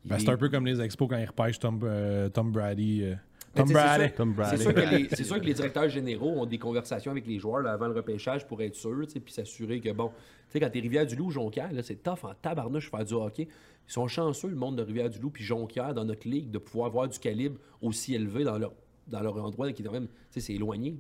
Ben, 0.04 0.16
est- 0.16 0.20
c'est 0.20 0.30
un 0.30 0.36
peu 0.38 0.48
comme 0.48 0.64
les 0.64 0.80
expos 0.80 1.08
quand 1.08 1.18
ils 1.18 1.26
repêchent 1.26 1.58
Tom, 1.58 1.78
euh, 1.82 2.28
Tom 2.30 2.50
Brady. 2.52 3.02
euh, 3.04 3.14
Tom 3.59 3.66
c'est 3.66 3.72
sûr- 4.06 4.16
sûr, 4.59 4.74
que 4.74 4.80
les, 4.80 5.09
c'est 5.12 5.24
sûr 5.24 5.40
que 5.40 5.44
les 5.46 5.54
directeurs 5.54 5.88
généraux 5.88 6.30
ont 6.40 6.46
des 6.46 6.59
conversations 6.59 7.11
avec 7.11 7.26
les 7.26 7.38
joueurs 7.38 7.61
là, 7.61 7.72
avant 7.72 7.86
le 7.88 7.94
repêchage 7.94 8.46
pour 8.46 8.61
être 8.62 8.74
sûr, 8.74 8.94
puis 9.06 9.32
s'assurer 9.32 9.80
que, 9.80 9.90
bon, 9.92 10.09
tu 10.09 10.14
sais, 10.50 10.61
quand 10.61 10.70
t'es 10.70 10.80
Rivière-du-Loup 10.80 11.26
ou 11.26 11.30
Jonquière, 11.30 11.72
là, 11.72 11.82
c'est 11.82 12.02
tough 12.02 12.24
en 12.24 12.34
tabarnouche 12.40 12.90
faire 12.90 13.04
du 13.04 13.14
hockey. 13.14 13.48
Ils 13.88 13.92
sont 13.92 14.09
chanceux, 14.09 14.48
le 14.48 14.56
monde 14.56 14.76
de 14.76 14.82
Rivière-du-Loup 14.82 15.30
puis 15.30 15.44
Jonquière, 15.44 15.94
dans 15.94 16.04
notre 16.04 16.28
ligue, 16.28 16.50
de 16.50 16.59
pouvoir 16.59 16.86
avoir 16.88 17.09
du 17.09 17.18
calibre 17.18 17.59
aussi 17.82 18.14
élevé 18.14 18.44
dans 18.44 18.59
leur, 18.59 18.72
dans 19.06 19.20
leur 19.20 19.36
endroit 19.42 19.72
qui 19.72 19.82
est 19.82 19.84
quand 19.84 19.92
même, 19.92 20.06
tu 20.09 20.12
sais, 20.30 20.40
c'est 20.40 20.54
éloigné. 20.54 20.96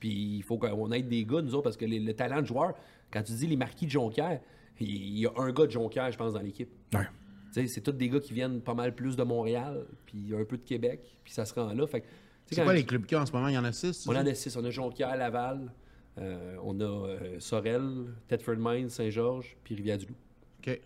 Puis 0.00 0.10
il 0.38 0.42
faut 0.42 0.58
qu'on 0.58 0.90
aide 0.92 1.08
des 1.08 1.24
gars, 1.24 1.42
nous 1.42 1.54
autres, 1.54 1.62
parce 1.64 1.76
que 1.76 1.84
les- 1.84 2.00
le 2.00 2.12
talent 2.14 2.40
de 2.42 2.46
joueur, 2.46 2.74
quand 3.12 3.22
tu 3.22 3.32
dis 3.32 3.46
les 3.46 3.56
marquis 3.56 3.86
de 3.86 3.90
Jonquière, 3.90 4.40
il 4.80 4.88
il 4.90 5.18
y 5.20 5.26
a 5.26 5.30
un 5.36 5.52
gars 5.52 5.66
de 5.66 5.70
Jonquière, 5.70 6.10
je 6.10 6.18
pense, 6.18 6.32
dans 6.32 6.40
l'équipe. 6.40 6.68
Ouais. 6.94 7.06
C'est 7.52 7.82
tous 7.82 7.92
des 7.92 8.08
gars 8.08 8.20
qui 8.20 8.32
viennent 8.32 8.60
pas 8.60 8.74
mal 8.74 8.94
plus 8.94 9.14
de 9.14 9.22
Montréal, 9.22 9.86
puis 10.06 10.34
un 10.34 10.44
peu 10.44 10.56
de 10.56 10.62
Québec, 10.62 11.00
puis 11.22 11.32
ça 11.32 11.44
se 11.44 11.52
rend 11.54 11.72
là. 11.72 11.86
Fait 11.86 12.02
C'est 12.46 12.62
quoi 12.62 12.72
les 12.72 12.84
clubs 12.84 13.04
qu'il 13.04 13.16
y 13.16 13.18
a 13.18 13.22
en 13.22 13.26
ce 13.26 13.32
moment? 13.32 13.48
Il 13.48 13.54
y 13.54 13.58
en 13.58 13.64
a 13.64 13.72
six? 13.72 14.06
on 14.08 14.16
en 14.16 14.26
a 14.26 14.34
six. 14.34 14.56
On 14.56 14.64
a 14.64 14.70
Jonquière, 14.70 15.16
Laval, 15.16 15.70
euh, 16.18 16.56
on 16.62 16.80
a 16.80 16.84
euh, 16.84 17.40
Sorel, 17.40 18.06
Thetford 18.28 18.56
Mines, 18.56 18.88
Saint-Georges, 18.88 19.56
puis 19.64 19.74
Rivière-du-Loup. 19.74 20.14
OK. 20.60 20.80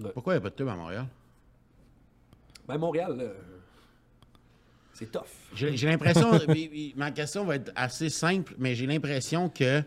Ouais. 0.00 0.10
Pourquoi 0.12 0.34
il 0.34 0.36
n'y 0.36 0.38
a 0.38 0.42
pas 0.42 0.50
de 0.50 0.54
club 0.56 0.68
à 0.68 0.76
Montréal? 0.76 1.06
Ben, 2.66 2.78
Montréal, 2.78 3.16
là, 3.16 3.24
c'est 4.92 5.10
tough. 5.10 5.22
J'ai 5.54 5.86
l'impression, 5.86 6.30
ma 6.96 7.10
question 7.10 7.44
va 7.44 7.56
être 7.56 7.72
assez 7.74 8.08
simple, 8.08 8.54
mais 8.58 8.74
j'ai 8.74 8.86
l'impression 8.86 9.48
que 9.48 9.82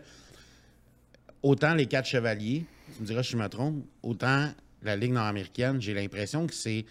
autant 1.42 1.74
les 1.74 1.86
quatre 1.86 2.06
chevaliers, 2.06 2.64
tu 2.94 3.02
me 3.02 3.06
diras 3.06 3.22
si 3.22 3.32
je 3.32 3.36
me 3.36 3.48
trompe, 3.48 3.84
autant 4.02 4.50
la 4.82 4.96
Ligue 4.96 5.12
nord-américaine, 5.12 5.80
j'ai 5.80 5.94
l'impression 5.94 6.46
que 6.46 6.54
c'est 6.54 6.84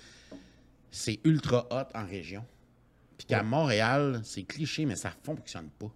c'est 0.92 1.20
ultra 1.26 1.68
hot 1.72 1.90
en 1.98 2.06
région. 2.06 2.46
Puis 3.18 3.28
qu'à 3.28 3.44
Montréal, 3.44 4.22
c'est 4.24 4.44
cliché, 4.44 4.86
mais 4.86 4.96
ça 4.96 5.12
fonctionne 5.24 5.70
pas. 5.80 5.92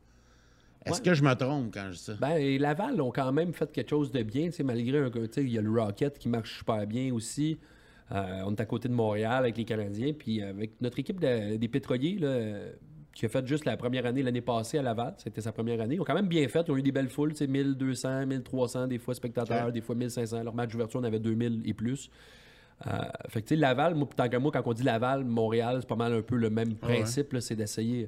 Est-ce 0.85 0.95
Ouais. 0.99 1.05
que 1.05 1.13
je 1.13 1.23
me 1.23 1.33
trompe 1.35 1.73
quand 1.73 1.87
je 1.91 1.97
dis 1.97 2.03
ça? 2.03 2.13
Ben, 2.19 2.35
et 2.37 2.57
Laval 2.57 2.99
ont 3.01 3.11
quand 3.11 3.31
même 3.31 3.53
fait 3.53 3.71
quelque 3.71 3.89
chose 3.89 4.11
de 4.11 4.23
bien, 4.23 4.49
malgré 4.63 4.97
un. 4.99 5.11
Il 5.37 5.49
y 5.49 5.57
a 5.57 5.61
le 5.61 5.71
Rocket 5.71 6.17
qui 6.17 6.29
marche 6.29 6.57
super 6.59 6.85
bien 6.87 7.13
aussi. 7.13 7.57
Euh, 8.11 8.41
on 8.45 8.51
est 8.55 8.61
à 8.61 8.65
côté 8.65 8.87
de 8.89 8.93
Montréal 8.93 9.39
avec 9.39 9.57
les 9.57 9.65
Canadiens. 9.65 10.13
Puis 10.13 10.41
avec 10.41 10.71
notre 10.81 10.97
équipe 10.99 11.19
de- 11.19 11.57
des 11.57 11.67
pétroliers, 11.67 12.17
là, 12.17 12.27
qui 13.19 13.25
a 13.25 13.29
fait 13.29 13.45
juste 13.45 13.65
la 13.65 13.77
première 13.77 14.05
année 14.05 14.23
l'année 14.23 14.41
passée 14.41 14.77
à 14.77 14.81
Laval, 14.81 15.13
c'était 15.17 15.41
sa 15.41 15.51
première 15.51 15.79
année. 15.81 15.95
Ils 15.95 16.01
ont 16.01 16.05
quand 16.05 16.13
même 16.15 16.27
bien 16.27 16.47
fait. 16.47 16.63
Ils 16.67 16.71
ont 16.71 16.77
eu 16.77 16.81
des 16.83 16.91
belles 16.91 17.09
foules, 17.09 17.31
tu 17.31 17.37
sais, 17.37 17.47
1200, 17.47 18.25
1300, 18.25 18.87
des 18.87 18.97
fois 18.97 19.13
spectateurs, 19.13 19.67
Ouais. 19.67 19.71
des 19.71 19.81
fois 19.81 19.95
1500. 19.95 20.43
Leur 20.43 20.53
match 20.55 20.71
d'ouverture, 20.71 20.99
on 20.99 21.03
avait 21.03 21.19
2000 21.19 21.61
et 21.65 21.73
plus. 21.73 22.09
Euh, 22.87 22.91
fait 23.27 23.41
que, 23.41 23.47
tu 23.49 23.55
sais, 23.55 23.59
Laval, 23.59 23.95
moi, 23.95 24.07
tant 24.15 24.29
que 24.29 24.37
moi, 24.37 24.51
quand 24.51 24.61
on 24.65 24.73
dit 24.73 24.83
Laval, 24.83 25.25
Montréal, 25.25 25.77
c'est 25.81 25.87
pas 25.89 25.95
mal 25.97 26.13
un 26.13 26.21
peu 26.21 26.37
le 26.37 26.49
même 26.49 26.75
principe, 26.75 27.33
là, 27.33 27.41
c'est 27.41 27.55
d'essayer. 27.55 28.05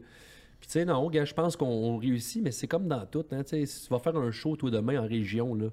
Puis, 0.62 0.68
tu 0.68 0.72
sais, 0.74 0.86
non, 0.86 1.10
gars, 1.10 1.26
je 1.26 1.34
pense 1.34 1.58
qu'on 1.58 1.66
on 1.68 1.98
réussit, 1.98 2.42
mais 2.42 2.52
c'est 2.52 2.68
comme 2.68 2.88
dans 2.88 3.06
tout. 3.06 3.26
Hein, 3.32 3.44
tu 3.44 3.50
sais, 3.50 3.66
si 3.66 3.84
tu 3.88 3.90
vas 3.94 4.00
faire 4.00 4.16
un 4.16 4.32
show, 4.32 4.56
toi, 4.56 4.72
demain, 4.72 5.02
en 5.04 5.08
région, 5.08 5.56
là, 5.56 5.66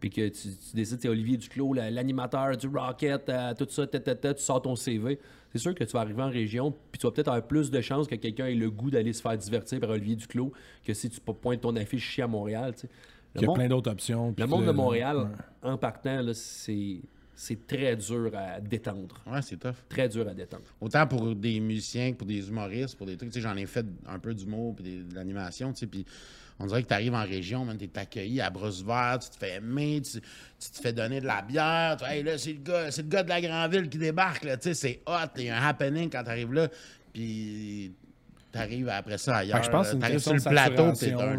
puis 0.00 0.10
que 0.10 0.28
tu, 0.28 0.48
tu 0.48 0.74
décides, 0.76 0.98
c'est 1.00 1.08
Olivier 1.08 1.38
Duclos, 1.38 1.72
la- 1.72 1.90
l'animateur 1.90 2.54
du 2.56 2.66
Rocket, 2.66 3.28
euh, 3.30 3.54
tout 3.54 3.66
ça, 3.70 3.86
tata, 3.86 4.14
tata, 4.14 4.34
tu 4.34 4.42
sors 4.42 4.60
ton 4.60 4.76
CV, 4.76 5.18
c'est 5.54 5.60
sûr 5.62 5.74
que 5.74 5.84
tu 5.84 5.92
vas 5.92 6.00
arriver 6.00 6.22
en 6.22 6.30
région, 6.30 6.72
puis 6.90 6.98
tu 6.98 7.06
vas 7.06 7.12
peut-être 7.12 7.28
avoir 7.28 7.46
plus 7.46 7.70
de 7.70 7.80
chances 7.80 8.08
que 8.08 8.16
quelqu'un 8.16 8.46
ait 8.46 8.54
le 8.56 8.70
goût 8.70 8.90
d'aller 8.90 9.12
se 9.12 9.22
faire 9.22 9.38
divertir 9.38 9.78
par 9.78 9.90
Olivier 9.90 10.16
Duclos 10.16 10.52
que 10.84 10.92
si 10.92 11.08
tu 11.08 11.20
pointes 11.20 11.60
ton 11.60 11.76
affiche 11.76 12.10
ici 12.10 12.22
à 12.22 12.26
Montréal. 12.26 12.74
tu 12.74 12.80
sais. 12.82 12.88
Le 13.36 13.40
Il 13.40 13.42
y 13.42 13.44
a 13.44 13.46
monde- 13.48 13.56
plein 13.56 13.68
d'autres 13.68 13.90
options. 13.90 14.34
le 14.36 14.46
monde 14.46 14.66
de 14.66 14.70
Montréal, 14.72 15.16
ouais. 15.16 15.70
en 15.70 15.78
partant, 15.78 16.20
là, 16.22 16.34
c'est 16.34 17.00
c'est 17.36 17.66
très 17.66 17.96
dur 17.96 18.30
à 18.34 18.60
détendre. 18.60 19.20
Ouais, 19.26 19.42
c'est 19.42 19.56
tough. 19.56 19.74
Très 19.88 20.08
dur 20.08 20.28
à 20.28 20.34
détendre. 20.34 20.62
Autant 20.80 21.04
pour 21.08 21.34
des 21.34 21.58
musiciens 21.58 22.12
que 22.12 22.18
pour 22.18 22.28
des 22.28 22.48
humoristes, 22.48 22.96
pour 22.96 23.06
des 23.08 23.16
trucs. 23.16 23.30
Tu 23.30 23.34
sais, 23.34 23.40
j'en 23.40 23.56
ai 23.56 23.66
fait 23.66 23.84
un 24.06 24.20
peu 24.20 24.32
d'humour 24.34 24.76
puis 24.76 25.02
de 25.04 25.14
l'animation, 25.16 25.72
tu 25.72 25.80
sais, 25.80 25.86
puis 25.88 26.04
on 26.60 26.66
dirait 26.66 26.82
que 26.82 26.88
tu 26.88 26.94
arrives 26.94 27.14
en 27.14 27.24
région, 27.24 27.66
tu 27.76 27.84
es 27.84 27.98
accueilli 27.98 28.40
à 28.40 28.48
brosse 28.50 28.82
verte, 28.84 29.24
tu 29.24 29.30
te 29.30 29.44
fais 29.44 29.56
aimer, 29.56 30.00
tu, 30.02 30.20
tu 30.20 30.70
te 30.70 30.80
fais 30.80 30.92
donner 30.92 31.20
de 31.20 31.26
la 31.26 31.42
bière. 31.42 31.96
Tu, 31.98 32.04
hey, 32.04 32.22
là, 32.22 32.38
c'est 32.38 32.52
le 32.52 32.60
gars, 32.60 32.90
c'est 32.90 33.02
le 33.02 33.08
gars 33.08 33.22
de 33.22 33.28
la 33.28 33.40
Grandville 33.40 33.88
qui 33.88 33.98
débarque, 33.98 34.44
là, 34.44 34.56
tu 34.56 34.68
sais, 34.68 34.74
c'est 34.74 35.00
hot, 35.06 35.28
il 35.36 35.44
y 35.44 35.48
a 35.50 35.60
un 35.62 35.66
happening 35.66 36.08
quand 36.10 36.22
tu 36.22 36.30
arrives 36.30 36.52
là, 36.52 36.68
puis 37.12 37.92
t'arrives 38.52 38.88
après 38.88 39.18
ça 39.18 39.36
ailleurs. 39.38 39.62
Je 39.62 39.70
pense 39.70 39.86
que 39.86 39.88
c'est 39.90 39.94
une 39.96 40.00
T'arrives 40.00 40.16
question 40.16 40.38
sur 40.38 40.50
de 40.50 40.54
le 40.54 40.60
plateau, 40.60 40.92
t'es 40.92 41.12
un. 41.12 41.36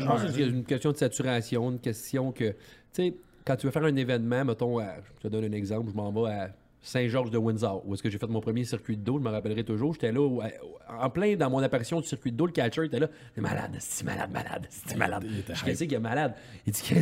Je 0.00 0.06
pense 0.06 0.22
que 0.22 0.32
c'est 0.32 0.42
une 0.42 0.64
question 0.64 0.92
de 0.92 0.96
saturation, 0.96 1.70
une 1.70 1.80
question 1.80 2.32
que, 2.32 2.50
tu 2.50 2.56
sais, 2.92 3.14
quand 3.46 3.56
tu 3.56 3.66
veux 3.66 3.72
faire 3.72 3.84
un 3.84 3.96
événement, 3.96 4.44
mettons, 4.44 4.78
à- 4.78 4.96
je 5.16 5.22
te 5.22 5.28
donne 5.28 5.44
un 5.44 5.52
exemple, 5.52 5.90
je 5.90 5.96
m'en 5.96 6.12
vais 6.12 6.30
à 6.30 6.50
Saint-Georges 6.86 7.30
de 7.30 7.38
Windsor, 7.38 7.82
où 7.86 7.94
est-ce 7.94 8.02
que 8.02 8.10
j'ai 8.10 8.18
fait 8.18 8.26
mon 8.28 8.40
premier 8.40 8.64
circuit 8.64 8.96
de 8.96 9.02
dos, 9.02 9.18
je 9.18 9.22
me 9.24 9.30
rappellerai 9.30 9.64
toujours, 9.64 9.94
j'étais 9.94 10.12
là, 10.12 10.20
au- 10.20 10.42
en 10.86 11.08
plein 11.10 11.34
dans 11.34 11.48
mon 11.48 11.60
apparition 11.60 11.98
du 12.00 12.06
circuit 12.06 12.30
de 12.30 12.36
dos, 12.36 12.44
le 12.46 12.52
catcher 12.52 12.84
était 12.84 12.98
là, 13.00 13.08
il 13.34 13.38
est 13.38 13.42
malade, 13.42 13.74
c'est 13.80 14.04
malade, 14.04 14.30
malade, 14.30 14.66
c'est 14.70 14.96
malade? 14.96 15.26
Je 15.54 15.64
qu'est-ce 15.64 15.84
qu'il 15.84 15.96
a 15.96 16.00
malade? 16.00 16.34
Il 16.66 16.72
dit, 16.74 16.94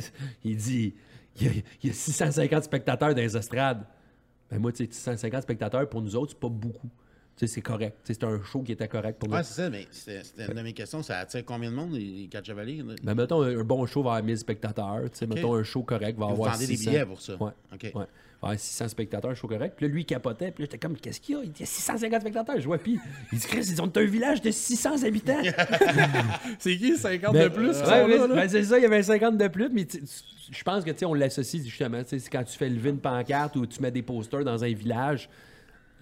il 0.45 0.57
dit, 0.57 0.95
il 1.41 1.47
y, 1.47 1.49
a, 1.49 1.53
il 1.83 1.89
y 1.89 1.91
a 1.91 1.95
650 1.95 2.62
spectateurs 2.64 3.14
dans 3.14 3.20
les 3.20 3.37
estrades. 3.37 3.85
Ben 4.51 4.59
moi, 4.61 4.70
tu 4.70 4.85
sais, 4.85 4.93
650 4.93 5.43
spectateurs, 5.43 5.89
pour 5.89 6.01
nous 6.01 6.14
autres, 6.14 6.33
c'est 6.33 6.41
pas 6.41 6.49
beaucoup. 6.49 6.89
C'est 7.37 7.61
correct. 7.61 7.97
C'est 8.05 8.22
un 8.22 8.41
show 8.45 8.62
qui 8.62 8.72
était 8.72 8.87
correct 8.87 9.18
pour 9.18 9.28
nous. 9.28 9.35
Ouais, 9.35 9.43
c'est 9.43 9.62
ça, 9.62 9.70
mais 9.70 9.87
c'était 9.91 10.22
c'était 10.22 10.47
une 10.47 10.55
de 10.55 10.62
mes 10.62 10.72
questions. 10.74 11.03
Ça 11.03 11.18
attire 11.18 11.45
combien 11.45 11.70
de 11.70 11.74
monde, 11.74 11.93
les, 11.93 12.05
les 12.05 12.28
quatre 12.28 12.45
chevaliers? 12.45 12.83
là? 12.87 12.95
Ben, 13.03 13.14
mettons, 13.14 13.43
un 13.43 13.64
bon 13.64 13.85
show 13.87 14.03
va 14.03 14.11
avoir 14.11 14.22
1000 14.22 14.39
spectateurs. 14.39 15.01
sais, 15.12 15.26
Mettons, 15.26 15.55
un 15.55 15.64
show 15.64 15.83
correct 15.83 16.16
va 16.18 16.26
avoir 16.28 16.53
vendez 16.53 16.66
des 16.68 16.76
600. 16.76 16.91
billets 16.91 17.07
pour 17.07 17.20
ça? 17.20 17.35
Ouais. 17.41 17.51
Ouais. 17.72 17.91
Va 17.95 18.49
avoir 18.49 18.59
600 18.61 18.89
spectateurs, 18.89 19.30
un 19.30 19.35
show 19.35 19.49
correct. 19.49 19.74
Puis 19.76 19.87
là, 19.89 19.93
lui, 19.93 20.03
il 20.03 20.05
capotait. 20.05 20.53
Puis 20.53 20.62
là, 20.62 20.68
j'étais 20.70 20.78
comme, 20.78 20.97
qu'est-ce 20.97 21.20
qu'il 21.20 21.35
y 21.35 21.39
a? 21.39 21.43
Il 21.43 21.51
dit, 21.51 21.59
il 21.59 21.61
y 21.61 21.64
a 21.64 21.66
650 21.66 22.20
spectateurs. 22.20 22.61
Je 22.61 22.66
vois, 22.66 22.78
puis 22.78 23.01
il 23.33 23.39
dit, 23.39 23.47
Chris, 23.47 23.66
ils 23.70 23.83
ont 23.83 23.91
un 23.97 24.05
village 24.05 24.41
de 24.41 24.51
600 24.53 25.03
habitants. 25.03 25.43
C'est 26.61 26.76
qui 26.76 26.97
50 26.97 27.33
Ben, 27.33 27.45
de 27.45 27.49
plus? 27.49 27.70
ouais, 27.80 28.28
ben, 28.28 28.49
c'est 28.49 28.64
ça, 28.64 28.78
il 28.78 28.83
y 28.83 28.87
avait 28.87 29.03
50 29.03 29.37
de 29.37 29.49
plus, 29.49 29.68
mais 29.70 29.87
je 30.51 30.62
pense 30.62 30.85
que 30.85 30.91
tu 30.91 30.99
sais, 30.99 31.05
on 31.07 31.14
l'associe 31.14 31.64
justement. 31.64 32.03
tu 32.03 32.11
sais, 32.11 32.18
c'est 32.20 32.30
Quand 32.30 32.45
tu 32.45 32.57
fais 32.57 32.68
lever 32.68 32.91
une 32.91 32.99
pancarte 33.01 33.57
ou 33.57 33.66
tu 33.66 33.80
mets 33.80 33.91
des 33.91 34.03
posters 34.03 34.45
dans 34.45 34.62
un 34.62 34.72
village, 34.72 35.28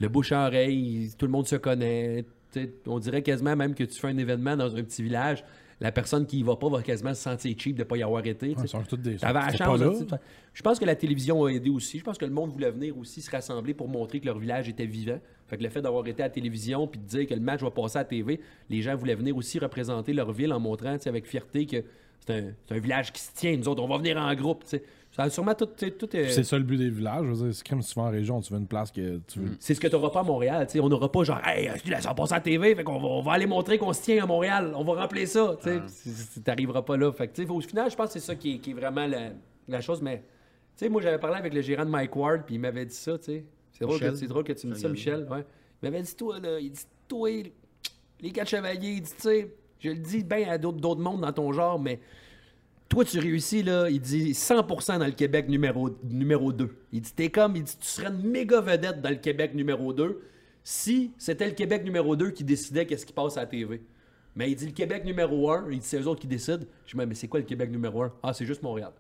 le 0.01 0.09
bouche 0.09 0.33
à 0.33 0.47
oreille, 0.47 1.11
tout 1.17 1.27
le 1.27 1.33
monde 1.33 1.47
se 1.47 1.57
connaît. 1.57 2.25
On 2.87 2.99
dirait 2.99 3.23
quasiment 3.23 3.55
même 3.55 3.75
que 3.75 3.85
tu 3.85 3.99
fais 3.99 4.09
un 4.09 4.19
événement 4.19 4.57
dans 4.57 4.75
un 4.75 4.83
petit 4.83 5.03
village, 5.03 5.45
la 5.81 5.93
personne 5.93 6.27
qui 6.27 6.41
y 6.41 6.43
va 6.43 6.57
pas 6.57 6.69
va 6.69 6.83
quasiment 6.83 7.15
se 7.15 7.23
sentir 7.23 7.55
cheap 7.59 7.75
de 7.75 7.85
pas 7.85 7.97
y 7.97 8.03
avoir 8.03 8.25
été. 8.27 8.55
sais. 8.55 8.63
Ils 8.63 8.69
sont 8.69 8.83
des. 8.99 9.17
La 9.23 9.51
chance. 9.53 9.81
Je 10.53 10.63
pense 10.63 10.79
que 10.79 10.85
la 10.85 10.95
télévision 10.95 11.45
a 11.45 11.49
aidé 11.49 11.71
aussi. 11.71 11.99
Je 11.99 12.05
pense 12.05 12.19
que 12.19 12.25
le 12.27 12.33
monde 12.33 12.51
voulait 12.51 12.71
venir 12.71 12.99
aussi 12.99 13.23
se 13.23 13.31
rassembler 13.31 13.73
pour 13.73 13.89
montrer 13.89 14.21
que 14.21 14.27
leur 14.27 14.39
village 14.39 14.69
était 14.69 14.85
vivant. 14.85 15.19
Fait 15.47 15.57
que 15.57 15.63
le 15.63 15.71
fait 15.71 15.81
d'avoir 15.81 16.07
été 16.07 16.23
à 16.23 16.27
la 16.27 16.31
télévision 16.31 16.87
puis 16.87 17.01
de 17.01 17.07
dire 17.07 17.27
que 17.27 17.35
le 17.35 17.41
match 17.41 17.63
va 17.63 17.71
passer 17.71 17.99
à 17.99 18.03
la 18.03 18.05
TV, 18.05 18.41
les 18.69 18.83
gens 18.83 18.95
voulaient 18.95 19.15
venir 19.15 19.37
aussi 19.37 19.59
représenter 19.59 20.13
leur 20.13 20.33
ville 20.33 20.53
en 20.53 20.61
montrant 20.61 20.97
avec 21.07 21.27
fierté 21.27 21.67
que 21.67 21.83
c'est 22.27 22.35
un, 22.35 22.77
un 22.77 22.79
village 22.79 23.13
qui 23.13 23.23
se 23.23 23.33
tient. 23.35 23.57
Nous 23.57 23.67
autres, 23.67 23.83
on 23.83 23.89
va 23.89 23.97
venir 23.97 24.19
en 24.19 24.35
groupe. 24.35 24.65
tu 24.65 24.71
sais. 24.71 24.83
Ça 24.83 24.85
a 24.85 25.00
sûrement 25.29 25.55
tout. 25.55 25.67
Puis 25.67 25.93
C'est 26.31 26.45
ça 26.45 26.57
le 26.57 26.65
but 26.65 26.77
des 26.77 26.89
villages. 26.89 27.27
Je 27.27 27.31
veux 27.33 27.47
dire, 27.49 27.55
c'est 27.55 27.69
comme 27.69 27.83
si 27.83 27.93
tu 27.93 28.01
vas 28.01 28.07
en 28.07 28.11
région, 28.11 28.41
tu 28.41 28.53
veux 28.53 28.59
une 28.59 28.67
place 28.67 28.91
que 28.91 29.19
tu 29.27 29.41
veux. 29.41 29.57
c'est 29.59 29.75
ce 29.75 29.81
que 29.81 29.89
tu 29.89 29.95
n'auras 29.95 30.11
pas 30.11 30.21
à 30.21 30.23
Montréal. 30.23 30.67
tu 30.67 30.73
sais. 30.75 30.81
On 30.81 30.89
n'aura 30.89 31.11
pas 31.13 31.25
genre, 31.25 31.41
hey, 31.45 31.71
je 31.85 32.15
passer 32.15 32.33
à 32.33 32.37
la 32.37 32.41
TV, 32.41 32.75
fait 32.75 32.85
qu'on 32.85 32.99
va, 32.99 33.09
on 33.09 33.21
va 33.23 33.33
aller 33.33 33.47
montrer 33.47 33.77
qu'on 33.77 33.93
se 33.93 34.03
tient 34.03 34.23
à 34.23 34.27
Montréal. 34.27 34.73
On 34.75 34.85
va 34.85 35.03
remplir 35.03 35.29
ça. 35.29 35.57
Tu 35.63 35.71
n'arriveras 36.47 36.83
pas 36.83 36.97
là. 36.97 37.13
Fait 37.13 37.29
que, 37.29 37.43
au 37.51 37.61
final, 37.61 37.91
je 37.91 37.97
pense 37.97 38.07
que 38.07 38.13
c'est 38.15 38.27
ça 38.27 38.35
qui 38.35 38.55
est, 38.55 38.59
qui 38.59 38.71
est 38.71 38.75
vraiment 38.75 39.07
la, 39.07 39.31
la 39.69 39.81
chose. 39.81 40.01
Mais, 40.01 40.19
tu 40.19 40.23
sais, 40.77 40.89
moi, 40.89 41.03
j'avais 41.03 41.19
parlé 41.19 41.37
avec 41.37 41.53
le 41.53 41.61
gérant 41.61 41.85
de 41.85 41.91
Mike 41.91 42.15
Ward, 42.17 42.43
puis 42.47 42.55
il 42.55 42.61
m'avait 42.61 42.87
dit 42.87 42.95
ça. 42.95 43.19
tu 43.19 43.25
sais. 43.25 43.45
C'est 43.73 43.85
drôle, 43.85 44.01
que, 44.01 44.15
c'est 44.15 44.27
drôle 44.27 44.45
que 44.45 44.53
tu 44.53 44.67
me 44.67 44.75
dis 44.75 44.81
ça, 44.81 44.89
Michel. 44.89 45.27
Ouais. 45.31 45.45
Il 45.83 45.91
m'avait 45.91 46.03
dit, 46.03 46.15
toi, 46.15 46.39
là, 46.39 46.59
il 46.61 46.71
dit, 46.71 46.83
toi, 47.09 47.31
les 48.21 48.31
quatre 48.31 48.49
chevaliers, 48.49 48.89
il 48.97 49.03
dit, 49.03 49.11
tu 49.15 49.23
sais, 49.23 49.55
je 49.79 49.89
le 49.91 49.97
dis 49.97 50.23
bien 50.23 50.51
à 50.51 50.59
d'autres 50.59 50.79
d'autres 50.79 51.01
mondes 51.01 51.23
dans 51.23 51.33
ton 51.33 51.53
genre, 51.53 51.79
mais 51.79 52.01
toi, 52.91 53.05
tu 53.05 53.21
réussis, 53.21 53.63
là, 53.63 53.89
il 53.89 54.01
dit 54.01 54.33
100% 54.33 54.99
dans 54.99 55.07
le 55.07 55.13
Québec 55.13 55.49
numéro, 55.49 55.91
numéro 56.03 56.53
2. 56.53 56.69
Il 56.93 57.01
dit, 57.01 57.13
t'es 57.15 57.31
comme, 57.31 57.55
il 57.55 57.63
dit, 57.63 57.77
tu 57.79 57.87
serais 57.87 58.09
une 58.09 58.29
méga 58.29 58.61
vedette 58.61 59.01
dans 59.01 59.11
le 59.11 59.17
Québec 59.17 59.55
numéro 59.55 59.93
2 59.93 60.21
si 60.65 61.13
c'était 61.17 61.47
le 61.47 61.55
Québec 61.55 61.85
numéro 61.85 62.17
2 62.17 62.33
qui 62.33 62.43
décidait 62.43 62.87
qu'est-ce 62.87 63.07
qui 63.07 63.13
passe 63.13 63.37
à 63.37 63.43
la 63.43 63.47
TV. 63.47 63.81
Mais 64.35 64.51
il 64.51 64.57
dit 64.57 64.67
le 64.67 64.73
Québec 64.73 65.05
numéro 65.05 65.51
1, 65.53 65.71
il 65.71 65.79
dit 65.79 65.87
c'est 65.87 66.01
eux 66.01 66.09
autres 66.09 66.21
qui 66.21 66.27
décident. 66.27 66.65
Je 66.85 66.97
dis, 66.97 67.07
mais 67.07 67.15
c'est 67.15 67.29
quoi 67.29 67.39
le 67.39 67.47
Québec 67.47 67.71
numéro 67.71 68.03
1? 68.03 68.13
Ah, 68.25 68.33
c'est 68.35 68.45
juste 68.45 68.63
Montréal. 68.63 68.93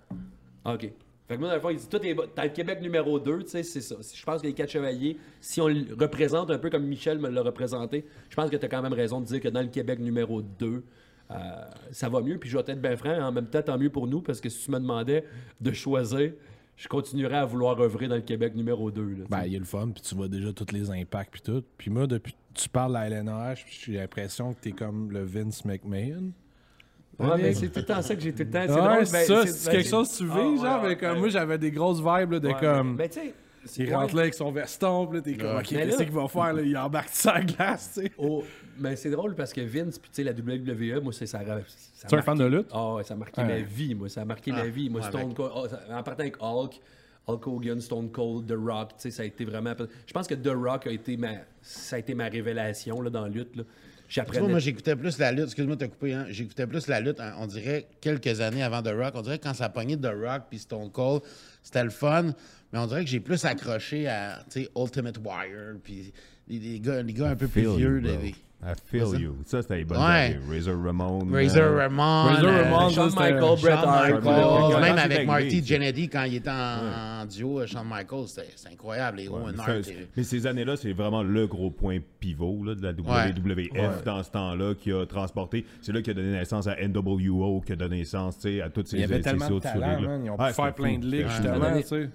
OK. 0.64 0.88
Fait 1.26 1.34
que 1.34 1.40
moi, 1.40 1.48
dans 1.48 1.54
le 1.56 1.60
fond, 1.60 1.70
il 1.70 1.76
dit, 1.76 1.88
toi, 1.88 1.98
t'es 1.98 2.14
dans 2.14 2.42
le 2.42 2.48
Québec 2.48 2.80
numéro 2.80 3.18
2, 3.18 3.42
tu 3.42 3.48
sais, 3.48 3.62
c'est 3.64 3.80
ça. 3.80 3.96
Je 4.00 4.24
pense 4.24 4.40
que 4.40 4.46
les 4.46 4.54
quatre 4.54 4.70
chevaliers, 4.70 5.16
si 5.40 5.60
on 5.60 5.66
le 5.66 5.94
représente 5.98 6.50
un 6.50 6.58
peu 6.58 6.70
comme 6.70 6.84
Michel 6.84 7.18
me 7.18 7.28
l'a 7.28 7.42
représenté, 7.42 8.04
je 8.28 8.36
pense 8.36 8.50
que 8.50 8.56
tu 8.56 8.64
as 8.64 8.68
quand 8.68 8.82
même 8.82 8.92
raison 8.92 9.20
de 9.20 9.26
dire 9.26 9.40
que 9.40 9.48
dans 9.48 9.62
le 9.62 9.68
Québec 9.68 9.98
numéro 9.98 10.42
2, 10.42 10.84
euh, 11.30 11.64
ça 11.92 12.08
va 12.08 12.20
mieux. 12.20 12.38
Puis 12.38 12.50
je 12.50 12.56
vais 12.56 12.64
être 12.66 12.80
bien 12.80 12.96
franc, 12.96 13.12
en 13.20 13.32
même 13.32 13.46
temps, 13.46 13.62
tant 13.62 13.78
mieux 13.78 13.90
pour 13.90 14.06
nous, 14.06 14.20
parce 14.20 14.40
que 14.40 14.48
si 14.48 14.64
tu 14.64 14.70
me 14.70 14.78
demandais 14.78 15.24
de 15.60 15.72
choisir, 15.72 16.32
je 16.76 16.88
continuerais 16.88 17.36
à 17.36 17.44
vouloir 17.44 17.78
œuvrer 17.80 18.08
dans 18.08 18.14
le 18.16 18.22
Québec 18.22 18.54
numéro 18.54 18.90
2. 18.90 19.02
Là, 19.02 19.08
tu 19.14 19.20
sais. 19.22 19.26
Ben, 19.28 19.42
il 19.46 19.52
y 19.52 19.56
a 19.56 19.58
le 19.58 19.64
fun, 19.64 19.88
puis 19.94 20.02
tu 20.02 20.14
vois 20.14 20.28
déjà 20.28 20.52
tous 20.52 20.72
les 20.72 20.90
impacts, 20.90 21.30
puis 21.32 21.42
tout. 21.42 21.62
Puis 21.76 21.90
moi, 21.90 22.06
depuis 22.06 22.32
que 22.32 22.38
tu 22.60 22.68
parles 22.68 22.96
à 22.96 23.06
LNH, 23.06 23.66
j'ai 23.84 23.94
l'impression 23.94 24.54
que 24.54 24.60
t'es 24.60 24.72
comme 24.72 25.10
le 25.12 25.22
Vince 25.24 25.64
McMahon. 25.64 26.32
Ouais, 27.18 27.36
mais 27.36 27.52
c'est 27.52 27.68
tout 27.68 27.80
le 27.80 27.84
temps 27.84 28.00
ça 28.00 28.14
que 28.16 28.22
j'ai 28.22 28.32
tout 28.32 28.44
le 28.44 28.50
temps. 28.50 28.62
C'est 28.66 28.72
Ouais, 28.72 28.80
drôle, 28.80 29.06
c'est 29.06 29.28
ben, 29.28 29.44
ça, 29.44 29.46
c'est 29.46 29.70
quelque 29.70 29.88
chose 29.90 30.10
que 30.10 30.16
tu 30.16 30.24
vis, 30.24 30.32
Ah, 30.32 30.56
genre, 30.64 30.82
ouais, 30.82 30.88
mais 30.88 30.96
comme 30.96 31.10
ouais. 31.12 31.18
moi, 31.18 31.28
j'avais 31.28 31.58
des 31.58 31.70
grosses 31.70 31.98
vibes, 31.98 32.32
là, 32.32 32.40
de 32.40 32.52
comme. 32.58 32.96
Ben, 32.96 33.08
tu 33.10 33.20
sais. 33.20 33.34
Il 33.76 33.86
ouais. 33.88 33.94
rentre 33.94 34.14
là 34.14 34.22
avec 34.22 34.34
son 34.34 34.50
veston, 34.50 35.06
puis 35.06 35.18
là, 35.18 35.22
t'es 35.22 35.34
comme, 35.36 35.56
ok, 35.56 35.70
Mais 35.72 35.86
qu'est-ce 35.86 36.02
qu'il 36.02 36.12
va 36.12 36.28
faire, 36.28 36.52
là? 36.52 36.62
Il 36.62 36.76
embarque 36.76 37.10
la 37.24 37.40
glace, 37.42 37.92
tu 37.94 38.02
sais. 38.02 38.12
Oh, 38.18 38.42
ben 38.78 38.96
c'est 38.96 39.10
drôle 39.10 39.34
parce 39.34 39.52
que 39.52 39.60
Vince, 39.60 39.98
puis 39.98 40.10
tu 40.12 40.22
sais, 40.22 40.24
la 40.24 40.32
WWE, 40.32 41.02
moi, 41.02 41.12
c'est 41.12 41.26
ça. 41.26 41.40
ça 41.44 42.08
Tu 42.08 42.14
es 42.14 42.18
un 42.18 42.22
fan 42.22 42.38
de 42.38 42.44
lutte? 42.46 42.68
Ah 42.72 42.94
ouais, 42.94 43.04
ça 43.04 43.14
a 43.14 43.16
marqué 43.16 43.40
Ouais. 43.42 43.46
ma 43.46 43.58
vie, 43.58 43.94
moi. 43.94 44.08
Ça 44.08 44.22
a 44.22 44.24
marqué 44.24 44.52
ma 44.52 44.66
vie. 44.66 44.88
Moi, 44.88 45.02
Stone 45.02 45.34
Cold, 45.34 45.52
oh, 45.54 45.68
ça- 45.68 45.82
en 45.90 46.02
partant 46.02 46.22
avec 46.22 46.36
Hulk, 46.40 46.80
Hulk 47.26 47.46
Hogan, 47.46 47.80
Stone 47.80 48.10
Cold, 48.10 48.46
The 48.46 48.56
Rock, 48.56 48.90
tu 48.96 49.02
sais, 49.02 49.10
ça 49.10 49.22
a 49.22 49.26
été 49.26 49.44
vraiment. 49.44 49.74
Je 50.06 50.12
pense 50.12 50.26
que 50.26 50.34
The 50.34 50.52
Rock 50.54 50.86
a 50.86 50.90
été 50.90 51.16
ma, 51.16 51.32
ça 51.60 51.96
a 51.96 51.98
été 51.98 52.14
ma 52.14 52.24
révélation 52.28 53.00
là, 53.02 53.10
dans 53.10 53.22
la 53.22 53.28
lutte. 53.28 53.56
Là. 53.56 53.64
Tu 54.10 54.18
vois, 54.20 54.24
J'apprenais. 54.26 54.48
moi, 54.50 54.58
j'écoutais 54.58 54.96
plus 54.96 55.18
la 55.18 55.30
lutte. 55.30 55.44
Excuse-moi 55.44 55.76
de 55.76 55.86
te 55.86 55.90
couper, 55.90 56.14
hein. 56.14 56.26
J'écoutais 56.30 56.66
plus 56.66 56.88
la 56.88 57.00
lutte, 57.00 57.20
hein, 57.20 57.34
on 57.38 57.46
dirait, 57.46 57.86
quelques 58.00 58.40
années 58.40 58.62
avant 58.64 58.82
The 58.82 58.92
Rock. 58.92 59.12
On 59.14 59.22
dirait 59.22 59.38
que 59.38 59.44
quand 59.44 59.54
ça 59.54 59.68
pogné 59.68 59.96
The 59.96 60.10
Rock 60.12 60.42
puis 60.50 60.58
Stone 60.58 60.90
Cold, 60.90 61.22
c'était 61.62 61.84
le 61.84 61.90
fun. 61.90 62.34
Mais 62.72 62.78
on 62.80 62.86
dirait 62.86 63.04
que 63.04 63.10
j'ai 63.10 63.20
plus 63.20 63.44
accroché 63.44 64.08
à, 64.08 64.42
tu 64.50 64.62
sais, 64.62 64.68
Ultimate 64.76 65.18
Warrior 65.24 65.76
puis 65.82 66.12
les, 66.48 66.58
les 66.58 66.80
gars, 66.80 67.02
les 67.02 67.12
gars 67.12 67.30
un 67.30 67.36
peu 67.36 67.46
plus 67.46 67.62
vieux. 67.76 68.00
you, 68.02 68.32
I 68.62 68.74
feel 68.84 69.18
you. 69.18 69.36
Ça, 69.46 69.62
c'était 69.62 69.78
les 69.78 69.84
bonnes 69.84 69.96
Ouais. 69.98 70.04
années. 70.36 70.38
Razor 70.50 70.82
Ramon. 70.84 71.20
Razor 71.32 71.62
euh, 71.62 71.76
Ramon. 71.78 72.24
Razor 72.34 72.50
euh, 72.50 72.62
Ramon, 72.64 72.90
Shawn 72.90 73.10
ça, 73.10 73.16
c'était- 73.22 73.32
Michael, 73.32 73.58
Bret 73.62 73.70
Shawn 73.72 73.88
Hart. 73.88 74.04
Michaels, 74.04 74.22
Michaels. 74.22 74.80
même 74.82 74.98
avec. 74.98 75.26
Marty 75.26 75.64
Jannetty 75.64 76.08
quand 76.10 76.24
il 76.24 76.34
était 76.36 76.50
en, 76.50 77.22
en 77.22 77.24
duo, 77.26 77.66
Shawn 77.66 77.86
Michaels, 77.88 78.28
c'était 78.28 78.46
c'était 78.54 78.74
incroyable, 78.74 79.16
les 79.18 79.28
Owen 79.28 79.54
mais 79.56 79.62
Hart. 79.62 80.22
ces 80.22 80.46
années-là, 80.46 80.76
c'est 80.76 80.92
vraiment 80.92 81.22
le 81.22 81.46
gros 81.46 81.70
point 81.70 81.98
pivot 82.20 82.62
là, 82.64 82.74
de 82.74 82.82
la 82.82 82.92
WWF 82.92 84.04
dans 84.04 84.22
ce 84.22 84.30
temps-là 84.30 84.74
qui 84.74 84.92
a 84.92 85.06
transporté. 85.06 85.64
C'est 85.80 85.92
là 85.92 86.02
qui 86.02 86.10
a 86.10 86.14
donné 86.14 86.32
naissance 86.32 86.66
à 86.66 86.76
NWO, 86.86 87.62
qui 87.64 87.72
a 87.72 87.76
donné 87.76 87.98
naissance 87.98 88.44
à 88.62 88.68
toutes 88.68 88.88
ces 88.88 88.96
Il 88.96 89.00
y 89.00 89.04
avait 89.04 89.16
ces 89.16 89.22
tellement 89.22 89.48
de 89.48 89.54
autres 89.54 89.72
talent, 89.72 89.98
souris. 90.00 90.08
Ils 90.24 90.30
ont 90.30 90.36
pu 90.36 90.52
faire 90.52 90.74
plein 90.74 90.98
de 90.98 91.06
ligues, 91.06 91.26
ça 91.28 91.42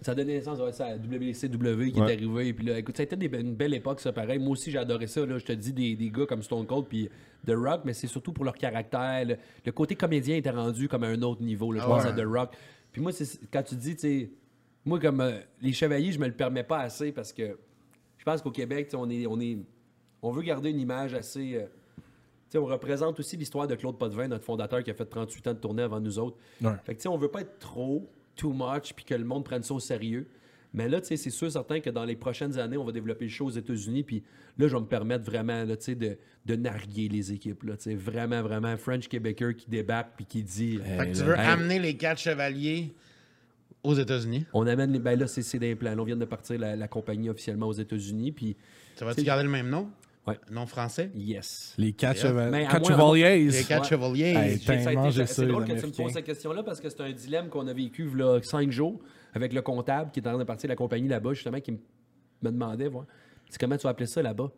ça 0.01 0.15
donnait 0.15 0.33
naissance, 0.35 0.59
c'est 0.73 0.83
la 0.83 0.95
WCW 0.97 1.91
qui 1.91 1.99
est 1.99 2.03
arrivé. 2.03 2.53
Puis 2.53 2.65
là, 2.67 2.77
écoute, 2.77 2.95
ça 2.97 3.03
a 3.03 3.05
été 3.05 3.15
une 3.39 3.55
belle 3.55 3.73
époque, 3.73 3.99
ça, 3.99 4.11
pareil. 4.13 4.39
Moi 4.39 4.51
aussi, 4.51 4.71
j'ai 4.71 4.77
adoré 4.77 5.07
ça. 5.07 5.21
Je 5.27 5.43
te 5.43 5.53
dis, 5.53 5.73
des, 5.73 5.95
des 5.95 6.09
gars 6.09 6.25
comme 6.27 6.34
Stone 6.41 6.65
Cold 6.65 6.85
puis 6.87 7.09
The 7.45 7.51
Rock, 7.55 7.81
mais 7.85 7.93
c'est 7.93 8.07
surtout 8.07 8.33
pour 8.33 8.45
leur 8.45 8.55
caractère. 8.55 9.25
Le, 9.25 9.37
le 9.65 9.71
côté 9.71 9.95
comédien 9.95 10.35
était 10.37 10.49
rendu 10.49 10.87
comme 10.87 11.03
à 11.03 11.07
un 11.07 11.21
autre 11.21 11.41
niveau. 11.43 11.71
Là, 11.71 11.79
je 11.81 11.85
Ah 11.85 11.89
pense 11.89 12.03
ouais. 12.03 12.09
à 12.09 12.13
The 12.13 12.25
Rock. 12.25 12.55
Puis 12.91 13.01
moi, 13.01 13.11
c'est 13.11 13.39
quand 13.51 13.63
tu 13.63 13.75
dis, 13.75 13.95
tu 13.95 14.01
sais, 14.01 14.31
moi, 14.85 14.99
comme 14.99 15.21
euh, 15.21 15.39
les 15.61 15.73
chevaliers, 15.73 16.11
je 16.11 16.19
me 16.19 16.27
le 16.27 16.33
permets 16.33 16.63
pas 16.63 16.79
assez 16.79 17.11
parce 17.11 17.33
que 17.33 17.57
je 18.17 18.23
pense 18.23 18.41
qu'au 18.41 18.51
Québec, 18.51 18.89
on 18.95 19.09
est, 19.09 19.25
on 19.27 19.39
est. 19.39 19.57
On 20.21 20.31
veut 20.31 20.41
garder 20.41 20.69
une 20.71 20.79
image 20.79 21.13
assez. 21.13 21.55
euh, 21.55 21.65
tu 21.97 22.01
sais, 22.49 22.57
on 22.57 22.65
représente 22.65 23.19
aussi 23.19 23.37
l'histoire 23.37 23.67
de 23.67 23.75
Claude 23.75 23.97
Potvin, 23.97 24.27
notre 24.27 24.43
fondateur 24.45 24.83
qui 24.83 24.89
a 24.91 24.93
fait 24.93 25.05
38 25.05 25.47
ans 25.47 25.53
de 25.53 25.59
tournée 25.59 25.83
avant 25.83 25.99
nous 25.99 26.17
autres. 26.19 26.37
Ouais. 26.61 26.71
Fait 26.83 26.95
que, 26.95 27.07
on 27.07 27.17
veut 27.17 27.27
pas 27.29 27.41
être 27.41 27.59
trop, 27.59 28.09
too 28.35 28.53
much, 28.53 28.93
puis 28.95 29.05
que 29.05 29.13
le 29.15 29.23
monde 29.25 29.43
prenne 29.45 29.61
ça 29.63 29.73
au 29.73 29.79
sérieux. 29.79 30.27
Mais 30.75 30.87
là, 30.89 31.01
tu 31.01 31.07
sais, 31.07 31.17
c'est 31.17 31.29
sûr, 31.29 31.51
certain 31.51 31.79
que 31.79 31.89
dans 31.89 32.03
les 32.05 32.15
prochaines 32.15 32.59
années, 32.59 32.77
on 32.77 32.83
va 32.83 32.91
développer 32.91 33.25
le 33.25 33.31
show 33.31 33.45
aux 33.45 33.49
États-Unis. 33.51 34.03
Puis 34.03 34.23
là, 34.57 34.67
je 34.67 34.75
vais 34.75 34.81
me 34.81 34.85
permettre 34.87 35.23
vraiment, 35.23 35.63
là, 35.63 35.75
tu 35.77 35.83
sais, 35.85 35.95
de, 35.95 36.17
de 36.45 36.55
narguer 36.55 37.07
les 37.07 37.31
équipes. 37.31 37.63
Là, 37.63 37.77
tu 37.77 37.83
sais, 37.83 37.95
vraiment, 37.95 38.41
vraiment, 38.41 38.75
French 38.77 39.07
Québécois 39.07 39.53
qui 39.53 39.69
débarque 39.69 40.09
puis 40.17 40.25
qui 40.25 40.43
dit. 40.43 40.77
Fait 40.77 41.09
que 41.11 41.17
tu 41.17 41.23
veux 41.23 41.33
Hey. 41.35 41.47
amener 41.47 41.79
les 41.79 41.95
quatre 41.95 42.19
chevaliers 42.19 42.93
aux 43.83 43.95
États-Unis? 43.95 44.45
On 44.53 44.67
amène 44.67 44.91
les. 44.91 44.99
Ben 44.99 45.17
là, 45.19 45.27
c'est 45.27 45.59
des 45.59 45.75
plans. 45.75 45.95
Là, 45.95 46.01
on 46.01 46.05
vient 46.05 46.15
de 46.15 46.25
partir 46.25 46.59
la, 46.59 46.75
la 46.75 46.87
compagnie 46.87 47.29
officiellement 47.29 47.67
aux 47.67 47.73
États-Unis. 47.73 48.31
Puis, 48.31 48.55
Tu 48.97 49.03
vas-tu 49.03 49.21
C'est- 49.21 49.25
garder 49.25 49.43
le 49.43 49.49
même 49.49 49.69
nom? 49.69 49.89
Ouais. 50.27 50.39
Nom 50.49 50.65
français? 50.65 51.11
yes. 51.15 51.75
Les 51.77 51.91
quatre 51.93 52.19
Quatre 52.23 52.33
moins- 52.33 53.13
chevaliers. 53.13 53.45
Les 53.45 53.63
quatre 53.63 53.83
Ouais. 53.83 53.89
chevaliers. 53.89 54.23
Hey, 54.23 54.57
ça 54.57 54.73
c'est 55.13 55.25
ça, 55.27 55.41
les 55.43 55.51
drôle 55.51 55.65
que 55.65 55.79
tu 55.79 55.85
me 55.85 55.91
poses 55.91 56.13
cette 56.13 56.25
question-là 56.25 56.63
parce 56.63 56.81
que 56.81 56.89
c'est 56.89 57.01
un 57.01 57.11
dilemme 57.11 57.49
qu'on 57.49 57.67
a 57.67 57.73
vécu 57.73 58.09
là, 58.15 58.39
cinq 58.41 58.71
jours 58.71 58.99
avec 59.35 59.53
le 59.53 59.61
comptable 59.61 60.11
qui 60.11 60.19
est 60.19 60.27
en 60.27 60.31
train 60.31 60.39
de 60.39 60.43
partir 60.43 60.67
de 60.67 60.71
la 60.71 60.75
compagnie 60.77 61.07
là-bas, 61.07 61.33
justement, 61.33 61.59
qui 61.59 61.71
me 61.73 61.77
me 62.41 62.51
demandait 62.51 62.89
c'est 63.49 63.59
comment 63.59 63.77
tu 63.77 63.83
vas 63.83 63.89
appeler 63.91 64.05
ça 64.07 64.21
là-bas? 64.21 64.51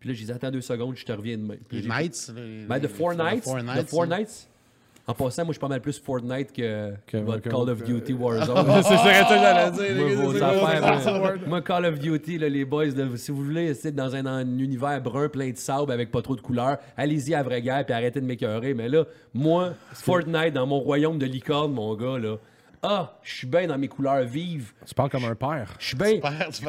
Puis 0.00 0.08
là, 0.10 0.14
j'ai 0.14 0.24
dit, 0.26 0.32
attends 0.32 0.50
deux 0.50 0.60
secondes, 0.60 0.96
je 0.96 1.04
te 1.04 1.12
reviens 1.12 1.36
demain. 1.38 1.56
Puis 1.68 1.80
Les 1.82 1.88
Knights. 1.88 2.32
les- 2.34 2.66
Ben, 2.66 2.78
The 2.78 2.82
les- 2.82 2.88
Four 2.88 3.14
Nights. 3.14 3.44
Four 3.44 3.58
The 3.58 3.62
Knights, 3.64 3.88
Four 3.88 4.06
ça. 4.06 4.18
Nights. 4.18 4.48
En 5.06 5.14
passant, 5.14 5.42
moi, 5.44 5.52
je 5.52 5.54
suis 5.54 5.60
pas 5.60 5.68
mal 5.68 5.80
plus 5.80 5.98
Fortnite 5.98 6.52
que, 6.52 6.92
Que- 7.06 7.16
votre 7.16 7.40
que- 7.40 7.48
Call 7.48 7.70
of 7.70 7.80
que- 7.80 7.86
Duty 7.86 8.12
Warzone. 8.12 8.66
C'est 8.82 8.96
ça 8.96 9.24
que 9.24 9.34
j'allais 9.34 9.70
dire. 9.94 10.18
Moi, 10.22 10.34
affaires, 10.34 11.18
moi, 11.18 11.34
moi, 11.46 11.62
Call 11.62 11.86
of 11.86 11.98
Duty, 11.98 12.36
là, 12.38 12.48
les 12.50 12.66
boys, 12.66 12.84
là, 12.94 13.06
si 13.16 13.30
vous 13.30 13.42
voulez 13.42 13.68
essayer 13.70 13.90
dans 13.90 14.14
un, 14.14 14.26
un 14.26 14.58
univers 14.58 15.00
brun 15.00 15.30
plein 15.30 15.50
de 15.50 15.56
sable 15.56 15.90
avec 15.92 16.10
pas 16.10 16.20
trop 16.20 16.36
de 16.36 16.42
couleurs, 16.42 16.76
allez-y 16.96 17.34
à 17.34 17.42
vraie 17.42 17.62
guerre 17.62 17.86
puis 17.86 17.94
arrêtez 17.94 18.20
de 18.20 18.26
m'écœurer. 18.26 18.74
Mais 18.74 18.90
là, 18.90 19.04
moi, 19.32 19.72
Fortnite 19.94 20.52
dans 20.52 20.66
mon 20.66 20.78
royaume 20.78 21.18
de 21.18 21.24
licorne, 21.26 21.72
mon 21.72 21.94
gars, 21.94 22.18
là, 22.18 22.36
ah, 22.82 23.18
je 23.22 23.34
suis 23.34 23.46
bien 23.46 23.66
dans 23.66 23.76
mes 23.76 23.88
couleurs 23.88 24.24
vives. 24.24 24.72
Tu 24.86 24.94
parles 24.94 25.10
comme 25.10 25.24
un 25.24 25.34
père. 25.34 25.74
Je 25.78 25.86
suis 25.86 25.96
bien. 25.96 26.20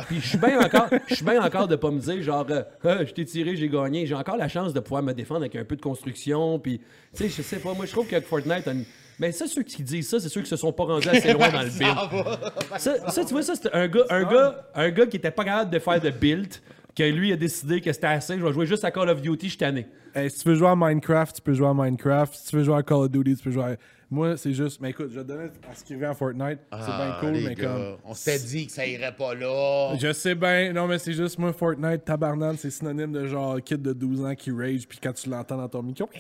Puis 0.07 0.19
je 0.19 0.27
suis 0.27 0.37
bien 0.37 0.59
encore, 0.59 0.87
je 1.07 1.15
suis 1.15 1.25
bien 1.25 1.43
encore 1.43 1.67
de 1.67 1.75
pas 1.75 1.91
me 1.91 1.99
dire 1.99 2.21
genre, 2.23 2.45
euh, 2.49 2.63
Ah, 2.83 3.05
je 3.05 3.11
t'ai 3.13 3.25
tiré, 3.25 3.55
j'ai 3.55 3.69
gagné. 3.69 4.05
J'ai 4.05 4.15
encore 4.15 4.37
la 4.37 4.47
chance 4.47 4.73
de 4.73 4.79
pouvoir 4.79 5.03
me 5.03 5.13
défendre 5.13 5.41
avec 5.41 5.55
un 5.55 5.63
peu 5.63 5.75
de 5.75 5.81
construction. 5.81 6.57
Puis, 6.59 6.79
tu 7.13 7.23
sais, 7.23 7.29
je 7.29 7.41
sais 7.41 7.59
pas, 7.59 7.73
moi 7.73 7.85
je 7.85 7.91
trouve 7.91 8.07
que 8.07 8.19
Fortnite 8.21 8.67
a 8.67 8.71
une. 8.71 8.85
Mais 9.19 9.31
ça, 9.33 9.47
ceux 9.47 9.63
qui 9.63 9.83
disent 9.83 10.09
ça, 10.09 10.19
c'est 10.19 10.29
ceux 10.29 10.41
qui 10.41 10.49
se 10.49 10.55
sont 10.55 10.71
pas 10.71 10.85
rendus 10.85 11.09
assez 11.09 11.33
loin 11.33 11.49
dans 11.49 11.61
le 11.61 11.69
build. 11.77 12.77
Ça, 12.77 13.11
ça, 13.11 13.25
tu 13.25 13.33
vois, 13.33 13.43
ça, 13.43 13.53
c'est 13.55 13.73
un 13.73 13.87
gars, 13.87 14.05
un, 14.09 14.23
gars, 14.23 14.65
un 14.73 14.89
gars 14.89 15.05
qui 15.07 15.17
était 15.17 15.31
pas 15.31 15.43
capable 15.43 15.71
de 15.71 15.79
faire 15.79 15.99
de 15.99 16.09
build, 16.09 16.53
que 16.95 17.03
lui 17.03 17.33
a 17.33 17.35
décidé 17.35 17.81
que 17.81 17.91
c'était 17.91 18.07
assez, 18.07 18.37
je 18.37 18.43
vais 18.43 18.53
jouer 18.53 18.65
juste 18.65 18.85
à 18.85 18.91
Call 18.91 19.09
of 19.09 19.21
Duty, 19.21 19.45
je 19.45 19.49
suis 19.49 19.57
tanné. 19.57 19.87
Hey, 20.15 20.29
si 20.29 20.39
tu 20.39 20.49
veux 20.49 20.55
jouer 20.55 20.69
à 20.69 20.75
Minecraft, 20.75 21.35
tu 21.35 21.41
peux 21.41 21.53
jouer 21.53 21.67
à 21.67 21.73
Minecraft. 21.73 22.33
Si 22.33 22.47
tu 22.47 22.55
veux 22.55 22.63
jouer 22.63 22.77
à 22.77 22.83
Call 22.83 22.97
of 22.97 23.11
Duty, 23.11 23.35
tu 23.35 23.43
peux 23.43 23.51
jouer 23.51 23.63
à... 23.63 23.75
Moi, 24.11 24.37
c'est 24.37 24.53
juste... 24.53 24.81
Mais 24.81 24.89
écoute, 24.89 25.09
je 25.11 25.17
vais 25.19 25.23
te 25.23 25.27
donner 25.27 25.49
à 25.69 25.75
ce 25.75 25.83
qui 25.83 25.93
vient 25.95 26.09
à 26.09 26.13
Fortnite. 26.15 26.59
c'est 26.71 26.77
bien 26.77 26.85
Ah, 26.89 27.17
cool, 27.19 27.29
les 27.31 27.47
mais 27.47 27.53
gars, 27.55 27.67
comme... 27.67 27.97
On 28.05 28.13
s'était 28.15 28.39
dit 28.45 28.65
que 28.65 28.71
ça 28.71 28.85
irait 28.85 29.15
pas 29.15 29.35
là. 29.35 29.95
Je 29.99 30.11
sais 30.13 30.33
bien, 30.33 30.73
non 30.73 30.87
mais 30.87 30.97
c'est 30.97 31.13
juste 31.13 31.37
moi 31.37 31.53
Fortnite 31.53 32.05
tabarnane, 32.05 32.57
c'est 32.57 32.71
synonyme 32.71 33.11
de 33.11 33.27
genre 33.27 33.61
kid 33.61 33.81
de 33.83 33.93
12 33.93 34.25
ans 34.25 34.33
qui 34.33 34.49
rage 34.51 34.87
puis 34.87 34.97
quand 35.01 35.13
tu 35.13 35.29
l'entends 35.29 35.57
dans 35.57 35.69
ton 35.69 35.83
micro. 35.83 36.09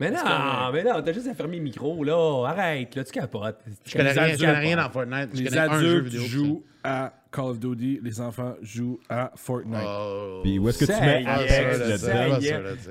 Mais 0.00 0.10
non, 0.12 0.18
mais 0.72 0.84
non, 0.84 1.02
t'as 1.02 1.12
juste 1.12 1.26
à 1.26 1.34
fermer 1.34 1.56
le 1.56 1.62
micro, 1.64 2.04
là. 2.04 2.46
Arrête, 2.46 2.94
là, 2.94 3.02
tu 3.02 3.10
capotes. 3.10 3.58
Je 3.84 3.96
connais 3.96 4.12
rien, 4.12 4.28
je 4.34 4.38
connais 4.38 4.58
rien 4.58 4.76
dans 4.76 4.90
Fortnite. 4.90 5.30
Je 5.34 5.42
Les 5.42 5.44
connais 5.48 5.58
un 5.60 5.80
jeu 5.80 5.96
adultes 5.98 6.12
vidéo. 6.14 6.26
jouent 6.28 6.62
à 6.84 7.12
Call 7.32 7.44
of 7.46 7.58
Duty, 7.58 8.00
les 8.02 8.20
enfants 8.20 8.54
jouent 8.62 9.00
à 9.08 9.32
Fortnite. 9.34 9.80
Oh. 9.84 10.40
Puis 10.44 10.58
où 10.60 10.68
est-ce 10.68 10.84
que 10.84 10.92
tu 10.92 11.00
mets 11.00 11.24
Apex 11.26 11.96
ça. 11.96 12.12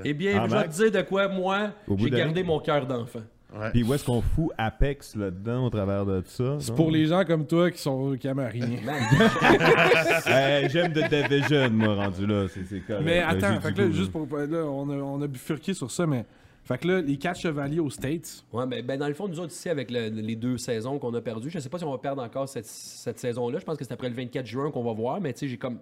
Eh 0.03 0.13
bien, 0.13 0.41
Ah, 0.43 0.47
je 0.49 0.55
vais 0.57 0.67
te 0.67 0.73
dire 0.73 0.91
de 0.91 1.01
quoi, 1.07 1.29
moi, 1.29 1.71
j'ai 1.97 2.09
gardé 2.09 2.43
mon 2.43 2.59
cœur 2.59 2.85
d'enfant. 2.85 3.21
Ouais. 3.55 3.71
Puis 3.71 3.83
où 3.83 3.93
est-ce 3.93 4.03
qu'on 4.05 4.21
fout 4.21 4.49
Apex 4.57 5.15
là-dedans 5.15 5.65
au 5.65 5.69
travers 5.69 6.05
de 6.05 6.21
ça? 6.25 6.57
C'est 6.59 6.75
pour 6.75 6.91
les 6.91 7.05
gens 7.05 7.23
comme 7.23 7.47
toi 7.47 7.71
qui 7.71 7.79
sont 7.79 8.15
qui 8.19 8.27
aiment 8.27 8.39
rien. 8.39 8.67
Hey, 10.25 10.69
J'aime 10.69 10.91
The 10.93 11.09
Division, 11.09 11.69
moi, 11.71 11.95
rendu 11.95 12.25
là. 12.25 12.47
C'est 12.53 12.63
c'est 12.65 12.79
correct. 12.81 13.03
mais 13.05 13.19
Là, 13.19 13.29
attends, 13.29 13.61
fait 13.61 13.73
que 13.73 13.81
là, 13.81 13.91
juste 13.91 14.11
pour 14.11 14.27
là, 14.37 14.65
on 14.65 14.89
a, 14.89 14.95
on 14.95 15.21
a 15.21 15.27
bifurqué 15.27 15.73
sur 15.73 15.89
ça, 15.91 16.05
mais 16.05 16.25
fait 16.65 16.77
que 16.77 16.87
là, 16.87 17.01
les 17.01 17.17
quatre 17.17 17.39
chevaliers 17.39 17.79
aux 17.79 17.89
States, 17.89 18.43
ouais, 18.51 18.65
mais 18.65 18.81
ben, 18.81 18.99
dans 18.99 19.07
le 19.07 19.13
fond, 19.13 19.27
nous 19.29 19.39
autres 19.39 19.53
ici, 19.53 19.69
avec 19.69 19.89
le- 19.89 20.09
les 20.09 20.35
deux 20.35 20.57
saisons 20.57 20.99
qu'on 20.99 21.13
a 21.13 21.21
perdues, 21.21 21.49
je 21.49 21.59
sais 21.59 21.69
pas 21.69 21.77
si 21.77 21.85
on 21.85 21.91
va 21.91 21.97
perdre 21.97 22.21
encore 22.21 22.49
cette, 22.49 22.65
cette 22.65 23.19
saison-là. 23.19 23.59
Je 23.59 23.63
pense 23.65 23.77
que 23.77 23.85
c'est 23.85 23.93
après 23.93 24.09
le 24.09 24.15
24 24.15 24.45
juin 24.45 24.69
qu'on 24.71 24.83
va 24.83 24.91
voir, 24.91 25.21
mais 25.21 25.31
tu 25.31 25.39
sais, 25.39 25.47
j'ai 25.47 25.57
comme. 25.57 25.77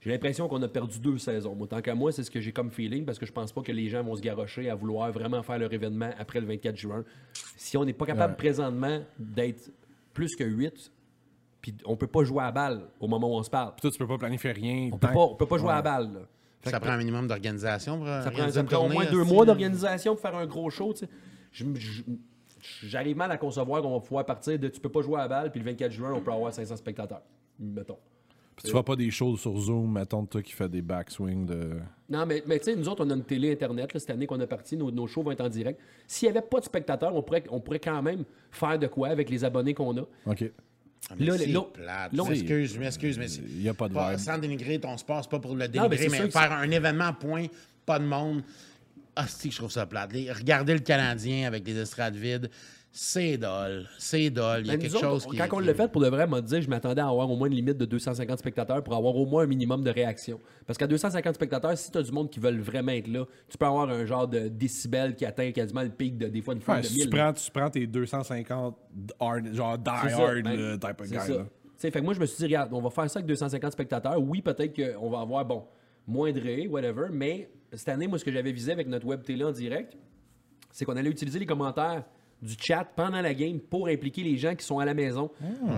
J'ai 0.00 0.10
l'impression 0.10 0.46
qu'on 0.48 0.62
a 0.62 0.68
perdu 0.68 1.00
deux 1.00 1.18
saisons. 1.18 1.54
Moi, 1.56 1.66
tant 1.66 1.80
qu'à 1.82 1.94
moi, 1.94 2.12
c'est 2.12 2.22
ce 2.22 2.30
que 2.30 2.40
j'ai 2.40 2.52
comme 2.52 2.70
feeling 2.70 3.04
parce 3.04 3.18
que 3.18 3.26
je 3.26 3.32
pense 3.32 3.50
pas 3.52 3.62
que 3.62 3.72
les 3.72 3.88
gens 3.88 4.02
vont 4.04 4.14
se 4.14 4.20
garrocher 4.20 4.70
à 4.70 4.74
vouloir 4.76 5.10
vraiment 5.10 5.42
faire 5.42 5.58
leur 5.58 5.72
événement 5.72 6.10
après 6.18 6.40
le 6.40 6.46
24 6.46 6.76
juin. 6.76 7.04
Si 7.56 7.76
on 7.76 7.84
n'est 7.84 7.92
pas 7.92 8.06
capable 8.06 8.32
Ouais. 8.32 8.36
présentement 8.38 9.00
d'être 9.18 9.70
plus 10.14 10.36
que 10.36 10.44
8, 10.44 10.92
puis 11.60 11.74
on 11.84 11.96
peut 11.96 12.06
pas 12.06 12.22
jouer 12.22 12.44
à 12.44 12.52
balle 12.52 12.82
au 13.00 13.08
moment 13.08 13.28
où 13.28 13.34
on 13.38 13.42
se 13.42 13.50
parle. 13.50 13.72
Puis 13.72 13.82
toi, 13.82 13.90
tu 13.90 13.98
peux 13.98 14.06
pas 14.06 14.18
planifier 14.18 14.52
rien. 14.52 14.90
On 14.92 14.98
peut 14.98 15.08
pas, 15.08 15.18
on 15.18 15.34
peut 15.34 15.46
pas 15.46 15.58
jouer 15.58 15.72
à 15.72 15.82
balle. 15.82 16.12
là. 16.12 16.20
Ça 16.64 16.78
que- 16.78 16.84
prend 16.84 16.92
un 16.94 16.98
minimum 16.98 17.26
d'organisation 17.26 17.98
pour 17.98 18.06
Ça 18.06 18.20
prend, 18.22 18.28
organiser 18.30 18.52
ça 18.60 18.64
prend 18.64 18.84
au 18.86 18.88
moins 18.88 19.04
deux 19.06 19.24
mois 19.24 19.44
d'organisation 19.46 20.14
pour 20.14 20.20
faire 20.22 20.36
un 20.36 20.46
gros 20.46 20.70
show. 20.70 20.92
tu 20.92 21.00
sais. 21.06 21.08
Je- 21.52 21.64
je- 21.74 22.02
J'arrive 22.82 23.16
mal 23.16 23.30
à 23.30 23.36
concevoir 23.38 23.80
qu'on 23.82 23.92
va 23.92 24.00
pouvoir 24.00 24.26
partir 24.26 24.58
de 24.58 24.66
tu 24.68 24.80
peux 24.80 24.88
pas 24.88 25.00
jouer 25.00 25.14
à 25.16 25.22
la 25.22 25.28
balle, 25.28 25.50
puis 25.52 25.60
le 25.60 25.64
24 25.66 25.92
juin, 25.92 26.12
on 26.12 26.20
peut 26.20 26.32
avoir 26.32 26.52
500 26.52 26.76
spectateurs. 26.76 27.22
Mettons. 27.58 27.98
Puis 28.58 28.66
tu 28.66 28.72
vois 28.72 28.84
pas 28.84 28.96
des 28.96 29.10
choses 29.10 29.40
sur 29.40 29.56
Zoom, 29.58 29.92
mettons, 29.92 30.24
toi 30.26 30.42
qui 30.42 30.52
fais 30.52 30.68
des 30.68 30.82
backswings 30.82 31.46
de. 31.46 31.78
Non, 32.10 32.26
mais, 32.26 32.42
mais 32.46 32.58
tu 32.58 32.64
sais, 32.66 32.76
nous 32.76 32.88
autres, 32.88 33.04
on 33.04 33.10
a 33.10 33.14
une 33.14 33.24
télé 33.24 33.52
Internet. 33.52 33.94
là, 33.94 34.00
cette 34.00 34.10
année 34.10 34.26
qu'on 34.26 34.40
a 34.40 34.46
parti, 34.46 34.76
nos, 34.76 34.90
nos 34.90 35.06
shows 35.06 35.22
vont 35.22 35.30
être 35.30 35.40
en 35.42 35.48
direct. 35.48 35.80
S'il 36.06 36.28
n'y 36.30 36.36
avait 36.36 36.46
pas 36.46 36.58
de 36.60 36.64
spectateurs, 36.64 37.14
on 37.14 37.22
pourrait, 37.22 37.44
on 37.50 37.60
pourrait 37.60 37.78
quand 37.80 38.02
même 38.02 38.24
faire 38.50 38.78
de 38.78 38.86
quoi 38.86 39.08
avec 39.08 39.30
les 39.30 39.44
abonnés 39.44 39.74
qu'on 39.74 39.96
a. 39.98 40.02
Ok. 40.26 40.50
Ah, 41.10 41.14
mais 41.18 41.26
Là, 41.26 41.36
là- 41.36 41.60
plate. 41.72 42.12
là, 42.12 42.22
Je 42.24 42.28
m'excuse, 42.30 42.74
je 42.74 42.80
m'excuse, 42.80 43.18
mais 43.18 43.28
c'est- 43.28 43.40
Il 43.42 43.62
y 43.62 43.68
a 43.68 43.74
pas 43.74 43.88
de 43.88 43.94
pas- 43.94 44.18
sans 44.18 44.36
dénigrer 44.38 44.78
ton 44.80 44.96
sport, 44.96 45.22
c'est 45.22 45.30
pas 45.30 45.38
pour 45.38 45.52
le 45.52 45.58
mais 45.58 45.68
dénigrer, 45.68 45.96
c'est 45.96 46.08
mais, 46.10 46.16
sûr 46.16 46.26
que 46.26 46.32
faire 46.32 46.52
un 46.52 46.70
événement, 46.70 47.12
point, 47.12 47.46
pas 47.86 47.98
de 48.00 48.04
monde. 48.04 48.42
Ah, 49.14 49.26
c'est 49.28 49.48
que 49.48 49.54
je 49.54 49.58
trouve 49.60 49.70
ça 49.70 49.86
plate. 49.86 50.12
Les- 50.12 50.30
Regardez 50.32 50.72
le 50.74 50.80
Canadien 50.80 51.46
avec 51.46 51.66
les 51.66 51.76
estrades 51.78 52.16
vides, 52.16 52.50
c'est 52.90 53.36
dole. 53.36 53.86
C'est 53.98 54.30
dole. 54.30 54.62
Il 54.62 54.66
y 54.66 54.70
a 54.70 54.76
quelque 54.78 54.92
autres, 54.94 55.00
chose 55.00 55.26
qui. 55.26 55.36
quand 55.36 55.46
on 55.52 55.58
l'a 55.60 55.74
fait, 55.74 55.92
pour 55.92 56.00
de 56.00 56.08
vrai, 56.08 56.26
m'a 56.26 56.40
dit, 56.40 56.62
je 56.62 56.68
m'attendais 56.68 57.00
à 57.00 57.08
avoir 57.08 57.30
au 57.30 57.36
moins 57.36 57.46
une 57.48 57.54
limite 57.54 57.76
de 57.76 57.84
250 57.84 58.38
spectateurs 58.38 58.82
pour 58.82 58.94
avoir 58.96 59.14
au 59.14 59.26
moins 59.26 59.44
un 59.44 59.46
minimum 59.46 59.84
de 59.84 59.90
réaction. 59.90 60.40
Parce 60.66 60.78
qu'à 60.78 60.86
250 60.86 61.34
spectateurs, 61.34 61.76
si 61.78 61.90
tu 61.92 61.98
as 61.98 62.02
du 62.02 62.10
monde 62.12 62.30
qui 62.30 62.40
veulent 62.40 62.60
vraiment 62.60 62.92
être 62.92 63.06
là, 63.08 63.24
tu 63.48 63.58
peux 63.58 63.66
avoir 63.66 63.88
un 63.90 64.04
genre 64.04 64.26
de 64.26 64.48
décibel 64.48 65.14
qui 65.14 65.24
atteint 65.26 65.52
quasiment 65.52 65.82
le 65.82 65.90
pic 65.90 66.16
de 66.18 66.26
des 66.28 66.40
fois 66.40 66.54
une 66.54 66.60
fois 66.60 66.76
Ouais, 66.76 66.80
de 66.80 66.86
si 66.86 66.94
tu 66.94 67.00
1000. 67.00 67.10
prends, 67.10 67.32
tu 67.32 67.50
prends 67.50 67.70
tes 67.70 67.86
250 67.86 68.76
hard, 69.20 69.54
genre 69.54 69.78
die 69.78 69.90
C'est 70.02 70.08
ça, 70.10 70.22
hard 70.22 70.42
ben, 70.42 70.78
type 70.78 71.00
of 71.00 71.06
c'est 71.06 71.26
guy. 71.26 71.32
là. 71.38 71.46
Fait 71.76 71.90
que 71.92 71.98
moi, 72.00 72.14
je 72.14 72.20
me 72.20 72.26
suis 72.26 72.38
dit, 72.38 72.44
regarde, 72.44 72.72
on 72.72 72.80
va 72.80 72.90
faire 72.90 73.08
ça 73.08 73.18
avec 73.20 73.26
250 73.28 73.72
spectateurs. 73.72 74.20
Oui, 74.20 74.42
peut-être 74.42 74.74
qu'on 74.74 75.10
va 75.10 75.20
avoir, 75.20 75.44
bon, 75.44 75.64
moins 76.06 76.32
de 76.32 76.40
ré, 76.40 76.66
whatever, 76.66 77.06
mais 77.12 77.48
cette 77.72 77.90
année, 77.90 78.08
moi, 78.08 78.18
ce 78.18 78.24
que 78.24 78.32
j'avais 78.32 78.50
visé 78.50 78.72
avec 78.72 78.88
notre 78.88 79.06
web 79.06 79.22
télé 79.22 79.44
en 79.44 79.52
direct, 79.52 79.96
c'est 80.72 80.84
qu'on 80.84 80.96
allait 80.96 81.10
utiliser 81.10 81.38
les 81.38 81.46
commentaires 81.46 82.02
du 82.42 82.54
chat 82.58 82.84
pendant 82.84 83.20
la 83.20 83.34
game 83.34 83.58
pour 83.58 83.88
impliquer 83.88 84.22
les 84.22 84.36
gens 84.36 84.54
qui 84.54 84.64
sont 84.64 84.78
à 84.78 84.84
la 84.84 84.94
maison. 84.94 85.30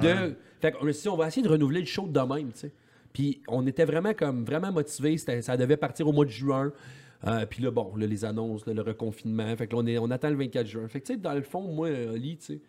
De... 0.02 0.36
Fait 0.60 0.74
on 1.08 1.16
va 1.16 1.28
essayer 1.28 1.42
de 1.42 1.48
renouveler 1.48 1.80
le 1.80 1.86
show 1.86 2.06
de 2.06 2.20
même, 2.20 2.52
tu 2.52 2.60
sais. 2.60 2.72
Puis 3.12 3.42
on 3.48 3.66
était 3.66 3.84
vraiment 3.84 4.14
comme 4.14 4.44
vraiment 4.44 4.72
motivés. 4.72 5.16
Ça 5.18 5.56
devait 5.56 5.76
partir 5.76 6.06
au 6.06 6.12
mois 6.12 6.24
de 6.24 6.30
juin. 6.30 6.72
Euh, 7.26 7.44
puis 7.44 7.62
là, 7.62 7.70
bon, 7.70 7.94
là, 7.96 8.06
les 8.06 8.24
annonces, 8.24 8.64
là, 8.66 8.72
le 8.72 8.82
reconfinement. 8.82 9.54
Fait 9.56 9.66
que 9.66 9.74
là, 9.74 9.82
on, 9.82 9.86
est, 9.86 9.98
on 9.98 10.10
attend 10.10 10.30
le 10.30 10.36
24 10.36 10.66
juin. 10.66 10.88
Fait 10.88 11.00
que, 11.00 11.06
tu 11.06 11.12
sais, 11.14 11.18
dans 11.18 11.34
le 11.34 11.42
fond, 11.42 11.62
moi, 11.62 11.90
Oli, 12.12 12.38
tu 12.38 12.44
sais, 12.44 12.60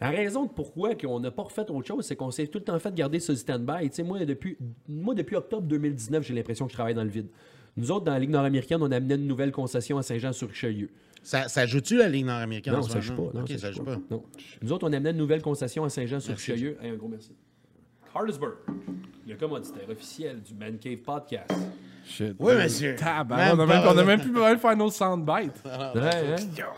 la 0.00 0.10
raison 0.10 0.44
de 0.44 0.50
pourquoi 0.50 0.90
on 1.06 1.20
n'a 1.20 1.30
pas 1.30 1.44
refait 1.44 1.70
autre 1.70 1.86
chose, 1.86 2.04
c'est 2.04 2.16
qu'on 2.16 2.30
s'est 2.30 2.48
tout 2.48 2.58
le 2.58 2.64
temps 2.64 2.78
fait 2.78 2.92
garder 2.94 3.20
ce 3.20 3.34
stand-by. 3.34 3.88
Tu 3.90 3.96
sais, 3.96 4.02
moi, 4.02 4.24
depuis, 4.24 4.56
moi, 4.88 5.14
depuis 5.14 5.36
octobre 5.36 5.66
2019, 5.68 6.26
j'ai 6.26 6.34
l'impression 6.34 6.66
que 6.66 6.72
je 6.72 6.76
travaille 6.76 6.94
dans 6.94 7.04
le 7.04 7.10
vide. 7.10 7.28
Nous 7.76 7.90
autres, 7.90 8.04
dans 8.04 8.12
la 8.12 8.18
Ligue 8.18 8.30
nord-américaine, 8.30 8.82
on 8.82 8.90
a 8.90 8.96
amené 8.96 9.14
une 9.14 9.26
nouvelle 9.26 9.52
concession 9.52 9.98
à 9.98 10.02
Saint-Jean-sur-Richelieu. 10.02 10.90
Ça, 11.22 11.48
ça 11.48 11.66
joue-tu 11.66 11.96
la 11.96 12.08
Ligue 12.08 12.26
nord-américaine? 12.26 12.74
Non, 12.74 12.82
ça 12.82 13.00
joue 13.00 13.14
pas. 13.16 13.38
Non, 13.38 13.46
ça 13.46 13.72
joue 13.72 13.82
pas. 13.82 13.96
Non. 14.10 14.22
Nous 14.62 14.72
autres, 14.72 14.86
on 14.88 14.92
a 14.92 14.96
amené 14.96 15.10
une 15.10 15.16
nouvelle 15.16 15.42
concession 15.42 15.84
à 15.84 15.88
Saint-Jean-sur-Richelieu. 15.88 16.76
Hey, 16.82 16.90
un 16.90 16.94
gros 16.94 17.08
merci. 17.08 17.32
Harrisburg, 18.14 18.54
le 19.26 19.34
commanditaire 19.34 19.88
officiel 19.90 20.40
du 20.40 20.54
Man 20.54 20.78
Cave 20.78 20.98
Podcast. 20.98 21.52
Shit. 22.06 22.36
Oui, 22.38 22.54
monsieur. 22.54 22.94
Tabarnak, 22.94 23.54
on 23.54 23.60
a 23.60 23.66
même, 23.66 23.82
pas. 23.82 23.94
on 23.94 23.98
a 23.98 24.04
même 24.04 24.20
plus 24.20 24.30
besoin 24.30 24.54
de 24.54 24.60
faire 24.60 24.76
nos 24.76 24.90
soundbites. 24.90 25.62
Ouais, 25.64 26.36
hein? 26.38 26.72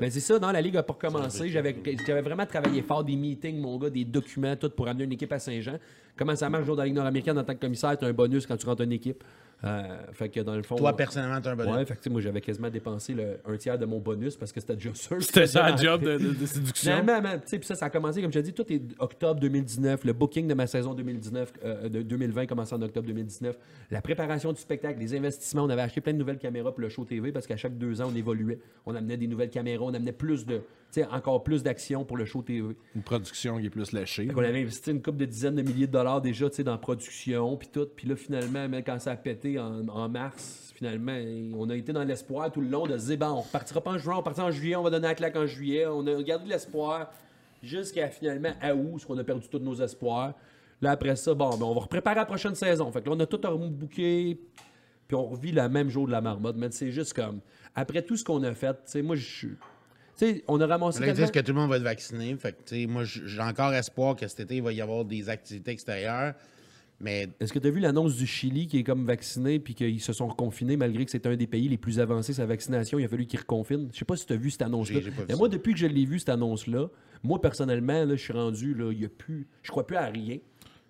Ben 0.00 0.10
c'est 0.10 0.20
ça, 0.20 0.38
non, 0.38 0.50
la 0.50 0.60
ligue 0.60 0.76
a 0.76 0.82
pas 0.82 0.92
recommencé. 0.92 1.48
J'avais 1.48 1.74
j'avais 2.06 2.20
vraiment 2.20 2.44
travaillé 2.44 2.82
fort, 2.82 3.02
des 3.02 3.16
meetings, 3.16 3.58
mon 3.58 3.78
gars, 3.78 3.88
des 3.88 4.04
documents, 4.04 4.54
tout 4.54 4.68
pour 4.70 4.86
amener 4.86 5.04
une 5.04 5.12
équipe 5.12 5.32
à 5.32 5.38
Saint-Jean. 5.38 5.78
Comment 6.16 6.36
ça 6.36 6.48
marche, 6.50 6.64
jouer 6.66 6.76
dans 6.76 6.82
la 6.82 6.86
Ligue 6.86 6.94
nord-américaine 6.96 7.38
en 7.38 7.44
tant 7.44 7.54
que 7.54 7.60
commissaire, 7.60 7.96
tu 7.98 8.04
as 8.04 8.08
un 8.08 8.12
bonus 8.12 8.46
quand 8.46 8.56
tu 8.56 8.66
rentres 8.66 8.82
une 8.82 8.92
équipe? 8.92 9.22
Euh, 9.64 9.96
fait 10.12 10.28
que 10.28 10.40
dans 10.40 10.56
le 10.56 10.62
fond. 10.64 10.74
Toi, 10.74 10.96
personnellement, 10.96 11.40
t'es 11.40 11.48
un 11.48 11.54
bonhomme. 11.54 11.76
Ouais, 11.76 11.84
fait 11.86 11.94
que 11.94 12.08
moi 12.08 12.20
j'avais 12.20 12.40
quasiment 12.40 12.68
dépensé 12.68 13.14
le, 13.14 13.38
un 13.46 13.56
tiers 13.56 13.78
de 13.78 13.86
mon 13.86 14.00
bonus 14.00 14.36
parce 14.36 14.50
que 14.50 14.58
c'était 14.60 14.74
déjà 14.74 14.92
sûr. 14.92 15.22
C'était 15.22 15.46
ça 15.46 15.70
la 15.70 15.76
job 15.76 16.02
de, 16.02 16.18
de- 16.18 16.32
de 16.34 16.46
séduction. 16.46 16.90
Finalement, 16.90 17.22
man, 17.22 17.40
tu 17.40 17.48
sais, 17.48 17.58
puis 17.60 17.66
ça, 17.68 17.76
ça 17.76 17.86
a 17.86 17.90
commencé, 17.90 18.20
comme 18.20 18.32
je 18.32 18.40
te 18.40 18.44
dis, 18.44 18.52
tout 18.52 18.70
est 18.72 18.82
octobre 18.98 19.38
2019. 19.40 20.04
Le 20.04 20.12
booking 20.14 20.48
de 20.48 20.54
ma 20.54 20.66
saison 20.66 20.94
2019, 20.94 21.52
euh, 21.64 21.88
de 21.88 22.02
2020 22.02 22.46
commençait 22.46 22.74
en 22.74 22.82
octobre 22.82 23.06
2019. 23.06 23.56
La 23.92 24.02
préparation 24.02 24.52
du 24.52 24.60
spectacle, 24.60 24.98
les 24.98 25.14
investissements. 25.14 25.62
On 25.62 25.70
avait 25.70 25.82
acheté 25.82 26.00
plein 26.00 26.12
de 26.12 26.18
nouvelles 26.18 26.38
caméras 26.38 26.72
pour 26.72 26.80
le 26.80 26.88
show 26.88 27.04
TV 27.04 27.30
parce 27.30 27.46
qu'à 27.46 27.56
chaque 27.56 27.78
deux 27.78 28.00
ans, 28.02 28.08
on 28.12 28.16
évoluait. 28.16 28.58
On 28.84 28.96
amenait 28.96 29.16
des 29.16 29.28
nouvelles 29.28 29.50
caméras, 29.50 29.84
on 29.84 29.94
amenait 29.94 30.10
plus 30.10 30.44
de, 30.44 30.62
encore 31.10 31.42
plus 31.42 31.62
d'action 31.62 32.04
pour 32.04 32.16
le 32.16 32.24
show 32.24 32.42
TV. 32.42 32.76
Une 32.94 33.02
production 33.02 33.58
qui 33.58 33.66
est 33.66 33.70
plus 33.70 33.92
léchée. 33.92 34.26
Fait 34.26 34.32
qu'on 34.32 34.44
avait 34.44 34.60
investi 34.60 34.90
une 34.90 35.02
couple 35.02 35.18
de 35.18 35.24
dizaines 35.24 35.56
de 35.56 35.62
milliers 35.62 35.86
de 35.86 35.92
dollars 35.92 36.20
déjà, 36.20 36.48
tu 36.50 36.56
sais, 36.56 36.64
dans 36.64 36.72
la 36.72 36.78
production, 36.78 37.56
puis 37.56 37.68
tout. 37.68 37.88
Puis 37.96 38.08
là, 38.08 38.16
finalement, 38.16 38.68
quand 38.84 38.98
ça 38.98 39.12
a 39.12 39.16
pété 39.16 39.58
en, 39.58 39.88
en 39.88 40.08
mars, 40.08 40.72
finalement, 40.74 41.16
on 41.56 41.70
a 41.70 41.76
été 41.76 41.92
dans 41.92 42.04
l'espoir 42.04 42.50
tout 42.50 42.60
le 42.60 42.68
long 42.68 42.86
de 42.86 42.98
se 42.98 43.06
dire, 43.06 43.18
bon, 43.18 43.26
on 43.26 43.40
repartira 43.40 43.80
pas 43.80 43.92
en 43.92 43.98
juin, 43.98 44.16
on 44.18 44.22
partira 44.22 44.46
en 44.46 44.50
juillet, 44.50 44.76
on 44.76 44.82
va 44.82 44.90
donner 44.90 45.08
la 45.08 45.14
claque 45.14 45.36
en 45.36 45.46
juillet. 45.46 45.86
On 45.86 46.06
a 46.06 46.22
gardé 46.22 46.48
l'espoir 46.48 47.10
jusqu'à 47.62 48.08
finalement 48.08 48.52
à 48.60 48.74
août, 48.74 48.90
parce 48.92 49.04
qu'on 49.04 49.18
a 49.18 49.24
perdu 49.24 49.48
tous 49.48 49.60
nos 49.60 49.80
espoirs. 49.80 50.34
Là, 50.80 50.90
après 50.90 51.14
ça, 51.16 51.32
bon, 51.34 51.50
ben, 51.56 51.64
on 51.64 51.74
va 51.78 51.86
préparer 51.86 52.16
la 52.16 52.26
prochaine 52.26 52.56
saison. 52.56 52.90
Fait 52.90 53.00
que 53.00 53.08
là, 53.08 53.14
on 53.16 53.20
a 53.20 53.26
tout 53.26 53.40
rebooké, 53.42 54.40
puis 55.06 55.14
on 55.14 55.26
revit 55.26 55.52
le 55.52 55.68
même 55.68 55.88
jour 55.88 56.06
de 56.06 56.12
la 56.12 56.20
marmotte. 56.20 56.56
Mais 56.56 56.70
c'est 56.72 56.90
juste 56.90 57.14
comme, 57.14 57.40
après 57.74 58.02
tout 58.02 58.16
ce 58.16 58.24
qu'on 58.24 58.42
a 58.42 58.52
fait, 58.52 58.74
tu 58.74 58.80
sais, 58.86 59.02
moi, 59.02 59.14
je 59.14 59.24
suis. 59.24 59.56
Sais, 60.22 60.44
on 60.46 60.60
a 60.60 60.66
ramassé. 60.68 61.00
Là, 61.00 61.06
ils 61.06 61.12
tellement- 61.14 61.26
disent 61.26 61.32
que 61.32 61.40
tout 61.40 61.52
le 61.52 61.58
monde 61.58 61.70
va 61.70 61.78
être 61.78 61.82
vacciné. 61.82 62.36
Fait 62.36 62.52
que, 62.52 62.86
moi, 62.86 63.02
j'ai 63.04 63.40
encore 63.40 63.74
espoir 63.74 64.14
que 64.14 64.28
cet 64.28 64.38
été, 64.38 64.56
il 64.56 64.62
va 64.62 64.72
y 64.72 64.80
avoir 64.80 65.04
des 65.04 65.28
activités 65.28 65.72
extérieures. 65.72 66.34
Mais 67.00 67.28
Est-ce 67.40 67.52
que 67.52 67.58
tu 67.58 67.66
as 67.66 67.70
vu 67.70 67.80
l'annonce 67.80 68.14
du 68.14 68.28
Chili 68.28 68.68
qui 68.68 68.78
est 68.78 68.84
comme 68.84 69.04
vacciné 69.04 69.58
puis 69.58 69.74
qu'ils 69.74 70.00
se 70.00 70.12
sont 70.12 70.28
reconfinés 70.28 70.76
malgré 70.76 71.04
que 71.04 71.10
c'est 71.10 71.26
un 71.26 71.34
des 71.34 71.48
pays 71.48 71.68
les 71.68 71.76
plus 71.76 71.98
avancés 71.98 72.34
sa 72.34 72.46
vaccination? 72.46 73.00
Il 73.00 73.04
a 73.04 73.08
fallu 73.08 73.26
qu'ils 73.26 73.40
reconfinent. 73.40 73.88
Je 73.92 73.98
sais 73.98 74.04
pas 74.04 74.14
si 74.14 74.24
tu 74.24 74.32
as 74.32 74.36
vu 74.36 74.52
cette 74.52 74.62
annonce-là. 74.62 75.00
Mais 75.26 75.32
ça. 75.32 75.36
moi, 75.36 75.48
depuis 75.48 75.72
que 75.72 75.80
je 75.80 75.88
l'ai 75.88 76.04
vu, 76.04 76.20
cette 76.20 76.28
annonce-là, 76.28 76.88
moi, 77.24 77.40
personnellement, 77.40 78.08
je 78.08 78.14
suis 78.14 78.32
rendu, 78.32 78.74
là, 78.74 78.92
il 78.92 79.00
y 79.00 79.04
a 79.04 79.08
plus. 79.08 79.48
Je 79.64 79.72
crois 79.72 79.84
plus 79.84 79.96
à 79.96 80.06
rien. 80.06 80.38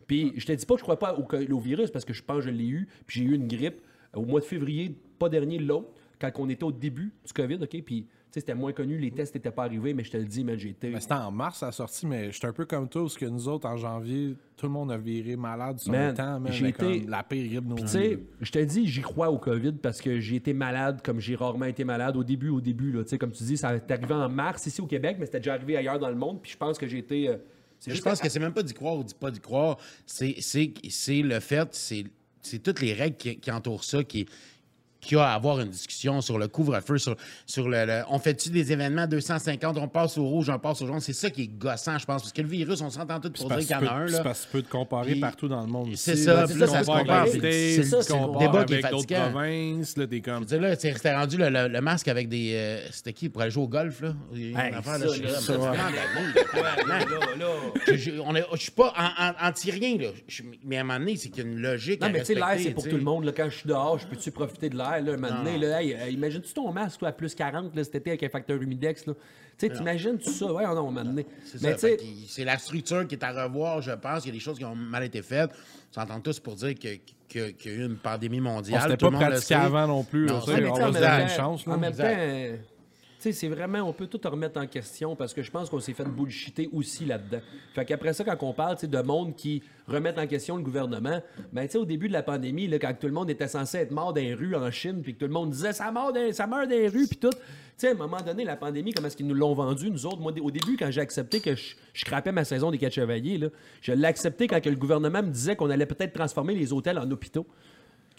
Puis 0.07 0.35
je 0.37 0.45
te 0.45 0.53
dis 0.53 0.67
pas 0.67 0.75
que 0.75 0.81
je 0.81 0.85
crois 0.85 0.99
pas 0.99 1.15
au, 1.15 1.59
virus 1.59 1.91
parce 1.91 2.05
que 2.05 2.13
je 2.13 2.23
pense 2.23 2.45
que 2.45 2.51
je 2.51 2.51
l'ai 2.51 2.69
eu. 2.69 2.87
Puis 3.07 3.21
j'ai 3.21 3.27
eu 3.27 3.35
une 3.35 3.49
grippe 3.49 3.81
au 4.13 4.27
mois 4.27 4.41
de 4.41 4.45
février, 4.45 4.95
pas 5.19 5.31
dernier, 5.31 5.59
l'autre, 5.59 5.89
quand 6.21 6.31
on 6.37 6.51
était 6.51 6.65
au 6.65 6.73
début 6.73 7.15
du 7.25 7.33
COVID, 7.33 7.59
OK? 7.63 7.83
Puis, 7.83 8.07
c'était 8.41 8.55
moins 8.55 8.73
connu, 8.73 8.99
les 8.99 9.11
tests 9.11 9.35
n'étaient 9.35 9.51
pas 9.51 9.65
arrivés, 9.65 9.93
mais 9.95 10.05
je 10.05 10.11
te 10.11 10.17
le 10.17 10.25
dis, 10.25 10.43
man, 10.45 10.59
j'ai 10.59 10.71
été. 10.71 10.91
Mais 10.91 11.01
c'était 11.01 11.15
en 11.15 11.31
mars 11.31 11.63
la 11.63 11.73
sortie, 11.73 12.07
mais 12.07 12.33
j'étais 12.33 12.47
un 12.47 12.53
peu 12.53 12.65
comme 12.65 12.89
toi, 12.89 13.03
parce 13.03 13.17
que 13.17 13.27
nous 13.27 13.49
autres, 13.49 13.69
en 13.69 13.77
janvier, 13.77 14.35
tout 14.57 14.67
le 14.67 14.73
monde 14.73 14.91
a 14.93 14.97
viré 14.99 15.37
malade 15.37 15.79
sur 15.81 15.93
Man, 15.93 16.09
le 16.11 16.15
temps. 16.15 16.41
man, 16.41 16.53
j'ai 16.53 16.63
mais 16.65 16.71
été- 16.71 17.01
la 17.07 17.23
pire 17.23 17.47
grippe 17.49 17.65
de 17.65 17.69
nos 17.71 17.77
Tu 17.77 17.83
vies. 17.83 17.89
sais, 17.89 18.19
je 18.41 18.51
te 18.51 18.59
dis, 18.61 18.87
j'y 18.87 19.01
crois 19.03 19.31
au 19.31 19.39
COVID 19.39 19.73
parce 19.83 20.01
que 20.01 20.19
j'ai 20.21 20.37
été 20.37 20.53
malade 20.55 21.01
comme 21.05 21.21
j'ai 21.21 21.35
rarement 21.35 21.67
été 21.67 21.85
malade 21.85 22.17
au 22.17 22.25
début, 22.25 22.49
au 22.49 22.61
début, 22.61 22.93
là, 22.93 23.03
tu 23.05 23.11
sais, 23.11 23.19
comme 23.19 23.33
tu 23.33 23.45
dis, 23.45 23.57
ça 23.57 23.75
est 23.75 23.91
arrivé 23.91 24.15
en 24.15 24.29
mars 24.29 24.67
ici 24.67 24.81
au 24.81 24.87
Québec, 24.87 25.17
mais 25.21 25.27
c'était 25.27 25.41
déjà 25.41 25.55
arrivé 25.55 25.77
ailleurs 25.77 25.99
dans 25.99 26.09
le 26.11 26.17
monde, 26.17 26.41
puis 26.43 26.53
je 26.53 26.57
pense 26.57 26.79
que 26.79 26.87
j'ai 26.87 26.99
été... 26.99 27.29
euh, 27.29 27.37
c'est 27.79 27.95
je 27.95 28.01
pense 28.01 28.21
à- 28.21 28.23
que 28.25 28.29
c'est 28.31 28.39
même 28.41 28.53
pas 28.55 28.63
d'y 28.63 28.73
croire 28.75 28.97
ou 28.97 29.05
d'y 29.05 29.13
pas 29.15 29.31
d'y 29.31 29.41
croire. 29.41 29.77
C'est, 30.07 30.37
c'est, 30.39 30.73
c'est 30.89 31.21
le 31.23 31.41
fait, 31.41 31.69
c'est, 31.73 32.05
c'est 32.41 32.61
toutes 32.63 32.81
les 32.81 32.93
règles 32.93 33.17
qui, 33.17 33.37
qui 33.39 33.51
entourent 33.51 33.85
ça 33.85 34.03
qui 34.05 34.27
qui 35.03 35.17
a 35.17 35.25
à 35.31 35.35
avoir 35.35 35.59
une 35.61 35.69
discussion 35.69 36.21
sur 36.21 36.39
le 36.39 36.47
couvre-feu, 36.47 36.97
sur, 36.97 37.17
sur 37.45 37.69
le, 37.69 37.85
le- 37.85 38.03
On 38.09 38.19
fait-tu 38.21 38.51
des 38.51 38.71
événements 38.73 39.07
250, 39.09 39.77
on 39.79 39.89
passe 39.89 40.17
au 40.17 40.25
rouge, 40.25 40.49
on 40.49 40.59
passe 40.61 40.81
au 40.81 40.87
jaune? 40.87 41.01
C'est 41.01 41.13
ça 41.13 41.29
qui 41.29 41.43
est 41.43 41.47
gossant, 41.49 41.99
je 41.99 42.07
pense. 42.07 42.23
Parce 42.23 42.33
que 42.33 42.41
le 42.41 42.47
virus, 42.49 42.81
on 42.81 42.89
s'entend 42.89 43.19
tous 43.19 43.31
pour 43.31 43.51
C'est 43.51 43.59
dire 43.59 43.79
qu'il 43.79 43.87
y 43.87 43.89
en 43.91 43.93
a 43.93 43.97
un. 43.97 44.05
là. 44.07 44.17
c'est 44.19 44.23
parce 44.23 44.41
que 44.43 44.47
tu 44.47 44.53
peux 44.53 44.63
te 44.63 44.71
comparer 44.71 45.11
Puis- 45.13 45.21
partout 45.21 45.49
dans 45.49 45.61
le 45.61 45.67
monde. 45.67 45.91
C'est 45.97 46.15
ça, 46.17 46.35
là, 46.35 46.47
te 46.47 46.53
ça 46.67 46.83
se 46.83 46.87
compare, 46.87 47.27
c'est- 47.29 47.83
ça, 47.83 48.03
c'est 48.03 48.13
le 48.15 48.39
débat 48.39 48.65
qui 48.65 48.75
est 48.75 48.81
fatigant. 48.81 49.31
provinces, 49.33 49.97
là, 49.97 50.07
t'es 50.07 50.21
comme... 50.21 50.45
Tu 50.45 50.51
sais, 50.51 50.59
là, 50.61 50.77
c'est- 50.77 50.93
c'était 50.95 51.15
rendu 51.17 51.37
le, 51.37 51.49
le- 51.51 51.69
le 51.69 51.81
masque 51.81 52.07
avec 52.09 52.29
des. 52.29 52.53
euh, 52.55 52.79
c'était 52.93 53.13
qui 53.13 53.29
pour 53.29 53.43
aller 53.43 53.51
jouer 53.51 53.65
au 53.65 53.69
golf, 53.69 54.01
là? 54.03 54.15
Y 54.33 54.51
une 54.51 54.57
Hey, 54.57 54.73
affaire, 54.75 54.83
ça, 54.85 54.99
là, 54.99 55.07
je 55.09 55.13
suis 55.13 55.23
là, 55.23 55.31
là, 55.33 55.41
ça, 55.41 55.53
Je- 57.87 57.95
je- 57.97 58.11
Je 58.57 58.71
pas 58.71 58.93
en- 58.97 59.25
en- 59.47 59.49
anti-rien, 59.49 59.97
là. 59.99 60.09
Je- 60.29 60.43
Mais 60.65 60.77
à 60.79 60.81
un 60.81 60.85
moment 60.85 60.99
donné, 61.01 61.17
c'est 61.17 61.29
qu'il 61.29 61.45
y 61.45 61.47
a 61.47 61.51
une 61.51 61.59
logique. 61.61 62.01
Non, 62.01 62.09
mais 62.11 62.21
tu 62.21 62.27
sais, 62.27 62.35
l'air, 62.35 62.55
c'est 62.59 62.71
pour 62.71 62.85
tout 62.89 62.97
le 62.97 63.03
monde. 63.03 63.25
Là, 63.25 63.33
quand 63.37 63.49
je 63.51 63.57
suis 63.57 63.69
dehors, 63.69 63.99
je 63.99 64.07
peux-tu 64.07 64.31
profiter 64.31 64.69
de 64.71 64.77
l'air? 64.77 64.92
Là, 65.01 65.17
donné, 65.17 65.59
là, 65.59 65.83
hey, 65.83 65.95
euh, 65.95 66.09
imagine-tu 66.11 66.53
ton 66.53 66.71
masque, 66.73 66.99
toi, 67.01 67.09
à 67.09 67.13
plus 67.13 67.35
40 67.35 67.75
là, 67.75 67.85
cet 67.85 67.95
été 67.97 68.11
avec 68.11 68.23
un 68.23 68.29
facteur 68.29 68.61
humidex? 68.61 69.07
Là? 69.07 69.15
Tu 69.59 69.67
sais, 69.69 69.73
t'imagines-tu 69.73 70.31
ça? 70.31 70.53
Ouais, 70.53 70.65
non, 70.65 70.91
donné. 70.93 71.27
C'est 71.45 71.63
Mais 71.63 71.77
ça. 71.77 71.89
C'est 72.29 72.45
la 72.45 72.59
structure 72.59 73.07
qui 73.07 73.15
est 73.15 73.25
à 73.25 73.45
revoir, 73.45 73.81
je 73.83 73.93
pense. 73.93 74.25
Il 74.25 74.29
y 74.29 74.31
a 74.31 74.35
des 74.35 74.41
choses 74.41 74.59
qui 74.59 74.65
ont 74.65 74.75
mal 74.75 75.05
été 75.05 75.23
faites. 75.23 75.51
On 75.91 76.01
s'entend 76.01 76.21
tous 76.21 76.41
pour 76.41 76.55
dire 76.55 76.75
que- 76.75 76.97
que- 77.29 77.51
qu'il 77.51 77.71
y 77.73 77.75
a 77.75 77.79
eu 77.79 77.87
une 77.87 77.97
pandémie 77.97 78.41
On 78.41 78.45
mondiale. 78.45 78.83
s'était 78.83 78.97
Tout 78.97 79.11
pas 79.11 79.19
pratiqué 79.19 79.55
avant 79.55 79.87
non 79.87 80.05
plus. 80.05 80.27
Non, 80.27 80.41
mais 80.47 80.69
on 80.69 80.91
donner 80.91 81.23
une 81.23 81.29
chance. 81.29 81.67
là. 81.67 81.75
En 81.75 81.79
même 81.79 81.95
temps, 81.95 82.05
c'est 83.31 83.49
vraiment, 83.49 83.79
on 83.81 83.93
peut 83.93 84.09
tout 84.09 84.21
remettre 84.29 84.61
en 84.61 84.67
question 84.67 85.15
parce 85.15 85.33
que 85.33 85.43
je 85.43 85.51
pense 85.51 85.71
qu'on 85.71 85.79
s'est 85.79 85.93
fait 85.93 86.05
bullshiter 86.05 86.69
aussi 86.73 87.05
là-dedans. 87.05 87.41
Fait 87.75 87.85
qu'après 87.85 88.13
ça, 88.13 88.25
quand 88.25 88.37
on 88.41 88.53
parle 88.53 88.77
de 88.83 89.03
monde 89.03 89.37
qui 89.37 89.63
remettent 89.87 90.19
en 90.19 90.27
question 90.27 90.57
le 90.57 90.63
gouvernement, 90.63 91.23
ben, 91.53 91.69
tu 91.69 91.77
au 91.77 91.85
début 91.85 92.09
de 92.09 92.13
la 92.13 92.23
pandémie, 92.23 92.67
là, 92.67 92.79
quand 92.81 92.93
tout 92.99 93.07
le 93.07 93.13
monde 93.13 93.31
était 93.31 93.47
censé 93.47 93.79
être 93.79 93.93
mort 93.93 94.13
dans 94.13 94.21
les 94.21 94.35
rues 94.35 94.57
en 94.57 94.71
Chine, 94.71 95.03
puis 95.03 95.15
que 95.15 95.21
tout 95.21 95.27
le 95.27 95.33
monde 95.33 95.51
disait 95.51 95.73
ça 95.73 95.93
ça 96.33 96.47
meurt 96.47 96.69
dans 96.69 96.69
les 96.69 96.89
rues, 96.89 97.07
puis 97.07 97.19
tout. 97.19 97.31
Tu 97.79 97.87
à 97.87 97.91
un 97.91 97.95
moment 97.95 98.21
donné, 98.21 98.45
la 98.45 98.57
pandémie, 98.57 98.93
comment 98.93 99.07
est-ce 99.07 99.17
qu'ils 99.17 99.27
nous 99.27 99.35
l'ont 99.35 99.55
vendu, 99.55 99.91
nous 99.91 100.07
autres? 100.07 100.21
Au 100.41 100.51
début, 100.51 100.77
quand 100.77 100.91
j'ai 100.91 101.01
accepté 101.01 101.41
que 101.41 101.55
je, 101.55 101.75
je 101.93 102.05
crappais 102.05 102.33
ma 102.33 102.45
saison 102.45 102.71
des 102.71 102.79
quatre 102.79 102.93
chevaliers, 102.93 103.41
je 103.81 103.93
l'ai 103.93 104.07
accepté 104.07 104.47
quand 104.47 104.65
le 104.65 104.77
gouvernement 104.77 105.23
me 105.23 105.31
disait 105.31 105.57
qu'on 105.57 105.71
allait 105.71 105.87
peut-être 105.87 106.13
transformer 106.13 106.55
les 106.55 106.73
hôtels 106.73 106.99
en 106.99 107.11
hôpitaux. 107.11 107.47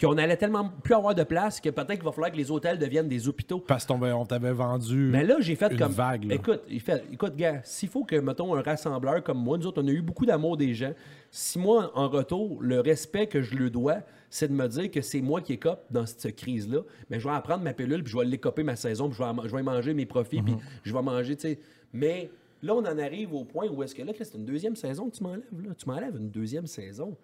Qu'on 0.04 0.18
allait 0.18 0.36
tellement 0.36 0.68
plus 0.82 0.94
avoir 0.94 1.14
de 1.14 1.24
place 1.24 1.60
que 1.60 1.70
peut-être 1.70 1.94
qu'il 1.94 2.04
va 2.04 2.12
falloir 2.12 2.30
que 2.30 2.36
les 2.36 2.50
hôtels 2.50 2.78
deviennent 2.78 3.08
des 3.08 3.28
hôpitaux. 3.28 3.60
Parce 3.60 3.86
qu'on 3.86 4.00
on 4.02 4.26
t'avait 4.26 4.52
vendu 4.52 5.08
Mais 5.10 5.24
là, 5.24 5.36
j'ai 5.40 5.56
fait 5.56 5.72
une 5.72 5.78
comme. 5.78 5.92
vague. 5.92 6.24
là. 6.24 6.34
Écoute, 6.34 6.62
il 6.68 6.80
fait, 6.80 7.04
écoute, 7.12 7.36
gars, 7.36 7.60
s'il 7.64 7.88
faut 7.88 8.04
que, 8.04 8.16
mettons, 8.16 8.54
un 8.54 8.62
rassembleur 8.62 9.22
comme 9.22 9.38
moi, 9.38 9.58
nous 9.58 9.66
autres, 9.66 9.82
on 9.82 9.88
a 9.88 9.90
eu 9.90 10.02
beaucoup 10.02 10.26
d'amour 10.26 10.56
des 10.56 10.74
gens. 10.74 10.92
Si 11.30 11.58
moi, 11.58 11.90
en 11.94 12.08
retour, 12.08 12.58
le 12.60 12.80
respect 12.80 13.26
que 13.26 13.40
je 13.42 13.54
lui 13.54 13.70
dois, 13.70 13.98
c'est 14.30 14.48
de 14.48 14.52
me 14.52 14.66
dire 14.68 14.90
que 14.90 15.00
c'est 15.00 15.20
moi 15.20 15.40
qui 15.40 15.52
écope 15.52 15.84
dans 15.90 16.06
cette 16.06 16.34
crise-là, 16.36 16.80
mais 17.08 17.20
je 17.20 17.28
vais 17.28 17.34
en 17.34 17.40
prendre 17.40 17.62
ma 17.62 17.72
pilule, 17.72 18.02
puis 18.02 18.12
je 18.12 18.18
vais 18.18 18.24
l'écoper 18.24 18.62
ma 18.62 18.76
saison, 18.76 19.08
puis 19.08 19.18
je 19.18 19.22
vais, 19.22 19.48
je 19.48 19.54
vais 19.54 19.62
manger 19.62 19.94
mes 19.94 20.06
profits, 20.06 20.42
puis 20.42 20.56
je 20.82 20.92
vais 20.92 21.02
manger, 21.02 21.36
tu 21.36 21.42
sais. 21.42 21.58
Mais 21.92 22.30
là, 22.62 22.74
on 22.74 22.84
en 22.84 22.98
arrive 22.98 23.32
au 23.32 23.44
point 23.44 23.68
où 23.68 23.82
est-ce 23.82 23.94
que 23.94 24.02
là, 24.02 24.12
Chris, 24.12 24.24
c'est 24.24 24.36
une 24.36 24.44
deuxième 24.44 24.76
saison 24.76 25.08
que 25.08 25.16
tu 25.16 25.22
m'enlèves, 25.22 25.44
là. 25.64 25.74
Tu 25.74 25.88
m'enlèves 25.88 26.16
une 26.16 26.30
deuxième 26.30 26.66
saison 26.66 27.16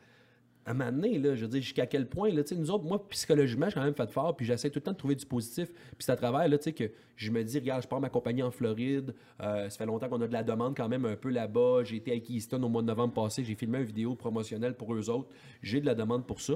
à 0.71 0.73
un 0.73 0.75
moment 0.75 0.93
donné, 0.93 1.19
là, 1.19 1.35
je 1.35 1.43
veux 1.43 1.49
dire, 1.49 1.61
jusqu'à 1.63 1.87
quel 1.87 2.07
point, 2.07 2.31
là, 2.31 2.43
nous 2.57 2.71
autres, 2.71 2.85
moi, 2.85 3.07
psychologiquement, 3.09 3.67
je 3.67 3.71
suis 3.71 3.79
quand 3.81 3.85
même 3.85 3.95
fait 3.95 4.11
fort, 4.11 4.37
puis 4.37 4.47
j'essaie 4.47 4.71
tout 4.71 4.79
le 4.79 4.83
temps 4.85 4.93
de 4.93 4.97
trouver 4.97 5.15
du 5.17 5.27
positif. 5.27 5.69
Puis 5.73 5.97
c'est 6.01 6.13
à 6.13 6.17
travers, 6.17 6.47
là, 6.49 6.59
tu 6.59 6.65
sais, 6.65 6.73
que 6.73 6.85
je 7.17 7.31
me 7.31 7.43
dis, 7.43 7.59
regarde, 7.59 7.83
je 7.83 7.89
pars 7.89 8.01
ma 8.01 8.09
compagnie 8.09 8.43
en 8.43 8.51
Floride, 8.51 9.15
euh, 9.41 9.69
ça 9.69 9.79
fait 9.79 9.87
longtemps 9.87 10.09
qu'on 10.09 10.21
a 10.21 10.29
de 10.29 10.33
la 10.33 10.43
demande 10.43 10.77
quand 10.77 10.89
même 10.89 11.05
un 11.05 11.17
peu 11.17 11.31
là-bas. 11.31 11.83
J'ai 11.85 11.97
été 11.97 12.13
à 12.13 12.19
Keystone 12.21 12.65
au 12.65 12.69
mois 12.69 12.83
de 12.83 12.87
novembre 12.87 13.13
passé, 13.15 13.45
j'ai 13.45 13.55
filmé 13.55 13.79
une 13.79 13.85
vidéo 13.85 14.15
promotionnelle 14.15 14.75
pour 14.75 14.95
eux 14.95 15.11
autres. 15.11 15.29
J'ai 15.63 15.81
de 15.81 15.87
la 15.87 15.95
demande 15.95 16.27
pour 16.27 16.41
ça. 16.41 16.55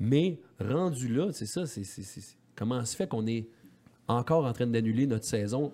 Mais 0.00 0.38
rendu 0.58 1.08
là, 1.08 1.30
c'est 1.32 1.46
ça, 1.46 1.64
c'est, 1.66 1.82
comment 2.56 2.84
se 2.84 2.96
fait 2.96 3.08
qu'on 3.08 3.26
est 3.26 3.46
encore 4.08 4.44
en 4.44 4.52
train 4.52 4.66
d'annuler 4.66 5.06
notre 5.06 5.24
saison? 5.24 5.72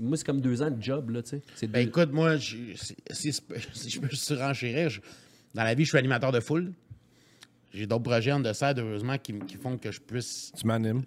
Moi, 0.00 0.16
c'est 0.16 0.24
comme 0.24 0.40
deux 0.40 0.62
ans 0.62 0.70
de 0.70 0.80
job, 0.80 1.10
là, 1.10 1.22
tu 1.22 1.40
sais. 1.56 1.66
Ben 1.66 1.82
deux- 1.82 1.88
écoute, 1.88 2.12
moi, 2.12 2.36
je- 2.36 2.56
si, 2.76 2.94
si- 3.10 3.32
si 3.72 3.90
je 3.90 4.00
peux 4.00 4.08
surenchérir, 4.14 4.88
je- 4.88 5.00
dans 5.52 5.64
la 5.64 5.74
vie, 5.74 5.82
je 5.84 5.88
suis 5.88 5.98
animateur 5.98 6.30
de 6.30 6.38
foule. 6.38 6.72
J'ai 7.72 7.86
d'autres 7.86 8.02
projets 8.02 8.32
en 8.32 8.40
dessert, 8.40 8.74
heureusement, 8.76 9.16
qui, 9.18 9.34
font 9.62 9.76
que 9.76 9.92
je 9.92 10.00
puisse. 10.00 10.52
Tu 10.56 10.66
m'animes. 10.66 11.02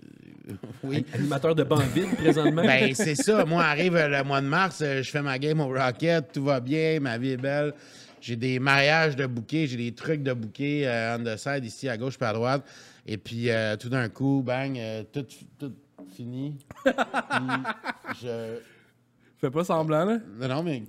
Oui. 0.84 1.06
Animateur 1.14 1.56
de 1.56 1.64
banc 1.64 1.81
vide 1.94 2.15
présentement. 2.15 2.64
Ben, 2.64 2.94
c'est 2.95 3.15
ça. 3.15 3.44
Moi, 3.44 3.64
arrive 3.64 3.95
euh, 3.95 4.07
le 4.07 4.23
mois 4.23 4.41
de 4.41 4.48
mars, 4.48 4.80
euh, 4.81 5.02
je 5.02 5.10
fais 5.11 5.22
ma 5.22 5.38
game 5.38 5.60
au 5.60 5.68
Rocket, 5.68 6.31
tout 6.31 6.44
va 6.44 6.60
bien, 6.60 6.99
ma 6.99 7.18
vie 7.18 7.31
est 7.31 7.38
belle. 7.38 7.73
J'ai 8.23 8.38
des 8.38 8.57
mariages 8.57 9.18
de 9.18 9.26
bouquets, 9.26 9.68
j'ai 9.68 9.76
des 9.76 9.94
trucs 9.94 10.23
de 10.23 10.31
bouquets 10.31 10.84
euh, 10.85 11.18
on 11.19 11.23
the 11.26 11.35
side, 11.35 11.65
ici 11.65 11.90
à 11.90 11.98
gauche 11.98 12.18
puis 12.18 12.26
à 12.26 12.31
droite. 12.31 12.64
Et 13.06 13.18
puis, 13.18 13.49
euh, 13.49 13.76
tout 13.76 13.90
d'un 13.90 14.07
coup, 14.07 14.41
bang, 14.45 14.77
euh, 14.77 15.03
tout, 15.11 15.26
tout 15.60 15.73
fini. 16.15 16.57
Puis, 16.85 16.94
je. 18.22 18.60
Fais 19.41 19.52
pas 19.52 19.65
semblant, 19.65 20.06
là. 20.06 20.19
Non, 20.40 20.48
non, 20.48 20.64
mais. 20.64 20.81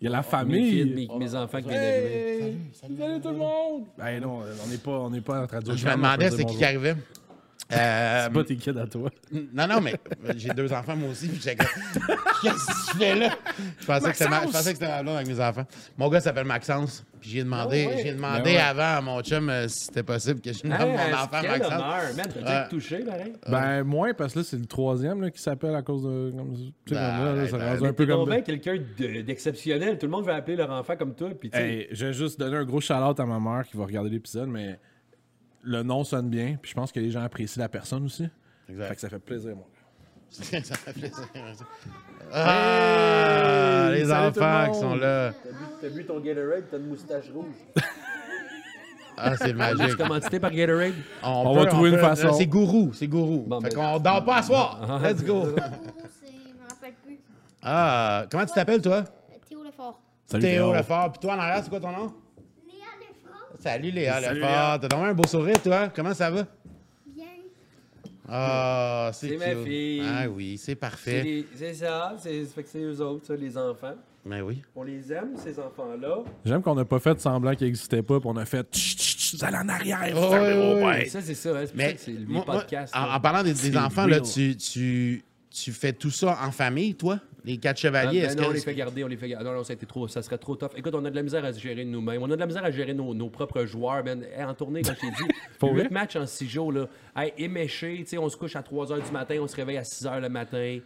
Il 0.00 0.04
y 0.04 0.08
a 0.08 0.10
la 0.10 0.18
mes, 0.18 0.24
kids, 0.24 0.30
famille. 0.30 1.08
mes, 1.08 1.18
mes 1.18 1.34
enfants 1.34 1.58
qui 1.58 1.68
viennent 1.68 1.80
d'arriver. 1.80 2.42
Hey! 2.42 2.56
Salut, 2.74 3.20
tout 3.22 3.30
le 3.30 3.36
monde! 3.36 3.84
Ben 3.96 4.20
non, 4.20 4.40
on 4.62 4.68
n'est 4.68 4.76
pas, 4.76 4.90
on 4.90 5.10
n'est 5.10 5.20
pas 5.22 5.42
en 5.42 5.46
train 5.46 5.58
de 5.60 5.64
dire 5.64 5.76
Je 5.76 5.86
me 5.86 5.92
demandais 5.92 6.30
c'était 6.30 6.44
qui 6.44 6.56
qui 6.56 6.64
arrivait. 6.64 6.96
Euh, 7.72 8.24
C'est 8.26 8.32
pas 8.32 8.44
tes 8.44 8.56
kids 8.56 8.78
à 8.78 8.86
toi. 8.86 9.10
Non, 9.52 9.66
non, 9.66 9.80
mais 9.80 9.94
j'ai 10.36 10.50
deux 10.50 10.72
enfants, 10.72 10.94
moi 10.94 11.10
aussi. 11.10 11.26
puis 11.26 11.40
j'étais 11.42 11.56
comme, 11.56 11.66
Qu'est-ce 12.42 12.66
que 12.66 12.92
tu 12.92 12.98
fais 12.98 13.14
là? 13.16 13.30
Je 13.80 13.86
pensais, 13.86 14.10
que 14.12 14.16
c'était 14.16 14.30
ma, 14.30 14.40
je 14.46 14.52
pensais 14.52 14.72
que 14.72 14.78
c'était 14.78 14.86
ma 14.88 15.02
blonde 15.02 15.16
avec 15.16 15.26
mes 15.28 15.40
enfants. 15.40 15.64
Mon 15.98 16.08
gars 16.08 16.20
s'appelle 16.20 16.44
Maxence. 16.46 17.04
Puis 17.20 17.30
j'ai 17.30 17.42
demandé, 17.42 17.88
Ah 17.90 17.96
j'ai 18.02 18.12
demandé 18.12 18.42
Ben 18.44 18.54
ouais. 18.54 18.60
avant 18.60 18.98
à 18.98 19.00
mon 19.00 19.20
chum 19.22 19.48
euh, 19.48 19.66
si 19.66 19.86
c'était 19.86 20.04
possible 20.04 20.40
que 20.40 20.52
je 20.52 20.64
nomme 20.64 20.80
Hey, 20.80 20.92
mon 21.10 21.14
enfant 21.16 21.38
quel 21.40 21.50
Maxence. 21.50 21.72
honneur, 21.72 22.02
man. 22.16 22.26
T'as 22.32 22.40
Ouais. 22.60 22.60
été 22.66 22.68
touché, 22.70 22.98
pareil. 22.98 23.32
Ben, 23.48 23.82
moins, 23.82 24.14
parce 24.14 24.34
que 24.34 24.38
là, 24.40 24.44
c'est 24.44 24.58
le 24.58 24.66
troisième 24.66 25.20
là, 25.22 25.30
qui 25.32 25.40
s'appelle 25.42 25.74
à 25.74 25.82
cause 25.82 26.04
de. 26.04 26.30
Comme, 26.36 26.54
tu 26.54 26.60
sais, 26.62 26.94
Ben, 26.94 27.16
comme 27.16 27.24
là, 27.24 27.34
là, 27.42 27.48
ça 27.48 27.58
ben, 27.58 27.78
rend 27.80 27.84
un 27.86 27.92
peu 27.92 28.06
t'es 28.06 28.12
comme. 28.12 28.28
bien 28.28 28.40
quelqu'un 28.42 28.76
de- 28.76 29.22
d'exceptionnel. 29.22 29.98
Tout 29.98 30.06
le 30.06 30.12
monde 30.12 30.24
veut 30.26 30.32
appeler 30.34 30.56
leur 30.56 30.70
enfant 30.70 30.94
comme 30.96 31.14
toi. 31.14 31.30
Puis, 31.40 31.50
tu 31.50 31.58
sais, 31.58 31.64
Hey, 31.68 31.88
je 31.90 32.06
vais 32.06 32.12
juste 32.12 32.38
donner 32.38 32.58
un 32.58 32.64
gros 32.64 32.80
shout-out 32.80 33.18
à 33.18 33.26
ma 33.26 33.40
mère 33.40 33.64
qui 33.68 33.76
va 33.76 33.86
regarder 33.86 34.10
l'épisode, 34.10 34.48
mais 34.48 34.78
le 35.66 35.82
nom 35.82 36.04
sonne 36.04 36.30
bien, 36.30 36.56
puis 36.62 36.70
je 36.70 36.76
pense 36.76 36.92
que 36.92 37.00
les 37.00 37.10
gens 37.10 37.22
apprécient 37.22 37.60
la 37.60 37.68
personne 37.68 38.04
aussi. 38.04 38.28
Exact. 38.68 38.88
Fait 38.88 38.94
que 38.94 39.00
ça 39.00 39.08
fait 39.08 39.18
plaisir, 39.18 39.56
moi. 39.56 39.66
ça 40.30 40.42
fait 40.60 40.92
plaisir. 40.92 41.28
Ah, 42.32 43.90
les 43.92 44.10
enfants 44.10 44.72
qui 44.72 44.78
sont 44.78 44.94
là. 44.94 45.32
T'as 45.80 45.88
bu, 45.88 45.96
bu 45.96 46.04
ton 46.04 46.20
Gatorade, 46.20 46.64
t'as 46.70 46.78
une 46.78 46.86
moustache 46.86 47.30
rouge. 47.30 47.54
Ah, 49.18 49.34
c'est 49.34 49.54
magique. 49.54 49.96
Commandité 49.96 50.38
par 50.38 50.50
Gatorade? 50.50 50.92
On 51.22 51.54
va 51.54 51.64
trouver 51.64 51.88
une 51.88 51.98
façon. 51.98 52.34
C'est 52.34 52.44
gourou, 52.44 52.90
c'est 52.92 53.08
gourou. 53.08 53.44
Bon, 53.46 53.62
fait 53.62 53.74
ben- 53.74 53.74
qu'on 53.74 53.98
dort 53.98 54.22
pas 54.22 54.36
à 54.36 54.42
soir. 54.42 55.00
Let's 55.02 55.24
go. 55.24 55.54
Ah, 57.62 58.26
comment 58.30 58.44
tu 58.44 58.52
t'appelles, 58.52 58.82
toi? 58.82 59.04
Théo 59.48 59.62
Lefort. 59.64 59.98
Salut, 60.26 60.42
Théo 60.42 60.64
Théo. 60.64 60.74
Lefort. 60.74 61.12
Puis 61.12 61.20
toi, 61.20 61.34
en 61.34 61.38
arrière, 61.38 61.64
c'est 61.64 61.70
quoi 61.70 61.80
ton 61.80 61.92
nom? 61.92 62.12
Salut, 63.66 63.90
Léa 63.90 64.20
Salut, 64.20 64.38
Lefort. 64.38 64.78
T'as 64.80 64.88
vraiment 64.96 65.10
un 65.10 65.14
beau 65.14 65.26
sourire, 65.26 65.60
toi. 65.60 65.88
Comment 65.92 66.14
ça 66.14 66.30
va? 66.30 66.46
Bien. 67.16 67.24
Ah, 68.28 69.10
c'est 69.12 69.30
C'est 69.30 69.36
ma 69.38 69.54
cute. 69.56 69.64
fille. 69.64 70.02
Ah 70.06 70.28
oui, 70.28 70.56
c'est 70.56 70.66
C'est 70.66 70.74
parfait. 70.76 71.22
les- 71.24 71.46
c'est 71.52 71.74
ça, 71.74 72.14
c'est 72.16 72.44
fait 72.44 72.62
que 72.62 72.68
c'est 72.68 72.80
eux 72.82 73.00
autres, 73.00 73.26
ça, 73.26 73.34
les 73.34 73.58
enfants. 73.58 73.94
Ben 74.24 74.40
oui. 74.42 74.62
On 74.76 74.84
les 74.84 75.12
aime, 75.12 75.30
ces 75.36 75.58
enfants-là. 75.58 76.18
J'aime 76.44 76.62
qu'on 76.62 76.76
n'a 76.76 76.84
pas 76.84 77.00
fait 77.00 77.20
semblant 77.20 77.56
qu'il 77.56 77.66
n'existait 77.66 78.02
pas, 78.02 78.20
puis 78.20 78.28
on 78.32 78.36
a 78.36 78.44
fait 78.44 78.68
chut, 78.72 79.00
chut, 79.00 79.18
chut, 79.18 79.38
vous 79.40 79.44
allez 79.44 79.56
en 79.56 79.68
arrière, 79.68 79.98
Oh, 80.16 80.30
fermez 80.30 80.74
oui, 80.84 81.02
vos. 81.04 81.10
Ça, 81.10 81.20
c'est 81.20 81.34
ça, 81.34 81.50
hein, 81.50 81.62
c'est 81.66 81.72
pour 81.72 81.80
ça 81.80 81.86
Mais 81.88 81.94
que 81.94 82.00
c'est 82.00 82.10
les 82.12 82.24
moi- 82.26 82.44
moi, 82.46 82.54
podcasts. 82.58 82.94
en, 82.94 83.00
là. 83.06 83.16
en 83.16 83.20
parlant 83.20 83.42
des, 83.42 83.52
des 83.52 83.58
C'est 83.58 83.76
enfants, 83.76 84.06
là, 84.06 84.18
real. 84.18 84.22
tu, 84.32 84.56
tu, 84.56 85.24
tu 85.50 85.72
fais 85.72 85.92
tout 85.92 86.10
ça 86.12 86.38
en 86.46 86.52
famille, 86.52 86.94
toi? 86.94 87.18
Les 87.46 87.56
quatre 87.58 87.76
Ah, 87.78 87.80
chevaliers? 87.80 88.20
ben 88.22 88.26
est-ce 88.28 88.36
non, 88.36 88.42
que- 88.42 88.48
on 88.48 88.52
les 88.52 88.60
fait 88.60 88.74
garder, 88.74 89.04
on 89.04 89.06
les 89.06 89.16
fait 89.16 89.28
garder. 89.28 89.44
Non, 89.48 89.54
non, 89.54 89.64
ça, 89.64 89.72
a 89.72 89.74
été 89.76 89.86
trop, 89.86 90.08
ça 90.08 90.20
serait 90.20 90.36
trop 90.38 90.56
tough. 90.56 90.70
Écoute, 90.76 90.94
on 90.94 91.04
a 91.04 91.10
de 91.10 91.14
la 91.16 91.22
misère 91.22 91.44
à 91.44 91.52
se 91.52 91.60
gérer 91.60 91.84
nous-mêmes. 91.84 92.20
On 92.20 92.26
a 92.30 92.34
de 92.34 92.40
la 92.40 92.46
misère 92.46 92.64
à 92.64 92.70
gérer 92.72 92.92
nos, 92.92 93.14
nos 93.14 93.30
propres 93.30 93.64
joueurs, 93.64 94.04
man. 94.04 94.22
Hey, 94.24 94.44
en 94.44 94.52
tournée, 94.54 94.82
comme 94.82 94.94
je 94.96 95.00
t'ai 95.00 95.10
dit, 95.10 95.30
Pour 95.60 95.70
8 95.72 95.80
vrai? 95.82 95.88
matchs 95.90 96.16
en 96.16 96.26
6 96.26 96.48
jours, 96.48 96.72
là. 96.72 96.88
Hey, 97.16 97.32
éméché, 97.38 97.98
tu 98.00 98.06
sais, 98.06 98.18
on 98.18 98.28
se 98.28 98.36
couche 98.36 98.56
à 98.56 98.62
3 98.62 98.86
h 98.86 99.04
du 99.06 99.10
matin, 99.12 99.36
on 99.40 99.46
se 99.46 99.56
réveille 99.56 99.76
à 99.78 99.84
6 99.84 100.04
h 100.04 100.20
le 100.20 100.28
matin. 100.28 100.78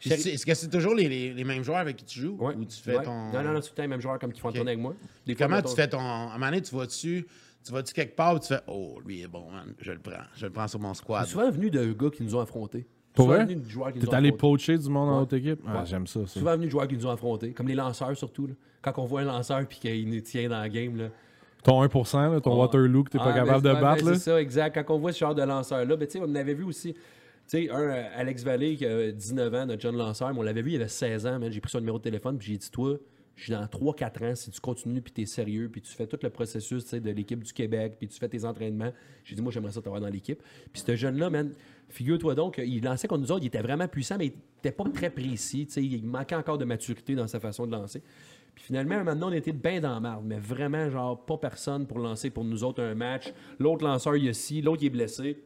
C'est- 0.00 0.26
Est-ce 0.26 0.44
que 0.44 0.54
c'est 0.54 0.68
toujours 0.68 0.94
les, 0.94 1.08
les- 1.08 1.32
les 1.32 1.44
mêmes 1.44 1.62
joueurs 1.62 1.78
avec 1.78 1.96
qui 1.96 2.04
tu 2.04 2.20
joues? 2.20 2.36
Ouais. 2.38 2.54
Ou 2.54 2.64
tu 2.64 2.76
fais 2.76 2.96
Ouais. 2.98 3.04
ton... 3.04 3.30
Non, 3.32 3.42
non, 3.42 3.52
non, 3.52 3.62
c'est 3.62 3.68
tout 3.68 3.72
le 3.72 3.76
temps 3.76 3.82
les 3.82 3.88
mêmes 3.88 4.00
joueurs 4.00 4.18
comme 4.18 4.32
qui 4.32 4.40
font 4.40 4.52
tourner 4.52 4.72
avec 4.72 4.82
moi. 4.82 4.94
Des 5.26 5.34
fois, 5.34 5.46
Comment 5.46 5.56
mettons- 5.56 5.70
tu 5.70 5.76
fais 5.76 5.88
ton... 5.88 6.00
À 6.00 6.02
un 6.02 6.32
moment 6.34 6.46
donné, 6.46 6.62
tu 6.62 6.74
vas-tu... 6.74 7.26
Tu 7.64 7.72
vas-tu 7.72 7.92
quelque 7.94 8.14
part 8.14 8.34
où 8.34 8.38
tu 8.38 8.48
fais 8.48 8.60
«Oh, 8.68 9.00
lui 9.04 9.22
est 9.22 9.26
bon, 9.26 9.50
man. 9.50 9.72
Je 9.80 9.90
le 9.92 9.98
prends. 9.98 10.12
Je 10.36 10.46
le 10.46 10.52
prends 10.52 10.68
sur 10.68 10.78
mon 10.78 10.94
C'est 10.94 10.98
squad. 11.00 11.26
souvent 11.26 11.50
venu 11.50 11.70
de 11.70 11.92
gars 11.92 12.10
qui 12.10 12.22
nous 12.22 12.36
ont 12.36 12.40
affrontés. 12.40 12.86
Pour 13.16 13.26
vrai? 13.28 13.46
T'es 13.46 14.14
allé 14.14 14.30
poacher 14.30 14.78
du 14.78 14.88
monde 14.88 15.08
dans 15.08 15.14
Ouais. 15.14 15.20
notre 15.20 15.36
équipe? 15.36 15.60
Ah, 15.66 15.78
Ouais. 15.80 15.86
j'aime 15.86 16.06
ça. 16.06 16.20
ça. 16.20 16.38
Souvent 16.38 16.52
venu 16.54 16.66
de 16.66 16.70
joueurs 16.70 16.86
qui 16.86 16.94
nous 16.96 17.06
ont 17.06 17.10
affrontés, 17.10 17.50
comme 17.52 17.66
les 17.66 17.74
lanceurs 17.74 18.16
surtout. 18.16 18.46
là. 18.46 18.54
Quand 18.82 18.92
on 18.98 19.04
voit 19.06 19.22
un 19.22 19.24
lanceur 19.24 19.66
puis 19.66 19.78
qu'il 19.80 20.08
nous 20.08 20.20
tient 20.20 20.48
dans 20.48 20.60
la 20.60 20.68
game, 20.68 20.96
là. 20.96 21.08
Ton 21.64 21.82
1%, 21.82 22.30
là, 22.30 22.40
ton 22.40 22.52
Ah. 22.52 22.58
Waterloo 22.58 23.02
que 23.02 23.10
t'es 23.10 23.18
pas 23.18 23.30
Ah, 23.30 23.32
capable 23.32 23.62
de 23.66 23.72
battre, 23.72 24.04
là. 24.04 24.14
C'est 24.14 24.20
ça, 24.30 24.40
exact. 24.40 24.74
Quand 24.86 24.94
on 24.94 24.98
voit 24.98 25.12
ce 25.12 25.18
genre 25.18 25.34
de 25.34 25.42
lanceur-là, 25.42 25.96
ben, 25.96 26.06
on 26.20 26.34
avait 26.36 26.54
vu 26.54 26.62
aussi. 26.62 26.92
Tu 26.94 27.00
sais, 27.46 27.70
un, 27.70 27.78
euh, 27.80 28.02
Alex 28.16 28.42
Vallée, 28.44 28.76
qui 28.76 28.84
a 28.86 29.10
19 29.10 29.52
ans, 29.54 29.66
notre 29.66 29.80
jeune 29.82 29.96
lanceur, 29.96 30.32
mais 30.32 30.38
on 30.38 30.42
l'avait 30.42 30.62
vu, 30.62 30.72
il 30.72 30.76
avait 30.76 30.88
16 30.88 31.26
ans. 31.26 31.40
J'ai 31.50 31.60
pris 31.60 31.70
son 31.70 31.78
numéro 31.80 31.98
de 31.98 32.02
téléphone, 32.02 32.38
puis 32.38 32.48
j'ai 32.52 32.58
dit, 32.58 32.70
toi, 32.70 32.96
je 33.36 33.42
suis 33.44 33.52
dans 33.52 33.66
3-4 33.66 34.22
ans, 34.24 34.34
si 34.34 34.50
tu 34.50 34.60
continues, 34.60 35.00
puis 35.00 35.12
tu 35.12 35.22
es 35.22 35.26
sérieux, 35.26 35.68
puis 35.70 35.80
tu 35.80 35.92
fais 35.92 36.06
tout 36.06 36.18
le 36.22 36.30
processus 36.30 36.92
de 36.92 37.10
l'équipe 37.10 37.42
du 37.42 37.52
Québec, 37.52 37.94
puis 37.98 38.08
tu 38.08 38.18
fais 38.18 38.28
tes 38.28 38.44
entraînements. 38.44 38.92
J'ai 39.24 39.34
dit, 39.36 39.42
moi, 39.42 39.52
j'aimerais 39.52 39.72
ça 39.72 39.80
t'avoir 39.80 40.00
dans 40.00 40.08
l'équipe. 40.08 40.40
Puis 40.72 40.82
ce 40.86 40.94
jeune-là, 40.96 41.30
man, 41.30 41.52
figure-toi 41.88 42.34
donc, 42.34 42.58
il 42.58 42.82
lançait 42.82 43.08
contre 43.08 43.22
nous 43.22 43.32
autres, 43.32 43.44
il 43.44 43.48
était 43.48 43.62
vraiment 43.62 43.88
puissant, 43.88 44.16
mais 44.18 44.26
il 44.26 44.34
était 44.58 44.72
pas 44.72 44.84
très 44.92 45.10
précis. 45.10 45.62
Il 45.76 46.04
manquait 46.04 46.34
encore 46.34 46.58
de 46.58 46.64
maturité 46.64 47.14
dans 47.14 47.28
sa 47.28 47.40
façon 47.40 47.66
de 47.66 47.72
lancer. 47.72 48.02
Puis 48.54 48.64
finalement, 48.64 49.04
maintenant, 49.04 49.28
on 49.28 49.32
était 49.32 49.52
bien 49.52 49.80
dans 49.80 49.92
la 49.92 50.00
marde, 50.00 50.24
mais 50.24 50.38
vraiment, 50.38 50.88
genre, 50.88 51.24
pas 51.24 51.36
personne 51.36 51.86
pour 51.86 51.98
lancer 51.98 52.30
pour 52.30 52.44
nous 52.44 52.64
autres 52.64 52.82
un 52.82 52.94
match. 52.94 53.32
L'autre 53.58 53.84
lanceur, 53.84 54.16
il 54.16 54.26
est 54.26 54.30
ici, 54.30 54.62
l'autre, 54.62 54.84
est 54.84 54.90
blessé. 54.90 55.42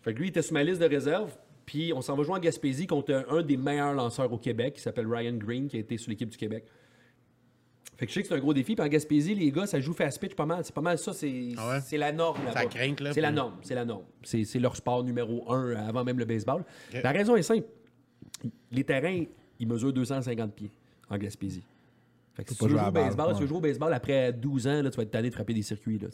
Fait 0.00 0.14
que 0.14 0.18
lui, 0.18 0.26
il 0.26 0.30
était 0.30 0.42
sur 0.42 0.54
ma 0.54 0.64
liste 0.64 0.80
de 0.80 0.86
réserve. 0.86 1.36
Puis 1.66 1.92
on 1.92 2.00
s'en 2.00 2.16
va 2.16 2.22
jouer 2.22 2.36
en 2.36 2.38
Gaspésie 2.38 2.86
contre 2.86 3.26
un 3.28 3.42
des 3.42 3.56
meilleurs 3.56 3.92
lanceurs 3.92 4.32
au 4.32 4.38
Québec, 4.38 4.74
qui 4.74 4.80
s'appelle 4.80 5.06
Ryan 5.12 5.34
Green, 5.34 5.68
qui 5.68 5.76
a 5.76 5.80
été 5.80 5.98
sur 5.98 6.10
l'équipe 6.10 6.28
du 6.28 6.36
Québec. 6.36 6.64
Fait 7.96 8.04
que 8.06 8.10
je 8.10 8.14
sais 8.14 8.22
que 8.22 8.28
c'est 8.28 8.34
un 8.34 8.38
gros 8.38 8.52
défi. 8.52 8.74
Puis 8.74 8.84
en 8.84 8.88
Gaspésie, 8.88 9.34
les 9.34 9.50
gars, 9.50 9.66
ça 9.66 9.80
joue 9.80 9.94
fast 9.94 10.20
pitch 10.20 10.34
pas 10.34 10.44
mal. 10.46 10.64
C'est 10.64 10.74
pas 10.74 10.82
mal 10.82 10.98
ça. 10.98 11.12
C'est 11.12 11.54
Ah 11.56 11.68
ouais? 11.70 11.80
c'est 11.80 11.96
la 11.96 12.12
norme 12.12 12.44
là-bas. 12.44 12.62
Ça 12.70 12.86
là, 13.04 13.12
C'est 13.12 13.20
la 13.20 13.30
norme. 13.32 13.54
C'est 13.62 13.74
la 13.74 13.84
norme. 13.84 14.04
C'est 14.22 14.44
c'est 14.44 14.58
leur 14.58 14.76
sport 14.76 15.02
numéro 15.02 15.50
un 15.50 15.70
euh, 15.70 15.88
avant 15.88 16.04
même 16.04 16.18
le 16.18 16.24
baseball. 16.26 16.64
La 16.92 17.12
raison 17.12 17.36
est 17.36 17.42
simple. 17.42 17.66
Les 18.70 18.84
terrains, 18.84 19.24
ils 19.58 19.66
mesurent 19.66 19.92
250 19.92 20.54
pieds 20.54 20.70
en 21.08 21.16
Gaspésie. 21.16 21.62
Fait 22.34 22.44
que 22.44 22.50
si 22.52 22.58
tu 22.58 22.78
à 22.78 22.88
au 22.88 22.92
baseball, 22.92 23.34
si 23.34 23.40
tu 23.40 23.46
jouer 23.46 23.56
au 23.56 23.60
baseball, 23.62 23.92
après 23.94 24.30
12 24.32 24.66
ans, 24.66 24.82
là, 24.82 24.90
tu 24.90 24.96
vas 24.98 25.04
être 25.04 25.10
tanné 25.10 25.30
de 25.30 25.34
frapper 25.34 25.54
des 25.54 25.62
circuits. 25.62 25.98
Là, 25.98 26.08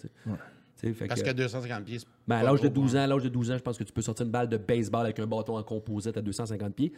fait 0.76 1.06
Parce 1.06 1.22
que- 1.22 1.30
que 1.30 1.34
250 1.34 1.84
pieds, 1.84 1.98
c'est 1.98 2.06
ben, 2.26 2.36
à 2.36 2.40
pas 2.40 2.46
l'âge 2.46 2.60
de 2.60 2.68
gros, 2.68 2.74
12 2.82 2.94
hein. 2.96 3.00
ans, 3.00 3.04
à 3.04 3.06
l'âge 3.08 3.22
de 3.24 3.28
12 3.28 3.50
ans, 3.50 3.56
je 3.58 3.62
pense 3.62 3.76
que 3.78 3.84
tu 3.84 3.92
peux 3.92 4.02
sortir 4.02 4.24
une 4.26 4.32
balle 4.32 4.48
de 4.48 4.56
baseball 4.56 5.04
avec 5.04 5.18
un 5.18 5.26
bâton 5.26 5.56
en 5.56 5.62
composite 5.62 6.16
à 6.16 6.22
250 6.22 6.74
pieds. 6.74 6.92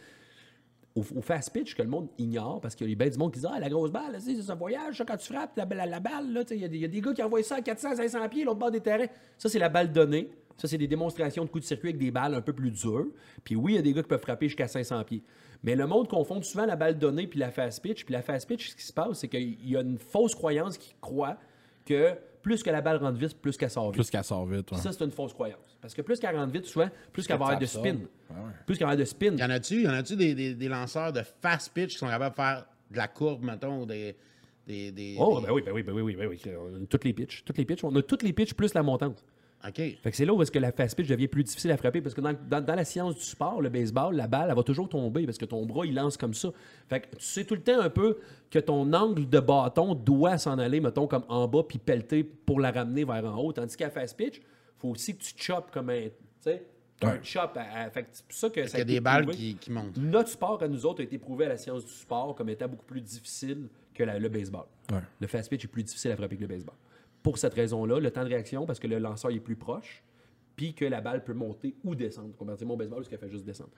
Au, 0.95 1.03
fast 1.21 1.51
pitch, 1.51 1.75
que 1.75 1.81
le 1.81 1.89
monde 1.89 2.07
ignore, 2.17 2.61
parce 2.61 2.73
qu'il 2.73 2.89
y 2.89 2.93
a 2.93 2.95
bien 2.95 3.09
du 3.09 3.17
monde 3.17 3.33
qui 3.33 3.39
dit 3.41 3.45
Ah, 3.51 3.59
la 3.59 3.67
grosse 3.67 3.91
balle, 3.91 4.17
c'est 4.21 4.49
un 4.49 4.55
voyage, 4.55 4.97
ça, 4.97 5.03
quand 5.03 5.17
tu 5.17 5.33
frappes 5.33 5.57
la, 5.57 5.65
la- 5.65 5.85
la 5.85 5.99
balle, 5.99 6.45
il 6.51 6.57
y, 6.57 6.77
y 6.79 6.85
a 6.85 6.87
des 6.87 7.01
gars 7.01 7.13
qui 7.13 7.21
envoient 7.21 7.43
ça 7.43 7.55
à 7.55 7.61
400, 7.61 7.97
500 7.97 8.29
pieds, 8.29 8.45
l'autre 8.45 8.59
bord 8.59 8.71
des 8.71 8.79
terrains. 8.79 9.07
Ça, 9.37 9.49
c'est 9.49 9.59
la 9.59 9.67
balle 9.67 9.91
donnée. 9.91 10.29
Ça, 10.55 10.69
c'est 10.69 10.77
des 10.77 10.87
démonstrations 10.87 11.43
de 11.43 11.49
coups 11.49 11.63
de 11.63 11.67
circuit 11.67 11.89
avec 11.89 11.99
des 11.99 12.11
balles 12.11 12.33
un 12.33 12.39
peu 12.41 12.53
plus 12.53 12.71
dures. 12.71 13.07
Puis 13.43 13.57
oui, 13.57 13.73
il 13.73 13.75
y 13.75 13.79
a 13.79 13.81
des 13.81 13.91
gars 13.91 14.03
qui 14.03 14.07
peuvent 14.07 14.21
frapper 14.21 14.47
jusqu'à 14.47 14.69
500 14.69 15.03
pieds. 15.03 15.21
Mais 15.63 15.75
le 15.75 15.85
monde 15.85 16.07
confond 16.07 16.41
souvent 16.41 16.65
la 16.65 16.77
balle 16.77 16.97
donnée 16.97 17.27
puis 17.27 17.39
la 17.39 17.51
fast 17.51 17.83
pitch. 17.83 18.05
Puis 18.05 18.13
la 18.13 18.21
fast 18.21 18.47
pitch, 18.47 18.69
ce 18.69 18.75
qui 18.77 18.83
se 18.83 18.93
passe, 18.93 19.19
c'est 19.19 19.27
qu'il 19.27 19.69
y 19.69 19.75
a 19.75 19.81
une 19.81 19.97
fausse 19.97 20.33
croyance 20.33 20.77
qui 20.77 20.95
croit 21.01 21.35
que 21.85 22.13
plus 22.45 22.61
que 22.61 22.69
la 22.69 22.79
balle 22.81 22.97
rentre 22.97 23.17
vite, 23.17 23.41
plus 23.41 23.57
qu'elle 23.57 23.71
sort 23.71 23.85
vite. 23.87 23.95
Plus 23.95 24.09
qu'elle 24.11 24.23
sort 24.23 24.45
vite. 24.45 24.71
ouais. 24.71 24.77
Ça, 24.77 24.91
c'est 24.91 25.03
une 25.03 25.09
fausse 25.09 25.33
croyance. 25.33 25.77
Parce 25.81 25.95
que 25.95 26.03
plus 26.03 26.19
qu'elle 26.19 26.35
rentre 26.35 26.53
vite, 26.53 26.65
souvent, 26.65 26.89
plus 27.11 27.25
qu'elle 27.25 27.39
va 27.39 27.45
avoir 27.45 27.59
de 27.59 27.65
spin. 27.65 27.95
Ouais. 27.95 28.35
Plus 28.67 28.77
qu'elle 28.77 28.85
va 28.85 28.91
avoir 28.91 28.97
de 28.99 29.05
spin. 29.05 29.35
Y 29.35 29.43
en 29.43 29.49
a-tu? 29.49 29.81
Y 29.81 29.87
en 29.87 29.93
a-tu 29.93 30.15
des, 30.15 30.35
des, 30.35 30.53
des 30.53 30.67
lanceurs 30.67 31.11
de 31.11 31.23
fast 31.41 31.73
pitch 31.73 31.93
qui 31.93 31.97
sont 31.97 32.07
capables 32.07 32.35
de 32.35 32.41
faire 32.41 32.65
de 32.91 32.97
la 32.97 33.07
courbe, 33.07 33.43
mettons, 33.43 33.81
ou 33.81 33.85
des. 33.87 34.15
des, 34.67 34.91
des 34.91 35.15
Oh, 35.17 35.39
des- 35.39 35.47
ben 35.47 35.53
oui, 35.53 35.63
ben 35.65 35.71
oui, 35.73 35.81
ben 35.83 35.91
oui, 35.93 36.15
ben 36.15 36.27
oui, 36.27 36.39
ben 36.45 36.55
oui. 36.55 36.71
On 36.79 36.83
a 36.83 36.85
toutes 36.85 37.03
les 37.05 37.13
pitches. 37.13 37.43
Toutes 37.43 37.57
les 37.57 37.65
pitches. 37.65 37.83
On 37.83 37.95
a 37.95 38.01
toutes 38.03 38.21
les 38.21 38.31
pitches 38.33 38.53
plus 38.53 38.73
la 38.75 38.83
montante. 38.83 39.23
OK. 39.67 39.75
Fait 39.77 39.97
que 40.11 40.15
c'est 40.15 40.25
là 40.25 40.33
où 40.33 40.41
est-ce 40.41 40.51
que 40.51 40.59
la 40.59 40.71
fast 40.71 40.95
pitch 40.95 41.07
devient 41.07 41.27
plus 41.27 41.43
difficile 41.43 41.71
à 41.71 41.77
frapper 41.77 41.99
parce 42.01 42.13
que 42.13 42.21
dans, 42.21 42.33
dans- 42.49 42.63
dans 42.63 42.75
la 42.75 42.85
science 42.85 43.15
du 43.15 43.21
sport, 43.23 43.61
le 43.61 43.69
baseball, 43.69 44.15
la 44.15 44.27
balle, 44.27 44.49
elle 44.49 44.55
va 44.55 44.61
toujours 44.63 44.87
tomber 44.87 45.25
parce 45.25 45.37
que 45.39 45.45
ton 45.45 45.65
bras, 45.65 45.85
il 45.85 45.95
lance 45.95 46.17
comme 46.17 46.33
ça. 46.35 46.49
Fait 46.87 46.99
que 47.01 47.15
tu 47.15 47.23
sais 47.25 47.45
tout 47.45 47.55
le 47.55 47.61
temps 47.61 47.79
un 47.79 47.89
peu 47.89 48.17
que 48.51 48.59
ton 48.59 48.91
angle 48.93 49.27
de 49.27 49.39
bâton 49.39 49.95
doit 49.95 50.37
s'en 50.37 50.59
aller, 50.59 50.79
mettons, 50.81 51.07
comme 51.07 51.25
en 51.29 51.47
bas 51.47 51.63
puis 51.67 51.79
pelleter 51.79 52.23
pour 52.23 52.59
la 52.59 52.71
ramener 52.71 53.05
vers 53.05 53.25
en 53.25 53.37
haut. 53.41 53.53
Tandis 53.53 53.75
qu'à 53.75 53.89
fast 53.89 54.15
pitch, 54.15 54.39
faut 54.77 54.89
aussi 54.89 55.17
que 55.17 55.23
tu 55.23 55.33
choppes 55.35 55.71
comme 55.71 55.89
un. 55.89 56.03
Tu 56.03 56.11
sais, 56.41 56.63
un 57.01 57.07
Ouais. 57.13 57.19
chop. 57.23 57.57
à- 57.57 57.61
à- 57.85 57.89
fait 57.89 58.03
que 58.03 58.09
c'est 58.11 58.25
pour 58.25 58.37
ça 58.37 58.49
que 58.49 58.59
Parce 58.59 58.71
ça 58.71 58.77
qu'il 58.79 58.87
y 58.87 58.91
a 58.91 58.95
des 58.95 59.01
balles 59.01 59.25
qui, 59.27 59.55
qui 59.55 59.71
montent. 59.71 59.97
Notre 59.97 60.29
sport 60.29 60.61
à 60.61 60.67
nous 60.67 60.85
autres 60.85 61.01
a 61.01 61.03
été 61.03 61.17
prouvé 61.17 61.45
à 61.45 61.49
la 61.49 61.57
science 61.57 61.83
du 61.83 61.91
sport 61.91 62.35
comme 62.35 62.49
étant 62.49 62.67
beaucoup 62.67 62.85
plus 62.85 63.01
difficile 63.01 63.67
que 63.95 64.03
la- 64.03 64.19
le 64.19 64.29
baseball. 64.29 64.65
Ouais. 64.91 64.99
Le 65.19 65.25
fast 65.27 65.49
pitch 65.49 65.65
est 65.65 65.69
plus 65.69 65.83
difficile 65.83 66.11
à 66.11 66.15
frapper 66.15 66.35
que 66.35 66.41
le 66.41 66.47
baseball. 66.47 66.75
Pour 67.25 67.39
cette 67.39 67.55
raison-là, 67.55 67.99
le 67.99 68.11
temps 68.11 68.23
de 68.23 68.29
réaction, 68.29 68.67
parce 68.67 68.77
que 68.77 68.85
le 68.85 68.99
lanceur 68.99 69.31
est 69.31 69.39
plus 69.39 69.55
proche, 69.55 70.03
puis 70.55 70.75
que 70.75 70.85
la 70.85 71.01
balle 71.01 71.23
peut 71.23 71.33
monter 71.33 71.75
ou 71.83 71.95
descendre. 71.95 72.35
Comparativement 72.37 72.75
au 72.75 72.77
baseball, 72.77 72.99
parce 72.99 73.09
qu'elle 73.09 73.17
fait 73.17 73.29
juste 73.31 73.45
descendre. 73.45 73.71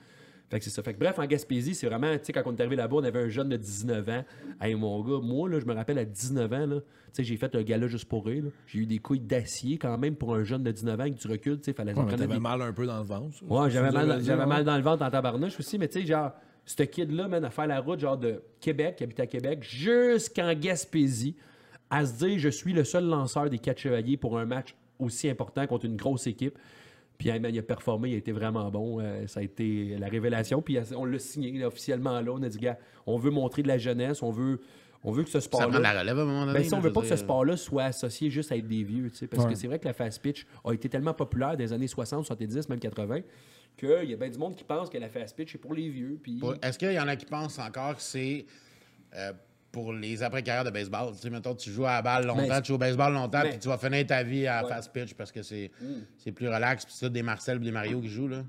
Fait 0.49 0.59
que 0.59 0.65
c'est 0.65 0.69
ça. 0.69 0.83
Fait 0.83 0.93
que 0.93 0.99
bref, 0.99 1.17
en 1.17 1.25
Gaspésie, 1.25 1.73
c'est 1.73 1.87
vraiment, 1.87 2.11
tu 2.17 2.25
sais, 2.25 2.33
quand 2.33 2.43
on 2.45 2.53
est 2.53 2.59
arrivé 2.59 2.75
là-bas, 2.75 2.97
on 2.97 3.03
avait 3.05 3.19
un 3.21 3.29
jeune 3.29 3.47
de 3.47 3.55
19 3.55 4.09
ans. 4.09 4.23
Hey, 4.59 4.75
mon 4.75 5.01
gars, 5.01 5.19
moi, 5.23 5.47
là, 5.49 5.59
je 5.61 5.65
me 5.65 5.73
rappelle 5.73 5.97
à 5.97 6.03
19 6.03 6.51
ans, 6.53 6.67
tu 6.67 6.81
sais, 7.13 7.23
j'ai 7.23 7.37
fait 7.37 7.55
un 7.55 7.63
gala 7.63 7.87
juste 7.87 8.05
pour 8.09 8.25
rire. 8.25 8.43
J'ai 8.67 8.79
eu 8.79 8.85
des 8.85 8.99
couilles 8.99 9.21
d'acier 9.21 9.77
quand 9.77 9.97
même 9.97 10.17
pour 10.17 10.35
un 10.35 10.43
jeune 10.43 10.63
de 10.63 10.71
19 10.71 10.97
ans 10.99 11.03
avec 11.03 11.15
du 11.15 11.27
recul, 11.29 11.57
tu 11.57 11.63
sais, 11.65 11.73
fallait 11.73 11.93
Ouais, 11.93 12.15
des- 12.27 12.39
mal 12.39 12.61
un 12.61 12.73
peu 12.73 12.85
dans 12.85 12.97
le 12.99 13.05
ventre. 13.05 13.33
ça. 13.37 13.45
Ouais, 13.45 13.69
j'avais 13.69 13.91
mal, 13.91 14.21
j'avais 14.23 14.43
hein. 14.43 14.45
mal 14.45 14.65
dans 14.65 14.75
le 14.75 14.83
ventre 14.83 15.03
en 15.03 15.09
tabarnouche 15.09 15.57
aussi, 15.57 15.77
mais 15.77 15.87
tu 15.87 16.01
sais, 16.01 16.05
genre, 16.05 16.31
ce 16.65 16.83
kid-là, 16.83 17.27
man, 17.29 17.43
à 17.45 17.49
faire 17.49 17.67
la 17.67 17.79
route, 17.79 17.99
genre 17.99 18.17
de 18.17 18.41
Québec, 18.59 18.97
qui 18.97 19.03
habite 19.05 19.19
à 19.21 19.27
Québec, 19.27 19.63
jusqu'en 19.63 20.53
Gaspésie, 20.53 21.35
à 21.89 22.05
se 22.05 22.13
dire, 22.17 22.37
je 22.39 22.49
suis 22.49 22.73
le 22.73 22.83
seul 22.83 23.05
lanceur 23.05 23.49
des 23.49 23.59
quatre 23.59 23.79
chevaliers 23.79 24.17
pour 24.17 24.37
un 24.37 24.45
match 24.45 24.75
aussi 24.99 25.29
important 25.29 25.65
contre 25.67 25.85
une 25.85 25.95
grosse 25.95 26.27
équipe. 26.27 26.57
Puis, 27.17 27.29
man, 27.39 27.53
il 27.53 27.57
a 27.57 27.63
performé, 27.63 28.09
il 28.09 28.15
a 28.15 28.17
été 28.17 28.31
vraiment 28.31 28.69
bon. 28.69 28.99
euh, 28.99 29.25
ça 29.27 29.39
a 29.39 29.43
été 29.43 29.95
la 29.97 30.07
révélation. 30.07 30.61
Puis, 30.61 30.77
on 30.95 31.05
l'a 31.05 31.17
signé 31.19 31.51
là, 31.57 31.67
officiellement 31.67 32.19
là. 32.21 32.31
On 32.31 32.43
a 32.43 32.49
dit, 32.49 32.59
gars, 32.59 32.77
on 33.07 33.17
veut 33.17 33.31
montrer 33.31 33.63
de 33.63 33.67
la 33.67 33.77
jeunesse, 33.79 34.21
on 34.21 34.29
veut, 34.29 34.59
on 35.03 35.11
veut 35.11 35.23
que 35.23 35.29
ce 35.29 35.39
Ça 35.39 35.49
prend 35.49 35.61
sport-là. 35.61 35.79
la 35.93 35.99
relève 36.01 36.19
à 36.19 36.21
un 36.21 36.25
moment 36.25 36.45
donné. 36.45 36.59
Ben, 36.59 36.63
si 36.63 36.73
on 36.75 36.79
veut 36.79 36.93
pas 36.93 37.01
que 37.01 37.07
ce 37.07 37.15
sport-là 37.15 37.57
soit 37.57 37.85
associé 37.85 38.29
juste 38.29 38.51
à 38.51 38.57
être 38.57 38.67
des 38.67 38.83
vieux, 38.83 39.09
tu 39.09 39.17
sais, 39.17 39.27
parce 39.27 39.43
Ouais. 39.45 39.49
que 39.53 39.55
c'est 39.57 39.67
vrai 39.67 39.79
que 39.79 39.85
la 39.85 39.93
fast 39.93 40.21
pitch 40.21 40.45
a 40.63 40.73
été 40.73 40.89
tellement 40.89 41.13
populaire 41.15 41.57
des 41.57 41.73
années 41.73 41.87
60, 41.87 42.23
70, 42.25 42.69
même 42.69 42.79
80, 42.79 43.21
qu'il 43.77 43.89
y 44.09 44.13
a 44.13 44.17
bien 44.17 44.29
du 44.29 44.37
monde 44.37 44.55
qui 44.55 44.63
pense 44.63 44.89
que 44.89 44.97
la 44.99 45.09
fast 45.09 45.35
pitch 45.35 45.55
est 45.55 45.59
pour 45.59 45.73
les 45.73 45.89
vieux. 45.89 46.19
Puis... 46.21 46.39
Est-ce 46.61 46.77
qu'il 46.77 46.91
y 46.91 46.99
en 46.99 47.07
a 47.07 47.15
qui 47.15 47.25
pensent 47.25 47.57
encore 47.59 47.95
que 47.95 48.01
c'est 48.01 48.45
euh, 49.15 49.31
pour 49.77 49.93
les 49.93 50.23
après-carrières 50.23 50.63
de 50.63 50.71
baseball? 50.71 51.11
Tu 51.13 51.19
sais, 51.19 51.29
mettons, 51.29 51.53
tu 51.53 51.69
joues 51.69 51.85
à 51.85 51.97
la 51.97 52.01
balle 52.01 52.25
longtemps, 52.25 52.61
tu 52.61 52.69
joues 52.69 52.75
au 52.75 52.79
baseball 52.79 53.13
longtemps, 53.13 53.41
puis 53.43 53.59
tu 53.59 53.67
vas 53.67 53.77
finir 53.77 54.07
ta 54.07 54.23
vie 54.23 54.47
à 54.47 54.61
Ouais. 54.63 54.65
Mm. 54.65 54.73
fast 54.73 54.91
pitch 54.91 55.13
parce 55.13 55.31
que 55.31 55.43
c'est 55.43 55.69
c'est 56.17 56.31
plus 56.31 56.47
relax. 56.47 56.83
Puis 56.83 56.95
c'est 56.97 57.11
des 57.11 57.21
Marcel 57.21 57.59
des 57.59 57.69
Mario 57.71 58.01
qui 58.01 58.09
jouent, 58.09 58.27
là. 58.27 58.43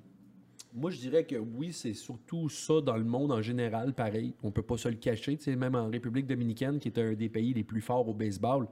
Moi, 0.73 0.91
je 0.91 0.97
dirais 0.99 1.25
que 1.25 1.37
oui, 1.37 1.73
c'est 1.75 1.93
surtout 1.93 2.49
ça 2.49 2.81
dans 2.81 2.97
le 2.97 3.05
monde 3.05 3.31
en 3.31 3.43
général, 3.43 3.93
pareil. 3.93 4.33
On 4.43 4.51
peut 4.51 4.63
pas 4.63 4.79
se 4.79 4.89
le 4.89 4.95
cacher. 4.97 5.37
Tu 5.37 5.45
sais, 5.45 5.57
même 5.57 5.75
en 5.75 5.91
République 5.91 6.27
dominicaine, 6.27 6.79
qui 6.79 6.89
est 6.89 6.99
un 6.99 7.13
des 7.13 7.29
pays 7.29 7.53
les 7.53 7.65
plus 7.65 7.83
forts 7.83 8.09
au 8.09 8.15
baseball, 8.15 8.67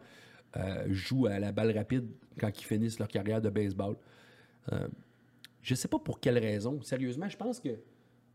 euh, 0.56 0.84
jouent 0.88 1.26
à 1.26 1.38
la 1.38 1.52
balle 1.52 1.76
rapide 1.76 2.06
quand 2.38 2.50
ils 2.58 2.64
finissent 2.64 2.98
leur 2.98 3.08
carrière 3.08 3.42
de 3.42 3.50
baseball. 3.50 3.96
Euh, 4.72 4.88
je 5.60 5.74
sais 5.74 5.88
pas 5.88 5.98
pour 5.98 6.20
quelle 6.20 6.38
raison. 6.38 6.80
Sérieusement, 6.80 7.28
je 7.28 7.36
pense 7.36 7.60
que 7.60 7.76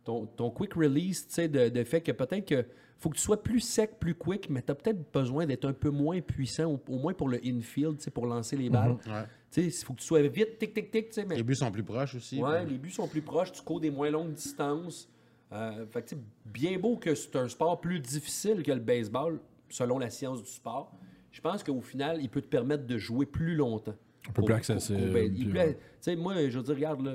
ton, 0.03 0.26
ton 0.26 0.49
quick 0.49 0.73
release, 0.73 1.28
tu 1.28 1.34
sais, 1.34 1.48
de, 1.48 1.69
de 1.69 1.84
fait 1.84 2.02
que 2.02 2.11
peut-être 2.11 2.45
que 2.48 2.65
faut 2.98 3.10
que 3.10 3.15
tu 3.15 3.22
sois 3.22 3.41
plus 3.41 3.60
sec, 3.61 3.99
plus 3.99 4.14
quick, 4.14 4.49
mais 4.49 4.61
tu 4.61 4.72
as 4.72 4.76
peut-être 4.76 5.11
besoin 5.11 5.45
d'être 5.48 5.65
un 5.65 5.73
peu 5.73 5.90
moins 5.90 6.22
puissant, 6.22 6.65
au, 6.65 6.80
au 6.88 6.98
moins 6.99 7.14
pour 7.14 7.30
le 7.30 7.40
infield, 7.44 7.98
tu 7.98 8.03
sais, 8.03 8.11
pour 8.11 8.28
lancer 8.28 8.56
les 8.56 8.69
balles. 8.69 8.91
Ouais. 9.07 9.23
Tu 9.52 9.61
sais, 9.61 9.64
il 9.65 9.86
faut 9.86 9.94
que 9.94 9.99
tu 9.99 10.06
sois 10.06 10.22
vite, 10.22 10.57
tic, 10.60 10.73
tic, 10.73 10.91
tic, 10.91 11.07
tu 11.10 11.14
sais, 11.14 11.26
mais 11.26 11.36
Les 11.36 11.44
buts 11.44 11.56
sont 11.56 11.72
plus 11.72 11.84
proches 11.84 12.15
aussi. 12.15 12.41
Ouais, 12.41 12.64
les 12.65 12.78
buts 12.78 12.91
sont 12.91 13.07
plus 13.07 13.22
proches, 13.23 13.52
tu 13.52 13.61
cours 13.64 13.80
des 13.80 13.90
moins 13.90 14.10
longues 14.11 14.34
distances. 14.34 15.10
Euh, 15.52 15.86
fait 15.88 16.03
que, 16.03 16.10
tu 16.10 16.15
sais, 16.15 16.22
bien 16.45 16.78
beau 16.80 16.95
que 16.98 17.14
c'est 17.15 17.36
un 17.36 17.48
sport 17.49 17.82
plus 17.82 17.99
difficile 17.99 18.64
que 18.64 18.72
le 18.72 18.80
baseball, 18.80 19.40
selon 19.69 19.98
la 19.99 20.10
science 20.10 20.41
du 20.44 20.49
sport, 20.49 20.94
je 21.32 21.41
pense 21.41 21.64
qu'au 21.64 21.82
final, 21.82 22.19
il 22.22 22.30
peut 22.30 22.41
te 22.41 22.48
permettre 22.48 22.86
de 22.86 22.98
jouer 22.98 23.26
plus 23.26 23.56
longtemps. 23.56 23.95
Un 24.30 24.32
peu 24.32 24.41
Au- 24.44 24.45
plus 24.45 24.53
au- 24.53 24.56
au 24.56 24.57
accessible, 24.60 24.99
il 25.36 25.52
ouais. 25.57 25.73
Tu 25.73 25.80
sais, 26.02 26.15
moi, 26.15 26.36
je 26.48 26.57
veux 26.57 26.64
dire, 26.64 26.76
regarde, 26.76 27.02
là, 27.03 27.14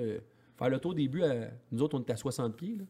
faire 0.59 0.69
le 0.71 0.79
tour 0.79 0.95
des 0.95 1.09
buts, 1.09 1.23
à- 1.23 1.51
nous 1.73 1.83
autres, 1.83 1.97
on 1.99 2.01
était 2.01 2.13
à 2.13 2.17
60 2.17 2.57
pieds. 2.57 2.77
Là. 2.79 2.85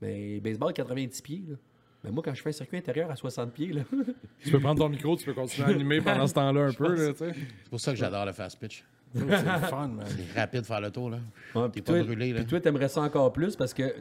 Mais 0.00 0.40
baseball, 0.40 0.72
90 0.72 1.20
pieds. 1.22 1.44
Là. 1.48 1.56
Mais 2.04 2.10
moi, 2.10 2.22
quand 2.24 2.32
je 2.34 2.40
fais 2.42 2.50
un 2.50 2.52
circuit 2.52 2.76
intérieur 2.76 3.10
à 3.10 3.16
60 3.16 3.52
pieds, 3.52 3.72
là, 3.72 3.82
Tu 4.44 4.50
peux 4.50 4.60
prendre 4.60 4.78
ton 4.80 4.88
micro, 4.88 5.16
tu 5.16 5.24
peux 5.24 5.34
continuer 5.34 5.66
à 5.68 5.70
animer 5.74 6.00
pendant 6.00 6.26
ce 6.26 6.34
temps-là 6.34 6.66
un 6.66 6.72
peu. 6.72 7.12
C'est 7.14 7.34
pour 7.70 7.80
ça 7.80 7.92
que 7.92 7.98
j'adore 7.98 8.24
le 8.26 8.32
fast 8.32 8.58
pitch. 8.60 8.84
C'est 9.14 9.20
fun, 9.26 9.88
man. 9.88 10.04
C'est 10.06 10.38
rapide 10.38 10.60
de 10.60 10.66
faire 10.66 10.80
le 10.80 10.90
tour, 10.90 11.10
là. 11.10 11.18
Ouais, 11.54 11.68
T'es 11.70 11.80
pas 11.80 11.92
toi- 11.94 12.02
brûlé, 12.04 12.32
là. 12.32 12.40
Puis 12.40 12.46
toi, 12.46 12.60
t'aimerais 12.60 12.88
ça 12.88 13.00
encore 13.00 13.32
plus 13.32 13.56
parce 13.56 13.72
que 13.74 13.94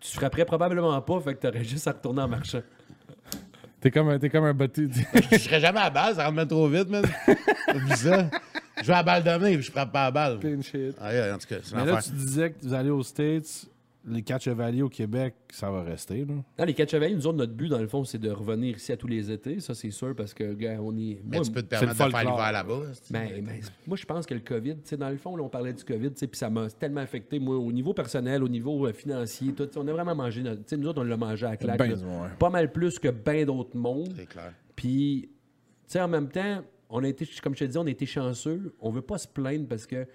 tu 0.00 0.16
frapperais 0.16 0.44
probablement 0.46 1.00
pas, 1.02 1.20
fait 1.20 1.34
que 1.34 1.40
t'aurais 1.46 1.62
juste 1.64 1.86
à 1.86 1.92
retourner 1.92 2.22
en 2.22 2.28
marchant. 2.28 2.62
T'es 3.80 3.90
comme, 3.90 4.08
un- 4.08 4.18
t'es 4.18 4.30
comme 4.30 4.44
un 4.44 4.54
botté. 4.54 4.88
Je 5.30 5.36
serais 5.38 5.60
jamais 5.60 5.78
à 5.78 5.84
la 5.84 5.90
balle, 5.90 6.14
ça 6.16 6.28
rentre 6.28 6.44
trop 6.46 6.66
vite, 6.68 6.88
man. 6.88 7.04
Ça? 7.94 8.30
Je 8.80 8.86
vais 8.86 8.92
à 8.92 8.96
la 8.96 9.02
balle 9.02 9.22
demain, 9.24 9.54
puis 9.54 9.62
je 9.62 9.70
frappe 9.70 9.92
pas 9.92 10.02
à 10.02 10.04
la 10.06 10.10
balle. 10.10 10.38
Clean 10.38 10.60
shit. 10.62 10.94
Ah, 11.00 11.12
yeah, 11.12 11.34
en 11.34 11.38
tout 11.38 11.46
cas, 11.48 11.56
c'est 11.62 11.74
Mais 11.74 11.84
là, 11.86 12.00
tu 12.02 12.10
disais 12.12 12.50
que 12.50 12.56
vous 12.62 12.74
allez 12.74 12.90
aux 12.90 13.02
States, 13.02 13.66
les 14.08 14.22
quatre 14.22 14.42
chevaliers 14.42 14.82
au 14.82 14.88
Québec, 14.88 15.34
ça 15.50 15.68
va 15.70 15.82
rester, 15.82 16.24
là. 16.24 16.34
Dans 16.58 16.64
les 16.64 16.74
quatre 16.74 16.90
chevaliers, 16.90 17.14
nous 17.16 17.26
autres, 17.26 17.38
notre 17.38 17.54
but, 17.54 17.68
dans 17.68 17.78
le 17.80 17.88
fond, 17.88 18.04
c'est 18.04 18.18
de 18.18 18.30
revenir 18.30 18.76
ici 18.76 18.92
à 18.92 18.96
tous 18.96 19.08
les 19.08 19.32
étés. 19.32 19.58
Ça, 19.58 19.74
c'est 19.74 19.90
sûr, 19.90 20.14
parce 20.14 20.32
que, 20.32 20.52
gars, 20.54 20.76
on 20.80 20.96
est. 20.96 21.20
Mais 21.24 21.38
moi, 21.38 21.44
tu 21.44 21.50
peux 21.50 21.62
te 21.62 21.66
permettre 21.68 21.88
le 21.90 21.92
de 21.94 21.96
faire 21.96 22.10
folklore. 22.20 22.36
l'hiver 22.36 22.52
là-bas. 22.52 22.80
c'est- 23.02 23.12
ben, 23.12 23.28
ben, 23.44 23.60
moi, 23.86 23.96
je 23.96 24.04
pense 24.04 24.24
que 24.26 24.34
le 24.34 24.40
COVID, 24.40 24.74
tu 24.74 24.80
sais, 24.84 24.96
dans 24.96 25.08
le 25.10 25.16
fond, 25.16 25.34
là, 25.36 25.42
on 25.42 25.48
parlait 25.48 25.72
du 25.72 25.82
COVID, 25.82 26.10
tu 26.12 26.18
sais, 26.18 26.26
puis 26.28 26.38
ça 26.38 26.50
m'a 26.50 26.68
tellement 26.70 27.00
affecté, 27.00 27.38
moi, 27.40 27.56
au 27.56 27.72
niveau 27.72 27.94
personnel, 27.94 28.44
au 28.44 28.48
niveau 28.48 28.86
euh, 28.86 28.92
financier, 28.92 29.52
tout. 29.54 29.66
tu 29.66 29.72
sais, 29.72 29.78
On 29.80 29.88
a 29.88 29.92
vraiment 29.92 30.14
mangé, 30.14 30.42
notre- 30.42 30.58
tu 30.60 30.68
sais, 30.68 30.76
nous 30.76 30.86
autres, 30.86 31.00
on 31.00 31.04
l'a 31.04 31.16
mangé 31.16 31.46
à 31.46 31.50
la 31.50 31.56
claque. 31.56 31.78
Ben, 31.78 31.90
là. 31.90 31.96
ouais. 31.96 32.28
Pas 32.38 32.50
mal 32.50 32.70
plus 32.70 32.98
que 33.00 33.08
bien 33.08 33.44
d'autres 33.44 33.76
mondes. 33.76 34.12
C'est 34.16 34.26
clair. 34.26 34.52
Puis, 34.76 35.30
tu 35.30 35.30
sais, 35.88 36.00
en 36.00 36.06
même 36.08 36.28
temps, 36.28 36.62
on 36.90 37.02
a 37.04 37.08
été, 37.08 37.26
comme 37.42 37.54
je 37.54 37.60
te 37.60 37.64
dis, 37.70 37.78
on 37.78 37.86
a 37.86 37.90
été 37.90 38.06
chanceux. 38.06 38.74
On 38.80 38.90
veut 38.90 39.02
pas 39.02 39.18
se 39.18 39.26
plaindre 39.28 39.66
parce 39.68 39.86
que, 39.86 40.04
tu 40.04 40.08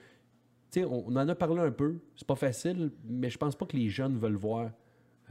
sais, 0.82 0.86
on, 0.86 1.08
on 1.08 1.16
en 1.16 1.28
a 1.28 1.36
parlé 1.36 1.60
un 1.62 1.72
peu. 1.72 1.96
C'est 2.16 2.28
pas 2.28 2.36
facile, 2.36 2.92
mais 3.08 3.30
je 3.30 3.38
pense 3.38 3.56
pas 3.56 3.66
que 3.66 3.76
les 3.78 3.90
jeunes 3.90 4.18
veulent 4.18 4.36
voir. 4.36 4.72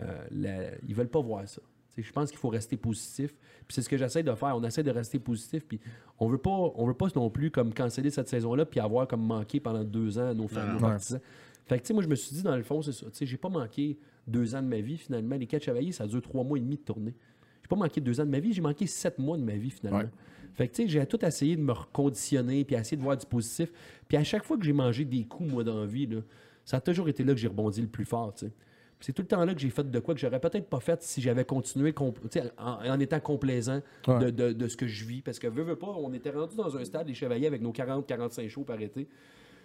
euh, 0.00 0.24
la- 0.30 0.70
ils 0.88 0.94
veulent 0.94 1.08
pas 1.10 1.20
voir 1.20 1.46
ça. 1.48 1.60
Je 1.98 2.12
pense 2.12 2.30
qu'il 2.30 2.38
faut 2.38 2.48
rester 2.48 2.76
positif. 2.78 3.34
Puis 3.66 3.74
c'est 3.74 3.82
ce 3.82 3.88
que 3.88 3.98
j'essaie 3.98 4.22
de 4.22 4.32
faire. 4.34 4.56
On 4.56 4.64
essaie 4.64 4.82
de 4.82 4.90
rester 4.90 5.18
positif. 5.18 5.66
Puis 5.66 5.78
on 6.18 6.28
veut 6.28 6.38
pas, 6.38 6.50
on 6.50 6.86
veut 6.86 6.94
pas 6.94 7.08
non 7.14 7.28
plus 7.28 7.50
comme 7.50 7.74
canceller 7.74 8.10
cette 8.10 8.28
saison-là 8.28 8.64
puis 8.64 8.80
avoir 8.80 9.06
comme 9.06 9.22
manqué 9.22 9.60
pendant 9.60 9.84
deux 9.84 10.18
ans 10.18 10.28
à 10.28 10.34
nos 10.34 10.48
familles, 10.48 10.70
nos 10.74 10.78
partisans. 10.92 11.20
Fait 11.66 11.76
que, 11.76 11.82
tu 11.82 11.88
sais, 11.88 11.92
moi, 11.94 12.02
je 12.02 12.08
me 12.08 12.14
suis 12.14 12.34
dit, 12.34 12.42
dans 12.42 12.56
le 12.56 12.62
fond, 12.62 12.80
c'est 12.80 12.92
ça. 12.92 13.06
Tu 13.06 13.18
sais, 13.18 13.26
j'ai 13.26 13.36
pas 13.36 13.50
manqué 13.50 13.98
deux 14.26 14.54
ans 14.54 14.62
de 14.62 14.68
ma 14.68 14.80
vie, 14.80 14.96
finalement. 14.96 15.36
Les 15.36 15.46
quatre 15.46 15.64
chevaliers, 15.64 15.92
ça 15.92 16.06
dure 16.06 16.22
trois 16.22 16.42
mois 16.44 16.56
et 16.56 16.60
demi 16.62 16.76
de 16.76 16.82
tournée. 16.82 17.14
J'ai 17.62 17.68
pas 17.68 17.76
manqué 17.76 18.00
deux 18.00 18.18
ans 18.20 18.24
de 18.24 18.30
ma 18.30 18.40
vie, 18.40 18.52
j'ai 18.54 18.62
manqué 18.62 18.86
sept 18.86 19.18
mois 19.18 19.36
de 19.36 19.42
ma 19.42 19.54
vie, 19.56 19.70
finalement. 19.70 19.98
Ouais. 20.04 20.08
Fait 20.54 20.68
que, 20.68 20.74
tu 20.74 20.82
sais, 20.82 20.88
j'ai 20.88 21.06
tout 21.06 21.24
essayé 21.24 21.56
de 21.56 21.62
me 21.62 21.72
reconditionner, 21.72 22.64
puis 22.64 22.76
essayer 22.76 22.96
de 22.96 23.02
voir 23.02 23.16
du 23.16 23.26
positif. 23.26 23.70
Puis 24.08 24.16
à 24.16 24.24
chaque 24.24 24.44
fois 24.44 24.56
que 24.58 24.64
j'ai 24.64 24.72
mangé 24.72 25.04
des 25.04 25.24
coups, 25.24 25.50
moi, 25.50 25.64
dans 25.64 25.80
la 25.80 25.86
vie, 25.86 26.06
là, 26.06 26.18
ça 26.64 26.78
a 26.78 26.80
toujours 26.80 27.08
été 27.08 27.24
là 27.24 27.32
que 27.32 27.38
j'ai 27.40 27.48
rebondi 27.48 27.80
le 27.80 27.88
plus 27.88 28.04
fort, 28.04 28.34
tu 28.34 28.46
sais. 28.46 28.52
Puis 28.98 29.06
c'est 29.06 29.12
tout 29.14 29.22
le 29.22 29.28
temps 29.28 29.42
là 29.46 29.54
que 29.54 29.60
j'ai 29.60 29.70
fait 29.70 29.90
de 29.90 29.98
quoi 29.98 30.12
que 30.14 30.20
j'aurais 30.20 30.40
peut-être 30.40 30.68
pas 30.68 30.78
fait 30.80 31.02
si 31.02 31.22
j'avais 31.22 31.46
continué 31.46 31.94
en, 31.98 32.12
en 32.58 33.00
étant 33.00 33.18
complaisant 33.18 33.80
Ouais. 34.06 34.18
de, 34.18 34.30
de- 34.30 34.52
de 34.52 34.68
ce 34.68 34.76
que 34.76 34.86
je 34.86 35.06
vis. 35.06 35.22
Parce 35.22 35.38
que, 35.38 35.46
veux, 35.46 35.62
veux 35.62 35.76
pas, 35.76 35.86
on 35.86 36.12
était 36.12 36.28
rendu 36.30 36.54
dans 36.54 36.76
un 36.76 36.84
stade 36.84 37.06
des 37.06 37.14
chevaliers 37.14 37.46
avec 37.46 37.62
nos 37.62 37.72
40-45 37.72 38.46
shows 38.48 38.64
par 38.64 38.78
été. 38.78 39.08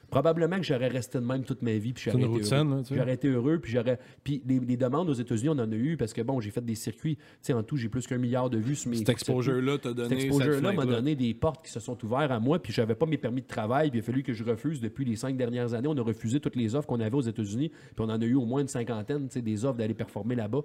Probablement 0.09 0.57
que 0.57 0.63
j'aurais 0.63 0.87
resté 0.87 1.19
de 1.19 1.23
même 1.25 1.43
toute 1.43 1.61
ma 1.61 1.73
vie. 1.77 1.93
Puis 1.93 2.05
j'aurais 2.05 2.19
été 2.23 2.27
routine, 2.27 2.55
heureux. 2.57 2.77
là, 2.77 2.83
sais. 2.83 2.95
J'aurais 2.95 3.13
été 3.13 3.27
heureux. 3.27 3.59
Puis 3.59 3.71
j'aurais. 3.71 3.99
Puis 4.23 4.41
les, 4.45 4.59
les 4.59 4.77
demandes 4.77 5.09
aux 5.09 5.13
États-Unis, 5.13 5.49
on 5.49 5.59
en 5.59 5.71
a 5.71 5.75
eu 5.75 5.97
parce 5.97 6.13
que 6.13 6.21
bon, 6.21 6.39
j'ai 6.39 6.51
fait 6.51 6.63
des 6.63 6.75
circuits. 6.75 7.15
Tu 7.15 7.23
sais, 7.41 7.53
en 7.53 7.63
tout, 7.63 7.77
j'ai 7.77 7.89
plus 7.89 8.05
qu'un 8.07 8.17
milliard 8.17 8.49
de 8.49 8.57
vues 8.57 8.75
sur 8.75 8.89
mes. 8.91 8.97
Cet 8.97 9.09
exposure-là 9.09 9.77
t'a 9.77 9.89
Cet 9.89 9.97
donné 9.97 10.15
exposure-là 10.15 10.69
cette 10.69 10.77
m'a 10.77 10.85
donné 10.85 11.15
des 11.15 11.33
portes 11.33 11.65
qui 11.65 11.71
se 11.71 11.79
sont 11.79 11.97
ouvertes 12.05 12.31
à 12.31 12.39
moi, 12.39 12.61
puis 12.61 12.71
j'avais 12.71 12.95
pas 12.95 13.05
mes 13.05 13.17
permis 13.17 13.41
de 13.41 13.47
travail, 13.47 13.89
puis 13.89 13.99
il 13.99 14.01
a 14.01 14.05
fallu 14.05 14.23
que 14.23 14.33
je 14.33 14.43
refuse 14.43 14.79
depuis 14.79 15.05
les 15.05 15.15
cinq 15.15 15.37
dernières 15.37 15.73
années. 15.73 15.87
On 15.87 15.97
a 15.97 16.01
refusé 16.01 16.39
toutes 16.39 16.55
les 16.55 16.75
offres 16.75 16.87
qu'on 16.87 16.99
avait 16.99 17.15
aux 17.15 17.21
États-Unis, 17.21 17.69
puis 17.69 17.99
on 17.99 18.09
en 18.09 18.21
a 18.21 18.25
eu 18.25 18.35
au 18.35 18.45
moins 18.45 18.61
une 18.61 18.67
cinquantaine, 18.67 19.27
tu 19.27 19.33
sais, 19.33 19.41
des 19.41 19.65
offres 19.65 19.77
d'aller 19.77 19.93
performer 19.93 20.35
là-bas. 20.35 20.61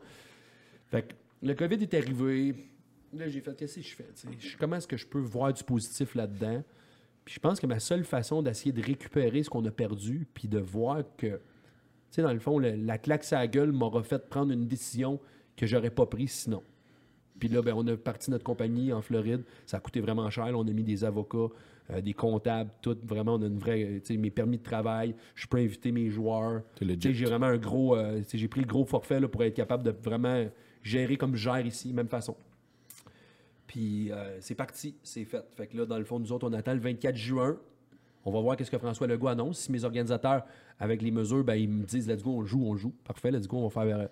Fait 0.91 1.03
que 1.03 1.15
le 1.43 1.55
COVID 1.55 1.77
est 1.83 1.95
arrivé. 1.95 2.55
Là, 3.12 3.29
j'ai 3.29 3.41
fait, 3.41 3.57
qu'est-ce 3.57 3.77
que 3.77 3.83
je 3.83 3.95
fais? 3.95 4.07
Comment 4.59 4.77
est-ce 4.77 4.87
que 4.87 4.97
je 4.97 5.07
peux 5.07 5.19
voir 5.19 5.53
du 5.53 5.65
positif 5.65 6.15
là-dedans? 6.15 6.62
Puis 7.25 7.35
je 7.35 7.41
pense 7.41 7.61
que 7.61 7.67
ma 7.67 7.79
seule 7.81 8.05
façon 8.05 8.43
d'essayer 8.43 8.73
de 8.73 8.83
récupérer 8.83 9.43
ce 9.43 9.51
qu'on 9.51 9.65
a 9.67 9.71
perdu, 9.71 10.27
puis 10.35 10.49
de 10.49 10.59
voir 10.59 11.03
que, 11.17 11.27
tu 11.27 11.41
sais, 12.11 12.23
dans 12.23 12.33
le 12.33 12.39
fond, 12.41 12.59
le- 12.59 12.75
la 12.75 12.99
claque 12.99 13.25
sa 13.25 13.47
gueule 13.47 13.73
m'aura 13.73 14.03
fait 14.03 14.29
prendre 14.29 14.53
une 14.53 14.67
décision 14.67 15.21
que 15.57 15.67
j'aurais 15.67 15.91
pas 15.91 16.07
prise 16.07 16.31
sinon. 16.33 16.63
Puis 17.39 17.49
là, 17.49 17.63
ben, 17.63 17.75
on 17.77 17.87
a 17.87 17.97
parti 17.97 18.31
notre 18.31 18.45
compagnie 18.45 18.93
en 18.93 19.01
Floride. 19.01 19.43
Ça 19.65 19.79
a 19.79 19.81
coûté 19.81 20.01
vraiment 20.01 20.29
cher. 20.29 20.47
là. 20.47 20.55
On 20.57 20.67
a 20.67 20.73
mis 20.73 20.83
des 20.85 21.05
avocats, 21.05 21.49
euh, 21.91 22.01
des 22.03 22.13
comptables, 22.13 22.71
tout. 22.83 22.97
Vraiment, 23.05 23.35
on 23.37 23.43
a 23.43 23.47
une 23.47 23.59
vraie. 23.59 24.01
tu 24.05 24.15
sais, 24.15 24.17
mes 24.19 24.31
permis 24.31 24.59
de 24.59 24.63
travail. 24.63 25.15
Je 25.35 25.47
peux 25.47 25.57
inviter 25.59 25.91
mes 25.91 26.11
joueurs. 26.11 26.63
J'ai 27.13 27.25
vraiment 27.25 27.47
un 27.47 27.57
gros. 27.57 27.97
euh, 27.97 28.23
J'ai 28.33 28.49
pris 28.49 28.61
le 28.61 28.67
gros 28.67 28.85
forfait 28.85 29.21
là, 29.21 29.29
pour 29.29 29.43
être 29.43 29.55
capable 29.55 29.83
de 29.85 29.91
vraiment 29.91 30.47
gérer 30.83 31.17
comme 31.17 31.35
je 31.35 31.43
gère 31.45 31.65
ici, 31.65 31.93
même 31.95 32.09
façon. 32.09 32.37
Puis 33.71 34.11
euh, 34.11 34.37
c'est 34.41 34.57
parti, 34.57 34.97
c'est 35.05 35.25
fait. 35.25 35.45
Fait 35.57 35.69
que 35.69 35.77
là, 35.77 35.87
dans 35.87 35.97
le 35.97 36.03
fond, 36.05 36.19
nous 36.19 36.33
autres, 36.33 36.49
on 36.49 36.53
attend 36.55 36.75
le 36.75 36.81
24 36.81 37.15
juin. 37.15 37.57
On 38.25 38.33
va 38.33 38.41
voir 38.41 38.57
qu'est-ce 38.57 38.71
que 38.71 38.79
François 38.79 39.07
Legault 39.07 39.29
annonce. 39.29 39.61
Si 39.61 39.71
mes 39.71 39.85
organisateurs, 39.85 40.43
avec 40.81 41.01
les 41.03 41.13
mesures, 41.13 41.45
ben, 41.45 41.55
ils 41.55 41.69
me 41.69 41.85
disent, 41.85 42.09
let's 42.09 42.21
go, 42.21 42.33
on 42.33 42.45
joue, 42.45 42.65
on 42.67 42.77
joue. 42.77 42.93
Parfait, 43.05 43.31
let's 43.31 43.47
go, 43.47 43.59
on 43.59 43.69
va 43.69 43.85
faire 43.87 43.97
euh, 43.97 44.07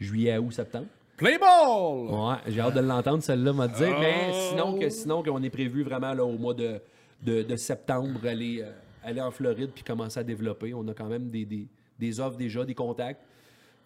juillet, 0.00 0.36
août, 0.36 0.50
septembre. 0.50 0.86
Play 1.16 1.38
ball! 1.38 2.08
Ouais, 2.10 2.36
j'ai 2.48 2.60
hâte 2.60 2.74
de 2.74 2.80
l'entendre, 2.80 3.22
celle-là, 3.22 3.52
m'a 3.52 3.68
dit. 3.68 3.84
Mais 3.84 4.30
Oh! 4.32 4.48
sinon, 4.50 4.78
que, 4.80 4.88
sinon 4.88 5.22
qu'on 5.22 5.40
est 5.44 5.50
prévu 5.50 5.84
vraiment 5.84 6.12
là, 6.12 6.24
au 6.24 6.36
mois 6.36 6.54
de, 6.54 6.80
de, 7.22 7.42
de 7.42 7.54
septembre 7.54 8.18
aller, 8.26 8.62
euh, 8.62 8.72
aller 9.04 9.20
en 9.20 9.30
Floride 9.30 9.70
puis 9.72 9.84
commencer 9.84 10.18
à 10.18 10.24
développer. 10.24 10.74
On 10.74 10.88
a 10.88 10.92
quand 10.92 11.06
même 11.08 11.30
des, 11.30 11.44
des, 11.44 11.68
des 12.00 12.18
offres 12.18 12.36
déjà, 12.36 12.64
des 12.64 12.74
contacts. 12.74 13.22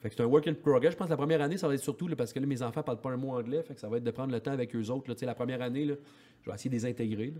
Fait 0.00 0.10
que 0.10 0.14
c'est 0.14 0.22
un 0.22 0.26
work 0.26 0.46
in 0.46 0.54
progress. 0.54 0.92
Je 0.92 0.96
pense 0.96 1.06
que 1.06 1.12
la 1.12 1.16
première 1.16 1.42
année, 1.42 1.58
ça 1.58 1.66
va 1.66 1.74
être 1.74 1.82
surtout 1.82 2.08
parce 2.16 2.32
que 2.32 2.38
là, 2.38 2.46
mes 2.46 2.62
enfants 2.62 2.82
parlent 2.82 3.00
pas 3.00 3.10
un 3.10 3.16
mot 3.16 3.32
anglais. 3.32 3.62
Fait 3.62 3.74
que 3.74 3.80
ça 3.80 3.88
va 3.88 3.96
être 3.96 4.04
de 4.04 4.10
prendre 4.12 4.32
le 4.32 4.40
temps 4.40 4.52
avec 4.52 4.74
eux 4.76 4.90
autres. 4.90 5.12
La 5.22 5.34
première 5.34 5.60
année, 5.60 5.86
je 5.86 6.48
vais 6.48 6.54
essayer 6.54 6.70
de 6.70 6.74
les 6.76 6.86
intégrer. 6.86 7.34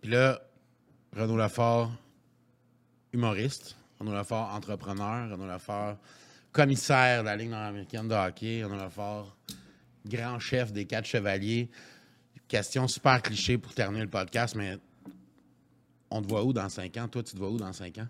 Puis 0.00 0.10
là, 0.10 0.40
Renaud 1.16 1.36
Lafort, 1.36 1.90
humoriste. 3.12 3.76
Renaud 3.98 4.12
Lafort, 4.12 4.54
entrepreneur. 4.54 5.30
Renaud 5.30 5.46
Lafort, 5.46 5.96
commissaire 6.52 7.22
de 7.22 7.26
la 7.26 7.36
Ligue 7.36 7.50
nord-américaine 7.50 8.06
de 8.06 8.14
hockey. 8.14 8.62
Renaud 8.62 8.76
Lafort, 8.76 9.36
grand 10.06 10.38
chef 10.38 10.72
des 10.72 10.84
quatre 10.84 11.06
chevaliers. 11.06 11.68
Question 12.46 12.86
super 12.86 13.20
cliché 13.20 13.58
pour 13.58 13.74
terminer 13.74 14.04
le 14.04 14.10
podcast, 14.10 14.54
mais 14.54 14.78
on 16.10 16.22
te 16.22 16.28
voit 16.28 16.44
où 16.44 16.52
dans 16.52 16.68
cinq 16.68 16.96
ans? 16.96 17.08
Toi, 17.08 17.22
tu 17.24 17.32
te 17.32 17.38
vois 17.38 17.50
où 17.50 17.58
dans 17.58 17.72
cinq 17.72 17.98
ans? 17.98 18.08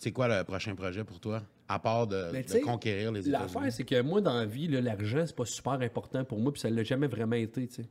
C'est 0.00 0.12
quoi 0.12 0.26
le 0.26 0.42
prochain 0.42 0.74
projet 0.74 1.04
pour 1.04 1.20
toi? 1.20 1.40
À 1.66 1.78
part 1.78 2.06
de, 2.06 2.30
de 2.30 2.64
conquérir 2.64 3.10
les 3.10 3.22
L'affaire, 3.22 3.62
États-Unis. 3.62 3.72
c'est 3.72 3.84
que 3.84 4.00
moi, 4.02 4.20
dans 4.20 4.34
la 4.34 4.44
vie, 4.44 4.68
l'argent, 4.68 5.24
c'est 5.26 5.34
pas 5.34 5.46
super 5.46 5.72
important 5.72 6.24
pour 6.24 6.38
moi, 6.38 6.52
puis 6.52 6.60
ça 6.60 6.68
l'a 6.68 6.82
jamais 6.82 7.06
vraiment 7.06 7.36
été, 7.36 7.66
tu 7.66 7.74
sais. 7.74 7.88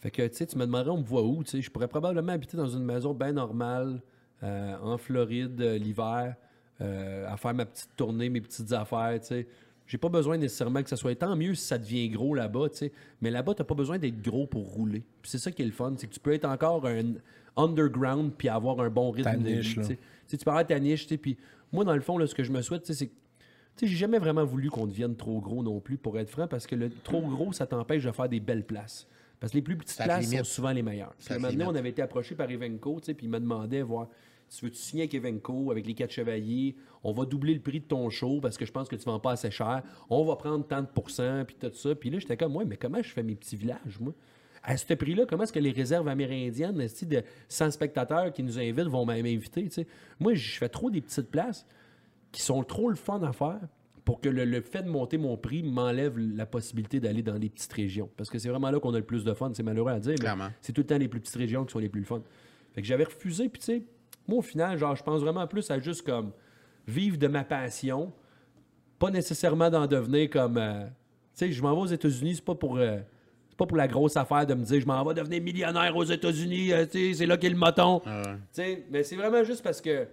Fait 0.00 0.10
que, 0.10 0.26
tu 0.26 0.34
sais, 0.36 0.46
tu 0.46 0.56
me 0.56 0.64
demanderais, 0.64 0.90
on 0.90 0.98
me 0.98 1.04
voit 1.04 1.22
où, 1.22 1.42
tu 1.44 1.50
sais? 1.50 1.62
Je 1.62 1.70
pourrais 1.70 1.88
probablement 1.88 2.32
habiter 2.32 2.56
dans 2.56 2.68
une 2.68 2.84
maison 2.84 3.12
bien 3.12 3.32
normale, 3.32 4.00
euh, 4.42 4.76
en 4.82 4.98
Floride, 4.98 5.60
euh, 5.60 5.78
l'hiver, 5.78 6.36
euh, 6.80 7.26
à 7.26 7.36
faire 7.36 7.54
ma 7.54 7.66
petite 7.66 7.90
tournée, 7.96 8.28
mes 8.28 8.40
petites 8.40 8.72
affaires, 8.72 9.18
tu 9.20 9.26
sais. 9.26 9.46
J'ai 9.86 9.98
pas 9.98 10.08
besoin 10.08 10.36
nécessairement 10.36 10.82
que 10.82 10.88
ça 10.88 10.96
soit 10.96 11.14
tant 11.14 11.36
mieux 11.36 11.54
si 11.54 11.64
ça 11.64 11.78
devient 11.78 12.08
gros 12.08 12.34
là-bas, 12.34 12.70
tu 12.70 12.78
sais. 12.78 12.92
Mais 13.20 13.30
là-bas, 13.30 13.54
t'as 13.54 13.64
pas 13.64 13.74
besoin 13.74 13.98
d'être 13.98 14.20
gros 14.20 14.46
pour 14.46 14.72
rouler. 14.72 15.04
Puis 15.22 15.30
c'est 15.30 15.38
ça 15.38 15.52
qui 15.52 15.62
est 15.62 15.66
le 15.66 15.70
fun, 15.72 15.94
c'est 15.96 16.06
que 16.06 16.14
tu 16.14 16.20
peux 16.20 16.32
être 16.32 16.44
encore 16.44 16.86
un 16.86 17.14
underground 17.56 18.32
puis 18.36 18.48
avoir 18.48 18.80
un 18.80 18.90
bon 18.90 19.10
rythme 19.10 19.30
Ta 19.30 19.36
de 19.36 19.42
niche, 19.42 19.68
vie, 19.68 19.74
tu 19.76 19.84
sais. 19.84 19.96
Tu 19.96 20.00
sais, 20.26 20.36
tu 20.38 20.44
peux 20.44 20.50
avoir 20.50 20.66
ta 20.66 20.78
niche, 20.78 21.04
tu 21.04 21.14
sais. 21.14 21.18
Puis 21.18 21.36
moi, 21.72 21.84
dans 21.84 21.94
le 21.94 22.00
fond, 22.00 22.18
là, 22.18 22.26
ce 22.26 22.34
que 22.34 22.44
je 22.44 22.52
me 22.52 22.62
souhaite, 22.62 22.86
c'est 22.86 23.06
que 23.08 23.12
sais, 23.76 23.86
j'ai 23.86 23.96
jamais 23.96 24.18
vraiment 24.18 24.44
voulu 24.44 24.70
qu'on 24.70 24.86
devienne 24.86 25.16
trop 25.16 25.40
gros 25.40 25.62
non 25.62 25.80
plus, 25.80 25.98
pour 25.98 26.18
être 26.18 26.30
franc, 26.30 26.48
parce 26.48 26.66
que 26.66 26.74
le 26.74 26.90
trop 26.90 27.22
gros, 27.22 27.52
ça 27.52 27.66
t'empêche 27.66 28.04
de 28.04 28.12
faire 28.12 28.28
des 28.28 28.40
belles 28.40 28.64
places. 28.64 29.06
Parce 29.38 29.52
que 29.52 29.58
les 29.58 29.62
plus 29.62 29.76
petites 29.76 29.96
Ça 29.96 30.04
places 30.04 30.24
limite. 30.24 30.38
sont 30.38 30.54
souvent 30.54 30.72
les 30.72 30.82
meilleures. 30.82 31.14
Puis 31.18 31.34
limite. 31.34 31.66
on 31.66 31.74
avait 31.74 31.90
été 31.90 32.00
approché 32.00 32.34
par 32.34 32.50
Evenco, 32.50 33.00
tu 33.00 33.06
sais, 33.06 33.14
puis 33.14 33.26
il 33.26 33.30
me 33.30 33.38
demandait, 33.38 33.82
voir, 33.82 34.08
tu 34.48 34.64
veux-tu 34.64 34.78
signer 34.78 35.02
avec 35.02 35.14
Evenco, 35.14 35.70
avec 35.70 35.86
les 35.86 35.92
quatre 35.92 36.12
chevaliers, 36.12 36.74
on 37.04 37.12
va 37.12 37.26
doubler 37.26 37.52
le 37.52 37.60
prix 37.60 37.80
de 37.80 37.84
ton 37.84 38.08
show 38.08 38.40
parce 38.40 38.56
que 38.56 38.64
je 38.64 38.72
pense 38.72 38.88
que 38.88 38.96
tu 38.96 39.04
vends 39.04 39.20
pas 39.20 39.32
assez 39.32 39.50
cher, 39.50 39.82
on 40.08 40.24
va 40.24 40.36
prendre 40.36 40.66
tant 40.66 40.80
de 40.80 40.86
pourcents, 40.86 41.44
puis 41.44 41.56
tout 41.60 41.70
ça. 41.74 41.94
Puis 41.94 42.08
là, 42.10 42.18
j'étais 42.18 42.36
comme, 42.36 42.56
ouais, 42.56 42.64
mais 42.64 42.76
comment 42.76 43.02
je 43.02 43.10
fais 43.10 43.22
mes 43.22 43.34
petits 43.34 43.56
villages, 43.56 44.00
moi? 44.00 44.14
À 44.68 44.76
ce 44.76 44.92
prix-là, 44.92 45.24
comment 45.28 45.44
est-ce 45.44 45.52
que 45.52 45.60
les 45.60 45.70
réserves 45.70 46.08
amérindiennes, 46.08 46.76
de 46.76 47.22
100 47.48 47.70
spectateurs 47.70 48.32
qui 48.32 48.42
nous 48.42 48.58
invitent 48.58 48.88
vont 48.88 49.06
m'inviter, 49.06 49.62
tu 49.64 49.70
sais? 49.70 49.86
Moi, 50.18 50.34
je 50.34 50.58
fais 50.58 50.68
trop 50.68 50.90
des 50.90 51.00
petites 51.00 51.30
places 51.30 51.64
qui 52.32 52.42
sont 52.42 52.62
trop 52.64 52.90
le 52.90 52.96
fun 52.96 53.22
à 53.22 53.32
faire 53.32 53.60
pour 54.04 54.20
que 54.20 54.28
le, 54.28 54.44
le 54.44 54.60
fait 54.60 54.82
de 54.82 54.88
monter 54.88 55.18
mon 55.18 55.36
prix 55.36 55.62
m'enlève 55.62 56.18
la 56.18 56.46
possibilité 56.46 56.98
d'aller 56.98 57.22
dans 57.22 57.34
les 57.38 57.48
petites 57.48 57.72
régions. 57.72 58.10
Parce 58.16 58.28
que 58.28 58.38
c'est 58.40 58.48
vraiment 58.48 58.70
là 58.70 58.80
qu'on 58.80 58.92
a 58.94 58.98
le 58.98 59.04
plus 59.04 59.22
de 59.24 59.32
fun. 59.34 59.52
C'est 59.54 59.62
malheureux 59.62 59.92
à 59.92 60.00
dire, 60.00 60.14
mais 60.20 60.26
c'est 60.60 60.72
tout 60.72 60.80
le 60.80 60.86
temps 60.86 60.98
les 60.98 61.08
plus 61.08 61.20
petites 61.20 61.36
régions 61.36 61.64
qui 61.64 61.72
sont 61.72 61.78
les 61.78 61.88
plus 61.88 62.04
fun. 62.04 62.20
Fait 62.74 62.82
que 62.82 62.86
j'avais 62.88 63.04
refusé, 63.04 63.48
puis 63.48 63.60
tu 63.60 63.66
sais, 63.66 63.82
moi 64.28 64.38
au 64.38 64.42
final, 64.42 64.76
genre, 64.78 64.96
je 64.96 65.02
pense 65.04 65.20
vraiment 65.22 65.46
plus 65.46 65.70
à 65.70 65.78
juste 65.78 66.02
comme 66.02 66.32
vivre 66.88 67.16
de 67.18 67.26
ma 67.28 67.44
passion, 67.44 68.12
pas 68.98 69.10
nécessairement 69.10 69.70
d'en 69.70 69.86
devenir 69.86 70.28
comme. 70.30 70.56
euh, 70.58 70.84
tu 70.84 70.90
sais, 71.46 71.52
je 71.52 71.62
m'en 71.62 71.74
vais 71.74 71.80
aux 71.82 71.86
États-Unis, 71.86 72.36
c'est 72.36 72.44
pas 72.44 72.54
pour. 72.54 72.76
euh, 72.78 72.98
c'est 73.56 73.64
pas 73.64 73.66
pour 73.66 73.78
la 73.78 73.88
grosse 73.88 74.18
affaire 74.18 74.46
de 74.46 74.52
me 74.52 74.64
dire 74.64 74.82
je 74.82 74.86
m'en 74.86 75.02
vais 75.02 75.14
devenir 75.14 75.40
millionnaire 75.42 75.96
aux 75.96 76.04
États-Unis, 76.04 76.74
euh, 76.74 76.84
c'est 76.92 77.24
là 77.24 77.38
qu'est 77.38 77.48
le 77.48 77.56
moton. 77.56 78.02
Sais, 78.52 78.84
mais 78.90 79.02
c'est 79.02 79.16
vraiment 79.16 79.42
juste 79.44 79.62
parce 79.62 79.80
que 79.80 80.06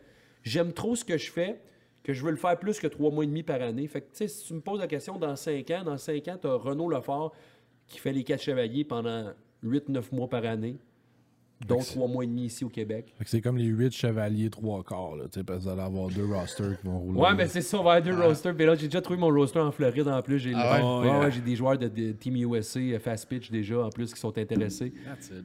j'aime 0.43 0.71
trop 0.71 0.95
ce 0.95 1.03
que 1.03 1.17
je 1.17 1.29
fais 1.29 1.59
que 2.03 2.13
je 2.13 2.23
veux 2.23 2.31
le 2.31 2.37
faire 2.37 2.57
plus 2.57 2.79
que 2.79 2.87
trois 2.87 3.11
mois 3.11 3.25
et 3.25 3.27
demi 3.27 3.43
par 3.43 3.61
année. 3.61 3.85
Fait 3.87 4.01
que, 4.01 4.07
si 4.27 4.45
tu 4.45 4.53
me 4.53 4.61
poses 4.61 4.79
la 4.79 4.87
question 4.87 5.17
dans 5.17 5.35
cinq 5.35 5.71
ans, 5.71 5.83
dans 5.83 5.97
cinq 5.97 6.27
ans, 6.29 6.37
tu 6.39 6.47
as 6.47 6.53
Renaud 6.53 6.89
Lefort 6.89 7.33
qui 7.87 7.99
fait 7.99 8.13
les 8.13 8.23
quatre 8.23 8.41
chevaliers 8.41 8.85
pendant 8.85 9.31
8-9 9.63 10.13
mois 10.13 10.29
par 10.29 10.45
année, 10.45 10.77
dont 11.67 11.79
trois 11.79 12.07
mois 12.07 12.23
et 12.23 12.27
demi 12.27 12.45
ici 12.45 12.65
au 12.65 12.69
Québec. 12.69 13.13
C'est 13.25 13.41
comme 13.41 13.57
les 13.57 13.65
8 13.65 13.93
chevaliers, 13.93 14.49
3 14.49 14.83
quarts, 14.83 15.15
là, 15.15 15.25
tu 15.31 15.39
sais, 15.39 15.43
parce 15.45 15.59
que 15.59 15.63
vous 15.63 15.69
allez 15.69 15.81
avoir 15.81 16.09
deux 16.09 16.25
rosters 16.25 16.79
qui 16.79 16.87
vont 16.87 16.99
rouler. 16.99 17.19
Ouais, 17.19 17.33
mais 17.35 17.47
c'est 17.47 17.61
ça, 17.61 17.79
on 17.79 17.83
va 17.83 17.93
avoir 17.93 18.15
deux 18.17 18.21
rosters. 18.21 18.55
Puis 18.55 18.65
là, 18.65 18.75
j'ai 18.75 18.87
déjà 18.87 19.01
trouvé 19.01 19.19
mon 19.19 19.29
roster 19.29 19.59
en 19.59 19.71
Floride 19.71 20.07
en 20.07 20.21
plus. 20.21 20.39
J'ai 20.39 20.51
Ah 20.55 20.77
ouais? 20.99 21.09
ouais? 21.09 21.19
ouais, 21.19 21.31
j'ai 21.31 21.41
des 21.41 21.55
joueurs 21.55 21.77
de, 21.77 21.87
de 21.87 22.11
Team 22.11 22.35
USA, 22.35 22.79
euh, 22.79 22.99
Fast 22.99 23.29
Pitch 23.29 23.49
déjà 23.49 23.79
en 23.85 23.89
plus 23.89 24.13
qui 24.13 24.19
sont 24.19 24.37
intéressés. 24.37 24.93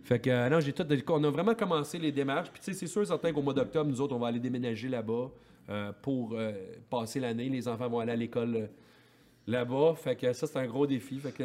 Fait 0.04 0.18
que 0.18 0.30
euh, 0.30 0.48
non, 0.48 0.60
j'ai 0.60 0.72
tout. 0.72 0.84
On 1.08 1.22
a 1.24 1.30
vraiment 1.30 1.54
commencé 1.54 1.98
les 1.98 2.10
démarches. 2.10 2.50
Puis 2.50 2.60
tu 2.64 2.72
sais, 2.72 2.78
c'est 2.78 2.86
sûr, 2.86 3.06
certain 3.06 3.32
qu'au 3.32 3.42
mois 3.42 3.54
d'octobre, 3.54 3.88
nous 3.88 4.00
autres, 4.00 4.14
on 4.16 4.18
va 4.18 4.28
aller 4.28 4.40
déménager 4.40 4.88
là-bas 4.88 5.30
euh, 5.70 5.92
pour 6.02 6.32
euh, 6.32 6.52
passer 6.90 7.20
l'année. 7.20 7.48
Les 7.48 7.68
enfants 7.68 7.88
vont 7.88 8.00
aller 8.00 8.12
à 8.12 8.16
l'école. 8.16 8.68
Là-bas, 9.48 9.94
fait 9.96 10.14
que 10.14 10.32
ça 10.34 10.46
c'est 10.46 10.58
un 10.58 10.66
gros 10.66 10.86
défi. 10.86 11.18
Fait 11.18 11.32
que 11.32 11.42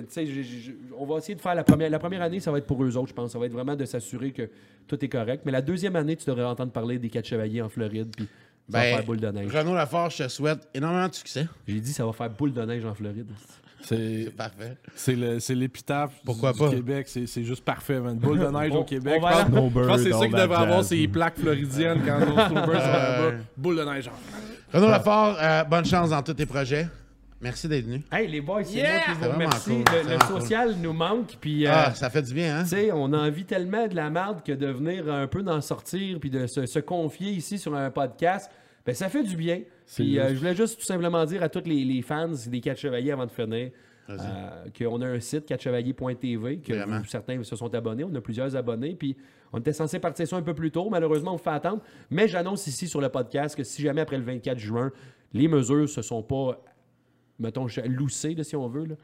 on 1.00 1.06
va 1.06 1.18
essayer 1.18 1.36
de 1.36 1.42
faire 1.42 1.56
la 1.56 1.64
première. 1.64 1.90
La 1.90 2.00
première 2.00 2.22
année, 2.22 2.40
ça 2.42 2.52
va 2.52 2.58
être 2.58 2.68
pour 2.68 2.84
eux 2.84 2.98
autres, 2.98 3.08
je 3.10 3.14
pense. 3.14 3.32
Ça 3.32 3.40
va 3.40 3.46
être 3.46 3.54
vraiment 3.54 3.76
de 3.78 3.86
s'assurer 3.86 4.32
que 4.32 4.50
tout 4.88 5.04
est 5.04 5.08
correct. 5.10 5.44
Mais 5.46 5.52
la 5.54 5.62
deuxième 5.62 5.96
année, 5.96 6.16
tu 6.18 6.26
devrais 6.26 6.44
entendre 6.44 6.72
parler 6.74 7.00
des 7.00 7.10
quatre 7.10 7.26
chevaliers 7.26 7.62
en 7.62 7.70
Floride, 7.70 8.14
puis 8.16 8.28
ça 8.70 8.78
va 8.78 8.84
Ben, 8.84 8.96
faire 8.98 9.06
boule 9.06 9.20
de 9.22 9.28
neige. 9.30 9.56
Renaud 9.56 9.74
Lafort, 9.74 10.10
je 10.10 10.24
te 10.24 10.28
souhaite 10.28 10.68
énormément 10.74 11.08
de 11.08 11.14
succès. 11.14 11.48
J'ai 11.68 11.80
dit 11.80 11.94
ça 11.94 12.06
va 12.06 12.12
faire 12.12 12.30
boule 12.30 12.52
de 12.54 12.62
neige 12.64 12.84
en 12.86 12.94
Floride. 12.94 13.32
C'est 13.86 14.32
Parfait. 14.38 14.78
c'est 14.96 15.16
le- 15.16 15.40
c'est 15.42 15.56
l'épitaphe 15.56 16.14
Pourquoi 16.24 16.54
du, 16.54 16.60
pas? 16.60 16.70
Québec. 16.70 17.06
C'est 17.10 17.26
c'est 17.28 17.44
juste 17.44 17.66
parfait, 17.66 18.00
man. 18.00 18.18
Boule 18.18 18.40
de 18.40 18.46
neige 18.48 18.72
au 18.76 18.84
Québec. 18.84 19.16
on 19.22 19.68
va 19.68 19.82
Je 19.84 19.88
pense 19.88 19.98
que 19.98 20.04
c'est 20.04 20.12
ça 20.12 20.26
qu'il 20.26 20.36
all 20.36 20.42
devrait 20.44 20.48
that 20.58 20.62
avoir, 20.62 20.84
ces 20.86 21.08
plaques 21.08 21.38
floridiennes 21.38 22.02
quand 22.06 22.20
nos 22.26 22.34
Troopers 22.34 22.82
sont 22.82 22.92
là-bas. 22.92 23.32
Boule 23.58 23.76
de 23.78 23.84
neige. 23.84 24.10
Renaud 24.74 24.88
Lafort, 24.90 25.38
euh, 25.42 25.64
bonne 25.66 25.86
chance 25.86 26.10
dans 26.12 26.22
tous 26.22 26.34
tes 26.34 26.46
projets. 26.46 26.88
Merci 27.44 27.68
d'être 27.68 27.86
venu. 27.86 28.02
Hey 28.12 28.28
les 28.28 28.42
boys, 28.42 28.64
c'est 28.64 28.78
Yeah! 28.78 28.94
moi 28.94 29.02
qui 29.16 29.22
vous 29.22 29.32
remercie. 29.34 29.70
cool, 29.84 30.12
Le, 30.12 30.18
cool. 30.28 30.42
social 30.42 30.76
nous 30.82 30.94
manque, 30.94 31.38
puis 31.42 31.68
euh, 31.68 31.72
Ah, 31.74 31.94
ça 31.94 32.10
fait 32.10 32.22
du 32.22 32.34
bien, 32.34 32.60
hein? 32.60 32.64
tu 32.64 32.70
sais, 32.70 32.92
on 32.94 33.12
a 33.14 33.18
envie 33.28 33.44
tellement 33.46 33.88
de 33.88 33.96
la 33.96 34.10
merde 34.10 34.42
que 34.44 34.54
de 34.54 34.68
venir 34.68 35.12
un 35.12 35.28
peu 35.28 35.44
d'en 35.44 35.60
sortir 35.62 36.20
puis 36.20 36.30
de 36.30 36.48
se, 36.48 36.66
se 36.66 36.80
confier 36.80 37.32
ici 37.32 37.58
sur 37.60 37.76
un 37.76 37.92
podcast, 37.92 38.50
ben 38.86 38.96
ça 38.96 39.10
fait 39.10 39.24
du 39.24 39.36
bien. 39.36 39.62
Puis 39.94 40.18
euh, 40.20 40.30
je 40.30 40.36
voulais 40.40 40.56
juste 40.56 40.80
tout 40.80 40.86
simplement 40.86 41.24
dire 41.26 41.44
à 41.44 41.50
tous 41.50 41.64
les, 41.68 41.84
les 41.84 42.02
fans 42.02 42.30
des 42.48 42.62
Quatre 42.62 42.80
Chevaliers 42.80 43.12
avant 43.12 43.26
de 43.26 43.32
finir 43.32 43.72
euh, 44.10 44.16
qu'on 44.78 45.02
a 45.02 45.08
un 45.08 45.20
site, 45.20 45.46
quatrechevaliers.tv, 45.46 46.58
que 46.60 46.74
vous- 46.86 47.06
certains 47.06 47.42
se 47.44 47.56
sont 47.56 47.74
abonnés. 47.76 48.04
On 48.04 48.14
a 48.16 48.22
plusieurs 48.22 48.56
abonnés. 48.56 48.96
Puis 48.96 49.16
on 49.54 49.60
était 49.60 49.72
censé 49.74 50.00
partir 50.00 50.28
ça 50.28 50.36
un 50.38 50.42
peu 50.42 50.54
plus 50.54 50.72
tôt. 50.72 50.90
Malheureusement, 50.90 51.34
on 51.34 51.38
fait 51.38 51.50
attendre. 51.52 51.82
Mais 52.10 52.28
j'annonce 52.28 52.68
ici 52.68 52.88
sur 52.88 53.00
le 53.02 53.10
podcast 53.10 53.56
que 53.56 53.64
si 53.64 53.82
jamais 53.82 54.02
après 54.02 54.18
le 54.18 54.24
24 54.24 54.58
juin, 54.58 54.92
les 55.34 55.48
mesures 55.48 55.88
se 55.90 56.02
sont 56.02 56.22
pas, 56.22 56.62
mettons, 57.40 57.68
loussées, 57.88 58.36
là, 58.36 58.44
si 58.44 58.56
on 58.56 58.68
veut. 58.68 58.86
Là. 58.86 58.96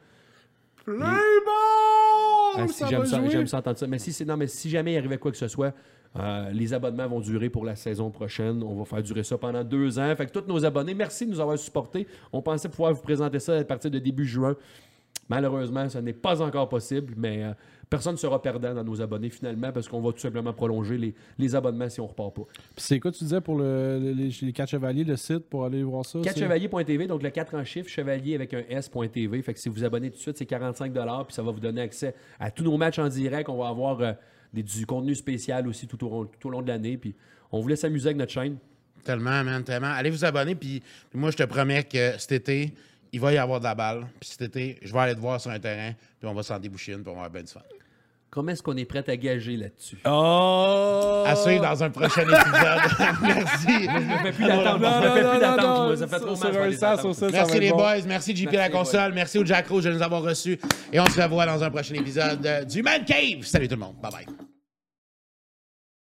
Ah, 2.56 2.66
si, 2.68 2.84
j'aime 2.88 3.06
ça, 3.06 3.26
j'aime 3.28 3.46
ça 3.46 3.58
entendre 3.58 3.78
ça. 3.78 3.86
Mais 3.86 3.98
si, 3.98 4.12
c'est- 4.12 4.24
non, 4.24 4.36
mais 4.36 4.46
si 4.46 4.68
jamais 4.70 4.94
il 4.94 4.98
arrivait 4.98 5.18
quoi 5.18 5.30
que 5.30 5.36
ce 5.36 5.46
soit, 5.48 5.72
euh, 6.16 6.50
les 6.50 6.74
abonnements 6.74 7.06
vont 7.06 7.20
durer 7.20 7.48
pour 7.48 7.64
la 7.64 7.76
saison 7.76 8.10
prochaine. 8.10 8.62
On 8.62 8.74
va 8.74 8.84
faire 8.84 9.02
durer 9.02 9.22
ça 9.22 9.38
pendant 9.38 9.62
deux 9.62 9.98
ans. 9.98 10.14
Fait 10.16 10.26
que 10.26 10.32
tous 10.38 10.46
nos 10.48 10.64
abonnés, 10.64 10.94
merci 10.94 11.26
de 11.26 11.30
nous 11.30 11.40
avoir 11.40 11.56
supportés. 11.58 12.06
On 12.32 12.42
pensait 12.42 12.68
pouvoir 12.68 12.92
vous 12.92 13.02
présenter 13.02 13.38
ça 13.38 13.56
à 13.56 13.64
partir 13.64 13.90
de 13.90 13.98
début 14.00 14.24
juin. 14.26 14.56
Malheureusement, 15.28 15.88
ce 15.88 15.98
n'est 15.98 16.12
pas 16.12 16.42
encore 16.42 16.68
possible, 16.68 17.14
mais 17.16 17.44
euh, 17.44 17.52
personne 17.90 18.12
ne 18.12 18.18
sera 18.18 18.40
perdant 18.40 18.72
dans 18.72 18.84
nos 18.84 19.02
abonnés 19.02 19.28
finalement 19.30 19.72
parce 19.72 19.88
qu'on 19.88 20.00
va 20.00 20.12
tout 20.12 20.20
simplement 20.20 20.52
prolonger 20.52 20.96
les, 20.96 21.14
les 21.38 21.54
abonnements 21.56 21.88
si 21.90 22.00
on 22.00 22.06
repart 22.06 22.32
pas. 22.34 22.42
Puis 22.44 22.60
c'est 22.76 23.00
quoi 23.00 23.10
tu 23.10 23.24
disais 23.24 23.40
pour 23.40 23.56
le, 23.58 23.98
le- 24.00 24.12
les, 24.12 24.30
les 24.42 24.52
4 24.52 24.68
chevaliers, 24.70 25.02
le 25.04 25.16
site, 25.16 25.40
pour 25.50 25.64
aller 25.64 25.82
voir 25.82 26.06
ça? 26.06 26.20
4 26.22 26.34
c'est- 26.34 26.40
chevaliers.tv, 26.40 27.06
donc 27.08 27.22
le 27.22 27.30
4 27.30 27.54
en 27.56 27.64
chiffre, 27.64 27.88
chevalier 27.88 28.36
avec 28.36 28.54
un 28.54 28.62
S.tv. 28.68 29.42
Fait 29.42 29.52
que 29.54 29.58
si 29.60 29.68
vous 29.68 29.74
vous 29.74 29.84
abonnez 29.84 30.08
tout 30.10 30.16
de 30.16 30.22
suite, 30.22 30.38
c'est 30.38 30.46
45 30.46 30.92
puis 30.92 31.34
ça 31.34 31.42
va 31.42 31.50
vous 31.50 31.60
donner 31.60 31.80
accès 31.82 32.14
à 32.38 32.50
tous 32.50 32.62
nos 32.64 32.76
matchs 32.76 32.98
en 33.00 33.08
direct. 33.08 33.48
On 33.48 33.58
va 33.58 33.68
avoir 33.68 34.00
euh, 34.00 34.12
des- 34.54 34.62
du 34.62 34.86
contenu 34.86 35.14
spécial 35.16 35.66
aussi 35.66 35.86
tout 35.88 36.02
au, 36.06 36.08
long- 36.08 36.30
tout 36.38 36.48
au 36.48 36.50
long 36.52 36.62
de 36.62 36.68
l'année. 36.68 36.96
Puis 36.96 37.14
on 37.50 37.60
voulait 37.60 37.76
s'amuser 37.76 38.06
avec 38.06 38.16
notre 38.18 38.32
chaîne. 38.32 38.56
Tellement, 39.02 39.42
man, 39.42 39.64
tellement. 39.64 39.88
Allez 39.88 40.10
vous 40.10 40.24
abonner, 40.24 40.54
puis 40.54 40.80
puis 41.10 41.18
moi, 41.18 41.30
je 41.32 41.36
te 41.36 41.42
promets 41.42 41.82
que 41.84 42.18
cet 42.18 42.32
été, 42.32 42.72
il 43.12 43.18
va 43.18 43.32
y 43.32 43.38
avoir 43.38 43.58
de 43.58 43.64
la 43.64 43.74
balle. 43.74 44.06
Puis 44.20 44.28
cet 44.30 44.42
été, 44.42 44.78
je 44.82 44.92
vais 44.92 44.98
aller 45.00 45.14
te 45.14 45.20
voir 45.20 45.40
sur 45.40 45.50
un 45.50 45.58
terrain, 45.58 45.92
puis 46.20 46.28
on 46.28 46.34
va 46.34 46.42
s'en 46.44 46.58
déboucher 46.60 46.92
une, 46.92 47.02
puis 47.02 47.08
on 47.10 47.14
va 47.16 47.24
avoir 47.24 47.30
bien 47.30 47.42
du 47.42 47.50
fun. 47.50 47.60
Comment 48.30 48.52
est-ce 48.52 48.62
qu'on 48.62 48.76
est 48.76 48.84
prêt 48.84 49.02
à 49.08 49.16
gager 49.16 49.56
là-dessus? 49.56 49.98
Oh! 50.04 51.24
À 51.26 51.34
suivre 51.34 51.62
dans 51.62 51.82
un 51.82 51.90
prochain 51.90 52.22
épisode. 52.22 53.16
Merci. 53.22 53.66
Je 53.66 53.90
me 53.90 54.18
fais 54.22 54.32
plus 54.32 54.44
d'attente. 54.46 54.80
Non, 54.80 54.88
Je 54.88 55.10
me 55.10 55.14
fais 55.16 55.30
plus 55.30 55.40
d'attente. 55.40 55.96
Ça 55.96 56.06
fait 56.06 56.20
trop 56.20 56.36
mal. 56.36 57.30
Merci 57.32 57.58
les 57.58 57.70
bon. 57.70 57.76
boys, 57.76 58.02
merci 58.06 58.36
JP 58.36 58.52
la 58.52 58.68
console, 58.68 59.12
merci 59.14 59.38
au 59.38 59.44
Jack 59.44 59.66
Rose 59.68 59.84
de 59.84 59.92
nous 59.92 60.02
avoir 60.02 60.22
reçus. 60.22 60.58
Et 60.92 61.00
on 61.00 61.06
se 61.06 61.20
revoit 61.20 61.46
dans 61.46 61.62
un 61.62 61.70
prochain 61.70 61.94
épisode 61.94 62.44
euh, 62.46 62.64
du 62.64 62.82
Man 62.82 63.04
Cave. 63.04 63.42
Salut 63.42 63.66
tout 63.66 63.74
le 63.74 63.80
monde. 63.80 63.96
Bye 64.00 64.12
bye. 64.12 64.49